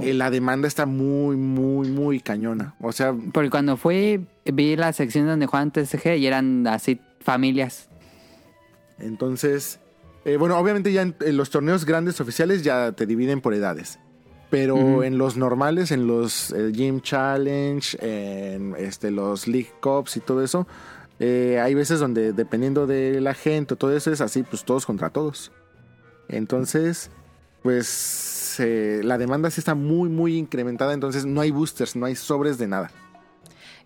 [0.00, 2.74] eh, la demanda está muy, muy, muy cañona.
[2.80, 7.88] O sea, Porque cuando fui, vi la sección donde juegan TCG y eran así familias.
[8.98, 9.78] entonces,
[10.24, 13.98] eh, bueno, obviamente ya en, en los torneos grandes oficiales ya te dividen por edades.
[14.50, 20.20] Pero en los normales, en los eh, Gym Challenge, en este, los League Cups y
[20.20, 20.66] todo eso,
[21.20, 25.10] eh, hay veces donde dependiendo de la gente, todo eso es así, pues todos contra
[25.10, 25.52] todos.
[26.28, 27.10] Entonces,
[27.62, 27.76] pues
[28.60, 30.92] eh, la demanda sí está muy, muy incrementada.
[30.92, 32.90] Entonces no hay boosters, no hay sobres de nada.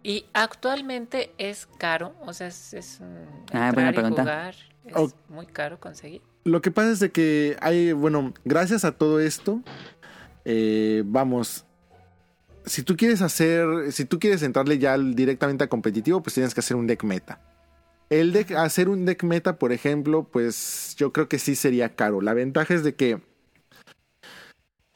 [0.02, 4.22] Y actualmente es caro, o sea, es, es Ah, entrar buena y pregunta.
[4.22, 4.54] jugar,
[4.84, 5.10] es Oh.
[5.30, 6.20] muy caro conseguir.
[6.44, 9.62] Lo que pasa es de que hay, bueno, gracias a todo esto,
[10.44, 11.64] eh, vamos,
[12.66, 16.52] si tú quieres hacer, si tú quieres entrarle ya al- directamente a competitivo, pues tienes
[16.52, 17.40] que hacer un deck meta.
[18.10, 22.20] El deck, hacer un deck meta, por ejemplo, pues yo creo que sí sería caro.
[22.20, 23.22] La ventaja es de que,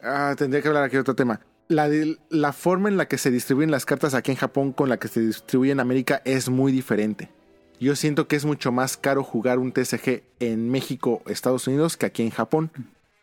[0.02, 1.40] ah, tendría que hablar aquí de otro tema.
[1.68, 4.88] La, de- la forma en la que se distribuyen las cartas aquí en Japón con
[4.88, 7.28] la que se distribuye en América es muy diferente.
[7.80, 12.06] Yo siento que es mucho más caro jugar un TCG en México, Estados Unidos, que
[12.06, 12.70] aquí en Japón.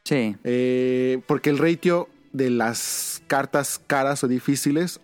[0.03, 0.35] Sí.
[0.43, 4.99] Eh, porque el ratio de las cartas caras o difíciles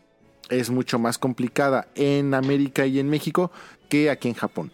[0.49, 3.51] es mucho más complicada en América y en México
[3.89, 4.71] que aquí en Japón.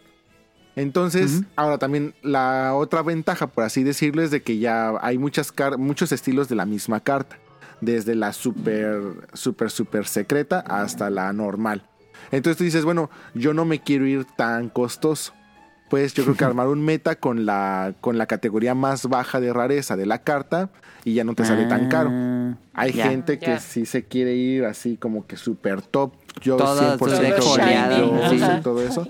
[0.78, 5.52] Entonces, ahora también la otra ventaja, por así decirlo, es de que ya hay muchas
[5.52, 7.38] car- muchos estilos de la misma carta.
[7.82, 9.02] Desde la super,
[9.34, 11.84] super, super secreta hasta la normal.
[12.32, 15.34] Entonces tú dices, bueno, yo no me quiero ir tan costoso.
[15.90, 19.54] Pues yo creo que armar un meta con la, con la categoría más baja de
[19.54, 20.70] rareza de la carta
[21.06, 22.10] y ya no te sale tan caro.
[22.14, 26.14] Ah, Hay gente que sí se quiere ir así como que super top.
[26.42, 28.62] Yo Todo 100% su deck yo, foliado, sí.
[28.64, 29.08] todo eso.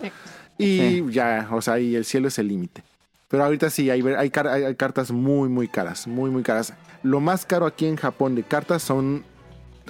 [0.58, 1.06] Y Sí.
[1.11, 2.84] ya, o sea, y el cielo es el límite.
[3.30, 6.74] Pero ahorita sí, hay, hay, car- hay- hay cartas muy, muy caras, muy, muy caras.
[7.03, 9.24] Lo más caro aquí en Japón de cartas son...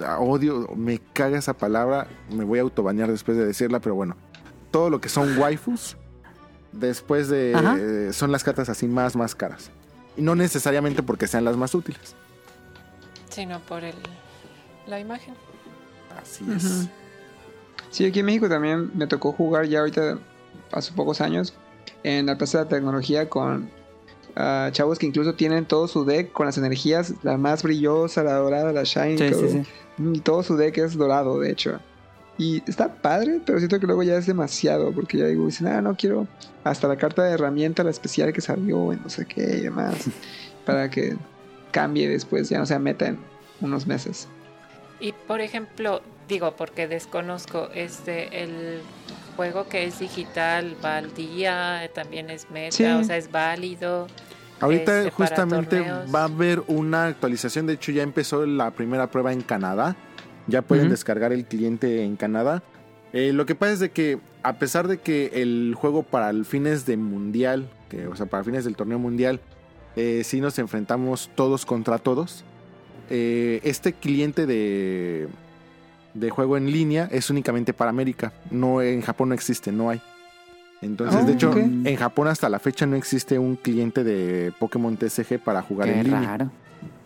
[0.04, 4.16] ah, Odio, me caga esa palabra, me voy a autobañar después de decirla, pero bueno.
[4.70, 5.96] Todo lo que son waifus,
[6.72, 7.54] después de...
[7.54, 7.76] Ajá.
[7.78, 9.70] eh, son las cartas así más, más caras.
[10.16, 12.14] Y no necesariamente porque sean las más útiles.
[13.30, 13.94] Sino por el,
[14.86, 15.34] la imagen.
[16.20, 16.88] Así es.
[17.90, 20.18] Sí, aquí en México también me tocó jugar ya ahorita,
[20.72, 21.54] hace pocos años,
[22.02, 23.70] en la Plaza de la Tecnología con
[24.36, 28.34] ah, chavos que incluso tienen todo su deck con las energías, la más brillosa, la
[28.34, 29.48] dorada, la shiny, Sí, todo.
[29.48, 30.12] sí, sí.
[30.14, 31.80] Y todo su deck es dorado, de hecho.
[32.36, 35.82] Y está padre, pero siento que luego ya es demasiado, porque ya digo, dicen, ah,
[35.82, 36.28] no quiero
[36.62, 40.08] hasta la carta de herramienta, la especial que salió, en no sé qué y demás,
[40.64, 41.16] para que
[41.72, 43.18] cambie después, ya no sea meta en
[43.60, 44.28] unos meses.
[45.00, 48.82] Y por ejemplo, digo, porque desconozco, este, el
[49.38, 52.84] juego que es digital va al día, también es meta, Sí.
[52.84, 54.08] o sea, es válido.
[54.58, 56.12] Ahorita Este, justamente torneos.
[56.12, 59.94] va a haber una actualización, de hecho ya empezó la primera prueba en Canadá,
[60.48, 62.64] ya pueden descargar el cliente en Canadá.
[63.12, 66.44] Eh, lo que pasa es de que a pesar de que el juego para el
[66.44, 69.38] fines de mundial, que, o sea, para fines del torneo mundial,
[69.94, 72.44] eh, sí nos enfrentamos todos contra todos,
[73.10, 75.28] eh, este cliente de,
[76.14, 80.00] de juego en línea es únicamente para América, no en Japón no existe, no hay.
[80.80, 81.56] Entonces, Ah, de hecho, ok.
[81.56, 85.98] en Japón hasta la fecha no existe un cliente de Pokémon TCG para jugar Qué
[86.00, 86.20] en línea.
[86.36, 86.50] raro.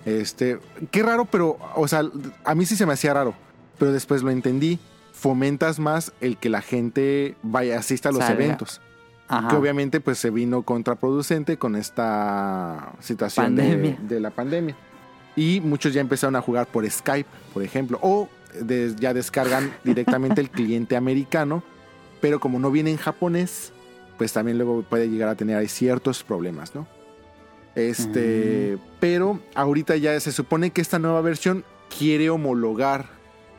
[0.05, 0.59] Este,
[0.91, 2.03] qué raro, pero, o sea,
[2.45, 3.35] a mí sí se me hacía raro,
[3.79, 4.79] pero después lo entendí.
[5.13, 8.45] Fomentas más el que la gente vaya, asista a los Salga.
[8.45, 8.81] eventos.
[9.29, 9.49] Ajá.
[9.49, 14.77] Que obviamente pues se vino contraproducente con esta situación de, de la pandemia.
[15.37, 18.29] Y muchos ya empezaron a jugar por Skype, por ejemplo, o
[18.61, 21.63] de- ya descargan directamente el cliente americano,
[22.21, 23.73] pero como no viene en japonés,
[24.19, 26.87] pues también luego puede llegar a tener ciertos problemas, ¿no?
[27.75, 31.65] Este, pero ahorita ya se supone que esta nueva versión
[31.99, 33.07] quiere homologar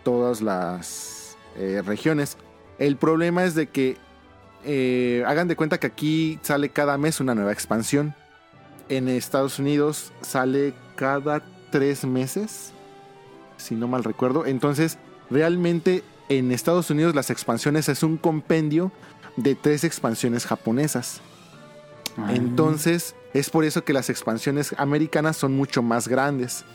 [0.03, 2.38] todas las eh, regiones.
[2.77, 3.97] El problema es de que
[4.65, 8.13] eh, hagan de cuenta que aquí sale cada mes una nueva expansión.
[8.89, 11.41] En Estados Unidos sale cada
[11.72, 12.72] tres meses,
[13.64, 14.45] si no mal recuerdo.
[14.45, 14.98] Entonces,
[15.30, 18.92] realmente en Estados Unidos las expansiones es un compendio
[19.35, 21.22] de tres expansiones japonesas.
[22.17, 22.33] Ah.
[22.33, 26.66] Entonces, es por eso que las expansiones americanas son mucho más grandes.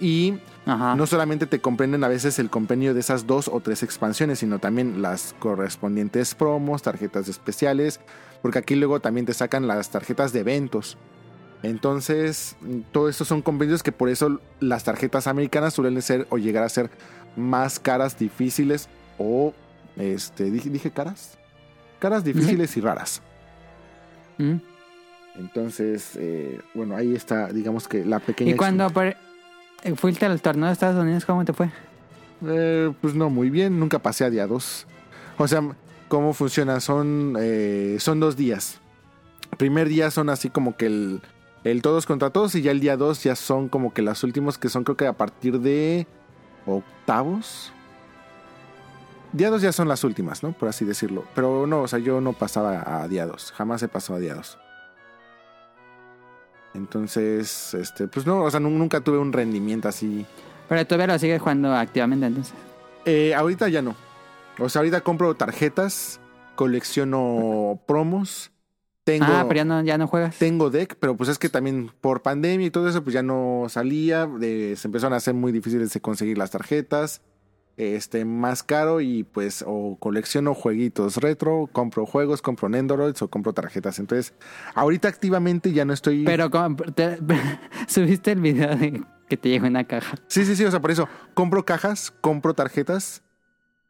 [0.00, 0.34] Y
[0.66, 0.96] Ajá.
[0.96, 4.58] no solamente te comprenden a veces el compendio de esas dos o tres expansiones, sino
[4.58, 8.00] también las correspondientes promos, tarjetas especiales,
[8.42, 10.98] porque aquí luego también te sacan las tarjetas de eventos.
[11.62, 12.56] Entonces,
[12.90, 16.68] todo esto son compendios que por eso las tarjetas americanas suelen ser o llegar a
[16.68, 16.90] ser
[17.36, 19.54] más caras, difíciles o,
[19.96, 21.38] este, dije, dije caras,
[22.00, 23.22] caras difíciles y raras.
[24.38, 24.56] Mm.
[25.36, 28.50] Entonces, eh, bueno, ahí está, digamos que la pequeña...
[28.50, 29.16] ¿Y cuando por-
[29.96, 31.70] fuiste al torneo de Estados Unidos, cómo te fue?
[32.46, 34.86] Eh, pues no, muy bien, nunca pasé a día 2.
[35.38, 35.62] O sea,
[36.08, 36.80] ¿cómo funciona?
[36.80, 38.80] Son, eh, son dos días.
[39.56, 41.22] Primer día son así como que el,
[41.64, 44.58] el todos contra todos y ya el día 2 ya son como que las últimas
[44.58, 46.06] que son creo que a partir de
[46.66, 47.72] octavos.
[49.32, 50.52] Día 2 ya son las últimas, ¿no?
[50.52, 51.24] Por así decirlo.
[51.34, 53.52] Pero no, o sea, yo no pasaba a día 2.
[53.52, 54.58] Jamás he pasado a día 2.
[56.74, 60.24] Entonces, este, pues no, o sea, nu- nunca tuve un rendimiento así
[60.68, 62.54] Pero todavía lo sigues jugando activamente entonces.
[63.04, 63.94] Eh, ahorita ya no.
[64.58, 66.18] O sea, ahorita compro tarjetas,
[66.54, 68.51] colecciono promos,
[69.04, 70.36] tengo, ah, pero ya no, ya no juegas.
[70.38, 73.66] tengo deck, pero pues es que también por pandemia y todo eso, pues ya no
[73.68, 77.20] salía, se empezaron a hacer muy difíciles de conseguir las tarjetas,
[77.76, 83.52] este, más caro y pues o colecciono jueguitos retro, compro juegos, compro Nendoroids o compro
[83.54, 83.98] tarjetas.
[83.98, 84.34] Entonces,
[84.74, 86.24] ahorita activamente ya no estoy...
[86.24, 86.50] Pero
[86.94, 87.18] te-
[87.88, 90.16] subiste el video de que te llegó una caja.
[90.28, 93.22] Sí, sí, sí, o sea, por eso compro cajas, compro tarjetas.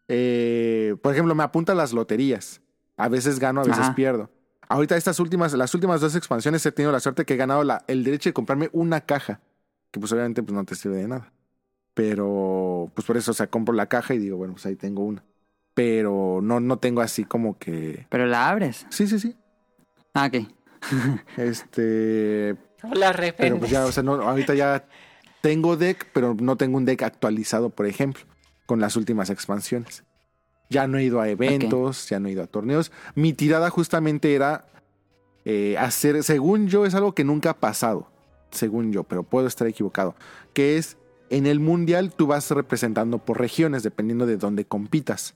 [0.09, 2.61] Eh, por ejemplo, me apunta a las loterías.
[2.97, 3.95] A veces gano, a veces Ajá.
[3.95, 4.31] pierdo.
[4.69, 7.85] Ahorita estas últimas, las últimas dos expansiones he tenido la suerte que he ganado la-
[7.89, 9.41] el derecho de comprarme una caja.
[9.91, 11.33] Que pues obviamente pues, no te sirve de nada.
[11.95, 15.05] Pero pues por eso, o sea, compro la caja y digo, bueno, pues ahí tengo
[15.05, 15.23] una.
[15.75, 18.07] Pero no, no tengo así como que...
[18.09, 18.87] Pero la abres.
[18.91, 19.37] Sí, sí, sí.
[20.15, 20.49] Ah, ok.
[21.37, 22.57] Este...
[22.95, 24.87] la Pero pues ya, o sea, no, ahorita ya
[25.41, 28.23] tengo deck, pero no tengo un deck actualizado, por ejemplo,
[28.67, 30.05] con las últimas expansiones.
[30.73, 32.91] Ya no he ido a eventos, ya no he ido a torneos.
[33.15, 34.65] Mi tirada justamente era
[35.45, 38.09] eh, hacer, según yo, es algo que nunca ha pasado,
[38.51, 40.15] según yo, pero puedo estar equivocado,
[40.55, 40.97] que es
[41.31, 45.35] en el mundial tú vas representando por regiones, dependiendo de dónde compitas.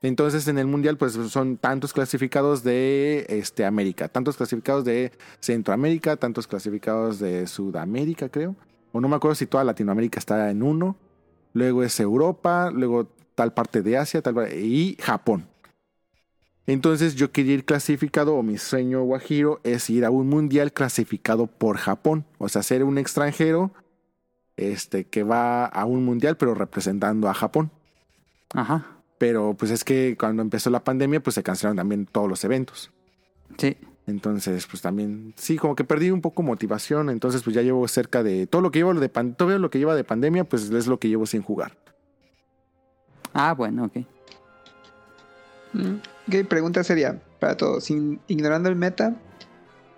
[0.00, 5.10] Entonces en el mundial pues son tantos clasificados de este, América, tantos clasificados de
[5.40, 8.54] Centroamérica, tantos clasificados de Sudamérica creo,
[8.92, 10.96] o no me acuerdo si toda Latinoamérica está en uno,
[11.52, 13.08] luego es Europa, luego
[13.38, 15.46] tal parte de Asia tal, y Japón.
[16.66, 21.46] Entonces yo quería ir clasificado, o mi sueño guajiro es ir a un mundial clasificado
[21.46, 23.70] por Japón, o sea, ser un extranjero
[24.56, 27.70] este, que va a un mundial pero representando a Japón.
[28.52, 28.86] Ajá.
[29.18, 32.90] Pero pues es que cuando empezó la pandemia, pues se cancelaron también todos los eventos.
[33.56, 33.76] Sí.
[34.08, 37.08] Entonces, pues también, sí, como que perdí un poco motivación.
[37.08, 39.78] Entonces, pues ya llevo cerca de todo lo que llevo de pan- todo lo que
[39.78, 41.76] lleva de pandemia, pues es lo que llevo sin jugar.
[43.40, 43.96] Ah, bueno, ok.
[45.74, 45.94] Mm.
[46.26, 47.84] Ok, pregunta sería para todos.
[47.84, 49.14] Sin, ignorando el meta,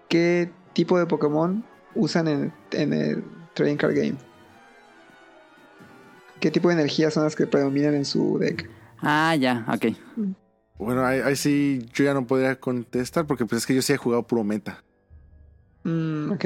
[0.08, 4.16] ¿qué tipo de Pokémon usan en, en el Trading Card Game?
[6.40, 8.68] ¿Qué tipo de energías son las que predominan en su deck?
[9.00, 9.86] Ah, ya, ok.
[10.78, 13.92] Bueno, ahí, ahí sí yo ya no podría contestar porque pues es que yo sí
[13.92, 14.82] he jugado puro meta.
[15.84, 16.44] Mm, ok.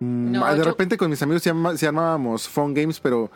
[0.00, 3.30] Mm, No, de yo- repente con mis amigos sí armábamos phone games, pero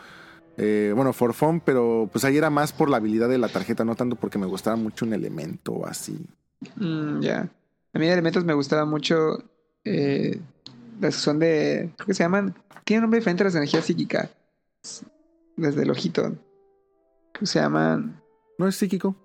[0.57, 3.83] eh, bueno, for fun, pero pues ahí era más por la habilidad de la tarjeta,
[3.83, 6.27] no tanto porque me gustaba mucho un elemento así.
[6.75, 7.49] Mm, ya.
[7.93, 9.43] A mí de elementos me gustaba mucho
[9.83, 10.39] eh,
[10.99, 11.91] las que son de.
[11.95, 12.55] Creo que se llaman.
[12.85, 14.29] Tienen un nombre diferente a las energías psíquicas.
[15.55, 16.21] Desde el ojito.
[16.23, 18.21] Creo que se llaman.
[18.57, 19.15] ¿No es psíquico?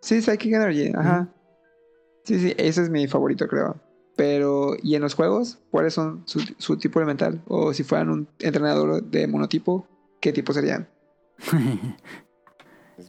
[0.00, 1.28] Sí, Psychic Energy, ajá.
[2.24, 3.76] Sí, sí, ese es mi favorito, creo.
[4.16, 5.58] Pero, ¿y en los juegos?
[5.70, 7.42] ¿Cuáles son su, su tipo elemental?
[7.46, 9.86] O si fueran un entrenador de monotipo,
[10.20, 10.88] ¿qué tipo serían?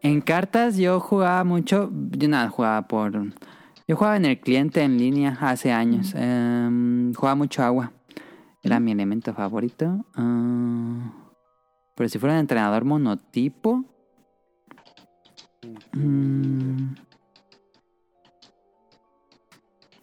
[0.01, 3.13] En cartas yo jugaba mucho, yo nada, jugaba por...
[3.87, 6.13] Yo jugaba en el cliente en línea hace años.
[6.13, 7.93] Em, jugaba mucho agua.
[8.61, 10.05] Era mi elemento favorito.
[10.13, 11.13] Ah,
[11.95, 13.85] pero si fuera un entrenador monotipo...
[15.93, 16.95] mm,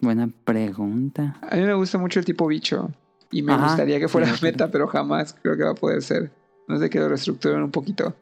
[0.00, 1.36] buena pregunta.
[1.42, 2.90] A mí me gusta mucho el tipo bicho.
[3.30, 6.00] Y me Ajá, gustaría que fuera sí, meta, pero jamás creo que va a poder
[6.00, 6.30] ser.
[6.68, 8.14] No sé que lo reestructuren un poquito.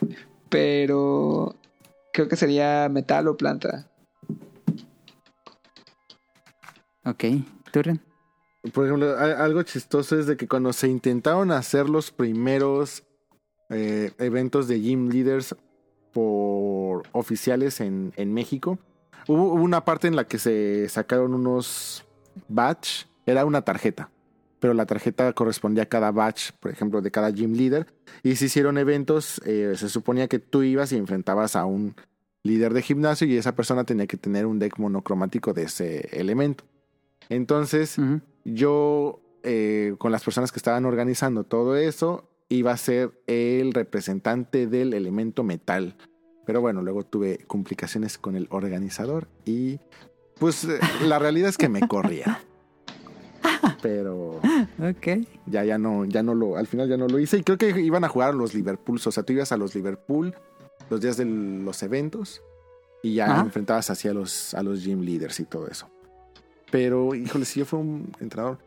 [0.49, 1.55] Pero
[2.13, 3.89] creo que sería metal o planta.
[7.05, 7.25] Ok,
[7.73, 8.01] Turren.
[8.73, 13.03] Por ejemplo, algo chistoso es de que cuando se intentaron hacer los primeros
[13.71, 15.57] eh, eventos de Gym Leaders
[16.13, 18.79] por oficiales en, en México,
[19.27, 22.05] hubo, hubo una parte en la que se sacaron unos
[22.49, 24.11] batch, era una tarjeta,
[24.63, 27.93] pero la tarjeta correspondía a cada batch, por ejemplo, de cada Gym Leader,
[28.23, 31.97] y se hicieron eventos, eh, se suponía que tú ibas y enfrentabas a un
[32.45, 36.63] líder de gimnasio y esa persona tenía que tener un deck monocromático de ese elemento.
[37.29, 37.97] Entonces,
[38.45, 44.69] yo, eh, con las personas que estaban organizando todo eso, iba a ser el representante
[44.69, 45.97] del elemento metal.
[46.47, 49.81] Pero bueno, luego tuve complicaciones con el organizador y
[50.39, 52.41] pues eh, la realidad es que me corría.
[53.81, 54.41] Pero
[54.79, 55.27] Ok.
[55.47, 57.39] ya, ya no, ya no lo, al final ya no lo hice.
[57.39, 59.01] Y creo que iban a jugar a los Liverpool.
[59.05, 60.35] O sea, tú ibas a los Liverpool
[60.91, 62.43] los días de los eventos
[63.03, 63.41] y ya Ajá.
[63.43, 65.89] enfrentabas así a los, a los gym leaders y todo eso.
[66.71, 68.59] Pero, híjole, si yo fuera un entrenador,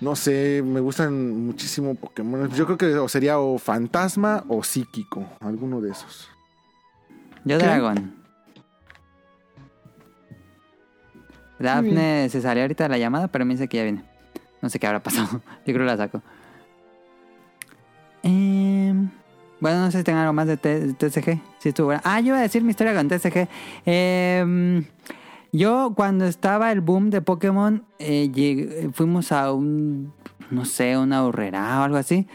[0.00, 2.48] no sé, me gustan muchísimo Pokémon.
[2.50, 6.28] Yo creo que o sería o fantasma o psíquico, alguno de esos.
[7.44, 7.64] Yo ¿Qué?
[7.64, 8.14] dragón.
[11.58, 14.02] Dafne se salió ahorita de la llamada, pero me dice que ya viene.
[14.60, 15.28] No sé qué habrá pasado.
[15.66, 16.22] Yo creo que la saco.
[18.22, 19.08] Em,
[19.60, 21.40] bueno, no sé si tengan algo más de TCG.
[21.58, 21.92] Si estuvo.
[22.04, 23.48] Ah, yo iba a decir mi historia con TCG.
[23.86, 24.84] Em,
[25.52, 30.12] yo, cuando estaba el boom de Pokémon, eh, fuimos a un,
[30.50, 32.26] no sé, una horrera o algo así.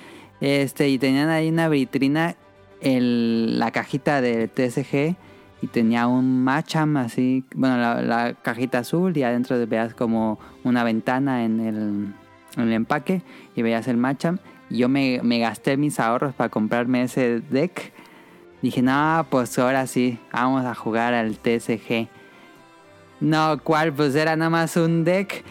[0.42, 2.36] Este, y tenían ahí una vitrina,
[2.82, 5.16] la cajita de TCG,
[5.64, 11.46] y tenía un Machamp así, bueno, la, cajita azul, y adentro veías como una ventana
[11.46, 12.14] en el,
[12.58, 13.22] en el empaque,
[13.56, 14.42] y veías el Machamp.
[14.70, 17.94] Y yo me, me gasté mis ahorros para comprarme ese deck.
[18.62, 22.10] Dije, no, pues ahora sí, vamos a jugar al TCG.
[23.22, 23.94] No, ¿cuál?
[23.94, 25.46] Pues era nada más un deck.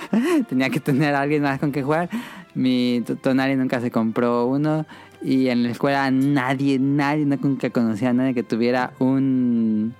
[0.48, 2.08] Tenía que tener a alguien más con que jugar.
[2.54, 4.86] Mi t- Tonali nunca se compró uno.
[5.22, 9.94] Y en la escuela nadie, nadie, nunca conocía a nadie que tuviera un,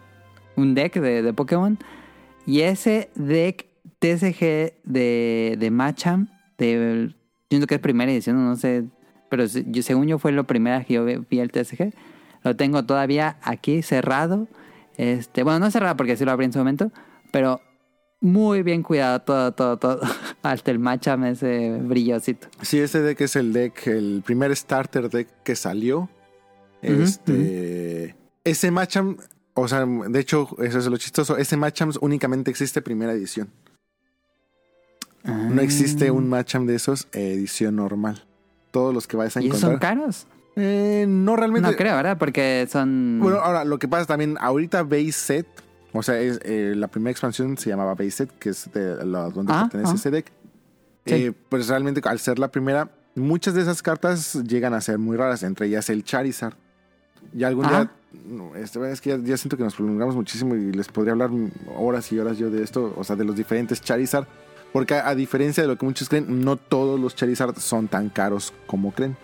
[0.56, 1.78] un deck de, de Pokémon.
[2.46, 3.66] Y ese deck
[3.98, 7.14] TCG de, de Machamp, de, yo
[7.48, 8.84] siento que es primera edición, no sé.
[9.28, 11.92] Pero yo, según yo fue lo primera que yo vi el TCG.
[12.44, 14.46] Lo tengo todavía aquí cerrado.
[14.96, 16.92] Este, bueno, no cerrado porque sí lo abrí en su momento,
[17.32, 17.60] pero
[18.26, 20.00] muy bien cuidado todo, todo, todo.
[20.42, 22.48] Hasta el Machamp ese brillosito.
[22.62, 26.10] Sí, ese deck es el deck, el primer starter deck que salió.
[26.82, 28.14] Este.
[28.44, 29.20] Ese Machamp,
[29.54, 31.36] o sea, de hecho, eso es lo chistoso.
[31.36, 33.48] Ese Machamp únicamente existe primera edición.
[35.24, 38.24] No existe un Machamp de esos edición normal.
[38.70, 39.98] Todos los que vayas a ¿Y esos son encontrar.
[39.98, 40.26] caros?
[40.54, 41.68] Eh, no realmente.
[41.70, 42.16] No creo, ¿verdad?
[42.18, 43.18] Porque son...
[43.20, 45.46] Bueno, ahora lo que pasa también, ahorita Base Set,
[45.98, 49.30] o sea, es, eh, la primera expansión se llamaba Base Set, que es de la,
[49.30, 49.96] donde Ah, pertenece ah.
[49.96, 50.26] ese deck.
[51.06, 51.14] Sí.
[51.14, 55.16] Eh, pues realmente, al ser la primera, muchas de esas cartas llegan a ser muy
[55.16, 56.54] raras, entre ellas el Charizard.
[57.34, 57.90] Y algún Ajá.
[58.12, 61.30] día, este, es que ya, ya siento que nos prolongamos muchísimo y les podría hablar
[61.76, 64.26] horas y horas yo de esto, o sea, de los diferentes Charizard.
[64.72, 68.08] Porque a, a diferencia de lo que muchos creen, no todos los Charizard son tan
[68.10, 69.16] caros como creen.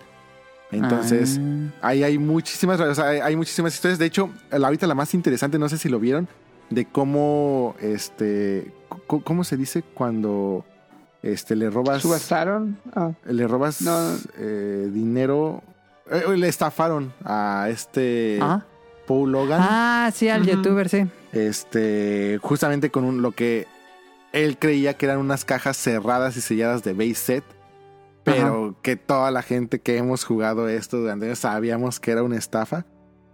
[0.71, 1.87] Entonces, Ah.
[1.89, 3.99] Ahí hay muchísimas, o sea, hay, hay muchísimas historias.
[3.99, 6.27] De hecho, la- ahorita la más interesante, no sé si lo vieron,
[6.73, 8.71] de cómo, este,
[9.07, 10.65] cómo se dice cuando,
[11.21, 12.77] este, le robas, ¿Subastaron?
[12.95, 14.15] Ah, le robas No.
[14.37, 15.61] eh, dinero,
[16.11, 18.65] eh, le estafaron a este, Ajá.
[19.07, 19.59] Paul Logan.
[19.61, 21.05] Ah, sí, al youtuber, sí.
[21.31, 23.67] Este, justamente con un- lo que
[24.31, 27.43] él creía que eran unas cajas cerradas y selladas de base set,
[28.23, 32.37] pero que toda la gente que hemos jugado esto durante años sabíamos que era una
[32.37, 32.85] estafa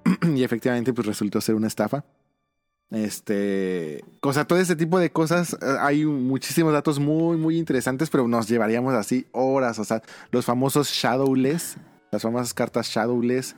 [0.35, 2.03] y efectivamente pues resultó ser una estafa.
[2.91, 8.09] Este, o sea, todo ese tipo de cosas, eh, hay muchísimos datos muy, muy interesantes,
[8.09, 10.01] pero nos llevaríamos así horas, o sea,
[10.31, 11.77] los famosos Shadowless,
[12.11, 13.55] las famosas cartas Shadowless.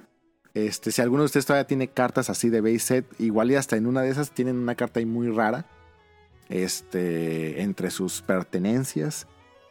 [0.54, 3.78] Este, si alguno de ustedes todavía tiene cartas así de base set, igual y hasta
[3.78, 5.66] en una de esas tienen una carta ahí muy rara.
[6.50, 9.26] Este, entre sus pertenencias.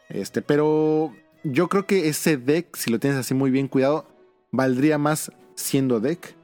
[0.09, 1.13] Este, pero
[1.45, 4.07] yo creo que ese deck, si lo tienes así muy bien cuidado,
[4.51, 6.35] valdría más siendo deck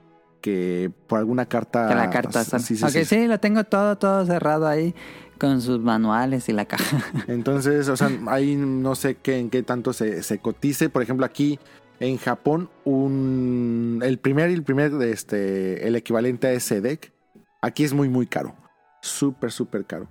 [0.47, 1.89] que por alguna carta.
[1.89, 2.45] Que la carta.
[2.45, 3.05] Sí, sí, ok, sí.
[3.05, 4.95] sí, lo tengo todo, todo cerrado ahí
[5.41, 7.03] con sus manuales y la caja.
[7.27, 10.89] Entonces, o sea, ahí no sé qué, en qué tanto se, se cotice.
[10.89, 11.59] Por ejemplo, aquí
[11.99, 17.13] en Japón, un, el primer y el primer, este, el equivalente a ese deck,
[17.61, 18.55] aquí es muy, muy caro.
[19.03, 20.09] Súper, súper caro.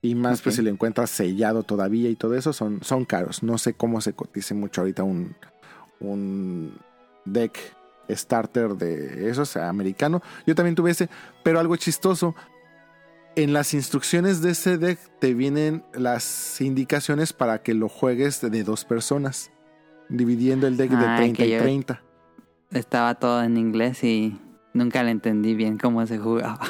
[0.00, 0.56] Y más, pues Ok.
[0.60, 3.42] si lo encuentras sellado todavía y todo eso, son, son caros.
[3.42, 5.36] No sé cómo se cotice mucho ahorita un,
[6.00, 6.78] un
[7.26, 7.75] deck
[8.10, 10.22] starter de esos, americano.
[10.46, 11.08] Yo también tuve ese,
[11.42, 12.34] pero algo chistoso.
[13.34, 18.64] En las instrucciones de ese deck te vienen las indicaciones para que lo juegues de
[18.64, 19.50] dos personas,
[20.08, 22.02] dividiendo el deck de Ah, 30 que y yo- 30.
[22.72, 24.40] Estaba todo en inglés y
[24.72, 26.60] nunca le entendí bien cómo se jugaba.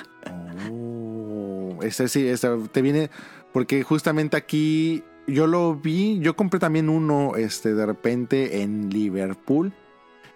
[0.71, 3.11] Oh, ese sí, ese te viene
[3.53, 9.73] porque justamente aquí yo lo vi, yo compré también uno este de repente en Liverpool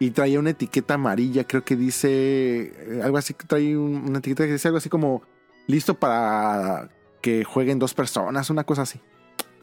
[0.00, 4.44] y traía una etiqueta amarilla, creo que dice eh, algo así, trae un- una etiqueta
[4.46, 5.22] que dice algo así como
[5.68, 6.88] listo para
[7.20, 8.98] que jueguen dos personas, una cosa así.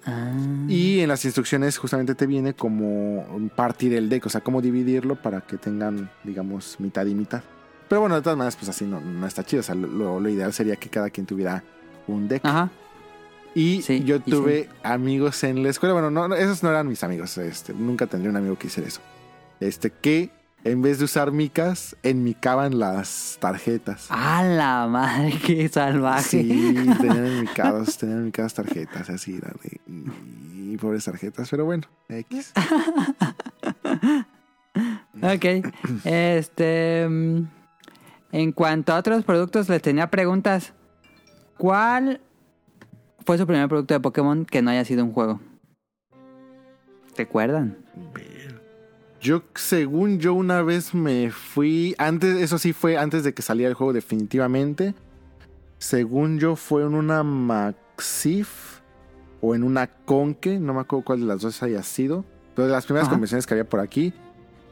[0.05, 0.31] Ah.
[0.69, 5.21] Y en las instrucciones justamente te viene como partir el deck, o sea, cómo dividirlo
[5.21, 7.41] para que tengan, digamos, mitad y mitad.
[7.89, 9.59] Pero bueno, de todas maneras, pues así no, no está chido.
[9.61, 11.63] O sea, lo, lo ideal sería que cada quien tuviera
[12.07, 12.45] un deck.
[12.45, 12.69] Ajá.
[13.55, 15.93] Y Sí, yo y tuve amigos en la escuela.
[15.93, 17.37] Bueno, no, no, esos no eran mis amigos.
[17.37, 19.01] Este, nunca tendría un amigo que hiciera eso.
[19.59, 20.29] Este, que
[20.63, 24.07] en vez de usar micas, enmicaban las tarjetas.
[24.09, 25.33] ¡A la madre!
[25.45, 26.41] ¡Qué salvaje!
[26.41, 29.53] Sí, tenían enmicados, tenían enmicadas tarjetas, así eran.
[29.87, 32.53] Y, y pobres tarjetas, pero bueno, X.
[35.21, 35.45] Ok.
[36.03, 37.07] Este.
[37.09, 37.47] mm,
[38.33, 40.73] En cuanto a otros productos, les tenía preguntas.
[41.57, 42.19] ¿Cuál
[43.25, 45.39] fue su primer producto de Pokémon que no haya sido un juego?
[47.17, 47.77] ¿Recuerdan?
[49.19, 51.95] Yo, según yo, una vez me fui.
[51.97, 54.93] Antes, eso sí fue antes de que saliera el juego, definitivamente.
[55.79, 58.79] Según yo, fue en una Maxif
[59.41, 60.59] o en una Conque.
[60.59, 62.25] No me acuerdo cuál de las dos haya sido.
[62.55, 63.15] Pero de las primeras Ajá.
[63.15, 64.13] convenciones que había por aquí.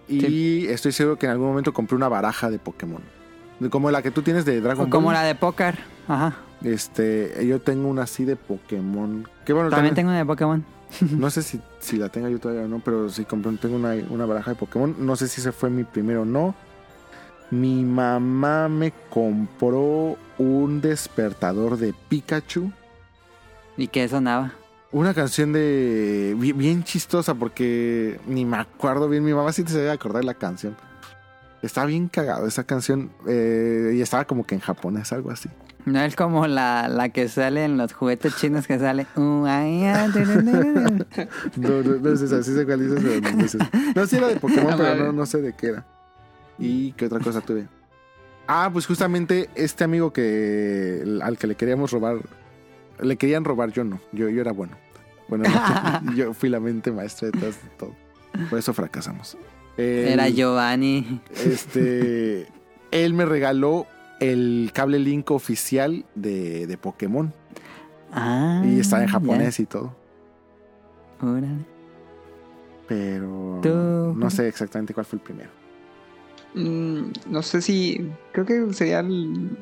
[0.07, 3.01] Y estoy seguro que en algún momento compré una baraja de Pokémon.
[3.71, 5.13] Como la que tú tienes de Dragon O como Ball.
[5.15, 5.79] la de póker.
[6.07, 6.35] Ajá.
[6.63, 9.27] Este, yo tengo una así de Pokémon.
[9.45, 10.65] Que bueno, También también- tengo una de Pokémon.
[11.11, 13.93] no sé si, si la tenga yo todavía o no, pero sí compré, tengo una,
[14.09, 14.95] una baraja de Pokémon.
[14.99, 16.55] No sé si ese fue mi primero o no.
[17.51, 22.71] Mi mamá me compró un despertador de Pikachu.
[23.77, 24.53] ¿Y qué sonaba?
[24.91, 26.35] Una canción de.
[26.37, 29.23] bi- Bien, chistosa porque ni me acuerdo bien.
[29.23, 30.75] Mi mamá sí se debe acordar de la canción.
[31.61, 33.11] Estaba bien cagado esa canción.
[33.27, 35.49] eh, y estaba como que en japonés, algo así.
[35.85, 39.05] No es como la, la que sale en los juguetes chinos que sale.
[39.15, 39.45] No,
[41.83, 43.69] no, no es esa, sí sé cuál dices, pero no, no es esa.
[43.95, 45.85] No, sí era de Pokémon, Ah, pero no, no sé de qué era.
[46.57, 47.67] ¿Y qué otra cosa tuve?
[48.47, 52.17] Ah, pues justamente este amigo que al que le queríamos robar,
[53.01, 54.77] le querían robar, yo no, yo, yo era bueno.
[55.27, 55.45] Bueno,
[56.03, 57.95] no, yo fui la mente maestra de todo, todo.
[58.49, 59.37] Por eso fracasamos.
[59.77, 61.21] El- Era Giovanni.
[61.43, 62.47] Este,
[62.91, 63.87] él me regaló
[64.19, 67.33] el cable link oficial de, de Pokémon
[68.11, 69.13] Ah, y estaba en ya.
[69.13, 69.93] japonés y todo.
[71.21, 71.65] Órale.
[72.87, 75.49] Pero Tú, no sé exactamente cuál fue el primero.
[76.53, 78.09] Mm, no sé si.
[78.31, 79.57] Creo que sería el,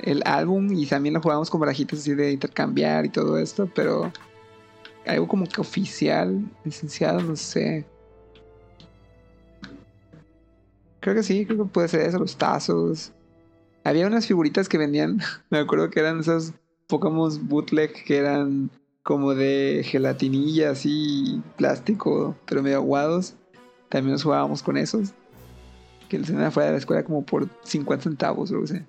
[0.00, 4.12] el álbum y también lo jugábamos con barajitas así de intercambiar y todo esto, pero
[5.06, 7.86] algo como que oficial, licenciado, no sé.
[11.00, 13.12] Creo que sí, creo que puede ser eso, los tazos.
[13.88, 16.52] Había unas figuritas que vendían, me acuerdo que eran esos
[16.88, 18.70] Pokémon bootleg que eran
[19.02, 23.34] como de gelatinilla así, plástico, pero medio aguados.
[23.88, 25.14] También nos jugábamos con esos.
[26.10, 28.84] Que los tenían afuera de la escuela como por 50 centavos, o sea.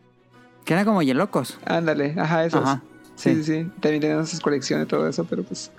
[0.66, 1.58] Que eran como yelocos.
[1.64, 2.62] Ándale, ajá, esos.
[2.62, 2.84] Ajá.
[3.16, 3.72] Sí, sí, sí.
[3.80, 5.72] También teníamos sus colecciones y todo eso, pero pues.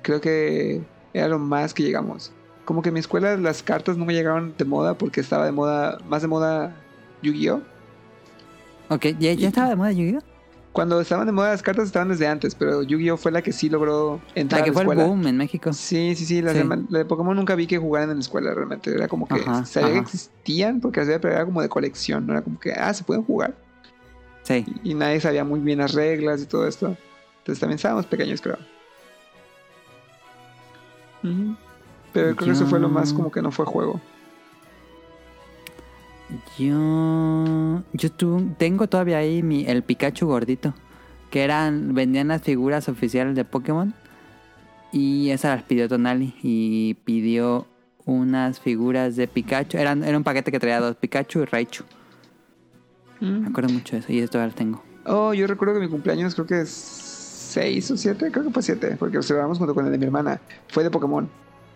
[0.00, 2.32] Creo que era lo más que llegamos.
[2.64, 5.52] Como que en mi escuela las cartas no me llegaron de moda porque estaba de
[5.52, 6.74] moda, más de moda
[7.22, 7.60] Yu-Gi-Oh.
[8.90, 10.22] Ok, ¿ya, ya estaba de moda Yu-Gi-Oh?
[10.72, 13.68] Cuando estaban de moda las cartas estaban desde antes, pero Yu-Gi-Oh fue la que sí
[13.68, 15.72] logró entrar La que a la fue el boom en México.
[15.72, 16.40] Sí, sí, sí.
[16.40, 16.62] Las Sí.
[16.88, 18.92] la de Pokémon nunca vi que jugaran en la escuela realmente.
[18.94, 22.26] Era como que Ajá, sabía que existían porque las pero era como de colección.
[22.26, 23.54] No era como que, ah, se pueden jugar.
[24.44, 24.64] Sí.
[24.84, 26.96] Y nadie sabía muy bien las reglas y todo esto.
[27.38, 28.58] Entonces también estábamos pequeños, creo.
[32.12, 34.00] Pero creo que eso fue lo más como que no fue juego.
[36.58, 37.82] Yo.
[37.92, 40.74] Yo tu- tengo todavía ahí mi, el Pikachu gordito.
[41.30, 41.94] Que eran.
[41.94, 43.94] Vendían las figuras oficiales de Pokémon.
[44.92, 46.34] Y esas las pidió Tonali.
[46.42, 47.66] Y pidió
[48.04, 49.76] unas figuras de Pikachu.
[49.78, 51.84] Eran, era un paquete que traía dos Pikachu y Raichu.
[53.20, 53.40] Mm.
[53.42, 54.12] Me acuerdo mucho de eso.
[54.12, 54.82] Y eso todavía lo tengo.
[55.06, 58.62] Oh, yo recuerdo que mi cumpleaños creo que es 6 o 7, creo que fue
[58.62, 60.40] 7, porque lo celebramos junto con el de mi hermana.
[60.68, 61.28] Fue de Pokémon.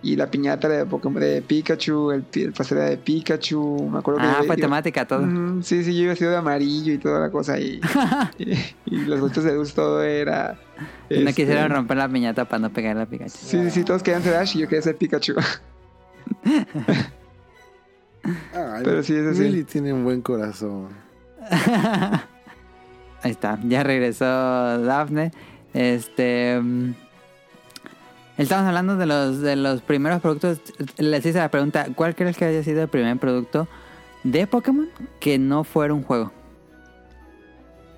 [0.05, 3.89] Y la piñata era de, Pokémon, de Pikachu, el, el pastel era de Pikachu.
[3.89, 5.25] Me acuerdo que Ah, yo- fue yo- temática todo.
[5.63, 7.57] Sí, sí, yo iba vestido de amarillo y toda la cosa.
[7.61, 7.81] Y,
[8.39, 8.53] y,
[8.87, 10.59] y los gustos de luz todo era.
[11.09, 13.31] Y no este, quisieron romper la piñata para no pegarle a Pikachu.
[13.31, 15.35] Sí, sí, sí, todos querían ser Ash y yo quería ser Pikachu.
[18.55, 19.41] Ay, Pero sí, es así.
[19.43, 20.89] Willy tiene un buen corazón.
[23.23, 25.33] Ahí está, ya regresó Dafne.
[25.75, 26.61] Este.
[28.43, 30.61] Estamos hablando de los, de los primeros productos.
[30.99, 33.69] Les hice la pregunta: ¿Cuál crees que haya sido el primer producto
[34.25, 34.89] de Pokémon
[35.21, 36.33] que no fuera un juego?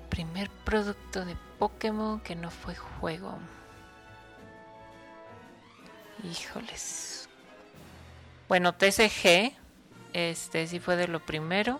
[0.09, 3.37] Primer producto de Pokémon que no fue juego.
[6.23, 7.27] Híjoles.
[8.47, 9.53] Bueno, TCG.
[10.13, 11.79] Este sí fue de lo primero.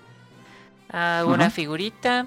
[0.89, 2.23] Ah, una figurita.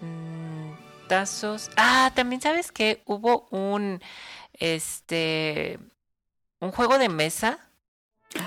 [0.00, 1.70] mm, tazos.
[1.76, 4.00] Ah, también sabes que hubo un.
[4.58, 5.78] Este.
[6.60, 7.58] Un juego de mesa.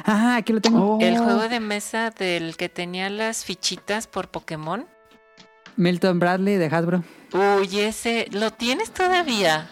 [0.06, 0.98] Ah, aquí lo tengo.
[1.02, 4.86] El juego de mesa del que tenía las fichitas por Pokémon.
[5.76, 7.04] Milton Bradley de Hasbro.
[7.34, 8.28] Uy, ese.
[8.32, 9.70] ¿Lo tienes todavía?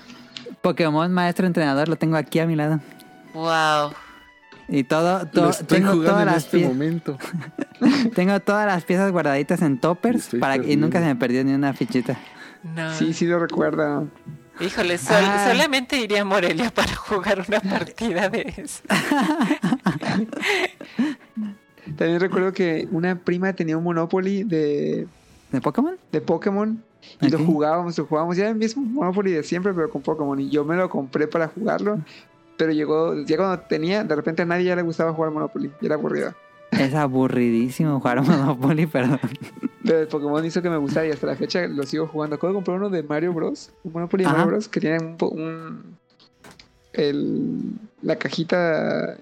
[0.61, 2.79] Pokémon Maestro Entrenador, lo tengo aquí a mi lado.
[3.33, 3.93] Wow.
[4.67, 7.17] Y todo, Lo todo estoy tengo jugando todas en las este pie- momento.
[8.15, 10.81] tengo todas las piezas guardaditas en toppers para y perdido.
[10.81, 12.17] nunca se me perdió ni una fichita.
[12.63, 12.93] No.
[12.95, 14.07] Sí, sí lo recuerdo.
[14.59, 15.49] Híjole, sol- Ah.
[15.51, 18.81] solamente iría a Morelia para jugar una partida de eso.
[21.97, 25.07] También recuerdo que una prima tenía un Monopoly de,
[25.51, 25.97] ¿De Pokémon?
[26.11, 26.83] de Pokémon.
[27.21, 28.35] Y lo jugábamos, lo jugábamos.
[28.37, 30.39] Ya el mismo Monopoly de siempre, pero con Pokémon.
[30.39, 31.99] Y yo me lo compré para jugarlo.
[32.57, 35.71] Pero llegó, ya cuando tenía, de repente a nadie ya le gustaba jugar Monopoly.
[35.81, 36.33] Y era aburrido.
[36.79, 39.19] Es aburridísimo jugar a Monopoly, pero
[39.83, 42.35] Pero el Pokémon hizo que me gustara y hasta la fecha lo sigo jugando.
[42.35, 43.71] Acabo de comprar uno de Mario Bros.
[43.83, 44.37] Un Monopoly de Ajá.
[44.39, 44.67] Mario Bros.
[44.67, 45.97] Que tiene un, un-
[46.93, 47.59] el,
[48.01, 49.17] la cajita,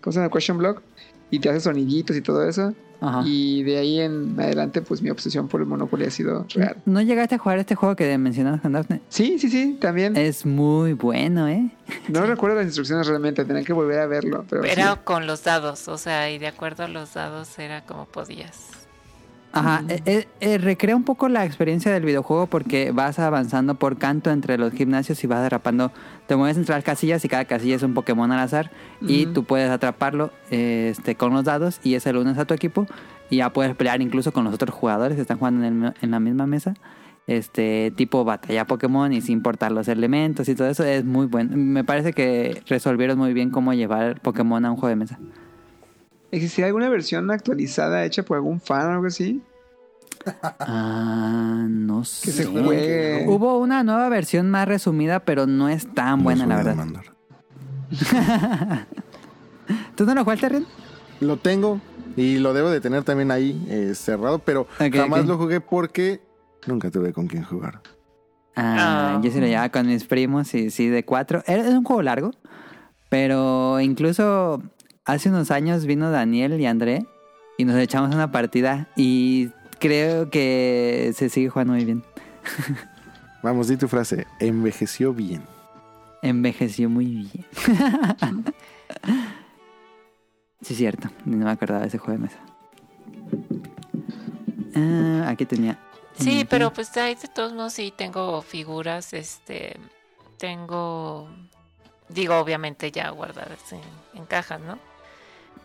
[0.00, 0.30] ¿cómo se llama?
[0.30, 0.82] Question block.
[1.30, 2.74] Y te hace soniditos y todo eso.
[3.02, 3.22] Ajá.
[3.24, 6.76] Y de ahí en adelante, pues mi obsesión por el Monopoly ha sido real.
[6.84, 9.00] ¿No llegaste a jugar este juego que mencionabas con Daphne?
[9.08, 10.16] Sí, sí, sí, también.
[10.16, 11.70] Es muy bueno, ¿eh?
[12.08, 14.44] No recuerdo las instrucciones realmente, tendrán que volver a verlo.
[14.50, 14.98] Pero Era sí.
[15.04, 18.79] con los dados, o sea, y de acuerdo a los dados era como podías.
[19.52, 23.98] Ajá, eh, eh, eh, recrea un poco la experiencia del videojuego porque vas avanzando por
[23.98, 25.90] canto entre los gimnasios y vas derrapando.
[26.28, 28.70] Te mueves entre las casillas y cada casilla es un Pokémon al azar
[29.00, 32.86] y tú puedes atraparlo este, con los dados y ese lo unes a tu equipo
[33.28, 36.10] y ya puedes pelear incluso con los otros jugadores que están jugando en, el- en
[36.12, 36.74] la misma mesa.
[37.26, 41.56] Este tipo batalla Pokémon y sin importar los elementos y todo eso es muy bueno.
[41.56, 45.18] Me parece que resolvieron muy bien cómo llevar Pokémon a un juego de mesa.
[46.30, 49.42] ¿Existirá alguna versión actualizada hecha por algún fan o algo así?
[50.60, 52.26] Ah, no sé.
[52.26, 53.24] Que se juegue.
[53.26, 56.76] Hubo una nueva versión más resumida, pero no es tan buena, la verdad.
[59.96, 60.66] ¿Tú no lo jugaste, Ren?
[61.20, 61.80] Lo tengo
[62.16, 66.20] y lo debo de tener también ahí eh, cerrado, pero jamás lo jugué porque
[66.66, 67.80] nunca tuve con quién jugar.
[68.56, 69.20] Ah, Ah.
[69.22, 71.42] yo sí lo llevaba con mis primos y sí, de cuatro.
[71.46, 72.30] Era es un juego largo,
[73.08, 74.62] pero incluso
[75.04, 77.06] hace unos años vino Daniel y André
[77.58, 82.04] y nos echamos una partida y creo que se sigue jugando muy bien.
[83.42, 84.26] Vamos, di tu frase.
[84.38, 85.42] Envejeció bien.
[86.22, 87.30] Envejeció muy bien.
[90.60, 91.10] sí, es cierto.
[91.24, 92.38] No me acordaba de ese juego de mesa.
[94.74, 95.78] Ah, aquí tenía.
[96.18, 99.80] Sí, pero pues ahí de todos modos sí tengo figuras, este,
[100.36, 101.30] tengo,
[102.10, 103.80] digo obviamente ya guardadas en,
[104.12, 104.89] en cajas, ¿no?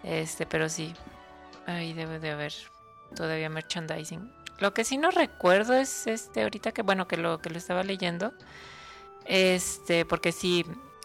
[0.06, 0.94] Este, pero sí,
[1.66, 2.54] ahí debe de haber
[3.16, 4.32] todavía merchandising.
[4.60, 7.84] Lo que sí no recuerdo es este ahorita que bueno que lo que lo estaba
[7.84, 8.34] leyendo,
[9.26, 10.64] este, porque sí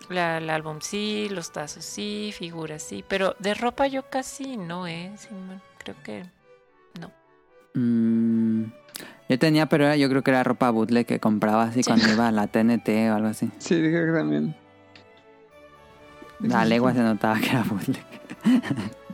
[0.08, 4.86] la, el álbum sí, los tazos sí, figuras sí, pero de ropa yo casi no,
[4.86, 5.28] eh, sí,
[5.78, 6.24] creo que
[7.00, 7.10] no.
[7.74, 8.64] Mm,
[9.28, 12.28] yo tenía, pero era- yo creo que era ropa bootleg que compraba así cuando iba
[12.28, 13.50] a la TNT o algo así.
[13.58, 14.54] Sí, creo que también.
[16.54, 18.19] A legua se notaba que era bootleg.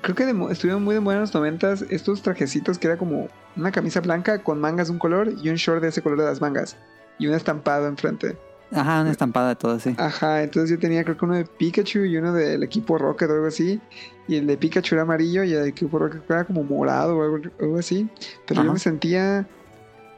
[0.03, 3.29] Creo que de estuvieron muy de moda en los noventas estos trajecitos que era como
[3.57, 6.27] una camisa blanca con mangas de un color y un short de ese color de
[6.27, 6.77] las mangas.
[7.19, 8.37] Y un estampado enfrente.
[8.73, 9.95] Ajá, un estampado de todo, sí.
[9.97, 13.35] Ajá, entonces yo tenía creo que uno de Pikachu y uno del equipo Rocket o
[13.35, 13.81] algo así.
[14.29, 17.23] Y el de Pikachu era amarillo y el de equipo Rocket era como morado o
[17.23, 18.09] algo, algo así.
[18.47, 18.67] Pero Ajá.
[18.67, 19.47] yo me sentía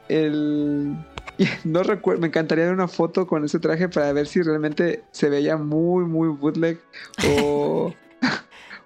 [0.07, 0.97] el...
[1.63, 5.29] No recuerdo, me encantaría ver una foto con ese traje para ver si realmente se
[5.29, 6.79] veía muy, muy bootleg
[7.25, 7.93] o,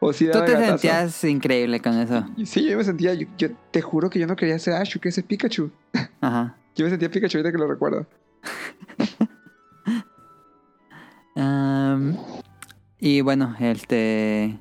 [0.04, 0.78] o si Tú te gatazo.
[0.78, 2.26] sentías increíble con eso.
[2.46, 5.00] Sí, yo me sentía, yo, yo te juro que yo no quería ser Ash, yo
[5.00, 5.72] quería ser Pikachu.
[6.22, 6.56] Ajá.
[6.76, 8.08] Yo me sentía Pikachu ahorita que lo recuerdo.
[13.00, 14.58] Y bueno, este.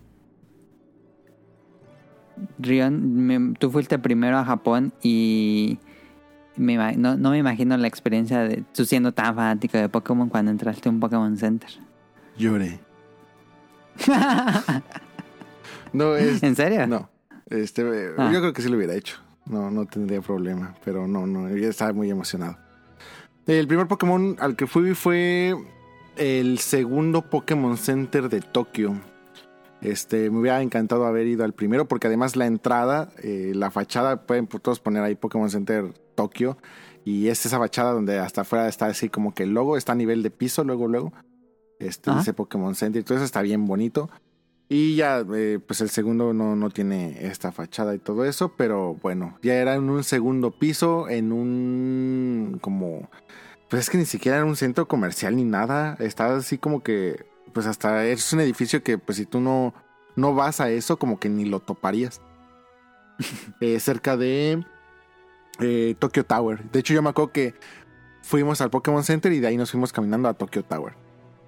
[2.59, 5.79] Rion, me- tú fuiste primero a Japón y
[6.57, 10.51] me no, no me imagino la experiencia de tú siendo tan fanático de Pokémon cuando
[10.51, 11.71] entraste a un Pokémon Center.
[12.37, 12.81] Lloré.
[15.93, 16.43] No, es.
[16.43, 16.87] ¿En serio?
[16.87, 17.09] No.
[17.47, 17.83] Este,
[18.17, 18.31] Ah.
[18.33, 19.17] Yo creo que sí lo hubiera hecho.
[19.47, 20.75] No, no tendría problema.
[20.85, 21.49] Pero no, no.
[21.49, 22.57] Yo estaba muy emocionado.
[23.47, 25.55] El primer Pokémon al que fui fue
[26.17, 28.95] el segundo Pokémon Center de Tokio.
[29.81, 34.27] Este, me hubiera encantado haber ido al primero porque además la entrada, eh, la fachada,
[34.27, 36.57] pueden todos poner ahí Pokémon Center Tokio.
[37.05, 39.97] Y es esa fachada donde hasta afuera está así como que el logo está a
[39.97, 41.13] nivel de piso, luego, luego.
[41.81, 42.21] Este, Ajá.
[42.21, 43.01] dice Pokémon Center.
[43.01, 44.09] Entonces está bien bonito.
[44.75, 48.95] Y ya, eh, pues el segundo no, no tiene esta fachada y todo eso, pero
[48.95, 53.11] bueno, ya era en un segundo piso, en un como,
[53.69, 57.27] pues es que ni siquiera era un centro comercial ni nada, estaba así como que,
[57.53, 59.75] pues hasta es un edificio que pues si tú no,
[60.17, 62.23] no vas a eso, como que ni lo toparías.
[63.61, 64.65] Eh, cerca de
[65.61, 66.65] eh, Tokyo Tower.
[66.73, 67.55] De hecho yo me acuerdo que
[68.23, 70.95] fuimos al Pokémon Center y de ahí nos fuimos caminando a Tokyo Tower.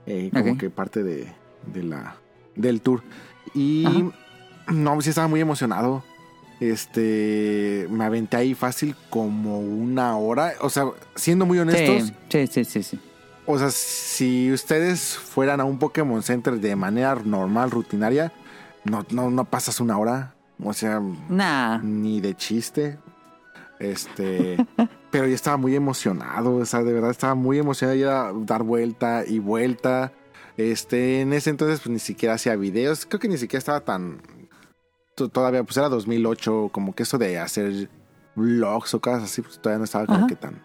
[0.04, 1.32] Eh, como que parte de,
[1.72, 2.16] de la,
[2.56, 3.02] del tour.
[3.54, 4.72] Y Ajá.
[4.72, 6.02] no, sí estaba muy emocionado.
[6.60, 10.54] Este, me aventé ahí fácil como una hora.
[10.60, 13.00] O sea, siendo muy honestos, Sí, sí, sí, sí,
[13.46, 18.32] o sea, si ustedes fueran a un Pokémon Center de manera normal, rutinaria,
[18.84, 20.34] no, no, no pasas una hora.
[20.62, 21.78] O sea, Nah.
[21.82, 22.98] ni de chiste.
[23.78, 24.56] Este,
[25.10, 28.62] pero yo estaba muy emocionado, o sea, de verdad estaba muy emocionado y era dar
[28.62, 30.12] vuelta y vuelta.
[30.56, 34.20] Este, en ese entonces pues ni siquiera hacía videos, creo que ni siquiera estaba tan
[35.16, 37.88] to- todavía pues era 2008, como que eso de hacer
[38.36, 40.26] vlogs o cosas así, pues todavía no estaba como Ajá.
[40.28, 40.62] que tan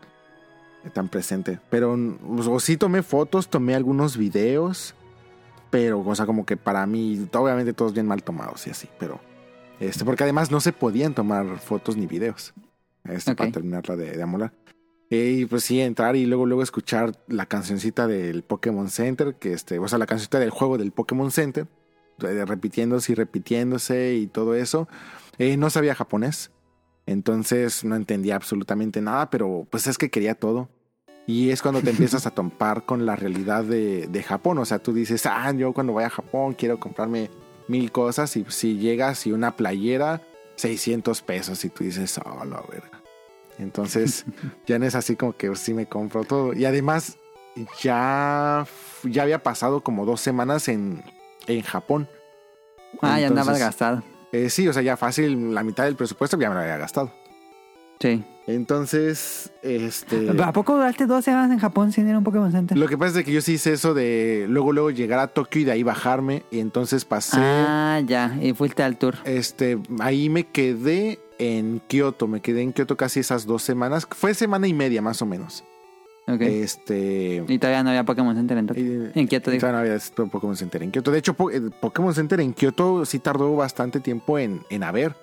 [0.93, 1.59] tan presente.
[1.69, 1.97] Pero
[2.35, 4.95] pues, o sí tomé fotos, tomé algunos videos,
[5.69, 9.19] pero o sea, como que para mí obviamente todos bien mal tomados y así, pero
[9.79, 12.53] este, porque además no se podían tomar fotos ni videos.
[13.05, 14.51] Este, para terminarla de, de amolar.
[15.09, 19.79] Y pues sí, entrar y luego, luego escuchar la cancioncita del Pokémon Center, que este,
[19.79, 21.67] o sea, la cancioncita del juego del Pokémon Center,
[22.23, 24.87] eh, repitiéndose y repitiéndose y todo eso.
[25.39, 26.51] Eh, no sabía japonés,
[27.07, 30.69] entonces no entendía absolutamente nada, pero pues es que quería todo.
[31.25, 34.59] Y es cuando te empiezas a topar con la realidad de, de Japón.
[34.59, 37.31] O sea, tú dices, ah, yo cuando voy a Japón quiero comprarme
[37.67, 38.35] mil cosas.
[38.35, 40.21] Y si llegas y una playera,
[40.55, 41.63] 600 pesos.
[41.65, 42.98] Y tú dices, oh, la verga.
[43.59, 44.25] Entonces,
[44.65, 46.53] ya no es así como que sí me compro todo.
[46.53, 47.17] Y además,
[47.81, 48.65] ya,
[49.03, 51.03] ya había pasado como dos semanas en,
[51.47, 52.07] en Japón.
[53.01, 54.03] Ah, ya andabas Entonces, gastado.
[54.31, 57.11] eh, sí, o sea, ya fácil, la mitad del presupuesto ya me lo había gastado.
[57.99, 58.23] Sí.
[58.47, 60.29] Entonces, este.
[60.41, 62.75] ¿A poco duraste dos semanas en Japón sin ir a un Pokémon Center?
[62.77, 65.61] Lo que pasa es que yo sí hice eso de luego, luego llegar a Tokio
[65.61, 66.43] y de ahí bajarme.
[66.49, 67.37] Y entonces pasé.
[67.39, 68.35] Ah, ya.
[68.41, 69.15] Y fuiste al tour.
[69.25, 72.27] Este, ahí me quedé en Kioto.
[72.27, 74.07] Me quedé en Kioto casi esas dos semanas.
[74.11, 75.63] Fue semana y media más o menos.
[76.27, 76.41] Ok.
[76.41, 77.43] Este.
[77.47, 78.83] y todavía no había Pokémon Center en Tokio.
[79.07, 79.61] eh, En Kioto, digo.
[79.61, 81.09] todavía no había esto de Pokémon Center en Kioto.
[81.11, 85.15] De hecho, po- el Pokémon Center en Kioto sí tardó bastante tiempo en, en haber.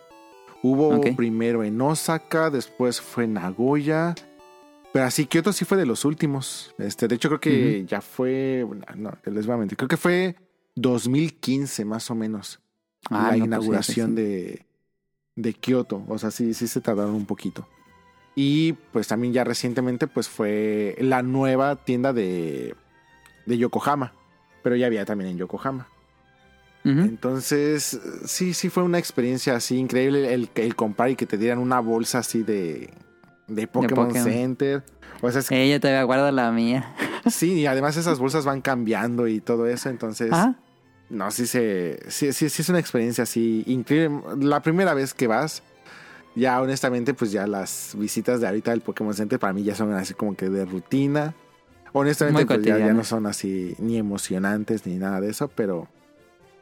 [0.62, 4.16] Hubo primero en Osaka, después fue en Nagoya.
[4.92, 6.74] Pero así, Kioto sí fue de los últimos.
[6.78, 8.66] Este, de hecho, creo que ya fue.
[8.96, 9.76] No, les voy a mentir.
[9.78, 10.34] Creo que fue
[10.74, 12.58] 2015, más o menos.
[13.10, 14.58] Ah, la no, pues inauguración sí, sí.
[15.36, 16.02] De, Kioto.
[16.08, 17.68] O sea, sí, sí se tardaron un poquito.
[18.34, 22.74] Y pues también ya recientemente pues fue la nueva tienda de,
[23.46, 24.12] de Yokohama.
[24.62, 25.86] Pero ya había también en Yokohama.
[26.84, 31.58] Entonces, sí, sí fue una experiencia así increíble el, el comprar y que te dieran
[31.58, 32.90] una bolsa así de,
[33.48, 34.24] de Pokémon Pokémon.
[34.30, 34.84] Center.
[35.20, 36.94] O sea, es que- yo todavía guardo la mía.
[37.28, 39.88] sí, y además esas bolsas van cambiando y todo eso.
[39.88, 40.54] Entonces, Ah,
[41.10, 44.20] no, sí, se, sí, sí, sí es una experiencia así increíble.
[44.40, 45.62] La primera vez que vas,
[46.34, 49.92] Ya honestamente, pues ya las visitas de ahorita del Pokémon Center para mí ya son
[49.94, 51.34] así como que de rutina.
[51.92, 55.88] Honestamente, pues ya, ya no son así ni emocionantes ni nada de eso, pero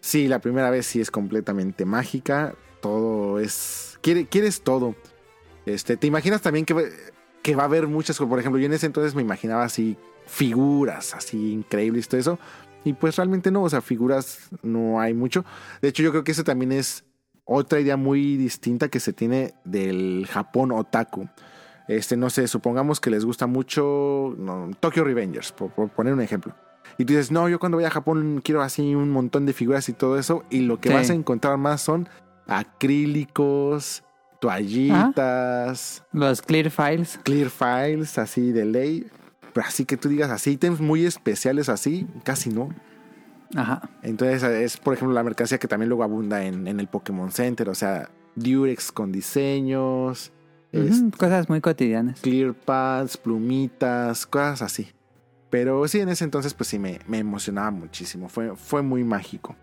[0.01, 2.55] sí, la primera vez sí es completamente mágica.
[2.81, 3.99] Todo es.
[4.01, 4.95] quiere- quieres todo.
[5.67, 6.83] Este, te imaginas también que, va-
[7.43, 11.15] que va a haber muchas, por ejemplo, yo en ese entonces me imaginaba así figuras
[11.15, 12.39] así increíbles y todo eso.
[12.85, 15.45] Y pues realmente no, o sea, figuras no hay mucho.
[15.83, 17.05] De hecho, yo creo que eso también es
[17.45, 21.29] otra idea muy distinta que se tiene del Japón otaku.
[21.89, 26.21] Este, no sé, supongamos que les gusta mucho no, Tokyo Revengers, por, por poner un
[26.23, 26.55] ejemplo.
[26.97, 29.89] Y tú dices, no, yo cuando voy a Japón quiero así un montón de figuras
[29.89, 30.45] y todo eso.
[30.51, 30.95] Y lo que Sí.
[30.95, 32.09] vas a encontrar más son
[32.47, 34.03] acrílicos,
[34.41, 37.19] toallitas, Los clear files.
[37.23, 39.07] clear files, así de ley.
[39.55, 42.69] Pero así que tú digas así, ítems muy especiales así, casi no.
[43.57, 43.89] Ajá.
[44.03, 47.69] Entonces es, por ejemplo, la mercancía que también luego abunda en, en el Pokémon Center.
[47.71, 50.33] O sea, Durex con diseños,
[50.73, 52.21] es- Ujú, Cosas muy cotidianas.
[52.21, 54.89] clear pads, plumitas, cosas así.
[55.51, 58.29] Pero sí, en ese entonces pues sí me, me emocionaba muchísimo.
[58.29, 59.55] Fue, fue muy mágico.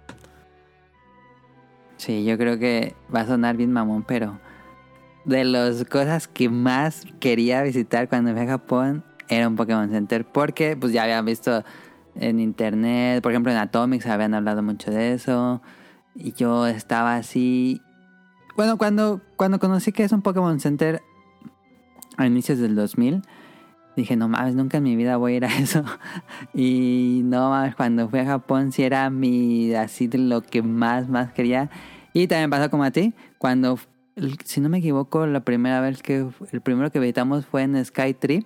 [1.97, 4.39] Sí, yo creo que va a sonar bien mamón, pero
[5.25, 10.25] de las cosas que más quería visitar cuando fui a Japón era un Pokémon Center,
[10.25, 11.63] porque pues ya habían visto
[12.15, 15.61] en internet, por ejemplo en Atomics habían hablado mucho de eso,
[16.13, 17.81] y yo estaba así...
[18.57, 21.01] Bueno, cuando, cuando conocí que es un Pokémon Center
[22.17, 23.21] a inicios del 2000,
[23.95, 25.85] dije, no mames, nunca en mi vida voy a ir a eso.
[26.53, 31.07] Y no mames, cuando fui a Japón sí era mi, así de lo que más,
[31.07, 31.69] más quería.
[32.11, 33.79] Y también pasó como a ti, cuando,
[34.43, 38.45] si no me equivoco, la primera vez que, el primero que visitamos fue en Skytree.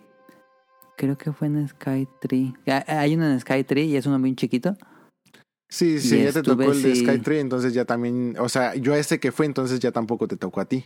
[0.98, 2.54] Creo que fue en Skytree.
[2.66, 4.76] Ya- Hay uno en Skytree y es uno bien chiquito.
[5.68, 6.96] Sí, sí, ya te tocó el de.
[6.96, 10.38] Skytree, entonces ya también, o sea, yo a ese que fue, entonces ya tampoco te
[10.38, 10.86] tocó a ti.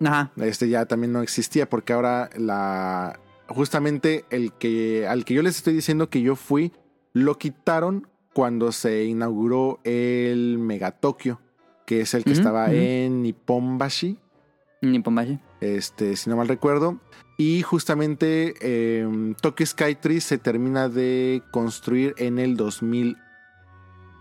[0.00, 0.32] Ajá.
[0.36, 3.18] Este ya también no existía porque ahora la
[3.48, 6.72] justamente el que al que yo les estoy diciendo que yo fui
[7.12, 11.40] lo quitaron cuando se inauguró el Mega Tokyo,
[11.86, 14.18] que es el que estaba en Nipponbashi,
[14.82, 17.00] Nippon este si no mal recuerdo,
[17.36, 23.16] y justamente eh, Tokyo Skytree se termina de construir en el 2000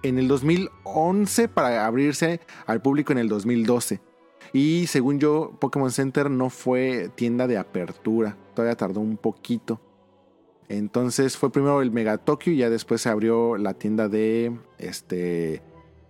[0.04, 4.02] en el 2011 para abrirse al público en el 2012.
[4.54, 8.38] Y según yo, Pokémon Center no fue tienda de apertura.
[8.54, 9.82] Todavía tardó un poquito.
[10.70, 15.64] Entonces fue primero el Mega Tokyo y ya después se abrió la tienda de este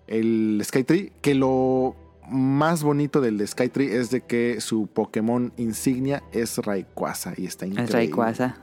[0.07, 1.13] el Skytree.
[1.21, 1.95] Que lo
[2.29, 7.65] más bonito del de Skytree es de que su Pokémon insignia es Rayquaza y está
[7.65, 7.85] increíble.
[7.85, 8.57] Es Rayquaza.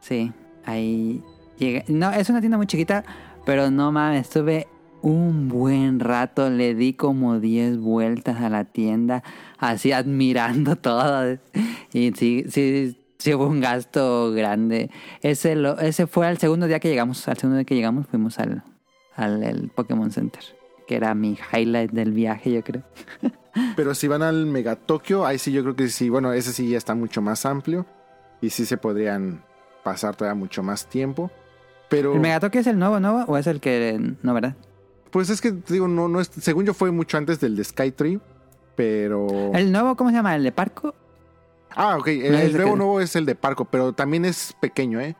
[0.00, 0.32] Sí,
[0.64, 1.22] ahí
[1.58, 1.84] llega.
[1.88, 3.04] No, es una tienda muy chiquita,
[3.44, 4.66] pero no mames, estuve
[5.02, 9.22] un buen rato, le di como 10 vueltas a la tienda,
[9.58, 11.38] así admirando todo.
[11.92, 14.90] Y sí, sí, sí hubo un gasto grande.
[15.20, 18.38] Ese, lo, ese fue al segundo día que llegamos, al segundo día que llegamos fuimos
[18.38, 18.62] al,
[19.16, 20.42] al el Pokémon Center,
[20.86, 22.82] que era mi highlight del viaje, yo creo.
[23.76, 26.68] Pero si van al Mega Tokyo, ahí sí yo creo que sí, bueno, ese sí
[26.68, 27.86] ya está mucho más amplio
[28.40, 29.44] y sí se podrían
[29.82, 31.30] pasar todavía mucho más tiempo.
[31.88, 34.56] Pero ¿El Megatoque es el nuevo, nuevo o es el que no, verdad?
[35.10, 38.18] pues es que digo, no, no es, según yo fue mucho antes del de Skytree,
[38.74, 40.34] pero ¿El nuevo cómo se llama?
[40.34, 40.94] ¿El de Parco?
[41.74, 44.24] Ah, ok, el, No, el ese nuevo que- nuevo es el de Parco, pero también
[44.24, 45.14] es pequeño, ¿eh?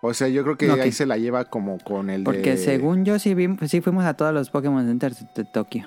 [0.00, 2.56] O sea, yo creo que ahí se la lleva como con el Porque de...
[2.56, 5.86] según yo sí, vi- sí fuimos a todos los Pokémon Centers de Tokio.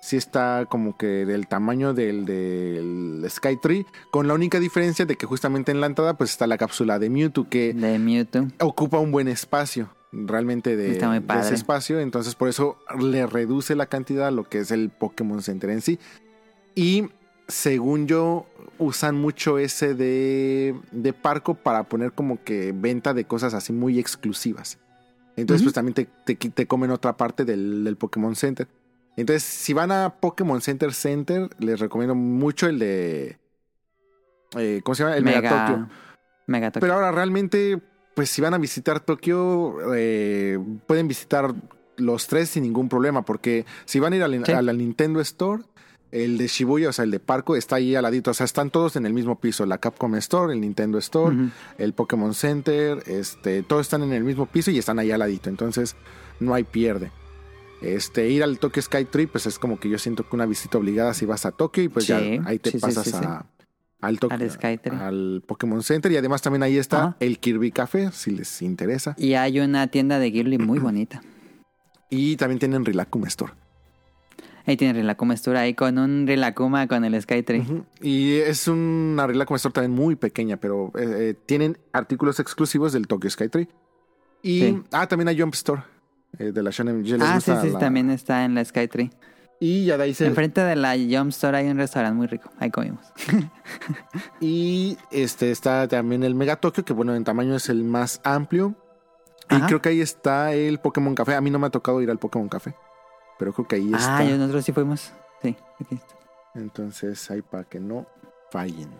[0.00, 5.26] sí está como que del tamaño del, del Skytree, con la única diferencia de que
[5.26, 8.48] justamente en la entrada pues está la cápsula de Mewtwo que De Mewtwo.
[8.60, 13.26] ocupa un buen espacio realmente de, Está muy de ese espacio, entonces por eso le
[13.26, 15.98] reduce la cantidad a lo que es el Pokémon Center en sí.
[16.74, 17.08] Y
[17.48, 18.46] según yo,
[18.78, 23.98] usan mucho ese de, de Parco para poner como que venta de cosas así muy
[23.98, 24.78] exclusivas.
[25.36, 28.66] Entonces, pues también te, te, te comen otra parte del, del Pokémon Center.
[29.16, 33.38] Entonces, si van a Pokémon Center Center, les recomiendo mucho el de.
[34.56, 35.16] eh, ¿Cómo se llama?
[35.16, 35.88] El Mega, Tokyo.
[36.46, 36.80] Mega Tokio.
[36.80, 37.78] Pero ahora realmente,
[38.14, 41.54] pues si van a visitar Tokio, eh, pueden visitar
[41.98, 44.52] los tres sin ningún problema, porque si van a ir al, Sí.
[44.52, 45.62] a la Nintendo Store,
[46.24, 48.70] el de Shibuya, o sea, el de Parco, está ahí al ladito, o sea, están
[48.70, 51.36] todos en el mismo piso, la Capcom Store, el Nintendo Store,
[51.78, 55.48] el Pokémon Center, este, todos están en el mismo piso y están ahí al ladito,
[55.50, 55.96] entonces
[56.40, 57.10] no hay pierde.
[57.82, 60.78] Este, ir al Tokyo Sky Trip, pues es como que yo siento que una visita
[60.78, 63.18] obligada si vas a Tokio y pues Sí, ya ahí te sí, pasas sí, sí.
[63.22, 63.44] a,
[64.00, 64.96] al, Tokio, Al Skytree.
[64.96, 67.16] al Pokémon Center y además también ahí está Ajá.
[67.20, 69.14] el Kirby Café, si les interesa.
[69.18, 71.20] Y hay una tienda de Ghibli muy bonita.
[72.08, 73.52] Y también tienen Rilakum Store.
[74.66, 77.64] Ahí tiene Rilakuma Store ahí con un Rilakuma con el Skytree.
[78.00, 83.06] Y es una regla como también muy pequeña, pero eh, eh, tienen artículos exclusivos del
[83.06, 83.68] Tokyo Skytree.
[84.42, 84.82] Y, Sí.
[84.92, 85.82] ah, también hay Jump Store
[86.38, 87.04] eh, de la Shonen.
[87.04, 89.10] ya les Ah, sí, sí, la- también está en la Skytree.
[89.58, 90.26] Y ya de ahí se...
[90.26, 92.50] Enfrente de la Jump Store hay un restaurante muy rico.
[92.58, 93.06] Ahí comimos.
[94.40, 98.74] Y este está también el Mega Tokyo, que bueno, en tamaño es el más amplio.
[99.50, 101.34] Y creo que ahí está el Pokémon Café.
[101.36, 102.74] A mí no me ha tocado ir al Pokémon Café.
[103.38, 104.18] Pero creo que ahí está.
[104.18, 105.12] Ah, nosotros sí fuimos.
[105.42, 106.16] Sí, aquí está.
[106.54, 108.06] Entonces, ahí para que no
[108.50, 108.90] fallen.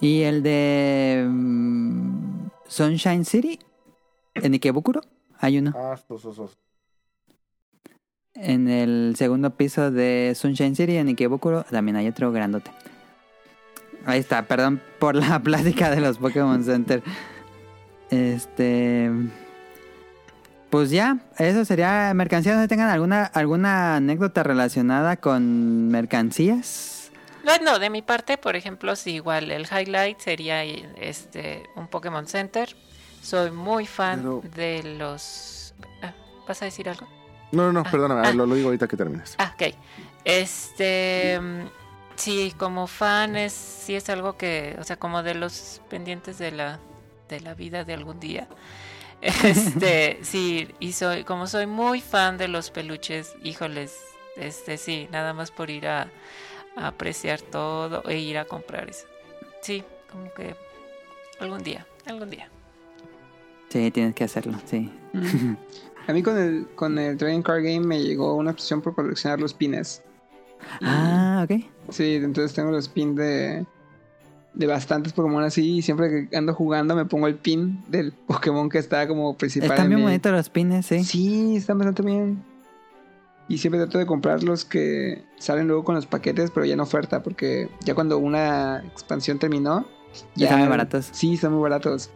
[0.00, 3.58] Y el de mm, Sunshine City,
[4.34, 5.00] en Ikebukuro,
[5.38, 5.72] hay uno.
[5.74, 6.58] Ah, sos, sos.
[8.34, 12.70] En el segundo piso de Sunshine City, en Ikebukuro, también hay otro grandote.
[14.06, 17.02] Ahí está, perdón por la plática de los Pokémon Center.
[18.10, 19.10] Este.
[20.72, 22.56] Pues ya, eso sería mercancías.
[22.56, 27.10] ¿No tengan alguna, alguna anécdota relacionada con mercancías?
[27.44, 32.26] No, no, de mi parte, por ejemplo, sí, igual el highlight sería este un Pokémon
[32.26, 32.74] Center.
[33.20, 35.74] Soy muy fan Pero- de los.
[36.02, 36.14] ah,
[36.48, 37.06] ¿Vas a decir algo?
[37.52, 38.26] No, no, no, Ah, perdóname.
[38.26, 38.32] ah.
[38.32, 39.34] Lo, lo digo ahorita que termines.
[39.36, 39.74] Ah, ok.
[40.24, 41.38] Este.
[42.16, 43.52] Sí, como fan es.
[43.52, 44.74] Sí, es algo que.
[44.80, 46.78] O sea, como de los pendientes de la.
[47.28, 48.48] De la vida de algún día.
[49.44, 50.18] Este.
[50.22, 51.24] sí, y soy.
[51.24, 54.00] Como soy muy fan de los peluches, híjoles.
[54.36, 56.10] Este, sí, nada más por ir a.
[56.76, 59.06] a apreciar todo e ir a comprar eso.
[59.60, 60.56] Sí, como que.
[61.38, 62.48] Algún día, algún día.
[63.68, 64.90] Sí, tienes que hacerlo, sí.
[66.08, 69.40] A mí con el, con el Trading Card Game me llegó una obsesión por coleccionar
[69.40, 70.02] los pines.
[70.80, 71.62] Ah, ok.
[71.90, 73.64] Sí, entonces tengo los pins de,
[74.54, 78.68] de bastantes Pokémon así y siempre que ando jugando me pongo el pin del Pokémon
[78.68, 79.70] que está como principal.
[79.70, 81.04] Están en bien bonitos los pines, sí.
[81.04, 82.42] Sí, están bastante bien.
[83.48, 86.80] Y siempre trato de comprar los que salen luego con los paquetes, pero ya en
[86.80, 89.86] oferta, porque ya cuando una expansión terminó,
[90.34, 91.08] ya Están muy baratos.
[91.12, 92.10] Sí, están muy baratos.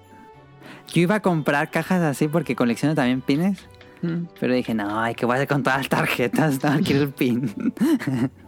[0.92, 3.58] Yo iba a comprar cajas así porque colecciono también pines.
[4.02, 4.26] Mm.
[4.38, 6.58] Pero dije, no, ay, que voy a hacer con todas las tarjetas.
[6.64, 7.72] No, quiero el pin.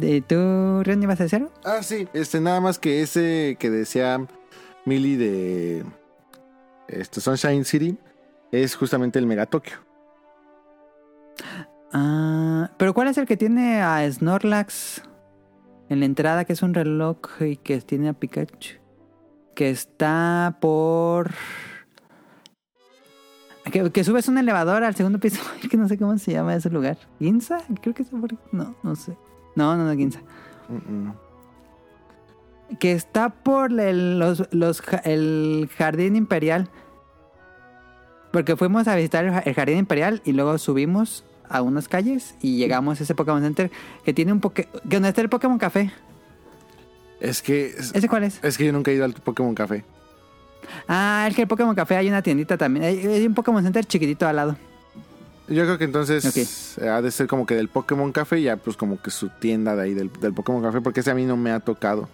[0.00, 1.48] ¿Y tú, Ren, ibas a hacer?
[1.64, 2.08] Ah, sí.
[2.12, 4.26] Este, nada más que ese que decía
[4.84, 5.84] Millie de
[6.88, 7.96] este, Sunshine City
[8.50, 9.76] es justamente el Mega Tokyo.
[11.92, 15.02] Ah, pero ¿cuál es el que tiene a Snorlax
[15.88, 18.80] en la entrada, que es un reloj y que tiene a Pikachu?
[19.54, 21.30] Que está por...
[23.70, 25.40] Que, que subes un elevador al segundo piso.
[25.70, 26.98] Que no sé cómo se llama ese lugar.
[27.20, 27.58] ¿Ginza?
[27.80, 28.34] Creo que es por...
[28.52, 29.16] No, no sé.
[29.54, 30.20] No, no, no, Ginza.
[30.68, 30.74] Mm,
[31.08, 31.14] mm.
[32.78, 36.68] Que está por el, los, los el jardín imperial.
[38.32, 42.34] Porque fuimos a visitar el ja- el jardín imperial y luego subimos a unas calles
[42.40, 43.70] y llegamos a ese Pokémon Center
[44.04, 44.64] que tiene un Poké...
[44.88, 45.92] Que donde está el Pokémon Café.
[47.20, 48.42] Es que es, ¿Ese cuál es?
[48.42, 49.84] es que yo nunca he ido al Pokémon Café.
[50.88, 52.84] Ah, el que el Pokémon Café hay una tiendita también.
[52.86, 54.56] Hay, hay un Pokémon Center chiquitito al lado.
[55.46, 59.00] Yo creo que entonces ha de ser como que del Pokémon Café, ya pues como
[59.00, 61.50] que su tienda de ahí del, del Pokémon Café, porque ese a mí no me
[61.50, 62.08] ha tocado.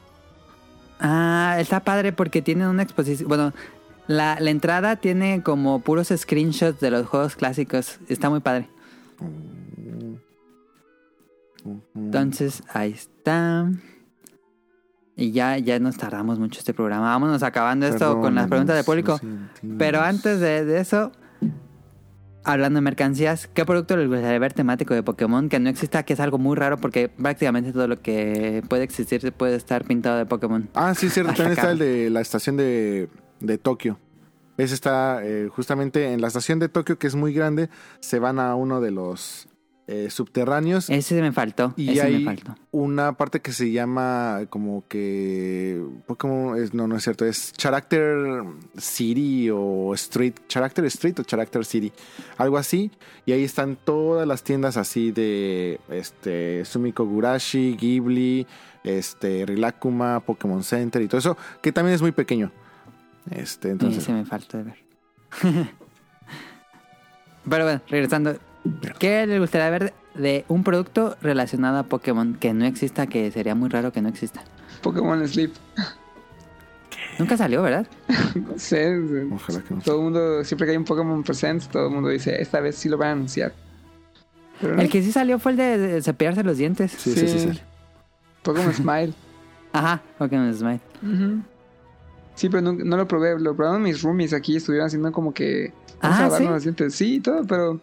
[0.99, 3.29] Ah, está padre porque tiene una exposición.
[3.29, 3.53] Bueno,
[4.09, 7.99] la, la entrada tiene como puros screenshots de los juegos clásicos.
[8.09, 8.69] Está muy padre.
[11.95, 13.71] Entonces, ahí está.
[15.17, 17.11] Y ya, ya nos tardamos mucho este programa.
[17.11, 19.21] Vámonos acabando esto con las preguntas del público.
[19.79, 21.13] Pero antes de, de eso,
[22.45, 26.03] hablando de mercancías, ¿qué producto les gustaría ver temático de Pokémon que no exista?
[26.03, 30.19] Que es algo muy raro porque prácticamente todo lo que puede existir puede estar pintado
[30.19, 30.69] de Pokémon.
[30.75, 31.33] Ah, sí, cierto.
[31.33, 33.09] También está el de la estación de,
[33.41, 33.99] de Tokio.
[34.57, 37.71] Ese está eh, justamente en la estación de Tokio, que es muy grande.
[38.01, 39.49] Se van a uno de los
[39.93, 40.89] eh, subterráneos.
[40.89, 41.75] Ese me faltó.
[41.77, 42.55] Y ese hay me faltó.
[42.71, 45.85] una parte que se llama como que...
[46.07, 47.25] Pokémon es, no, no es cierto.
[47.25, 48.45] Es Character
[48.79, 50.35] City o Street.
[50.47, 51.93] Character Street o Character City.
[52.39, 52.93] Algo así.
[53.27, 58.47] Y ahí están todas las tiendas así de este Sumiko Gurashi, Ghibli,
[58.85, 61.37] este Rilakuma, Pokémon Center y todo eso.
[61.61, 62.53] Que también es muy pequeño.
[63.29, 64.05] Este, entonces...
[64.05, 64.79] Ese me faltó de ver.
[67.49, 68.39] Pero bueno, regresando.
[68.99, 73.07] ¿Qué les gustaría ver de un producto relacionado a Pokémon que no exista?
[73.07, 74.43] Que sería muy raro que no exista.
[74.83, 75.53] Pokémon Sleep.
[77.19, 77.87] Nunca salió, ¿verdad?
[78.35, 78.99] No sé.
[79.33, 79.81] Ojalá que no.
[79.81, 82.77] Todo el mundo, siempre que hay un Pokémon Presents, todo el mundo dice, esta vez
[82.77, 83.53] sí lo van a anunciar.
[84.61, 86.93] Pero no, El que sí salió fue el de, de cepillarse los dientes.
[86.93, 87.53] Sí, sí, sí, Sí.
[87.55, 87.61] sí.
[88.43, 89.15] Pokémon Smile.
[89.73, 90.81] Ajá, Pokémon Smile.
[92.35, 93.39] Sí, pero no, no lo probé.
[93.39, 94.57] Lo probaron mis roomies aquí.
[94.57, 95.73] Estuvieron haciendo como que.
[96.01, 96.45] Ah, ¿sí?
[96.45, 96.95] los dientes.
[96.95, 97.81] Sí, y todo, pero.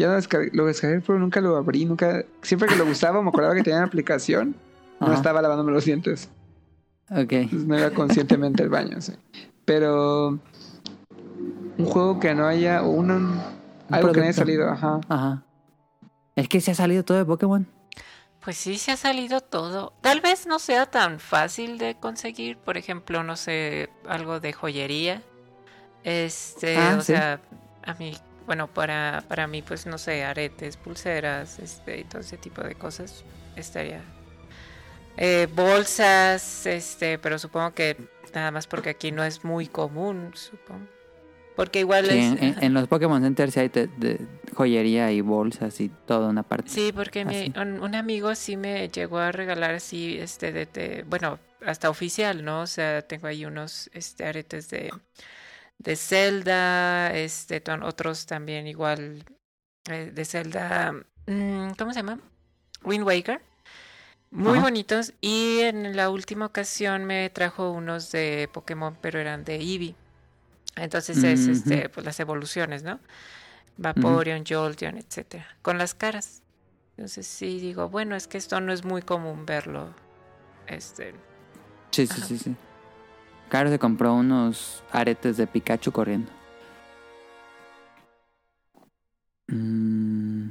[0.00, 2.24] Ya lo descargué, lo descargué, pero nunca lo abrí, nunca...
[2.40, 4.56] Siempre que lo usaba me acordaba que tenía una aplicación.
[4.98, 5.16] No Ajá.
[5.16, 6.30] estaba lavándome los dientes.
[7.10, 7.32] Ok.
[7.32, 9.12] Entonces no iba conscientemente al baño, sí.
[9.66, 10.38] Pero...
[11.76, 12.82] Un juego que no haya...
[12.82, 13.38] o un,
[13.90, 15.00] algo que no haya salido, ajá.
[15.10, 15.42] Ajá.
[16.34, 17.66] Es que se ha salido todo de Pokémon.
[18.42, 19.92] Pues sí, se ha salido todo.
[20.00, 25.22] Tal vez no sea tan fácil de conseguir, por ejemplo, no sé, algo de joyería.
[26.04, 27.12] Este, Ah, o sí.
[27.12, 27.42] sea,
[27.84, 28.16] a mí,
[28.50, 32.74] bueno, para, para mí, pues no sé, aretes, pulseras, este, y todo ese tipo de
[32.74, 34.02] cosas estaría.
[35.16, 37.96] Eh, bolsas, este, pero supongo que
[38.34, 40.84] nada más porque aquí no es muy común, supongo.
[41.54, 42.42] Porque igual Sí, es.
[42.42, 44.18] en, en- los Pokémon Center sí hay de, de
[44.56, 46.68] joyería y bolsas y toda una parte.
[46.68, 51.04] Sí, porque mi- un, un amigo sí me llegó a regalar así, este, de, de-
[51.08, 52.62] bueno, hasta oficial, ¿no?
[52.62, 54.90] O sea, tengo ahí unos, este, aretes de,
[55.80, 59.24] de Zelda, este, otros también igual
[59.88, 60.92] eh, de Zelda,
[61.26, 62.20] mm, ¿cómo se llama?
[62.84, 63.40] Wind Waker.
[64.30, 64.66] Muy Ajá.
[64.66, 65.14] bonitos.
[65.20, 69.94] Y en la última ocasión me trajo unos de Pokémon, pero eran de Eevee.
[70.76, 71.52] Entonces es, Ujú.
[71.52, 73.00] este, pues las evoluciones, ¿no?
[73.76, 76.42] Vaporeon, Jolteon, etcétera, con las caras.
[76.96, 79.94] Entonces sí digo, bueno, es que esto no es muy común verlo.
[80.66, 81.14] Este,
[81.92, 82.56] Sí, sí, sí, sí.
[83.50, 86.30] Caro se compró unos aretes de Pikachu corriendo.
[89.48, 90.50] Mm.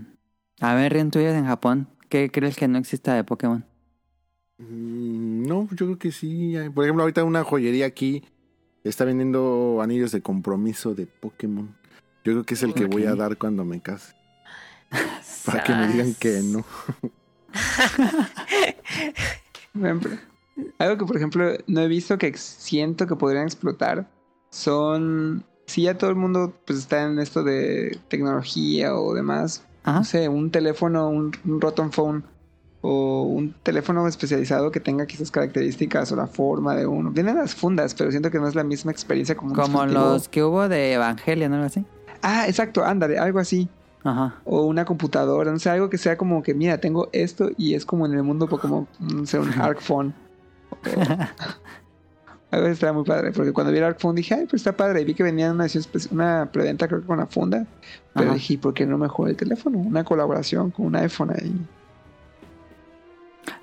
[0.60, 1.88] A ver, Rian, tú en Japón.
[2.10, 3.64] ¿Qué crees que no exista de Pokémon?
[4.58, 6.58] Mm, No, yo creo que sí.
[6.58, 8.26] hay- Por ejemplo, ahorita una joyería aquí
[8.84, 11.74] está vendiendo anillos de compromiso de Pokémon.
[12.26, 14.14] Yo creo que es el que voy a dar cuando me case.
[15.46, 16.66] Para que me digan que no.
[20.78, 24.08] Algo que, por ejemplo, no he visto que siento que podrían explotar
[24.50, 25.44] son.
[25.66, 30.00] Si ya todo el mundo pues está en esto de tecnología o demás, Ajá.
[30.00, 32.24] no sé, un teléfono, un, un Rotom Phone
[32.82, 37.12] o un teléfono especializado que tenga quizás características o la forma de uno.
[37.12, 40.00] Vienen las fundas, pero siento que no es la misma experiencia como un Como dispositivo.
[40.14, 41.58] los que hubo de Evangelion, ¿no?
[41.58, 41.86] Algo así.
[42.24, 43.70] Ah, exacto, ándale, algo así.
[44.04, 44.40] Ajá.
[44.46, 47.86] O una computadora, no sé, algo que sea como que, mira, tengo esto y es
[47.86, 50.16] como en el mundo Pokémon, no sé, un Arc Phone.
[50.86, 51.00] O-
[52.52, 55.02] algo está muy padre, porque cuando vi el Arc Phone dije, ay, pues está padre.
[55.02, 55.68] Y vi que venía una,
[56.12, 57.66] una preventa, creo que con la funda.
[58.14, 58.34] Pero Ajá.
[58.36, 59.78] dije, ¿y ¿por qué no mejor el teléfono?
[59.78, 61.54] Una colaboración con un iPhone ahí.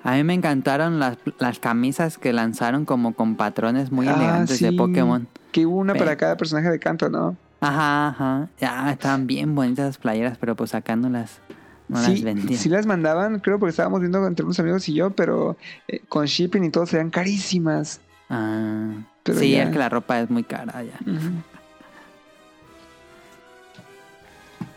[0.03, 4.59] A mí me encantaron las, las camisas que lanzaron como con patrones muy Ah, elegantes
[4.61, 4.75] de sí.
[4.77, 5.27] Pokémon.
[5.51, 7.35] Que hubo una para cada personaje de canto, ¿no?
[7.59, 8.49] Ajá, ajá.
[8.59, 11.39] Ya, estaban bien bonitas las playeras, pero pues acá no las,
[11.87, 12.59] no las sí, vendían.
[12.59, 15.57] sí las mandaban, creo, porque estábamos viendo entre unos amigos y yo, pero
[15.87, 18.01] eh, con shipping y todo serían carísimas.
[18.29, 18.91] Ah,
[19.23, 20.99] Pero sí, ya- es que la ropa es muy cara ya.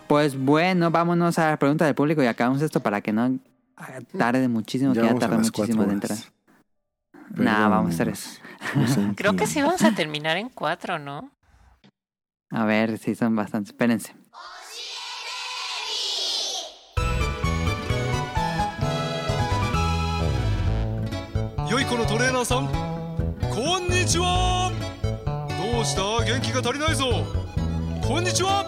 [0.07, 3.39] Pues bueno, vámonos a la pregunta del público y acabamos esto para que no
[3.77, 6.19] haga- tarde muchísimo, Ya que ya tarda las muchísimo de entrar.
[6.19, 6.33] horas.
[7.37, 11.31] Nah, vamos a se creo que sí vamos a terminar en cuatro, ¿no?
[12.51, 13.71] A ver, sí, son bastantes.
[13.71, 14.13] Espérense.
[21.81, 22.69] 良い子のトレーナーさん。
[23.41, 24.71] こんにちは。
[25.03, 26.03] どうした？
[26.27, 27.25] 元気が足りないぞ。
[28.07, 28.67] こんにちは。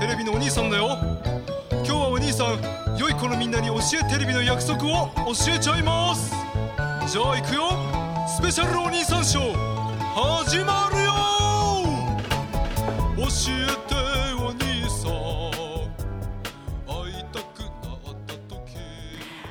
[0.00, 0.98] テレビのお兄さんだよ。
[1.70, 6.32] 今日はお兄さん良い子のみんなに教えテレビの約束を教えちゃいます。
[7.06, 7.70] じゃあ行くよ。
[8.26, 9.54] スペシャルお兄さんショー。
[10.42, 11.12] 始まるよ。
[13.18, 13.22] 教
[13.54, 13.94] えて
[14.42, 15.14] お兄さん。
[16.90, 18.74] 会いたくなった時。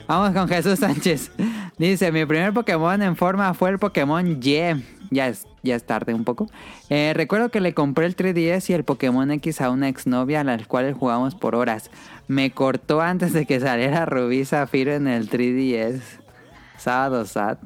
[0.10, 1.32] Vamos con Jesús Sánchez.
[1.78, 4.84] Dice, mi primer Pokémon en forma fue el Pokémon Y.
[5.12, 6.50] Ya es, ya es tarde un poco.
[6.90, 10.44] Eh, recuerdo que le compré el 3DS y el Pokémon X a una exnovia a
[10.44, 11.92] la cual jugamos por horas.
[12.28, 16.02] Me cortó antes de que saliera Rubí Zafiro en el 3DS.
[16.78, 17.60] Sábado Sat.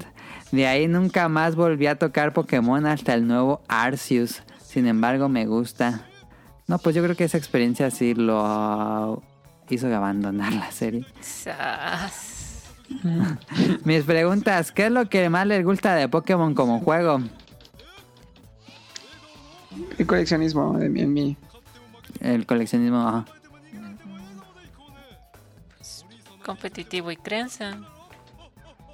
[0.51, 4.41] De ahí nunca más volví a tocar Pokémon hasta el nuevo Arceus.
[4.63, 6.01] Sin embargo, me gusta.
[6.67, 9.21] No, pues yo creo que esa experiencia sí lo
[9.69, 11.05] hizo abandonar la serie.
[11.21, 12.38] Sas.
[13.85, 17.19] Mis preguntas, ¿qué es lo que más les gusta de Pokémon como juego?
[19.97, 21.37] El coleccionismo de mí, en mí.
[22.19, 23.25] El coleccionismo, ajá.
[26.45, 27.77] Competitivo y crianza.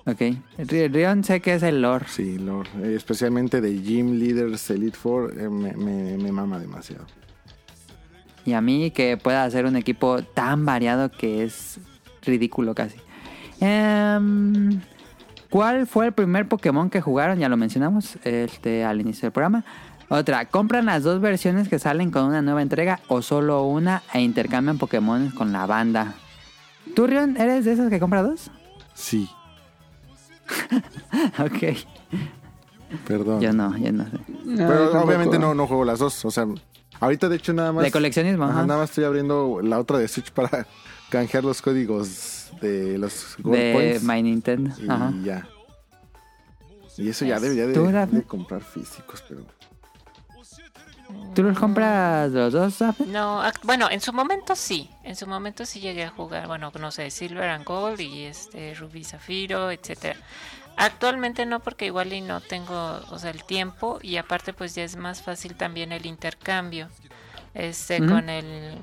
[0.05, 0.19] Ok.
[0.57, 2.05] Ri- Rion sé que es el lore.
[2.09, 2.67] Sí, Lord.
[2.83, 7.05] Eh, especialmente de Gym Leaders Elite Four, eh, me, me, me mama demasiado.
[8.45, 11.79] Y a mí que pueda hacer un equipo tan variado que es
[12.21, 12.97] ridículo casi.
[13.59, 14.81] Em,
[15.49, 17.39] ¿Cuál fue el primer Pokémon que jugaron?
[17.39, 19.63] Ya lo mencionamos este, al inicio del programa.
[20.09, 24.21] Otra, ¿compran las dos versiones que salen con una nueva entrega o solo una e
[24.21, 26.13] intercambian Pokémon con la banda?
[26.95, 28.51] ¿Tú, Rion, eres de esos que compra dos?
[28.93, 29.29] Sí,
[31.39, 31.77] ok.
[33.07, 33.41] perdón.
[33.41, 34.11] Yo no, yo no sé.
[34.45, 35.05] No, Pero tampoco.
[35.05, 36.23] obviamente no, no juego las dos.
[36.25, 36.45] O sea,
[36.99, 37.83] ahorita de hecho nada más.
[37.83, 38.65] De coleccionismo, Ajá, ajá.
[38.67, 40.67] nada más estoy abriendo la otra de Switch para
[41.09, 44.03] canjear los códigos de los Gold De Points.
[44.03, 44.71] My Nintendo.
[44.79, 45.13] y Ajá.
[45.23, 45.47] ya.
[46.97, 49.45] Y eso ya debería de, comprar físicos, pero.
[51.35, 52.81] ¿Tú los compras los dos?
[53.07, 54.89] No, bueno, en su momento sí.
[55.03, 58.73] En su momento sí llegué a jugar, bueno, no sé, Silver and Gold y este
[58.73, 60.17] Rubí Zafiro, etcétera.
[60.77, 64.83] Actualmente no, porque igual y no tengo, o sea, el tiempo y aparte pues ya
[64.83, 66.89] es más fácil también el intercambio.
[67.53, 68.79] Este con el,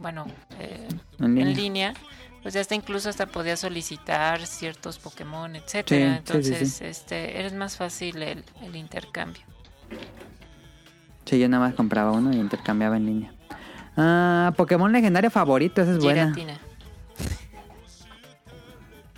[0.00, 0.26] bueno,
[0.58, 0.88] eh,
[1.20, 1.94] En en línea.
[2.42, 6.22] Pues ya hasta incluso hasta podía solicitar ciertos Pokémon, etcétera.
[6.24, 6.48] sí, sí, sí.
[6.54, 9.42] Entonces, este, eres más fácil el, el intercambio.
[11.24, 13.32] Sí, yo nada más compraba uno y intercambiaba en línea.
[13.96, 16.32] Ah, Pokémon legendario favorito, esa es buena.
[16.32, 16.58] Giratina.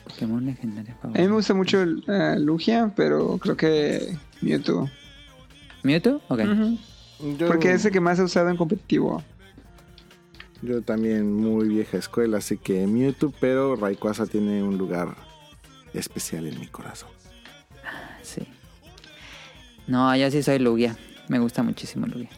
[0.04, 1.34] Pokémon legendario A mí me favorito.
[1.34, 4.88] gusta mucho el, eh, Lugia, pero creo que Mewtwo.
[5.82, 6.20] ¿Mewtwo?
[6.28, 6.40] Ok.
[7.38, 9.22] Yo, Porque es el que más he usado en competitivo.
[10.62, 15.14] Yo también muy vieja escuela, así que Mewtwo, pero Rayquaza tiene un lugar
[15.94, 17.08] especial en mi corazón.
[18.22, 18.46] Sí.
[19.86, 20.96] No, yo sí soy Lugia.
[21.28, 22.28] Me gusta muchísimo Lugia.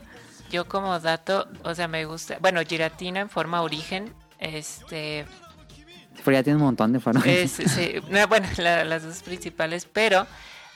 [0.51, 5.25] Yo como dato, o sea, me gusta, bueno, Giratina en forma origen, este,
[6.25, 7.25] Pero ya tiene un montón de formas.
[7.27, 10.27] es, sí, no, bueno, la- las dos principales, pero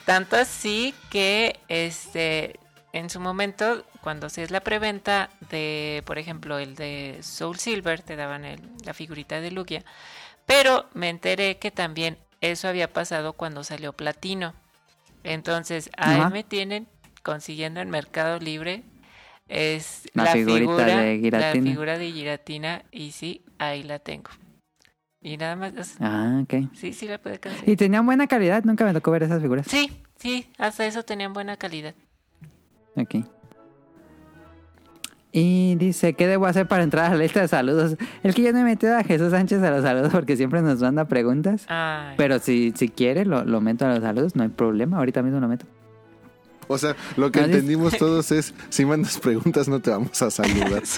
[0.07, 2.59] tanto así que, este,
[2.99, 8.17] en su momento, cuando hacías la preventa de, por ejemplo, el de Soul Silver, te
[8.17, 9.85] daban el- la figurita de Lugia,
[10.47, 14.55] pero me enteré que también eso había pasado cuando salió Platino.
[15.25, 16.31] Entonces, ahí Ajá.
[16.31, 16.87] me tienen
[17.23, 18.83] consiguiendo en Mercado Libre
[19.49, 21.65] es La la, figurita figura de Giratina.
[21.65, 24.31] La figura de Giratina y sí, ahí la tengo.
[25.21, 26.69] Y nada más, es- Ah, ok.
[26.75, 27.71] sí, sí la puede conseguir.
[27.71, 29.67] Y tenían buena calidad, nunca me tocó ver esas figuras.
[29.69, 31.95] Sí, sí, hasta eso tenían buena calidad.
[32.97, 33.17] Ok.
[35.33, 37.97] Y dice, ¿qué debo hacer para entrar a la lista de saludos?
[38.23, 40.81] El que yo no he metido a Jesús Sánchez a los saludos porque siempre nos
[40.81, 41.67] manda preguntas.
[41.69, 44.97] Ay, Pero si, si quiere, lo, lo meto a los saludos, no hay problema.
[44.97, 45.67] Ahorita mismo lo meto.
[46.69, 50.21] O sea, lo que No, dice- entendimos todos es, si mandas preguntas no te vamos
[50.23, 50.83] a saludar.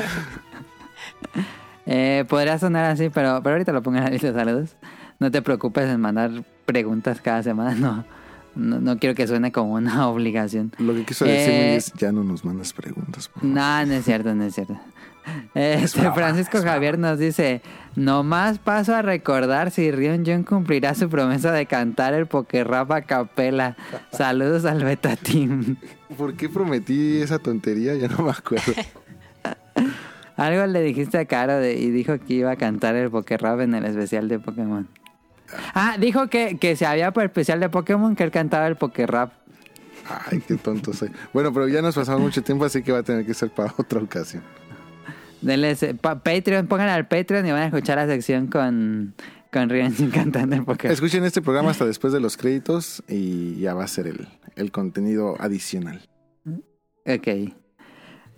[1.90, 4.76] Eh, podría sonar así, pero, pero ahorita lo pongo en la lista de saludos.
[5.18, 6.30] No te preocupes en mandar
[6.66, 7.74] preguntas cada semana.
[7.80, 8.04] No,
[8.54, 10.72] no, no quiero que suene como una obligación.
[10.78, 13.28] Lo que quiso decirme Eh, es, ya no nos mandas preguntas.
[13.28, 13.54] por favor".
[13.56, 14.78] No, no es cierto, no es cierto.
[15.54, 16.62] Este, Francisco.
[16.62, 17.60] Javier nos dice,
[17.96, 23.02] nomás paso a recordar si Rion Jun cumplirá su promesa de cantar el Pokerrap a
[23.02, 23.76] capela.
[24.10, 25.76] Saludos al Beta Team.
[26.16, 27.94] ¿Por qué prometí esa tontería?
[27.96, 28.72] Ya no me acuerdo.
[30.36, 33.74] Algo le dijiste a Caro de- y dijo que iba a cantar el Pokerrap en
[33.74, 34.88] el especial de Pokémon.
[35.74, 38.76] Ah, dijo que, que se había por el especial de Pokémon que él cantaba el
[38.76, 39.32] Pokerrap.
[40.30, 41.10] Ay, qué tonto soy.
[41.32, 43.74] Bueno, pero ya nos pasamos mucho tiempo, así que va a tener que ser para
[43.76, 44.42] otra ocasión.
[45.40, 49.14] Denle Patreon, pongan al Patreon y van a escuchar la sección con,
[49.52, 50.92] con Rion Jun cantando el Pokerrap.
[50.92, 54.72] Escuchen este programa hasta después de los créditos y ya va a ser el, el
[54.72, 56.08] contenido adicional.
[57.06, 57.28] Ok.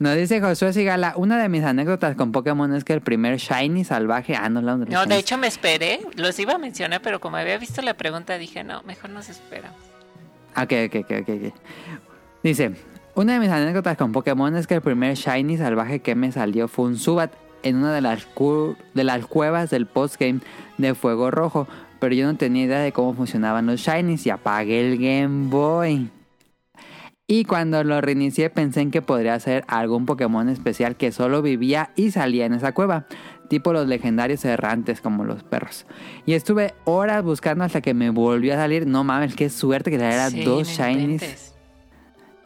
[0.00, 3.84] Nos dice Josué Sigala, una de mis anécdotas con Pokémon es que el primer Shiny
[3.84, 4.34] salvaje...
[4.34, 7.58] Ah, no, la no, de hecho me esperé, los iba a mencionar, pero como había
[7.58, 9.78] visto la pregunta dije, no, mejor nos esperamos.
[10.56, 11.28] Ok, ok, ok, ok.
[11.28, 11.54] ok.
[12.42, 12.72] Dice,
[13.14, 16.66] una de mis anécdotas con Pokémon es que el primer Shiny salvaje que me salió
[16.66, 18.26] fue un Subat en una de las,
[18.94, 20.40] de las cuevas del postgame
[20.78, 24.80] de Fuego Rojo, pero yo no tenía idea de cómo funcionaban los Shinies y apagué
[24.80, 26.08] el Game Boy.
[27.30, 31.92] Y cuando lo reinicié pensé en que podría ser algún Pokémon especial que solo vivía
[31.94, 33.06] y salía en esa cueva,
[33.46, 35.86] tipo los legendarios errantes como los perros.
[36.26, 38.84] Y estuve horas buscando hasta que me volvió a salir.
[38.88, 41.54] No mames, qué suerte que saliera Sí, dos shinies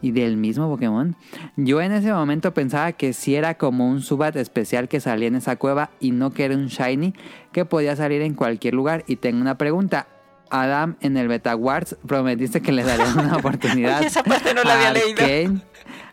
[0.02, 1.16] y del mismo Pokémon.
[1.56, 5.36] Yo en ese momento pensaba que sí era como un Subat especial que salía en
[5.36, 7.14] esa cueva y no que era un shiny
[7.52, 9.02] que podía salir en cualquier lugar.
[9.06, 10.08] Y tengo una pregunta.
[10.50, 13.98] Adam, en el Beta Wars prometiste que le darías una oportunidad.
[13.98, 15.22] Oye, esa parte no la había a leído.
[15.22, 15.60] Arcane.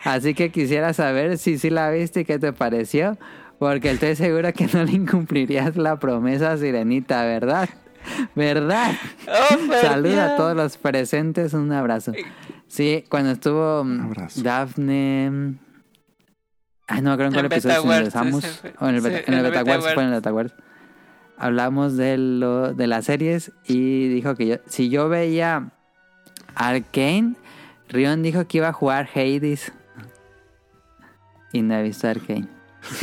[0.04, 3.18] Así que quisiera saber si sí la viste y qué te pareció.
[3.60, 7.70] Porque estoy seguro que no le incumplirías la promesa, Sirenita, ¿verdad?
[8.36, 8.94] ¿Verdad?
[9.28, 12.14] Oh, Saluda a todos los presentes, un abrazo.
[12.68, 14.14] Sí, cuando estuvo mm.
[14.38, 15.56] Daphne.
[16.88, 18.74] Ay, no acuerdo en cuál En episodio si fue.
[18.80, 20.16] O en el Sí, Beta, en el en el Beta Beta Wars, fue en el
[20.16, 20.54] Beta Wars.
[21.42, 25.72] Hablamos de, lo, de las series y dijo que yo, si yo veía
[26.54, 27.34] Arcane,
[27.90, 29.72] Rion dijo que iba a jugar Hades.
[31.52, 32.48] y no he visto Arcane.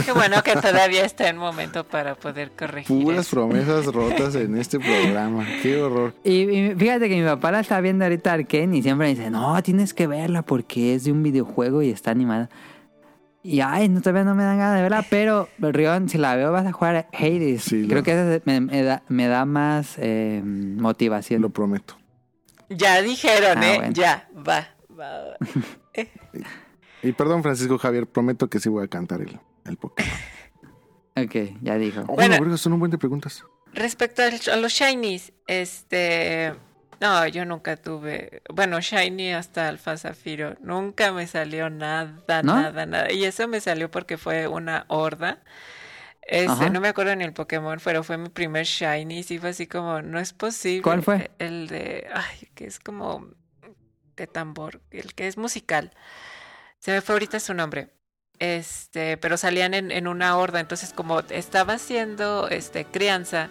[0.05, 3.03] Qué bueno que todavía está en momento para poder corregir.
[3.03, 3.37] Puras eso.
[3.37, 5.45] promesas rotas en este programa.
[5.63, 6.15] Qué horror.
[6.25, 9.31] Y, y fíjate que mi papá la está viendo ahorita Arcane y siempre me dice,
[9.31, 12.49] no, tienes que verla porque es de un videojuego y está animada.
[13.51, 16.53] Y ay, no, todavía no me dan ganas de verla, pero Rion, si la veo
[16.53, 17.63] vas a jugar Hades.
[17.63, 21.41] Sí, Creo lo- que eso me, me da, me da más eh, motivación.
[21.43, 21.97] Lo prometo.
[22.69, 23.77] Ya dijeron, Ah, ¿eh?
[23.79, 23.93] bueno.
[23.95, 25.31] Ya, va, va.
[25.31, 25.37] va.
[27.03, 30.13] Y perdón, Francisco Javier, prometo que sí voy a cantar el, el Pokémon.
[31.17, 32.03] Ok, ya dijo.
[32.07, 32.57] Oh, Bueno.
[32.57, 33.43] son un buen de preguntas.
[33.75, 36.55] Respecto al- a los shinies, este...
[37.01, 38.43] No, yo nunca tuve...
[38.53, 40.57] Bueno, shiny hasta alfa zafiro.
[40.61, 42.57] Nunca me salió nada, ¿No?
[42.61, 43.13] nada, nada.
[43.13, 45.41] Y eso me salió porque fue una horda.
[46.23, 49.23] Este, no me acuerdo ni el Pokémon, pero fue mi primer shiny.
[49.23, 50.83] Sí fue así como, no es posible.
[50.83, 51.31] ¿Cuál fue?
[51.39, 52.09] El de...
[52.13, 53.29] Ay, que es como...
[54.17, 54.81] De tambor.
[54.91, 55.93] El que es musical.
[56.81, 57.91] Se me fue ahorita su nombre.
[58.41, 60.59] Este, pero salían en, en una horda.
[60.59, 63.51] Entonces, como estaba haciendo este crianza...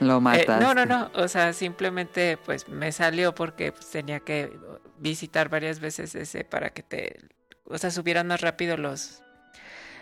[0.00, 0.64] Lo Eh, mataste.
[0.64, 1.10] no, no, no.
[1.14, 4.52] O sea, simplemente pues me salió porque pues, tenía que
[4.98, 7.18] visitar varias veces ese para que te,
[7.64, 9.22] o sea, subieran más rápido los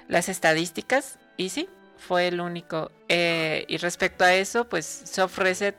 [0.09, 1.19] las estadísticas.
[1.37, 1.69] Y sí,
[1.99, 2.91] fue el único.
[3.09, 5.77] Eh, y respecto a eso, pues soft reset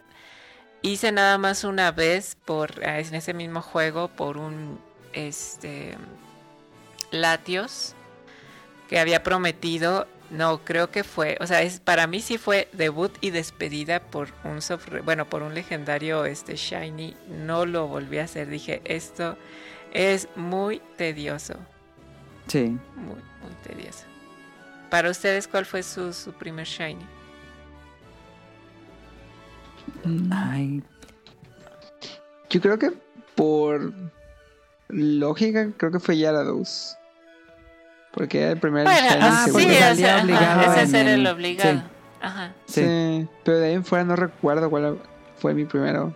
[0.81, 4.79] hice nada más una vez por ah, en ese mismo juego por un
[5.13, 5.97] este
[7.11, 7.95] Latios
[8.89, 13.11] que había prometido no, creo que fue, o sea, es para mí sí fue debut
[13.21, 17.15] y despedida por un soft, bueno, por un legendario este shiny.
[17.29, 19.37] No lo volví a hacer, dije, esto
[19.93, 21.55] es muy tedioso,
[22.47, 22.77] Sí.
[22.95, 24.03] muy muy tedioso.
[24.89, 27.05] Para ustedes, ¿cuál fue su, su primer shiny?
[30.31, 30.81] Ay,
[32.49, 32.91] Yo creo que
[33.35, 33.93] por
[34.89, 36.95] lógica, creo que fue Yarados.
[38.17, 39.63] Porque era el primer Bueno, ah, sí, seguro.
[39.65, 41.71] porque o salía sea, ajá, obligado ese era el el- obligado.
[41.79, 41.83] sí.
[42.19, 42.53] Ajá.
[42.65, 42.81] sí.
[42.83, 44.97] Sí, pero de ahí en fuera no recuerdo cuál
[45.37, 46.13] fue mi primero.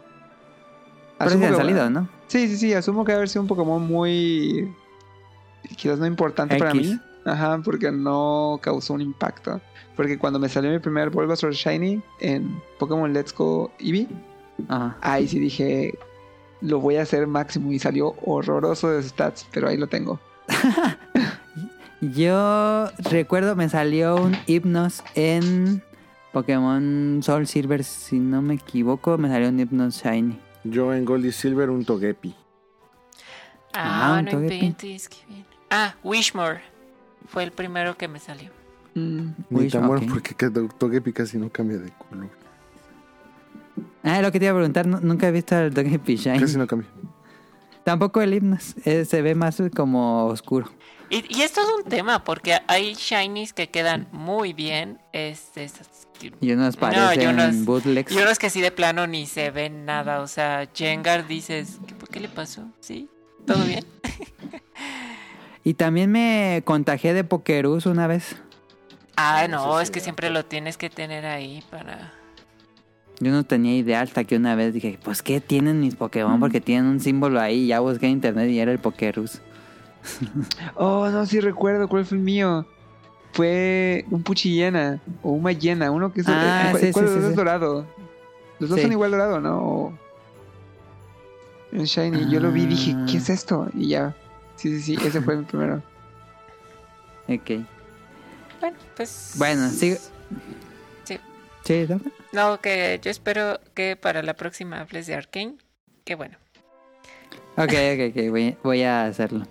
[1.20, 2.10] Pero sí Asumo han que- salido, ¿no?
[2.28, 4.74] Sí, sí, sí, asumo que debe haber sido un Pokémon muy.
[5.78, 6.98] quizás no importante para mí.
[7.24, 9.62] Ajá, porque no causó un impacto.
[9.96, 14.08] Porque cuando me salió mi primer Bulbasaur Shiny en Pokémon Let's Go Eevee,
[14.70, 14.98] Ajá.
[15.02, 15.94] ahí sí dije,
[16.62, 20.20] lo voy a hacer máximo y salió horroroso de stats, pero ahí lo tengo.
[22.02, 25.84] Yo recuerdo, me salió un Hypnos en
[26.34, 30.40] Pokémon Soul Silver, si no me equivoco, me salió un Hypnos Shiny.
[30.64, 32.36] Yo en Gold y Silver un Togepi.
[33.74, 34.56] Ah, Ah, un no Togepi.
[34.56, 35.46] inventes, qué bien.
[35.70, 36.62] Ah, Wishmore.
[37.28, 38.50] Fue el primero que me salió.
[38.96, 40.12] Mm, Ni Wish, tan bueno ok.
[40.12, 42.30] porque que to- Togepi casi no cambia de color.
[44.04, 46.40] Ah, lo que te iba a preguntar, nu- nunca he visto el Togepi Shiny.
[46.40, 46.90] Casi no cambia.
[47.84, 50.68] Tampoco el Hypnos, eh, se ve más como oscuro.
[51.12, 54.98] Y, y esto es un tema porque hay shinies que quedan muy bien.
[55.12, 55.70] Este,
[56.40, 58.12] Y unos No, parecen y unos- bootlegs.
[58.12, 60.22] y unos que sí de plano ni se ven nada.
[60.22, 62.66] O sea, Jengar dices, ¿qué, ¿por qué le pasó?
[62.80, 63.10] ¿Sí?
[63.46, 63.86] ¿Todo bien?
[65.64, 68.36] Y también me contagié de Pokerus una vez.
[69.16, 72.14] Ah, no, es que siempre lo tienes que tener ahí para...
[73.20, 76.40] Yo no tenía idea hasta que una vez dije, pues ¿qué tienen mis Pokémon?
[76.40, 77.68] Porque tienen un símbolo ahí.
[77.68, 79.40] Ya busqué en internet y era el Pokerus.
[80.76, 82.66] Oh, no, sí recuerdo cuál fue el mío.
[83.34, 87.16] Fue un Puchillena o un Mayena, uno que es, Ah, ¿cuál- sí, cuál sí, de
[87.16, 87.30] los sí, dos sí.
[87.32, 87.88] es dorado?
[88.60, 89.58] Los dos son igual dorado, ¿no?
[89.60, 90.00] O-
[91.72, 92.30] Un Shiny.
[92.30, 93.70] Yo lo vi y dije, ¿qué es esto?
[93.74, 94.14] Y ya.
[94.58, 95.82] Sí, sí, sí, ese fue mi primero.
[97.30, 97.66] Ok.
[98.60, 99.36] Bueno, pues...
[99.38, 99.98] Bueno, sigue.
[101.06, 101.18] Sí.
[101.64, 102.02] Sí, ¿no?
[102.34, 105.56] No, que yo espero que para la próxima hables de Arkane.
[106.04, 106.38] Que bueno.
[107.56, 109.46] Ok, ok, ok, voy, voy a hacerlo.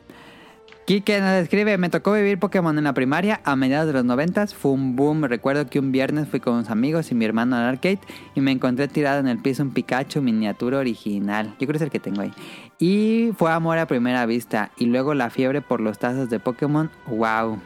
[0.90, 4.56] Kike nos escribe, me tocó vivir Pokémon en la primaria a mediados de los noventas,
[4.56, 7.62] fue un boom, recuerdo que un viernes fui con unos amigos y mi hermano al
[7.62, 8.00] arcade
[8.34, 11.82] y me encontré tirado en el piso un Pikachu miniatura original, yo creo que es
[11.82, 12.32] el que tengo ahí.
[12.80, 16.90] Y fue amor a primera vista y luego la fiebre por los tazos de Pokémon,
[17.06, 17.60] wow.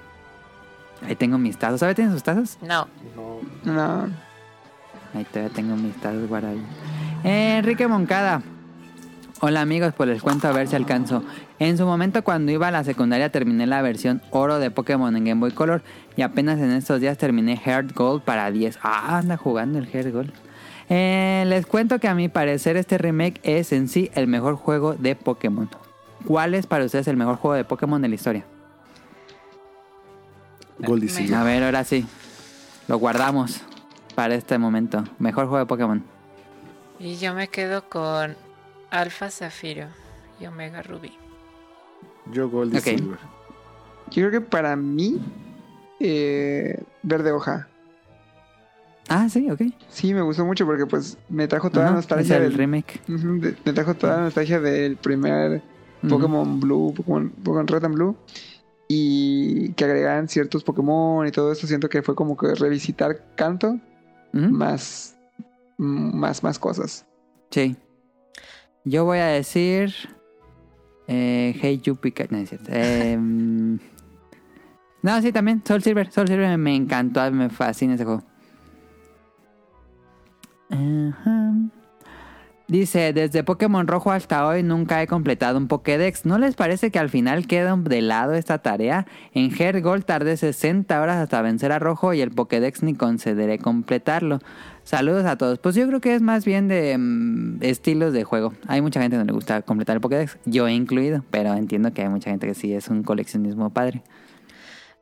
[1.08, 1.96] Ahí tengo mis tazos, ¿sabes?
[1.96, 2.58] ¿Tienes sus tazos?
[2.60, 2.88] No.
[3.64, 4.02] No.
[5.14, 6.60] Ahí todavía tengo mis tazos guardados.
[7.24, 8.42] Eh, Enrique Moncada.
[9.40, 11.22] Hola amigos, pues les cuento a ver si alcanzo.
[11.58, 15.24] En su momento cuando iba a la secundaria terminé la versión oro de Pokémon en
[15.24, 15.82] Game Boy Color
[16.16, 18.78] y apenas en estos días terminé Heart Gold para 10.
[18.82, 20.32] Ah, anda jugando el Heart Gold.
[20.88, 24.94] Eh, les cuento que a mi parecer este remake es en sí el mejor juego
[24.94, 25.68] de Pokémon.
[26.26, 28.44] ¿Cuál es para ustedes el mejor juego de Pokémon de la historia?
[30.78, 31.34] Gold y Me- Silver.
[31.34, 32.06] A ver, ahora sí.
[32.88, 33.60] Lo guardamos
[34.14, 35.04] para este momento.
[35.18, 36.02] Mejor juego de Pokémon.
[36.98, 38.36] Y yo me quedo con
[38.94, 39.88] Alfa Zafiro
[40.38, 41.12] y Omega Rubí.
[42.30, 42.80] Yo Gold y.
[42.80, 43.18] Silver.
[44.10, 45.20] Yo creo que para mí,
[45.98, 47.66] eh, Verde Hoja.
[49.08, 49.62] Ah, sí, ok.
[49.88, 53.00] Sí, me gustó mucho porque pues me trajo toda la nostalgia del, remake.
[53.08, 55.60] De- me trajo toda la nostalgia del primer
[56.08, 58.16] Pokémon Blue, Pokémon, Pokémon Red and Blue.
[58.86, 61.66] Y que agregaran ciertos Pokémon y todo eso.
[61.66, 63.78] Siento que fue como que revisitar Canto
[64.32, 65.16] más,
[65.78, 67.04] más, más cosas.
[67.50, 67.76] Sí.
[68.84, 69.94] Yo voy a decir.
[71.06, 71.98] Eh, hey, you.
[72.30, 72.44] No.
[72.68, 73.78] Em,
[75.02, 75.62] no, sí, también.
[75.66, 76.10] Soul Silver.
[76.10, 77.30] Soul Silver me encantó.
[77.32, 78.22] Me fascina ese juego.
[80.70, 81.52] Ajá.
[82.66, 86.24] Dice, desde Pokémon Rojo hasta hoy nunca he completado un Pokédex.
[86.24, 89.06] ¿No les parece que al final queda de lado esta tarea?
[89.34, 94.38] En Hergold tardé 60 horas hasta vencer a Rojo y el Pokédex ni consideré completarlo.
[94.84, 95.58] Saludos a todos.
[95.58, 98.52] Pues yo creo que es más bien de mm, estilos de juego.
[98.68, 102.02] Hay mucha gente que le gusta completar el Pokédex, yo he incluido, pero entiendo que
[102.02, 104.02] hay mucha gente que sí es un coleccionismo padre.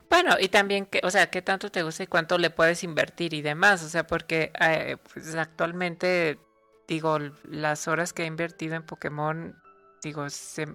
[0.09, 3.35] Bueno, y también, que, o sea, qué tanto te gusta y cuánto le puedes invertir
[3.35, 3.83] y demás.
[3.83, 6.39] O sea, porque eh, pues, actualmente,
[6.87, 9.57] digo, las horas que he invertido en Pokémon,
[10.03, 10.67] digo, se,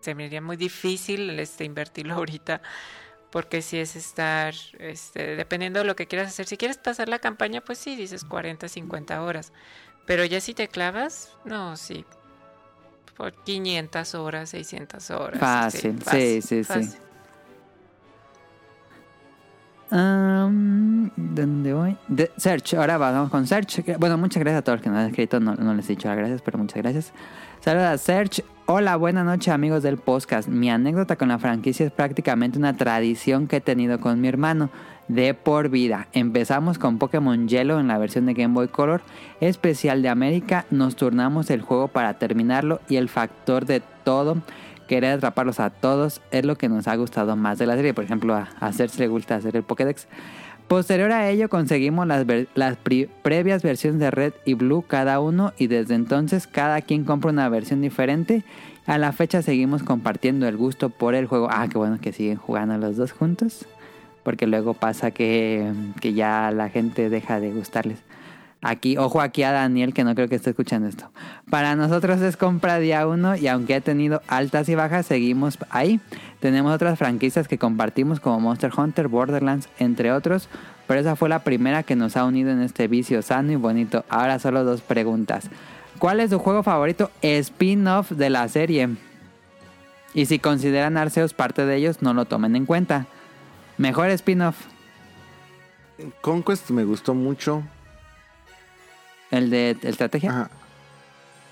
[0.00, 2.62] se me haría muy difícil este, invertirlo ahorita.
[3.30, 6.46] Porque si es estar, este, dependiendo de lo que quieras hacer.
[6.46, 9.52] Si quieres pasar la campaña, pues sí, dices 40, 50 horas.
[10.06, 12.04] Pero ya si te clavas, no, sí.
[13.16, 15.38] Por 500 horas, 600 horas.
[15.38, 16.64] Fácil, sí, sí, sí.
[16.64, 16.98] fácil.
[19.90, 21.96] Am, ¿Dónde voy?
[22.08, 23.96] De- Search, ahora vamos con Search.
[23.98, 25.40] Bueno, muchas gracias a todos los que nos han escrito.
[25.40, 27.12] No, no les he dicho las gracias, pero muchas gracias.
[27.60, 28.42] Saludos a Search.
[28.64, 30.48] Hola, buenas noches, amigos del podcast.
[30.48, 34.70] Mi anécdota con la franquicia es prácticamente una tradición que he tenido con mi hermano
[35.08, 36.08] de por vida.
[36.14, 39.02] Empezamos con Pokémon Yellow en la versión de Game Boy Color,
[39.42, 40.64] especial de América.
[40.70, 44.38] Nos turnamos el juego para terminarlo y el factor de todo
[44.88, 47.92] querer atraparlos a todos es lo que nos ha gustado más de la serie.
[47.92, 50.08] Por ejemplo, a, a Serge le gusta hacer el Pokédex.
[50.70, 52.24] Posterior a ello conseguimos las,
[52.76, 57.48] previas versiones de Red y Blue cada uno y desde entonces cada quien compra una
[57.48, 58.44] versión diferente.
[58.86, 61.48] A la fecha seguimos compartiendo el gusto por el juego.
[61.50, 63.66] Ah, qué bueno que siguen jugando los dos juntos.
[64.22, 67.98] Porque luego pasa que, que ya la gente deja de gustarles.
[68.62, 71.10] Aquí, ojo aquí a Daniel que no creo que esté escuchando esto.
[71.48, 75.98] Para nosotros es compra día uno y aunque ha tenido altas y bajas, seguimos ahí.
[76.40, 80.50] Tenemos otras franquicias que compartimos como Monster Hunter, Borderlands, entre otros.
[80.86, 84.04] Pero esa fue la primera que nos ha unido en este vicio sano y bonito.
[84.10, 85.48] Ahora solo dos preguntas.
[85.98, 88.90] ¿Cuál es tu juego favorito spin-off de la serie?
[90.12, 93.06] Y si consideran Arceus parte de ellos, no lo tomen en cuenta.
[93.78, 94.56] Mejor spin-off.
[96.20, 97.62] Conquest me gustó mucho.
[99.30, 100.30] El de estrategia.
[100.30, 100.50] Ajá.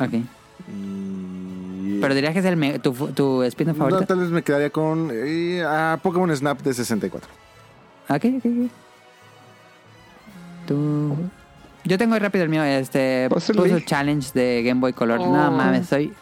[0.00, 0.14] Ok.
[0.72, 4.06] Y- Pero dirías que es el me- tu, tu spin-off No, favorito.
[4.06, 7.28] tal vez me quedaría con eh, ah, Pokémon Snap de 64.
[8.08, 8.70] Ok, ok, ok.
[10.66, 11.16] Tú...
[11.84, 13.86] Yo tengo rápido el mío, este Puzzle Puzzle, League.
[13.86, 15.20] Challenge de Game Boy Color.
[15.20, 15.26] Oh.
[15.34, 16.12] No mames, soy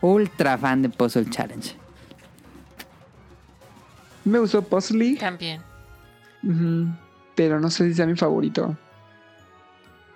[0.00, 1.74] ultra fan de Puzzle Challenge.
[4.24, 5.60] Me gustó Puzzle League, También.
[6.42, 6.86] ujú,
[7.34, 8.76] pero no sé si sea mi favorito.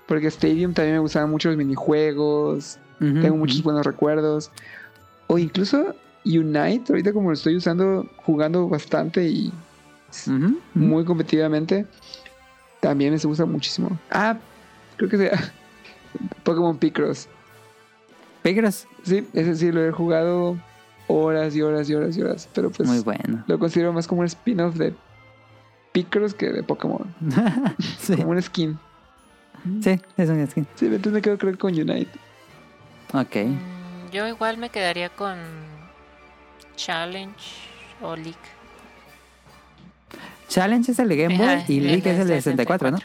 [0.06, 2.78] Porque Stadium también me gustaban mucho los minijuegos.
[2.98, 4.52] Tengo muchos buenos recuerdos.
[5.26, 9.52] O incluso Unite, ahorita como lo estoy usando, jugando bastante y
[10.74, 11.86] muy competitivamente,
[12.80, 13.98] también me gusta muchísimo.
[14.10, 14.38] Ah,
[14.96, 15.52] creo que sea
[16.44, 17.28] Pokémon Picross.
[18.42, 20.56] Picross, Sí, ese sí lo he jugado
[21.08, 22.48] horas y horas y horas y horas.
[22.54, 23.42] Pero pues muy bueno.
[23.46, 24.94] lo considero más como un spin-off de
[25.92, 27.12] Picross que de Pokémon.
[27.98, 28.16] sí.
[28.16, 28.78] Como un skin.
[29.82, 30.66] Sí, es un skin.
[30.74, 32.10] Sí, entonces me quedo creo que con Unite.
[33.12, 33.36] Ok.
[33.36, 35.38] Mm, Yo igual me quedaría con
[36.76, 37.34] Challenge
[38.00, 38.36] o League.
[40.48, 42.98] Challenge es el de Game Boy Ajá, y League es el de de 64, ¿no?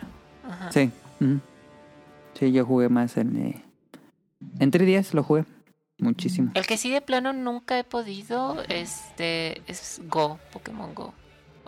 [0.49, 0.71] Ajá.
[0.71, 0.91] Sí.
[1.21, 1.39] ujú.
[2.37, 3.35] Sí, yo jugué más en...
[3.37, 3.63] eh,
[4.59, 5.45] En 3DS lo jugué.
[5.99, 6.51] Muchísimo.
[6.53, 11.13] El que sí de plano nunca he podido este es Go, Pokémon Go.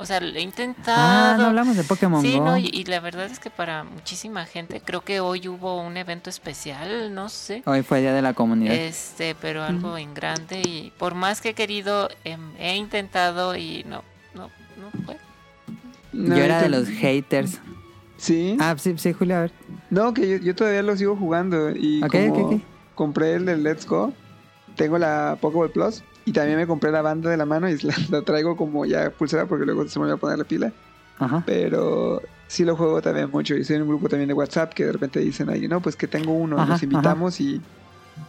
[0.01, 0.97] O sea, lo he intentado.
[0.97, 2.45] Ah, no hablamos de Pokémon Sí, Go.
[2.45, 5.97] no, y, y la verdad es que para muchísima gente, creo que hoy hubo un
[5.97, 7.63] evento especial, no sé.
[7.65, 8.73] Hoy fue Día de la Comunidad.
[8.73, 13.83] Este, pero algo en grande y por más que he querido, em, he intentado y
[13.89, 14.01] no,
[14.35, 15.17] no, no fue.
[16.13, 17.59] No, yo era de los haters.
[18.17, 18.55] Sí.
[18.59, 19.51] Ah, sí, sí, Julio, a ver.
[19.89, 21.71] No, que yo, yo todavía lo sigo jugando.
[21.71, 22.61] Y Ok, como ok, ok.
[22.95, 24.13] compré el de Let's Go,
[24.75, 26.03] tengo la Pokéball Plus.
[26.29, 29.09] Y también me compré la banda de la mano y la, la traigo como ya
[29.09, 30.71] pulsera porque luego se me va a poner la pila.
[31.17, 31.43] Ajá.
[31.45, 33.55] Pero sí lo juego también mucho.
[33.55, 35.95] Y estoy en un grupo también de WhatsApp que de repente dicen ahí, no, pues
[35.95, 36.57] que tengo uno.
[36.59, 37.59] Ajá, Nos invitamos y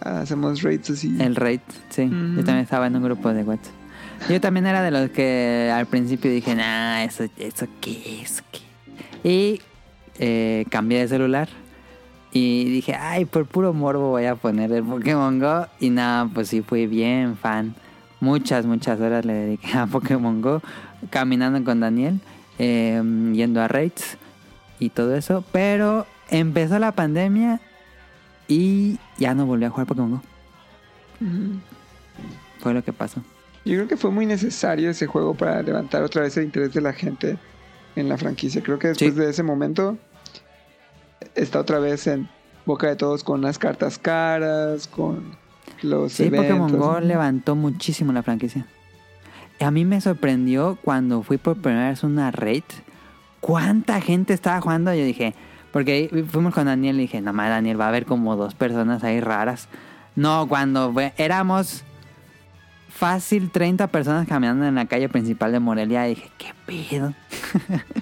[0.01, 1.15] hacemos raids así.
[1.21, 2.05] El raid, sí.
[2.05, 3.75] Yo también estaba en un grupo de WhatsApp.
[4.31, 9.29] Yo también era de los que al principio dije, nah, eso, eso qué es, qué.
[9.29, 9.61] Y
[10.19, 11.49] eh, cambié de celular.
[12.33, 15.67] Y dije, ay, por puro morbo voy a poner el Pokémon Go.
[15.81, 17.75] Y nada, pues sí, fui bien fan.
[18.21, 20.63] Muchas, muchas horas le dediqué a Pokémon Go.
[21.11, 22.21] Caminando con Daniel,
[22.59, 24.19] eh, yendo a raids
[24.79, 25.43] y todo eso.
[25.53, 27.61] Pero empezó la pandemia
[28.49, 30.23] y ya no volví a jugar Pokémon Go.
[32.59, 33.23] Fue lo que pasó.
[33.65, 36.81] Yo creo que fue muy necesario ese juego para levantar otra vez el interés de
[36.81, 37.39] la gente
[37.97, 38.63] en la franquicia.
[38.63, 39.19] Creo que después Sí.
[39.21, 39.99] de ese momento
[41.35, 42.29] está otra vez en
[42.67, 45.37] boca de todos con las cartas caras, con
[45.83, 46.59] los Sí, eventos.
[46.59, 48.67] Pokémon Go levantó muchísimo la franquicia.
[49.61, 52.63] A mí me sorprendió cuando fui por primera vez una raid.
[53.41, 54.93] ¿Cuánta gente estaba jugando?
[54.95, 55.35] Yo dije,
[55.73, 59.05] porque fuimos con Daniel y dije, no más Daniel, va a haber como dos personas
[59.05, 59.69] ahí raras.
[60.17, 61.85] No, cuando fue- éramos
[62.89, 67.15] fácil 30 personas caminando en la calle principal de Morelia, dije, ¿qué pedo?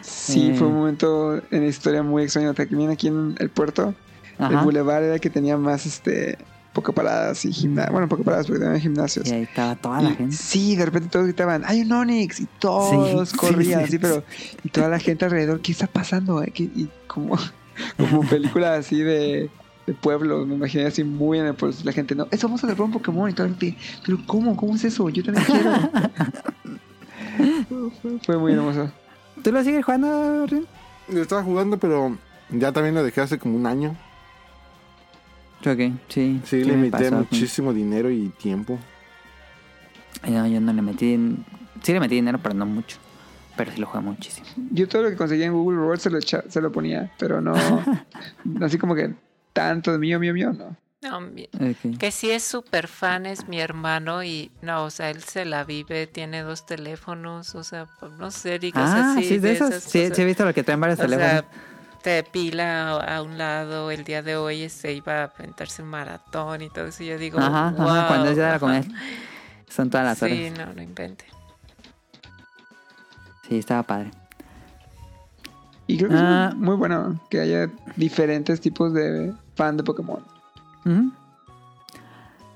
[0.00, 0.54] Sí, Eh.
[0.56, 2.54] fue un momento en la historia muy extraño.
[2.54, 3.94] También aquí en el puerto,
[4.38, 4.62] el Ajá.
[4.62, 6.38] boulevard era el que tenía más este
[6.72, 7.92] poco paradas y gimnasios.
[7.92, 9.26] Bueno, poco paradas porque tenía gimnasios.
[9.28, 10.36] Y ahí estaba toda la Y gente.
[10.36, 14.22] Sí, de repente todos gritaban, hay un Onix, y todos Sí, corrían sí, pero
[14.62, 16.42] y toda la gente alrededor, ¿qué está pasando?
[16.42, 16.52] eh?
[16.54, 17.36] ¿Qué- Y como,
[17.98, 19.50] como película así de,
[19.86, 22.66] de pueblo, me imaginé así muy en el pueblo, la gente, no, eso vamos a
[22.66, 23.76] atrapar un Pokémon y toda la gente,
[24.06, 24.56] pero ¿cómo?
[24.56, 25.08] ¿Cómo es eso?
[25.08, 25.72] Yo también quiero.
[28.02, 28.90] fue, fue muy hermoso.
[29.42, 30.66] ¿Tú lo sigues jugando, Rin?
[31.08, 32.16] Yo estaba jugando, pero
[32.50, 33.96] ya también lo dejé hace como un año.
[35.60, 36.40] Ok, sí.
[36.44, 37.16] Sí, le me metí pasó.
[37.16, 38.78] muchísimo dinero y tiempo.
[40.28, 41.18] No, yo no le metí.
[41.82, 42.98] Sí le metí dinero, pero no mucho.
[43.56, 44.46] Pero sí lo jugué muchísimo.
[44.70, 47.40] Yo todo lo que conseguía en Google Rewards se lo, echa- se lo ponía, pero
[47.40, 47.54] no,
[48.62, 49.14] así como que
[49.52, 50.76] tanto de mío, mío, mío, no.
[51.02, 51.98] No, mi- Ok.
[51.98, 55.64] que sí es súper fan, es mi hermano y no, o sea, él se la
[55.64, 59.24] vive, tiene dos teléfonos, o sea, pues, no sé, digas Ah, así.
[59.24, 59.70] sí, de esos.
[59.70, 61.30] esas Sí, sí he visto lo que traen varios O teléfonos.
[61.30, 61.44] sea,
[62.02, 66.62] te pila a un lado, el día de hoy se iba a aventarse un maratón
[66.62, 67.02] y todo eso.
[67.02, 68.82] y Yo digo, ajá, ajá, "Wow", cuando es de la comida.
[69.68, 70.58] Son todas las Sí, horas.
[70.68, 71.24] no, no invente.
[73.48, 74.10] Sí, estaba padre.
[75.86, 76.48] Y creo que Ah.
[76.50, 80.24] es muy bueno que haya diferentes tipos de fan de Pokémon.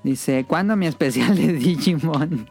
[0.03, 2.47] Dice, ¿cuándo mi especial de Digimon?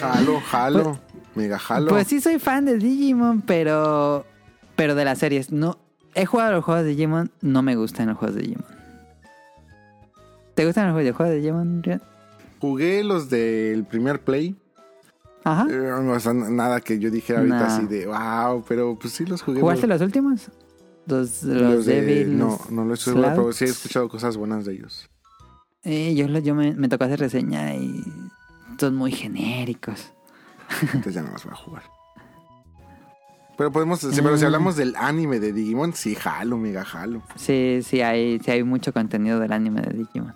[0.00, 0.98] Jalo, jalo.
[1.34, 1.88] mega jalo.
[1.88, 4.26] Pues sí soy fan de Digimon, pero
[4.74, 5.50] pero de las series.
[5.52, 5.78] No
[6.20, 8.66] he jugado los juegos de Digimon, no me gustan los juegos de Digimon.
[10.54, 11.82] ¿Te gustan los videojuegos de Digimon?
[11.82, 12.02] Rian?
[12.60, 14.56] Jugué los del primer play.
[15.44, 15.66] Ajá.
[15.70, 17.76] Eh, no, o sea, nada que yo dijera ahorita Nah.
[17.76, 19.60] así de wow, pero pues sí los jugué.
[19.60, 20.50] ¿Jugaste los, los últimos?
[21.06, 22.24] Los, los, los de-.
[22.26, 25.08] No, no lo he hecho, pero sí he escuchado cosas buenas de ellos.
[25.84, 28.02] Eh, yo me, me tocó hacer reseña y
[28.78, 30.12] son muy genéricos.
[30.82, 31.82] Entonces ya no los voy a jugar.
[33.58, 34.46] Pero podemos, sí, pero si Mm.
[34.46, 37.22] hablamos del anime de Digimon, sí, jalo, mega jalo.
[37.36, 40.32] Sí, sí hay, sí hay mucho contenido del anime de Digimon.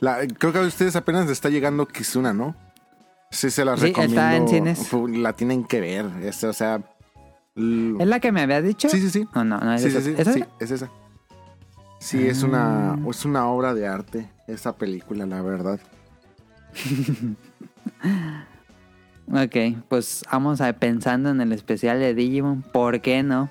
[0.00, 2.54] La- creo que a ustedes apenas les está llegando Kizuna, ¿no?
[3.30, 4.14] Sí, se las Sí, recomiendo.
[4.20, 4.92] está en cines.
[5.18, 6.06] La tienen que ver.
[6.22, 6.82] es- o sea.
[7.54, 8.88] ¿Es la que me había dicho?
[8.88, 9.26] Sí, sí, sí.
[9.34, 10.04] No, no, no es Sí, sí, esa.
[10.04, 10.48] sí, ¿Esa sí, era?
[10.60, 10.90] es esa.
[12.00, 12.98] Sí, es una, Ah.
[13.08, 15.80] es una obra de arte esa película, la verdad.
[19.32, 19.56] Ok,
[19.88, 22.62] pues vamos a pensando en el especial de Digimon.
[22.62, 23.50] ¿Por qué no?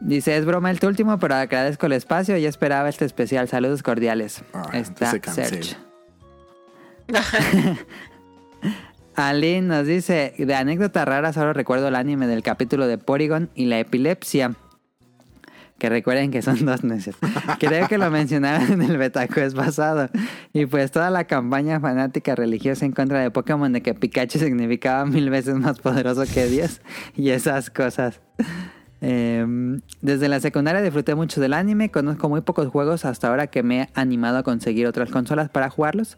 [0.00, 3.46] Dice, es broma el último, pero agradezco el espacio y esperaba este especial.
[3.48, 4.42] Saludos cordiales.
[4.52, 5.10] Ah, Está.
[5.32, 5.76] Search.
[9.14, 13.66] Aline nos dice, de anécdota rara solo recuerdo el anime del capítulo de Porygon y
[13.66, 14.54] la epilepsia.
[15.82, 17.16] Que recuerden que son dos meses.
[17.58, 20.08] Creo que lo mencionaron en el Betacuest pasado.
[20.52, 25.04] Y pues toda la campaña fanática religiosa en contra de Pokémon de que Pikachu significaba
[25.06, 26.80] mil veces más poderoso que Dios.
[27.16, 28.20] Y esas cosas.
[29.00, 33.64] Em, desde la secundaria disfruté mucho del anime, conozco muy pocos juegos hasta ahora que
[33.64, 36.16] me he animado a conseguir otras consolas para jugarlos.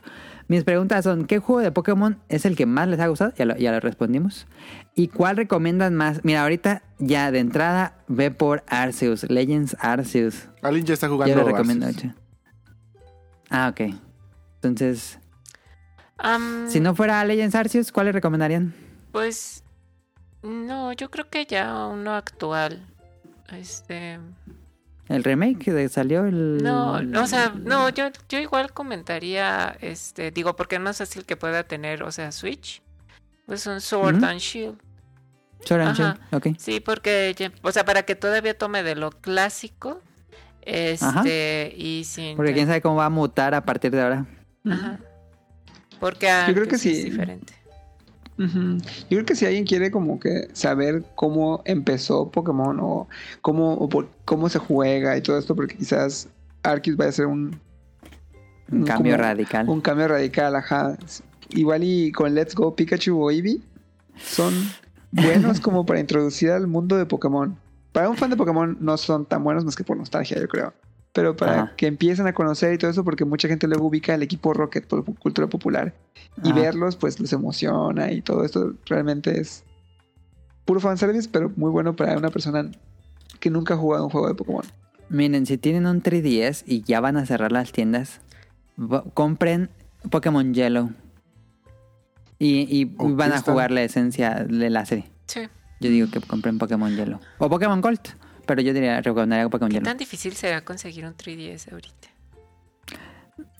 [0.49, 3.33] Mis preguntas son, ¿qué juego de Pokémon es el que más les ha gustado?
[3.37, 4.47] Ya lo, ya lo respondimos.
[4.95, 6.21] ¿Y cuál recomiendan más?
[6.25, 10.49] Mira, ahorita ya de entrada ve por Arceus, Legends Arceus.
[10.63, 11.35] Alin ya está jugando.
[11.35, 12.13] Yo lo recomiendo Arceus.
[13.51, 13.95] Ah, ok.
[14.57, 15.19] Entonces,
[16.69, 18.75] si no fuera Legends Arceus, ¿cuál le recomendarían?
[19.13, 19.65] Pues
[20.43, 22.87] no, yo creo que ya uno actual.
[23.53, 24.19] Este,
[25.09, 26.25] ¿El remake que salió?
[26.25, 26.63] El...
[26.63, 31.25] no, no, o sea, no, yo, yo igual comentaría, este, digo, porque es más fácil
[31.25, 32.83] que pueda tener, o sea, Switch,
[33.47, 34.79] pues un Sword and Shield.
[35.65, 35.97] Sword and.
[35.97, 36.47] Shield, ok.
[36.59, 40.01] Sí, porque, o sea, para que todavía tome de lo clásico,
[40.63, 42.37] este, y sin...
[42.37, 44.27] Porque quién sabe cómo va a mutar a partir de ahora.
[44.67, 44.99] Ajá.
[46.01, 46.99] Porque Yo creo que Arceus sí.
[46.99, 47.55] es diferente.
[48.37, 53.09] Yo creo que si alguien quiere como que saber cómo empezó Pokémon o
[53.43, 56.29] cómo, o por- cómo se juega y todo esto, porque quizás
[56.63, 57.61] Arceus vaya a ser un,
[58.73, 59.69] Un un cambio como- radical.
[59.69, 60.97] un cambio radical, ajá.
[61.51, 63.61] Igual y con Let's Go Pikachu o Eevee
[64.19, 64.53] son
[65.13, 67.57] buenos como para introducir al mundo de Pokémon.
[67.93, 70.73] Para un fan de Pokémon no son tan buenos más que por nostalgia, yo creo.
[71.15, 71.73] Pero para Ajá.
[71.77, 74.87] que empiecen a conocer y todo eso, porque mucha gente luego ubica el equipo Rocket
[74.87, 75.95] por cultura popular.
[76.43, 76.61] Y Ajá.
[76.61, 79.65] verlos, pues los emociona y todo esto realmente es
[80.65, 82.71] puro fanservice, pero muy bueno para una persona
[83.39, 84.65] que nunca ha jugado un juego de Pokémon.
[85.09, 88.21] Miren, si tienen un 3DS y ya van a cerrar las tiendas,
[89.15, 89.71] compren
[90.11, 90.91] Pokémon Yellow.
[92.41, 95.09] Y, y ¿O van a jugar la esencia de la serie.
[95.27, 95.43] Sí.
[95.81, 97.21] Yo digo que compren Pokémon Yellow.
[97.39, 98.01] O Pokémon Gold.
[98.47, 99.85] Pero yo diría, recomendaría Pokémon ¿Qué Yellow.
[99.85, 102.09] tan difícil será conseguir un 3DS ahorita?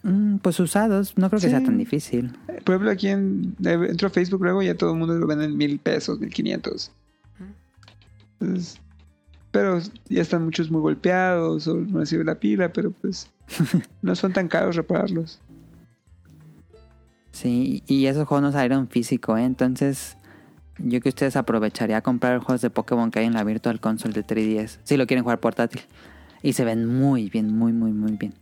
[0.03, 1.51] Mm, pues usados, no creo que Sí.
[1.51, 2.31] sea tan difícil.
[2.63, 5.45] Por ejemplo, aquí en, entro a Facebook luego y ya todo el mundo lo vende
[5.45, 6.91] en mil pesos, mil quinientos.
[8.39, 8.79] Entonces,
[9.51, 13.29] pero ya están muchos muy golpeados o no les sirve la pila, pero pues
[14.01, 15.39] no son tan caros repararlos.
[17.31, 19.43] Sí, y esos juegos no salieron físico, ¿eh?
[19.43, 20.17] Entonces,
[20.77, 24.13] yo que ustedes aprovecharía a comprar juegos de Pokémon que hay en la Virtual Console
[24.13, 24.79] de 3DS.
[24.83, 25.81] Si lo quieren jugar portátil.
[26.41, 28.33] Y se ven muy bien, muy, muy, muy bien.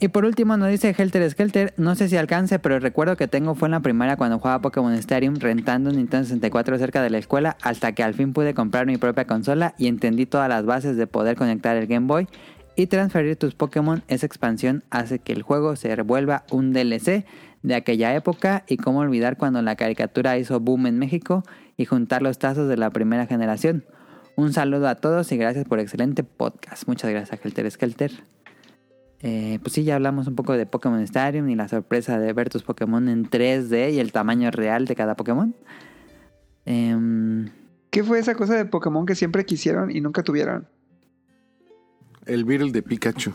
[0.00, 3.28] Y por último nos dice Helter Skelter, no sé si alcance, pero el recuerdo que
[3.28, 7.10] tengo fue en la primaria cuando jugaba Pokémon Stadium rentando un Nintendo 64 cerca de
[7.10, 10.66] la escuela hasta que al fin pude comprar mi propia consola y entendí todas las
[10.66, 12.26] bases de poder conectar el Game Boy
[12.74, 14.02] y transferir tus Pokémon.
[14.08, 17.24] Esa expansión hace que el juego se revuelva un DLC
[17.62, 21.42] de aquella época y cómo olvidar cuando la caricatura hizo boom en México
[21.76, 23.84] y juntar los tazos de la primera generación.
[24.36, 26.86] Un saludo a todos y gracias por excelente podcast.
[26.86, 28.12] Muchas gracias, Helter Skelter.
[29.20, 32.48] Eh, pues sí, ya hablamos un poco de Pokémon Stadium y la sorpresa de ver
[32.48, 35.56] tus Pokémon en 3D y el tamaño real de cada Pokémon.
[36.64, 37.50] Em,
[37.90, 40.68] ¿Qué fue esa cosa de Pokémon que siempre quisieron y nunca tuvieron?
[42.26, 43.32] El Beetle de Pikachu.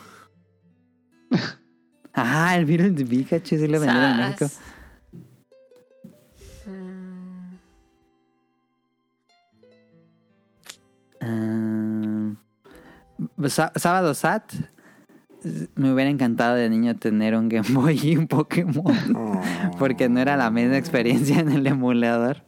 [2.13, 4.47] ah, el virus de Pikachu sí lo vendieron en México.
[11.21, 12.33] Ah,
[13.47, 14.53] Sá- sábado SAT.
[15.75, 18.85] Me hubiera encantado de niño tener un Game Boy y un Pokémon.
[19.15, 19.41] Oh.
[19.79, 22.43] Porque no era la misma experiencia en el emulador.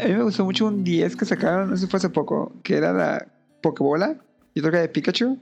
[0.00, 2.52] A mí me gustó mucho un 10 que sacaron, no sé si fue hace poco,
[2.62, 3.26] que era la
[3.62, 4.16] Pokébola
[4.54, 5.38] y otra que de Pikachu.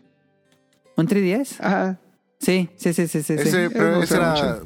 [0.96, 1.60] ¿Un 3DS?
[1.60, 1.98] Ajá,
[2.38, 3.38] Sí, sí, sí, sí, sí.
[3.38, 3.48] sí.
[3.48, 4.60] Ese, pero me ese era.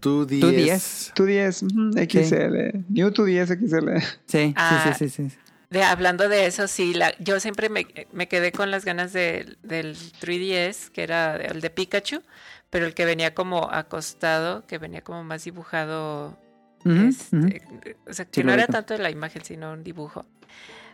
[0.00, 0.40] Tu 10.
[0.40, 1.12] Tu 10.
[1.14, 3.98] tu 10, ujú, XL, New tu 10 XL.
[4.26, 4.94] Sí, Ah.
[4.96, 5.36] sí, sí, sí, sí.
[5.70, 9.56] de, hablando de eso, sí, la, yo siempre me, me quedé con las ganas de-
[9.62, 12.22] del 3DS, que era el de Pikachu,
[12.70, 16.38] pero el que venía como acostado, que venía como más dibujado
[16.84, 17.62] este.
[18.06, 20.24] O sea, que no era tanto de la imagen, sino un dibujo.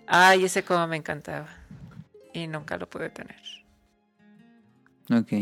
[0.06, 1.46] Ay, ese como me encantaba.
[2.32, 3.36] Y nunca lo pude tener.
[5.12, 5.32] Ok.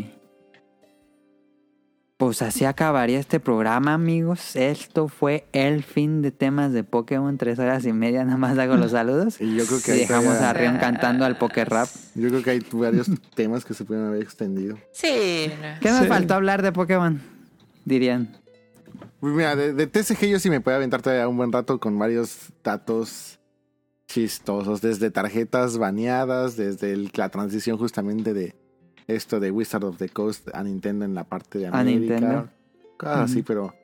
[2.22, 4.54] Pues así acabaría este programa, amigos.
[4.54, 7.36] Esto fue el fin de temas de Pokémon.
[7.36, 9.40] Tres horas y media, nada más hago los saludos.
[9.40, 11.88] Y yo creo que dejamos todavía- a Rion cantando al Poké Rap.
[12.14, 14.76] Yo creo que hay varios temas que se pueden haber extendido.
[14.92, 15.50] Sí.
[15.80, 16.06] ¿Qué nos Sí.
[16.06, 17.20] faltó hablar de Pokémon?
[17.84, 18.36] Dirían.
[19.18, 21.98] Pues mira, de, de TCG yo sí me puedo aventar todavía un buen rato con
[21.98, 23.40] varios datos
[24.06, 28.54] chistosos, desde tarjetas baneadas, desde el- la transición justamente de
[29.14, 32.14] esto de Wizard of the Coast a Nintendo en la parte de A América.
[32.14, 32.48] Nintendo.
[32.96, 33.46] Cosas así, Ujú.
[33.46, 33.74] pero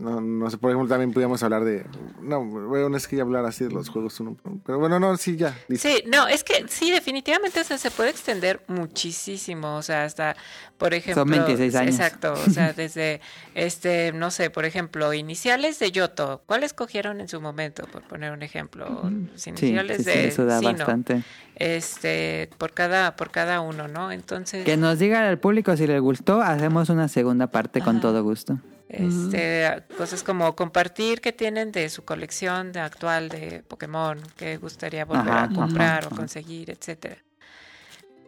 [0.00, 1.84] no, no sé, por ejemplo, también podríamos hablar de...
[2.20, 5.36] No, bueno, es que ya hablar así de los juegos uno, pero bueno, no, sí,
[5.36, 5.56] ya.
[5.68, 5.88] listo.
[5.88, 10.36] Sí, no, es que sí, definitivamente o sea, se puede extender muchísimo, o sea, hasta,
[10.76, 11.24] por ejemplo...
[11.24, 11.94] 26 años.
[11.94, 13.20] Exacto, o sea, desde,
[13.54, 18.32] este, no sé, por ejemplo, iniciales de Yoto, ¿cuáles cogieron en su momento, por poner
[18.32, 19.10] un ejemplo?
[19.32, 21.22] Los iniciales sí, sí, de eso da Sino, bastante.
[21.56, 24.12] este, por cada, por cada uno, ¿no?
[24.12, 24.64] Entonces...
[24.64, 26.40] Que nos diga al público si les gustó.
[26.42, 28.02] Hacemos una segunda parte con Ajá.
[28.02, 28.58] todo gusto.
[28.88, 35.04] Este, cosas como compartir que tienen de su colección de actual de Pokémon que gustaría
[35.04, 37.18] volver Ajá, a comprar ajá, o conseguir, etcétera.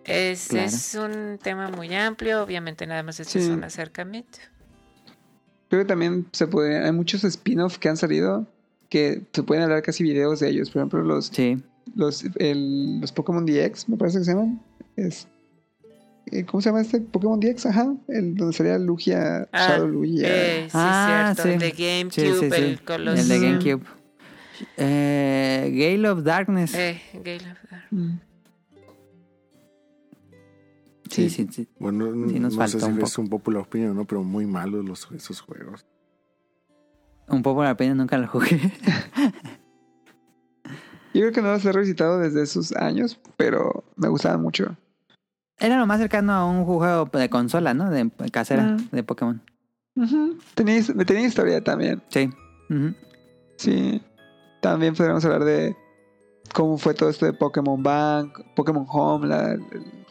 [0.05, 0.67] Es, Claro.
[0.67, 3.51] es un tema muy amplio, obviamente nada más esto es Sí.
[3.51, 4.39] un acercamiento.
[5.69, 8.47] Creo que también se puede, hay muchos spin-off que han salido
[8.89, 10.71] que se pueden hablar casi videos de ellos.
[10.71, 11.63] Por ejemplo, los, Sí.
[11.95, 14.61] los, el- los Pokémon DX, me parece que se llaman.
[14.97, 15.29] Es,
[16.47, 17.01] ¿Cómo se llama este?
[17.01, 17.95] Pokémon DX, ajá.
[18.09, 20.29] El, donde salía Lugia, Ah, Shadow Lugia.
[20.29, 21.55] Eh, sí, Ah, cierto, sí.
[21.55, 22.79] el de GameCube, sí, sí.
[22.93, 23.19] el los...
[23.21, 23.83] El de GameCube.
[24.77, 26.75] Eh, Gale of Darkness.
[26.75, 28.21] Eh, Gale of Dar- Mm.
[31.11, 31.31] Sí, Sí.
[31.31, 31.69] sí, sí.
[31.81, 34.47] Bueno, Sí, nos no sé si un es un popular opinion o no, pero muy
[34.47, 35.85] malos los, esos juegos.
[37.27, 38.61] Un poco la pena nunca lo jugué.
[41.13, 44.77] Yo creo que no los he revisitado desde esos años, pero me gustaban mucho.
[45.61, 47.91] Era lo más cercano a un juego de consola, ¿no?
[47.91, 49.41] De casera, de Pokémon.
[50.55, 52.03] Tenía, me tenía historia también.
[52.09, 52.31] Sí.
[53.57, 54.01] Sí.
[54.61, 55.77] También podríamos hablar de
[56.55, 59.63] cómo fue todo esto de Pokémon Bank, Pokémon Home, la- el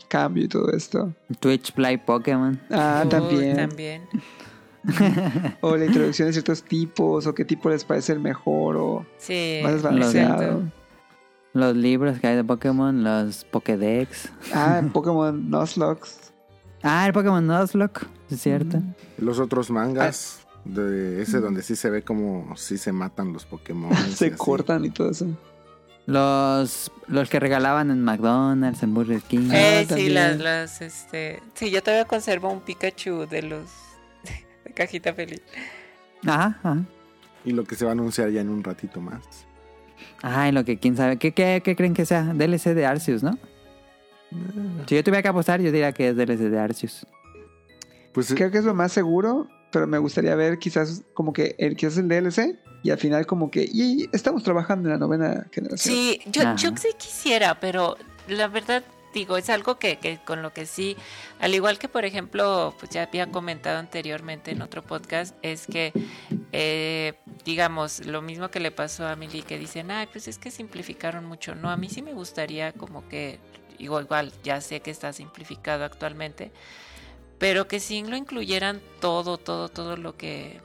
[0.07, 1.13] cambio y todo esto.
[1.39, 2.59] Twitch Play Pokémon.
[2.69, 3.55] Ah, también.
[3.55, 4.01] también.
[5.61, 9.59] O la introducción de ciertos tipos, o qué tipo les parece el mejor, o Sí.
[9.61, 10.63] más desbalanceado.
[11.53, 14.29] Los libros que hay de Pokémon, los Pokédex.
[14.53, 16.07] Ah, Pokémon Nuzlocke.
[16.83, 18.81] Ah, el Pokémon Nuzlocke, es cierto.
[19.17, 20.61] Los otros mangas, Ah.
[20.65, 23.91] de ese donde sí se ve como sí se matan los Pokémon.
[24.15, 25.25] Se cortan y todo eso.
[26.05, 29.49] Los, los que regalaban en McDonald's, en Burger King.
[29.51, 30.13] Eh, Ah, sí, también.
[30.15, 31.41] las, las, este...
[31.53, 33.69] Sí, yo todavía conservo un Pikachu de los...
[34.65, 35.41] de cajita feliz.
[36.25, 36.77] Ajá, ajá.
[37.45, 39.21] Y lo que se va a anunciar ya en un ratito más.
[40.21, 41.17] Ay, lo que quién sabe.
[41.17, 42.23] ¿Qué, qué, qué creen que sea?
[42.23, 43.37] DLC de Arceus, ¿no?
[44.87, 47.05] Si yo tuviera que apostar, yo diría que es DLC de Arceus.
[48.13, 51.75] Pues Creo que es lo más seguro, pero me gustaría ver quizás como que el
[51.75, 55.95] quizás el DLC y al final como que y estamos trabajando en la novena generación.
[55.95, 56.55] Sí, yo, Ajá.
[56.55, 57.97] yo sí quisiera, pero
[58.27, 60.95] la verdad, digo, es algo que, que con lo que sí,
[61.39, 65.91] al igual que por ejemplo, pues ya había comentado anteriormente en otro podcast, es que,
[66.51, 67.13] eh,
[67.45, 71.25] digamos, lo mismo que le pasó a Milly, que dicen, ay, pues es que simplificaron
[71.25, 71.55] mucho.
[71.55, 73.39] No, a mí sí me gustaría como que,
[73.77, 76.51] igual, igual ya sé que está simplificado actualmente,
[77.37, 80.61] pero que sí lo incluyeran todo, todo, todo lo que,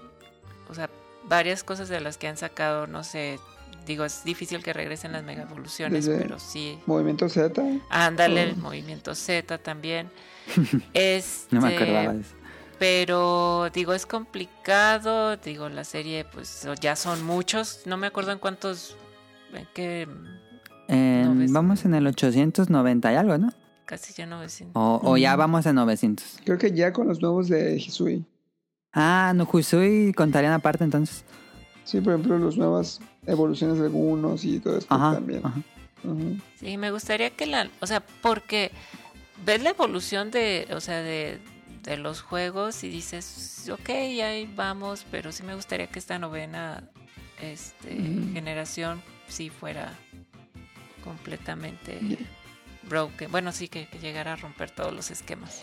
[0.68, 0.90] o sea,
[1.24, 3.38] varias cosas de las que han sacado, no sé,
[3.86, 6.78] digo, es difícil que regresen las mega evoluciones, Desde- pero sí.
[6.86, 7.62] Movimiento Z.
[7.90, 10.10] Ándale, el movimiento Z también.
[10.94, 12.34] este, No me acordaba de eso.
[12.78, 15.36] Pero digo, es complicado.
[15.36, 17.82] Digo, la serie, pues ya son muchos.
[17.86, 18.96] No me acuerdo en cuántos.
[19.52, 20.08] En qué.
[20.88, 23.50] Vamos en el 890 y algo, ¿no?
[23.86, 24.72] Casi ya 900.
[24.74, 26.38] O, o ya vamos en 900.
[26.44, 28.24] Creo que ya con los nuevos de Hisui.
[28.92, 31.24] Ah, no, Husui contarían aparte entonces.
[31.84, 35.40] Sí, por ejemplo, las nuevas evoluciones de algunos y todo esto Ajá, también.
[35.44, 35.60] ajá.
[36.60, 37.70] Sí, me gustaría que la.
[37.80, 38.70] O sea, porque
[39.44, 40.66] ves la evolución de.
[40.74, 41.38] O sea, de,
[41.82, 46.84] de los juegos y dices, ok, ahí vamos, pero sí me gustaría que esta novena
[47.40, 47.90] este,
[48.32, 49.92] generación sí fuera
[51.02, 51.98] completamente
[52.88, 53.30] broken.
[53.30, 55.62] Bueno, sí, que, que llegara a romper todos los esquemas.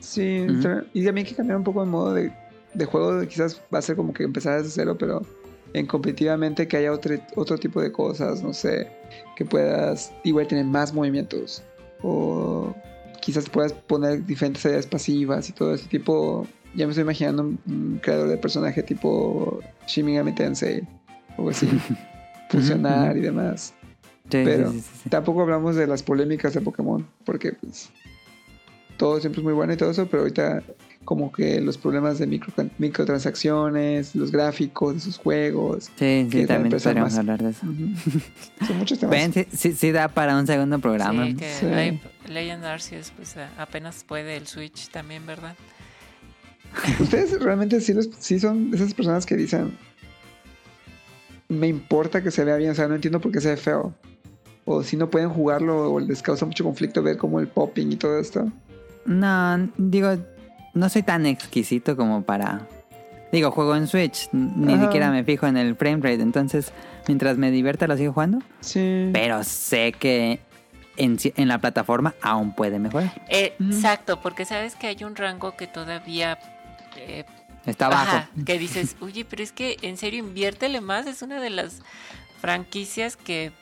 [0.00, 0.46] Sí,
[0.92, 2.32] y también que cambiar un poco el modo de,
[2.74, 3.26] de juego.
[3.26, 5.22] Quizás va a ser como que empezar desde cero, pero
[5.74, 8.88] en competitivamente que haya otro, otro tipo de cosas, no sé,
[9.36, 11.62] que puedas igual tener más movimientos.
[12.02, 12.74] O
[13.20, 16.46] quizás puedas poner diferentes áreas pasivas y todo ese tipo.
[16.74, 20.82] Ya me estoy imaginando un, un creador de personaje tipo Shin Megami Tensei
[21.36, 21.68] o así.
[22.50, 23.74] Fusionar y demás.
[24.30, 25.10] Sí, Pero sí, sí.
[25.10, 27.90] tampoco hablamos de las polémicas de Pokémon, porque pues
[28.96, 30.62] todo siempre es muy bueno y todo eso, pero ahorita
[31.04, 35.90] como que los problemas de micro, microtransacciones, los gráficos de sus juegos.
[35.96, 37.18] Sí, sí, también podríamos más.
[37.18, 37.60] hablar de eso.
[38.66, 39.10] Son muchos temas.
[39.14, 41.26] Ven, sí, sí, sí da para un segundo programa.
[41.26, 42.32] Sí, que Sí.
[42.32, 45.54] Legend Arceus, pues apenas puede el Switch también, ¿verdad?
[47.00, 49.76] Ustedes realmente sí, los- sí son esas personas que dicen,
[51.48, 53.94] me importa que se vea bien, o sea, no entiendo por qué se ve feo.
[54.64, 57.96] O si no pueden jugarlo o les causa mucho conflicto ver como el popping y
[57.96, 58.50] todo esto.
[59.04, 60.16] No, digo,
[60.74, 62.66] no soy tan exquisito como para...
[63.32, 64.84] Digo, juego en Switch, ni Ajá.
[64.84, 66.72] siquiera me fijo en el frame rate, entonces
[67.08, 69.10] mientras me divierta lo sigo jugando, Sí.
[69.12, 70.38] pero sé que
[70.96, 73.12] en, en la plataforma aún puede mejorar.
[73.28, 73.54] Eh.
[73.58, 76.38] Exacto, porque sabes que hay un rango que todavía
[76.96, 77.24] eh,
[77.66, 78.24] Está bajo.
[78.44, 81.80] Que dices, oye, pero es que en serio inviértele más, es una de las
[82.40, 83.52] franquicias que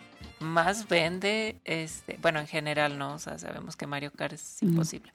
[0.41, 5.13] más vende, este, bueno, en general no, o sea, sabemos que Mario Kart es imposible.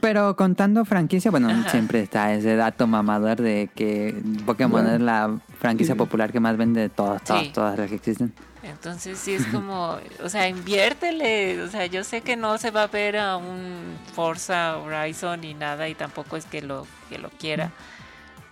[0.00, 1.68] Pero contando franquicia, bueno, Ajá.
[1.68, 4.14] siempre está ese dato mamador de que
[4.46, 4.94] Pokémon Bueno.
[4.94, 5.98] es la franquicia Sí.
[5.98, 7.50] popular que más vende de todas, todas, Sí.
[7.52, 8.32] todas las que existen.
[8.62, 12.84] Entonces sí es como, o sea, inviértele, o sea, yo sé que no se va
[12.84, 13.74] a ver a un
[14.14, 17.72] Forza Horizon ni nada y tampoco es que lo que lo quiera,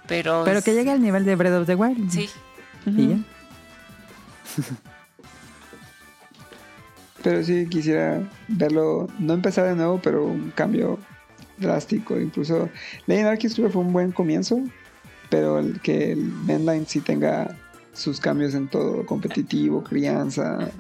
[0.09, 2.11] pero Pero que llegue al nivel de Breath of the Wild.
[2.11, 2.29] Sí,
[2.87, 3.17] Y ya.
[7.23, 10.99] Pero sí quisiera verlo, no empezar de nuevo, pero un cambio
[11.61, 12.19] drástico.
[12.19, 12.69] Incluso
[13.07, 14.61] Legend Arceus creo que fue un buen comienzo,
[15.29, 17.57] pero el que el mainline sí tenga
[17.93, 20.59] sus cambios en todo, competitivo, crianza.
[20.59, 20.71] ujú.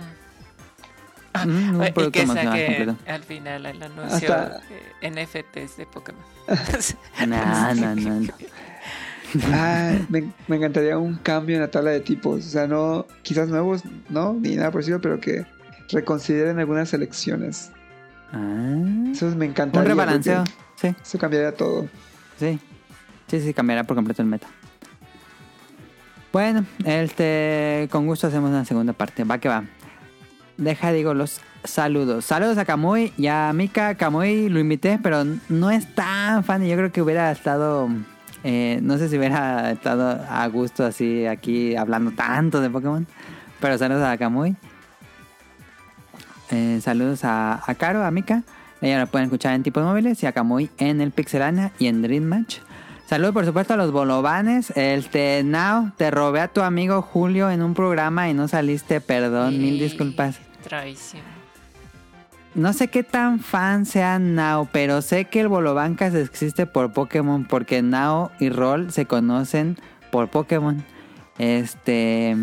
[1.49, 2.97] Mm, un y producto que saque completo.
[3.07, 4.61] al final el anuncio Hasta-
[5.01, 6.21] eh, NFTs de Pokémon.
[7.29, 8.33] No, no, no, no.
[9.53, 12.45] Ah, me, me encantaría un cambio en la tabla de tipos.
[12.45, 15.47] O sea, no, quizás nuevos, no, ni nada por el estilo, pero que
[15.91, 17.71] reconsideren algunas selecciones.
[18.33, 19.81] Ah, Eso me encantaría.
[19.83, 20.45] un rebalanceo.
[20.77, 21.89] Sí, Eso cambiaría todo.
[22.39, 22.59] sí.
[23.29, 24.49] Sí, sí, cambiará por completo el meta.
[26.33, 29.23] Bueno, este, con gusto hacemos una segunda parte.
[29.25, 29.65] Va que va.
[30.57, 32.25] Deja, digo, los saludos.
[32.25, 33.95] Saludos a Kamui y a Mika.
[33.95, 36.65] Kamui lo invité, pero no es tan fan.
[36.65, 37.89] Y yo creo que hubiera estado.
[38.43, 43.07] eh, no sé si hubiera estado a gusto así aquí hablando tanto de Pokémon.
[43.61, 44.57] Pero saludos a Kamui.
[46.51, 48.43] Eh, saludos a, a Caro, a Mika.
[48.81, 52.03] Ella la pueden escuchar en tipos móviles y a Kamui en el Pixelania y en
[52.03, 52.59] Dream Match.
[53.07, 54.73] Saludos por supuesto a los bolovanes.
[54.77, 59.01] El te Now, te robé a tu amigo Julio en un programa y no saliste,
[59.01, 60.39] perdón, mil disculpas.
[60.63, 61.23] Traición.
[62.55, 67.45] No sé qué tan fan sea Now, pero sé que el Bolobancas existe por Pokémon,
[67.45, 69.77] porque Now y Roll se conocen
[70.11, 70.85] por Pokémon.
[71.39, 72.37] Este.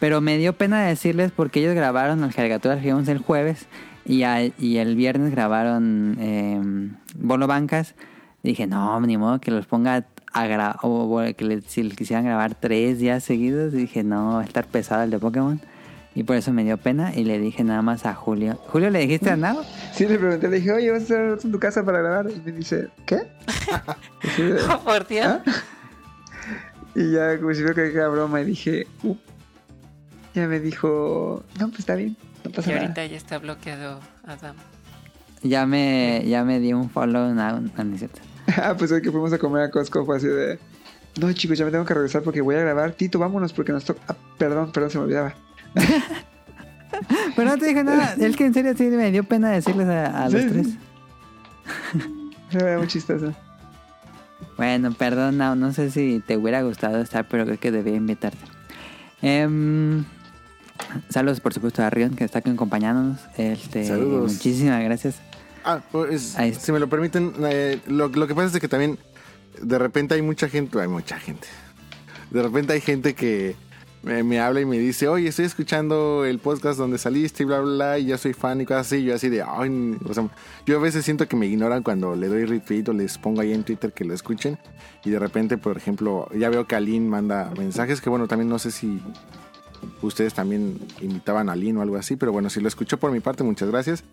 [0.00, 3.66] Pero me dio pena decirles porque ellos grabaron que vimos el jueves
[4.04, 6.60] y, a- y el viernes grabaron eh,
[7.16, 7.94] Bolobancas.
[8.42, 12.24] Dije, no, ni modo que los ponga a grabar, o que le- si les quisieran
[12.24, 15.60] grabar tres días seguidos, dije, no, va a estar pesado el de Pokémon.
[16.14, 18.54] Y por eso me dio pena y le dije nada más a Julio.
[18.68, 19.58] ¿Julio le dijiste a Now?
[19.92, 22.26] Sí, le pregunté, le dije, oye, ¿vas a estar en tu casa para grabar?
[22.30, 23.18] Y me dice, ¿qué?
[24.72, 25.26] Oh, por Dios.
[25.26, 25.42] ¿Ah?
[26.94, 29.14] Y ya como si fuera que era broma y dije, uh.
[30.38, 32.82] Ya me dijo, no, pues está bien, no pasa Y nada.
[32.86, 34.56] ahorita ya está bloqueado Adam.
[35.42, 37.60] Ya me, ya me di un follow now.
[37.60, 38.20] No, no es cierto.
[38.56, 40.58] Ah, pues hoy que fuimos a comer a Costco fue así de,
[41.20, 42.92] no chicos, ya me tengo que regresar porque voy a grabar.
[42.92, 44.00] Tito, vámonos porque nos toca...
[44.08, 45.34] Ah, perdón, perdón, se me olvidaba.
[47.36, 48.14] Pero no te dije nada.
[48.18, 50.66] Es que en serio sí me dio pena decirles a, a los Sí, tres.
[52.50, 53.32] Se veía muy chistoso.
[54.56, 58.38] Bueno, perdón, no, no sé si te hubiera gustado estar, pero creo que debía invitarte.
[59.22, 60.04] Em,
[61.08, 63.20] saludos, por supuesto, a Rion, que está aquí acompañándonos.
[63.36, 64.32] Este, Saludos.
[64.32, 65.16] Muchísimas gracias.
[65.64, 66.60] Ah, pues, está.
[66.60, 68.98] si me lo permiten, eh, lo, lo que pasa es que también
[69.60, 71.46] de repente hay mucha gente, hay mucha gente.
[72.30, 73.56] De repente hay gente que
[74.02, 77.60] me, me habla y me dice, oye, estoy escuchando el podcast donde saliste y bla,
[77.60, 79.04] bla, bla, y ya soy fan y cosas así.
[79.04, 80.28] Yo así de, ay, o sea,
[80.66, 83.52] yo a veces siento que me ignoran cuando le doy retweet o les pongo ahí
[83.52, 84.58] en Twitter que lo escuchen.
[85.04, 88.58] Y de repente, por ejemplo, ya veo que Aline manda mensajes, que bueno, también no
[88.58, 89.00] sé si
[90.02, 93.20] ustedes también invitaban a Aline o algo así, pero bueno, si lo escuchó por mi
[93.20, 94.04] parte, muchas gracias.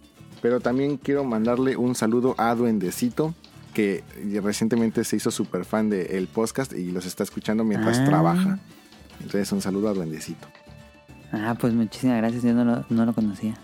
[0.42, 3.34] Pero también quiero mandarle un saludo a Duendecito,
[3.74, 4.04] que
[4.44, 8.06] recientemente se hizo súper fan del podcast y los está escuchando mientras Ah.
[8.06, 8.60] trabaja.
[9.22, 10.48] Entonces, un saludo a Duendecito.
[11.32, 12.44] Ah, pues muchísimas gracias.
[12.44, 13.56] Yo no lo, no lo conocía.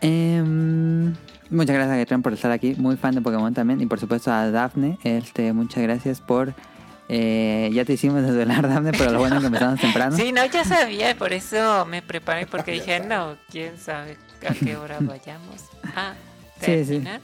[0.00, 1.14] Em,
[1.50, 2.74] muchas gracias, Gaitran, por estar aquí.
[2.76, 3.80] Muy fan de Pokémon también.
[3.80, 4.98] Y por supuesto a Dafne.
[5.04, 6.54] Este, muchas gracias por.
[7.14, 10.16] Eh, ya te hicimos desvelar, Dafne, pero lo bueno es que empezamos temprano.
[10.16, 14.16] Sí, no, ya sabía, por eso me preparé, porque dije, no, quién sabe
[14.48, 15.62] a qué hora vayamos
[15.94, 16.14] a
[16.60, 16.90] Sí, sí.
[16.92, 17.20] terminar.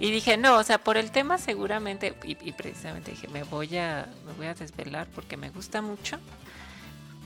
[0.00, 3.76] Y dije, no, o sea, por el tema seguramente, y, y precisamente dije, me voy,
[3.78, 6.18] a, me voy a desvelar porque me gusta mucho.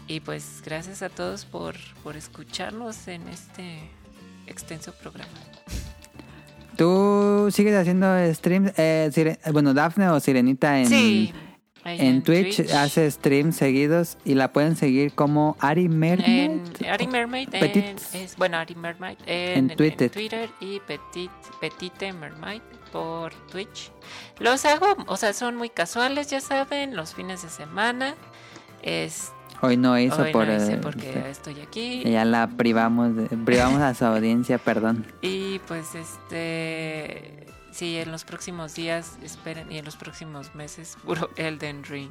[0.09, 3.79] Y pues gracias a todos por, por escucharnos en este
[4.47, 5.33] extenso programa.
[6.77, 8.73] ¿Tú sigues haciendo streams?
[8.77, 11.33] Eh, bueno, Dafne o Sirenita en, sí.
[11.87, 16.51] En, Twitch, hace streams seguidos y la pueden seguir como Ari Mermaid.
[16.81, 20.11] En Ari Mermaid, en, es, bueno, Ari Mermaid en, Twitter.
[20.61, 23.93] y Petit, Petite Mermaid por Twitch.
[24.39, 28.15] Los hago, o sea, son muy casuales, ya saben, los fines de semana.
[28.83, 29.33] Es,
[29.63, 30.47] Hoy no hizo hoy por...
[30.47, 32.03] no hice eh, porque estoy aquí.
[32.05, 35.07] Ya la privamos, de- privamos a su audiencia, perdón.
[35.23, 37.46] Y pues este,
[37.77, 42.11] sí, en los próximos días, esperen, y en los próximos meses, puro Elden Ring.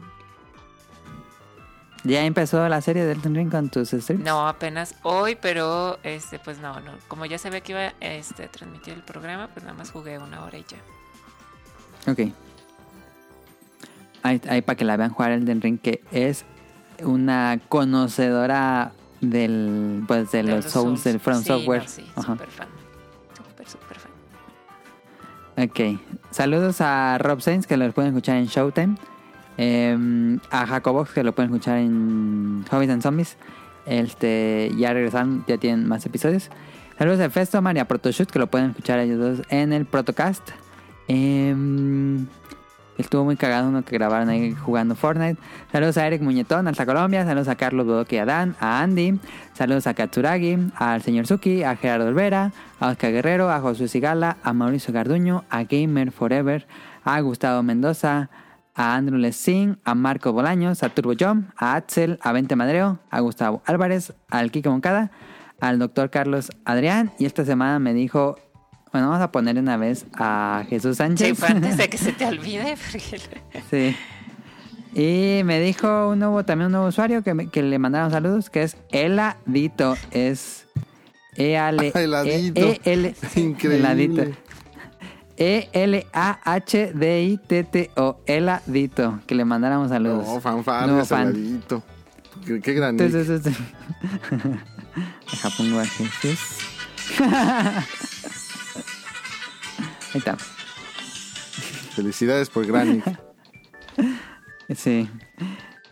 [2.04, 4.24] ¿Ya empezó la serie de Elden Ring con tus streams?
[4.24, 6.92] No, apenas hoy, pero este, pues no, no.
[7.08, 10.44] Como ya sabía que iba este, a transmitir el programa, pues nada más jugué una
[10.44, 12.12] hora y ya.
[12.12, 12.32] Ok.
[14.22, 16.46] Ahí, ahí para que la vean jugar Elden Ring, que es
[17.04, 21.82] una conocedora del pues de, los, Souls, del From Sí, Software.
[21.84, 22.34] no, sí, Ajá.
[22.34, 22.68] súper fan.
[25.58, 26.00] Ok.
[26.32, 28.96] Saludos a Rob Sainz, que lo pueden escuchar en Showtime.
[29.58, 33.38] Eh, a Jacobox, que lo pueden escuchar en Hobbies and Zombies.
[33.86, 36.50] Este, ya regresaron, ya tienen más episodios.
[36.98, 40.50] Saludos a Festomar y a Protoshoot, que lo pueden escuchar ellos dos en el Protocast.
[41.08, 41.56] Eh,
[42.98, 45.40] Estuvo muy cagado uno que grabaron ahí jugando Fortnite.
[45.72, 47.26] Saludos a Eric Muñetón, hasta Colombia.
[47.26, 49.20] Saludos a Carlos Bodoque y a Dan, a Andy.
[49.54, 54.38] Saludos a Katsuragi, al señor Suki, a Gerardo Olvera, a Oscar Guerrero, a Josué Sigala,
[54.44, 56.68] a Mauricio Garduño, a Gamer Forever,
[57.04, 58.30] a Gustavo Mendoza,
[58.76, 63.20] a Andrew Lessing, a Marco Bolaños, a Turbo Jump, a Axel, a Vente Madreo, a
[63.20, 65.12] Gustavo Álvarez, al Kike Moncada,
[65.60, 67.12] al doctor Carlos Adrián.
[67.20, 68.38] Y esta semana me dijo,
[68.96, 71.38] bueno, vamos a poner una vez a Jesús Sí, Sánchez.
[71.38, 72.78] fue antes de que se te olvide.
[72.78, 73.20] porque-
[73.70, 73.94] Sí.
[74.98, 78.50] Y me dijo un nuevo, también un nuevo usuario que, me- que le mandaron saludos,
[78.50, 79.98] que es Eladito.
[80.12, 80.68] Es
[81.36, 81.92] E-A-L...
[81.94, 82.62] Heladito.
[82.62, 83.14] E-L...
[83.36, 83.80] Increíble.
[83.80, 84.22] Eladito.
[85.36, 88.22] E E-L-A-H-D-I-T-T-O.
[88.26, 89.20] Eladito.
[89.28, 90.20] Que le mandáramos saludos.
[90.20, 91.28] No, Nuevo fanfarrias, fan.
[91.36, 91.84] heladito.
[92.46, 93.14] Qué, qué gran Sí, nick.
[93.14, 93.52] sí, sí, sí.
[95.32, 96.40] Deja pongo a Jesús.
[100.16, 100.38] Ahí está.
[101.94, 103.04] Felicidades por gran nick.
[104.74, 105.08] Sí.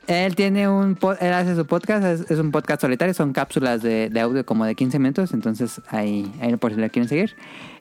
[0.08, 0.98] Él tiene un...
[1.20, 4.66] Él hace su podcast, es, es un podcast solitario, son cápsulas de, de audio como
[4.66, 7.36] de 15 minutos, entonces ahí, ahí por si lo quieren seguir.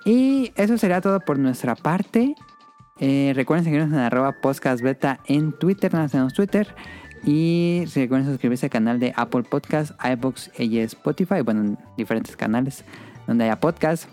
[0.05, 2.35] Y eso sería todo por nuestra parte.
[2.99, 6.75] Eh, recuerden seguirnos en arroba podcastbeta en Twitter, nada tenemos Twitter.
[7.25, 12.85] Y recuerden suscribirse al canal de Apple Podcast, iBox y Spotify, bueno, en diferentes canales
[13.27, 14.09] donde haya podcast.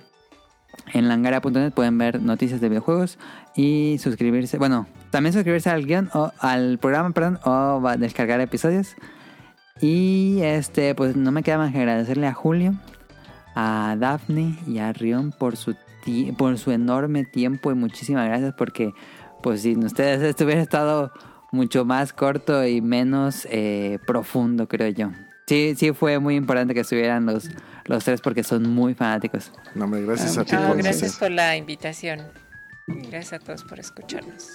[0.93, 3.17] En langaria.net pueden ver noticias de videojuegos
[3.55, 8.41] y suscribirse, bueno, también suscribirse al guion o al programa, perdón, o va a descargar
[8.41, 8.95] episodios.
[9.81, 12.73] Y este, pues no me queda más que agradecerle a Julio,
[13.55, 15.75] a Daphne y a Rion por su
[16.37, 18.93] por su enorme tiempo y muchísimas gracias porque
[19.43, 21.11] pues sin ustedes esto hubiera estado
[21.51, 25.11] mucho más corto y menos eh, profundo, creo yo.
[25.47, 27.49] Sí, sí fue muy importante que estuvieran los,
[27.85, 29.51] los tres porque son muy fanáticos.
[29.75, 32.21] No, hombre, gracias Ah, a ti No, por gracias por la invitación.
[32.87, 34.47] Gracias a todos por escucharnos.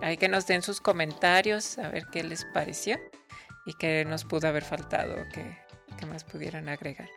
[0.00, 2.98] Hay que nos den sus comentarios, a ver qué les pareció
[3.66, 5.56] y qué nos pudo haber faltado, qué,
[5.98, 7.08] qué más pudieran agregar.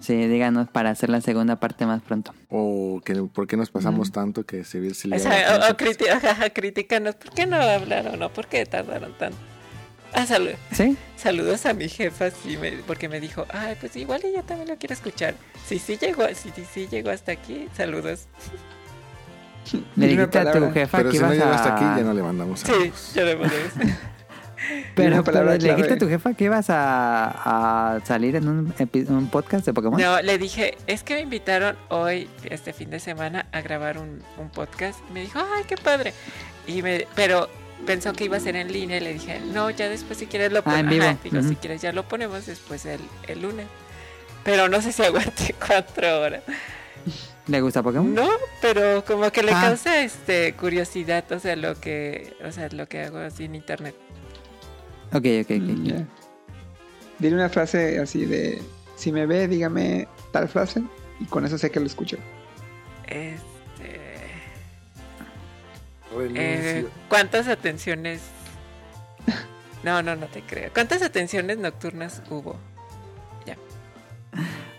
[0.00, 2.34] Sí, díganos para hacer la segunda parte más pronto.
[2.48, 5.76] O que, por qué nos pasamos tanto que se se le O, sea, o- o
[5.76, 9.36] criti- ajá, críticanos, ¿por qué no hablaron o por qué tardaron tanto?
[10.12, 10.50] Ah, salud.
[10.72, 10.96] ¿Sí?
[11.16, 14.76] Saludos a mi jefa, sí, me- porque me dijo, ay, pues igual ella también lo
[14.76, 15.34] quiere escuchar.
[15.66, 18.26] Sí, sí llegó, sí, sí, sí llegó hasta aquí, saludos.
[19.96, 21.54] Le dijiste a tu jefa Pero que si no ibas llegó a...
[21.54, 23.80] hasta aquí, ya no le mandamos Sí, yo le mandé eso.
[24.94, 29.64] Pero, pero le dijiste a tu jefa que ibas a, a salir en un podcast
[29.64, 29.98] de Pokémon.
[29.98, 34.22] No, le dije, es que me invitaron hoy, este fin de semana, a grabar un,
[34.36, 34.98] un podcast.
[35.08, 36.12] Y me dijo, ay, qué padre.
[36.66, 37.48] Y me, pero
[37.86, 40.52] pensó que iba a ser en línea y le dije, no, ya después si quieres
[40.52, 40.90] lo Ah, en ponemos.
[40.90, 41.04] vivo.
[41.04, 43.66] Ajá, digo, si quieres ya lo ponemos después el, el lunes.
[44.44, 46.42] Pero no sé si aguante cuatro horas.
[47.46, 48.14] ¿Le gusta Pokémon?
[48.14, 48.28] No,
[48.62, 49.60] pero como que le Ah.
[49.62, 53.94] causa este curiosidad, o sea, lo que, o sea, lo que hago así en internet.
[55.12, 55.50] Ok, ok, ok.
[55.50, 56.06] Mm, ya.
[57.18, 58.62] Dile una frase así de:
[58.96, 60.82] Si me ve, dígame tal frase.
[61.18, 62.16] Y con eso sé que lo escucho.
[63.08, 63.42] Este,
[66.28, 66.42] Renuncio.
[66.42, 68.22] eh, ¿Cuántas atenciones?
[69.82, 70.70] No, no, no te creo.
[70.74, 72.58] ¿Cuántas atenciones nocturnas hubo?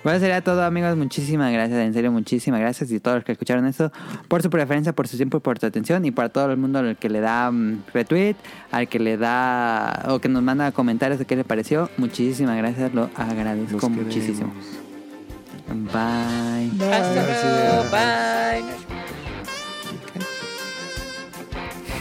[0.03, 0.97] Bueno, sería todo, amigos.
[0.97, 2.91] Muchísimas gracias, en serio, muchísimas gracias.
[2.91, 3.91] Y todos los que escucharon esto,
[4.27, 6.03] por su preferencia, por su tiempo y por su atención.
[6.05, 8.35] Y para todo el mundo al que le da mm, retweet,
[8.71, 12.93] al que le da o que nos manda comentarios de qué le pareció, muchísimas gracias.
[12.93, 14.51] Lo agradezco muchísimo.
[15.67, 15.93] queremos.
[15.93, 16.91] Bye.
[16.91, 17.83] Hasta luego.
[17.91, 19.10] Bye.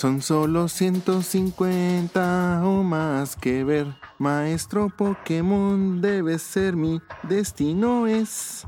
[0.00, 3.86] Son solo 150 o más que ver.
[4.16, 8.66] Maestro Pokémon debe ser mi destino es.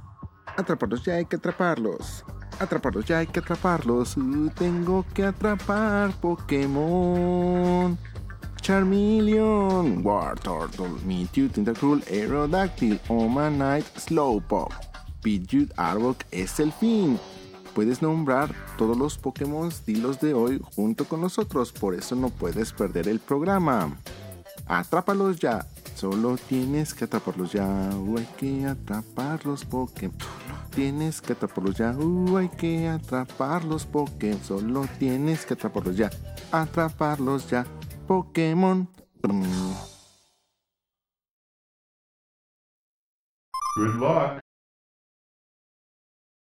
[0.58, 2.26] Atraparlos ya hay que atraparlos.
[2.60, 4.14] Atraparlos ya hay que atraparlos.
[4.56, 7.96] Tengo que atrapar Pokémon.
[8.60, 14.74] Charmeleon, Wartortle, Mewtwo, Tentacruel, Aerodactyl, Omanite, Slowpoke.
[15.22, 17.18] Pidgeot, Arbok es el fin.
[17.74, 22.72] Puedes nombrar todos los Pokémon dilos de hoy junto con nosotros, por eso no puedes
[22.72, 23.96] perder el programa.
[24.66, 25.66] Atrápalos ya.
[25.94, 27.66] Solo tienes que atraparlos ya.
[27.66, 30.16] Uh, hay que atrapar los Pokémon.
[30.74, 31.92] Tienes que atraparlos ya.
[31.92, 34.42] Uh, hay que atrapar los Pokémon.
[34.42, 36.10] Solo tienes que atraparlos ya.
[36.50, 37.66] Atraparlos ya.
[38.06, 38.88] Pokémon.
[43.76, 44.41] Good luck.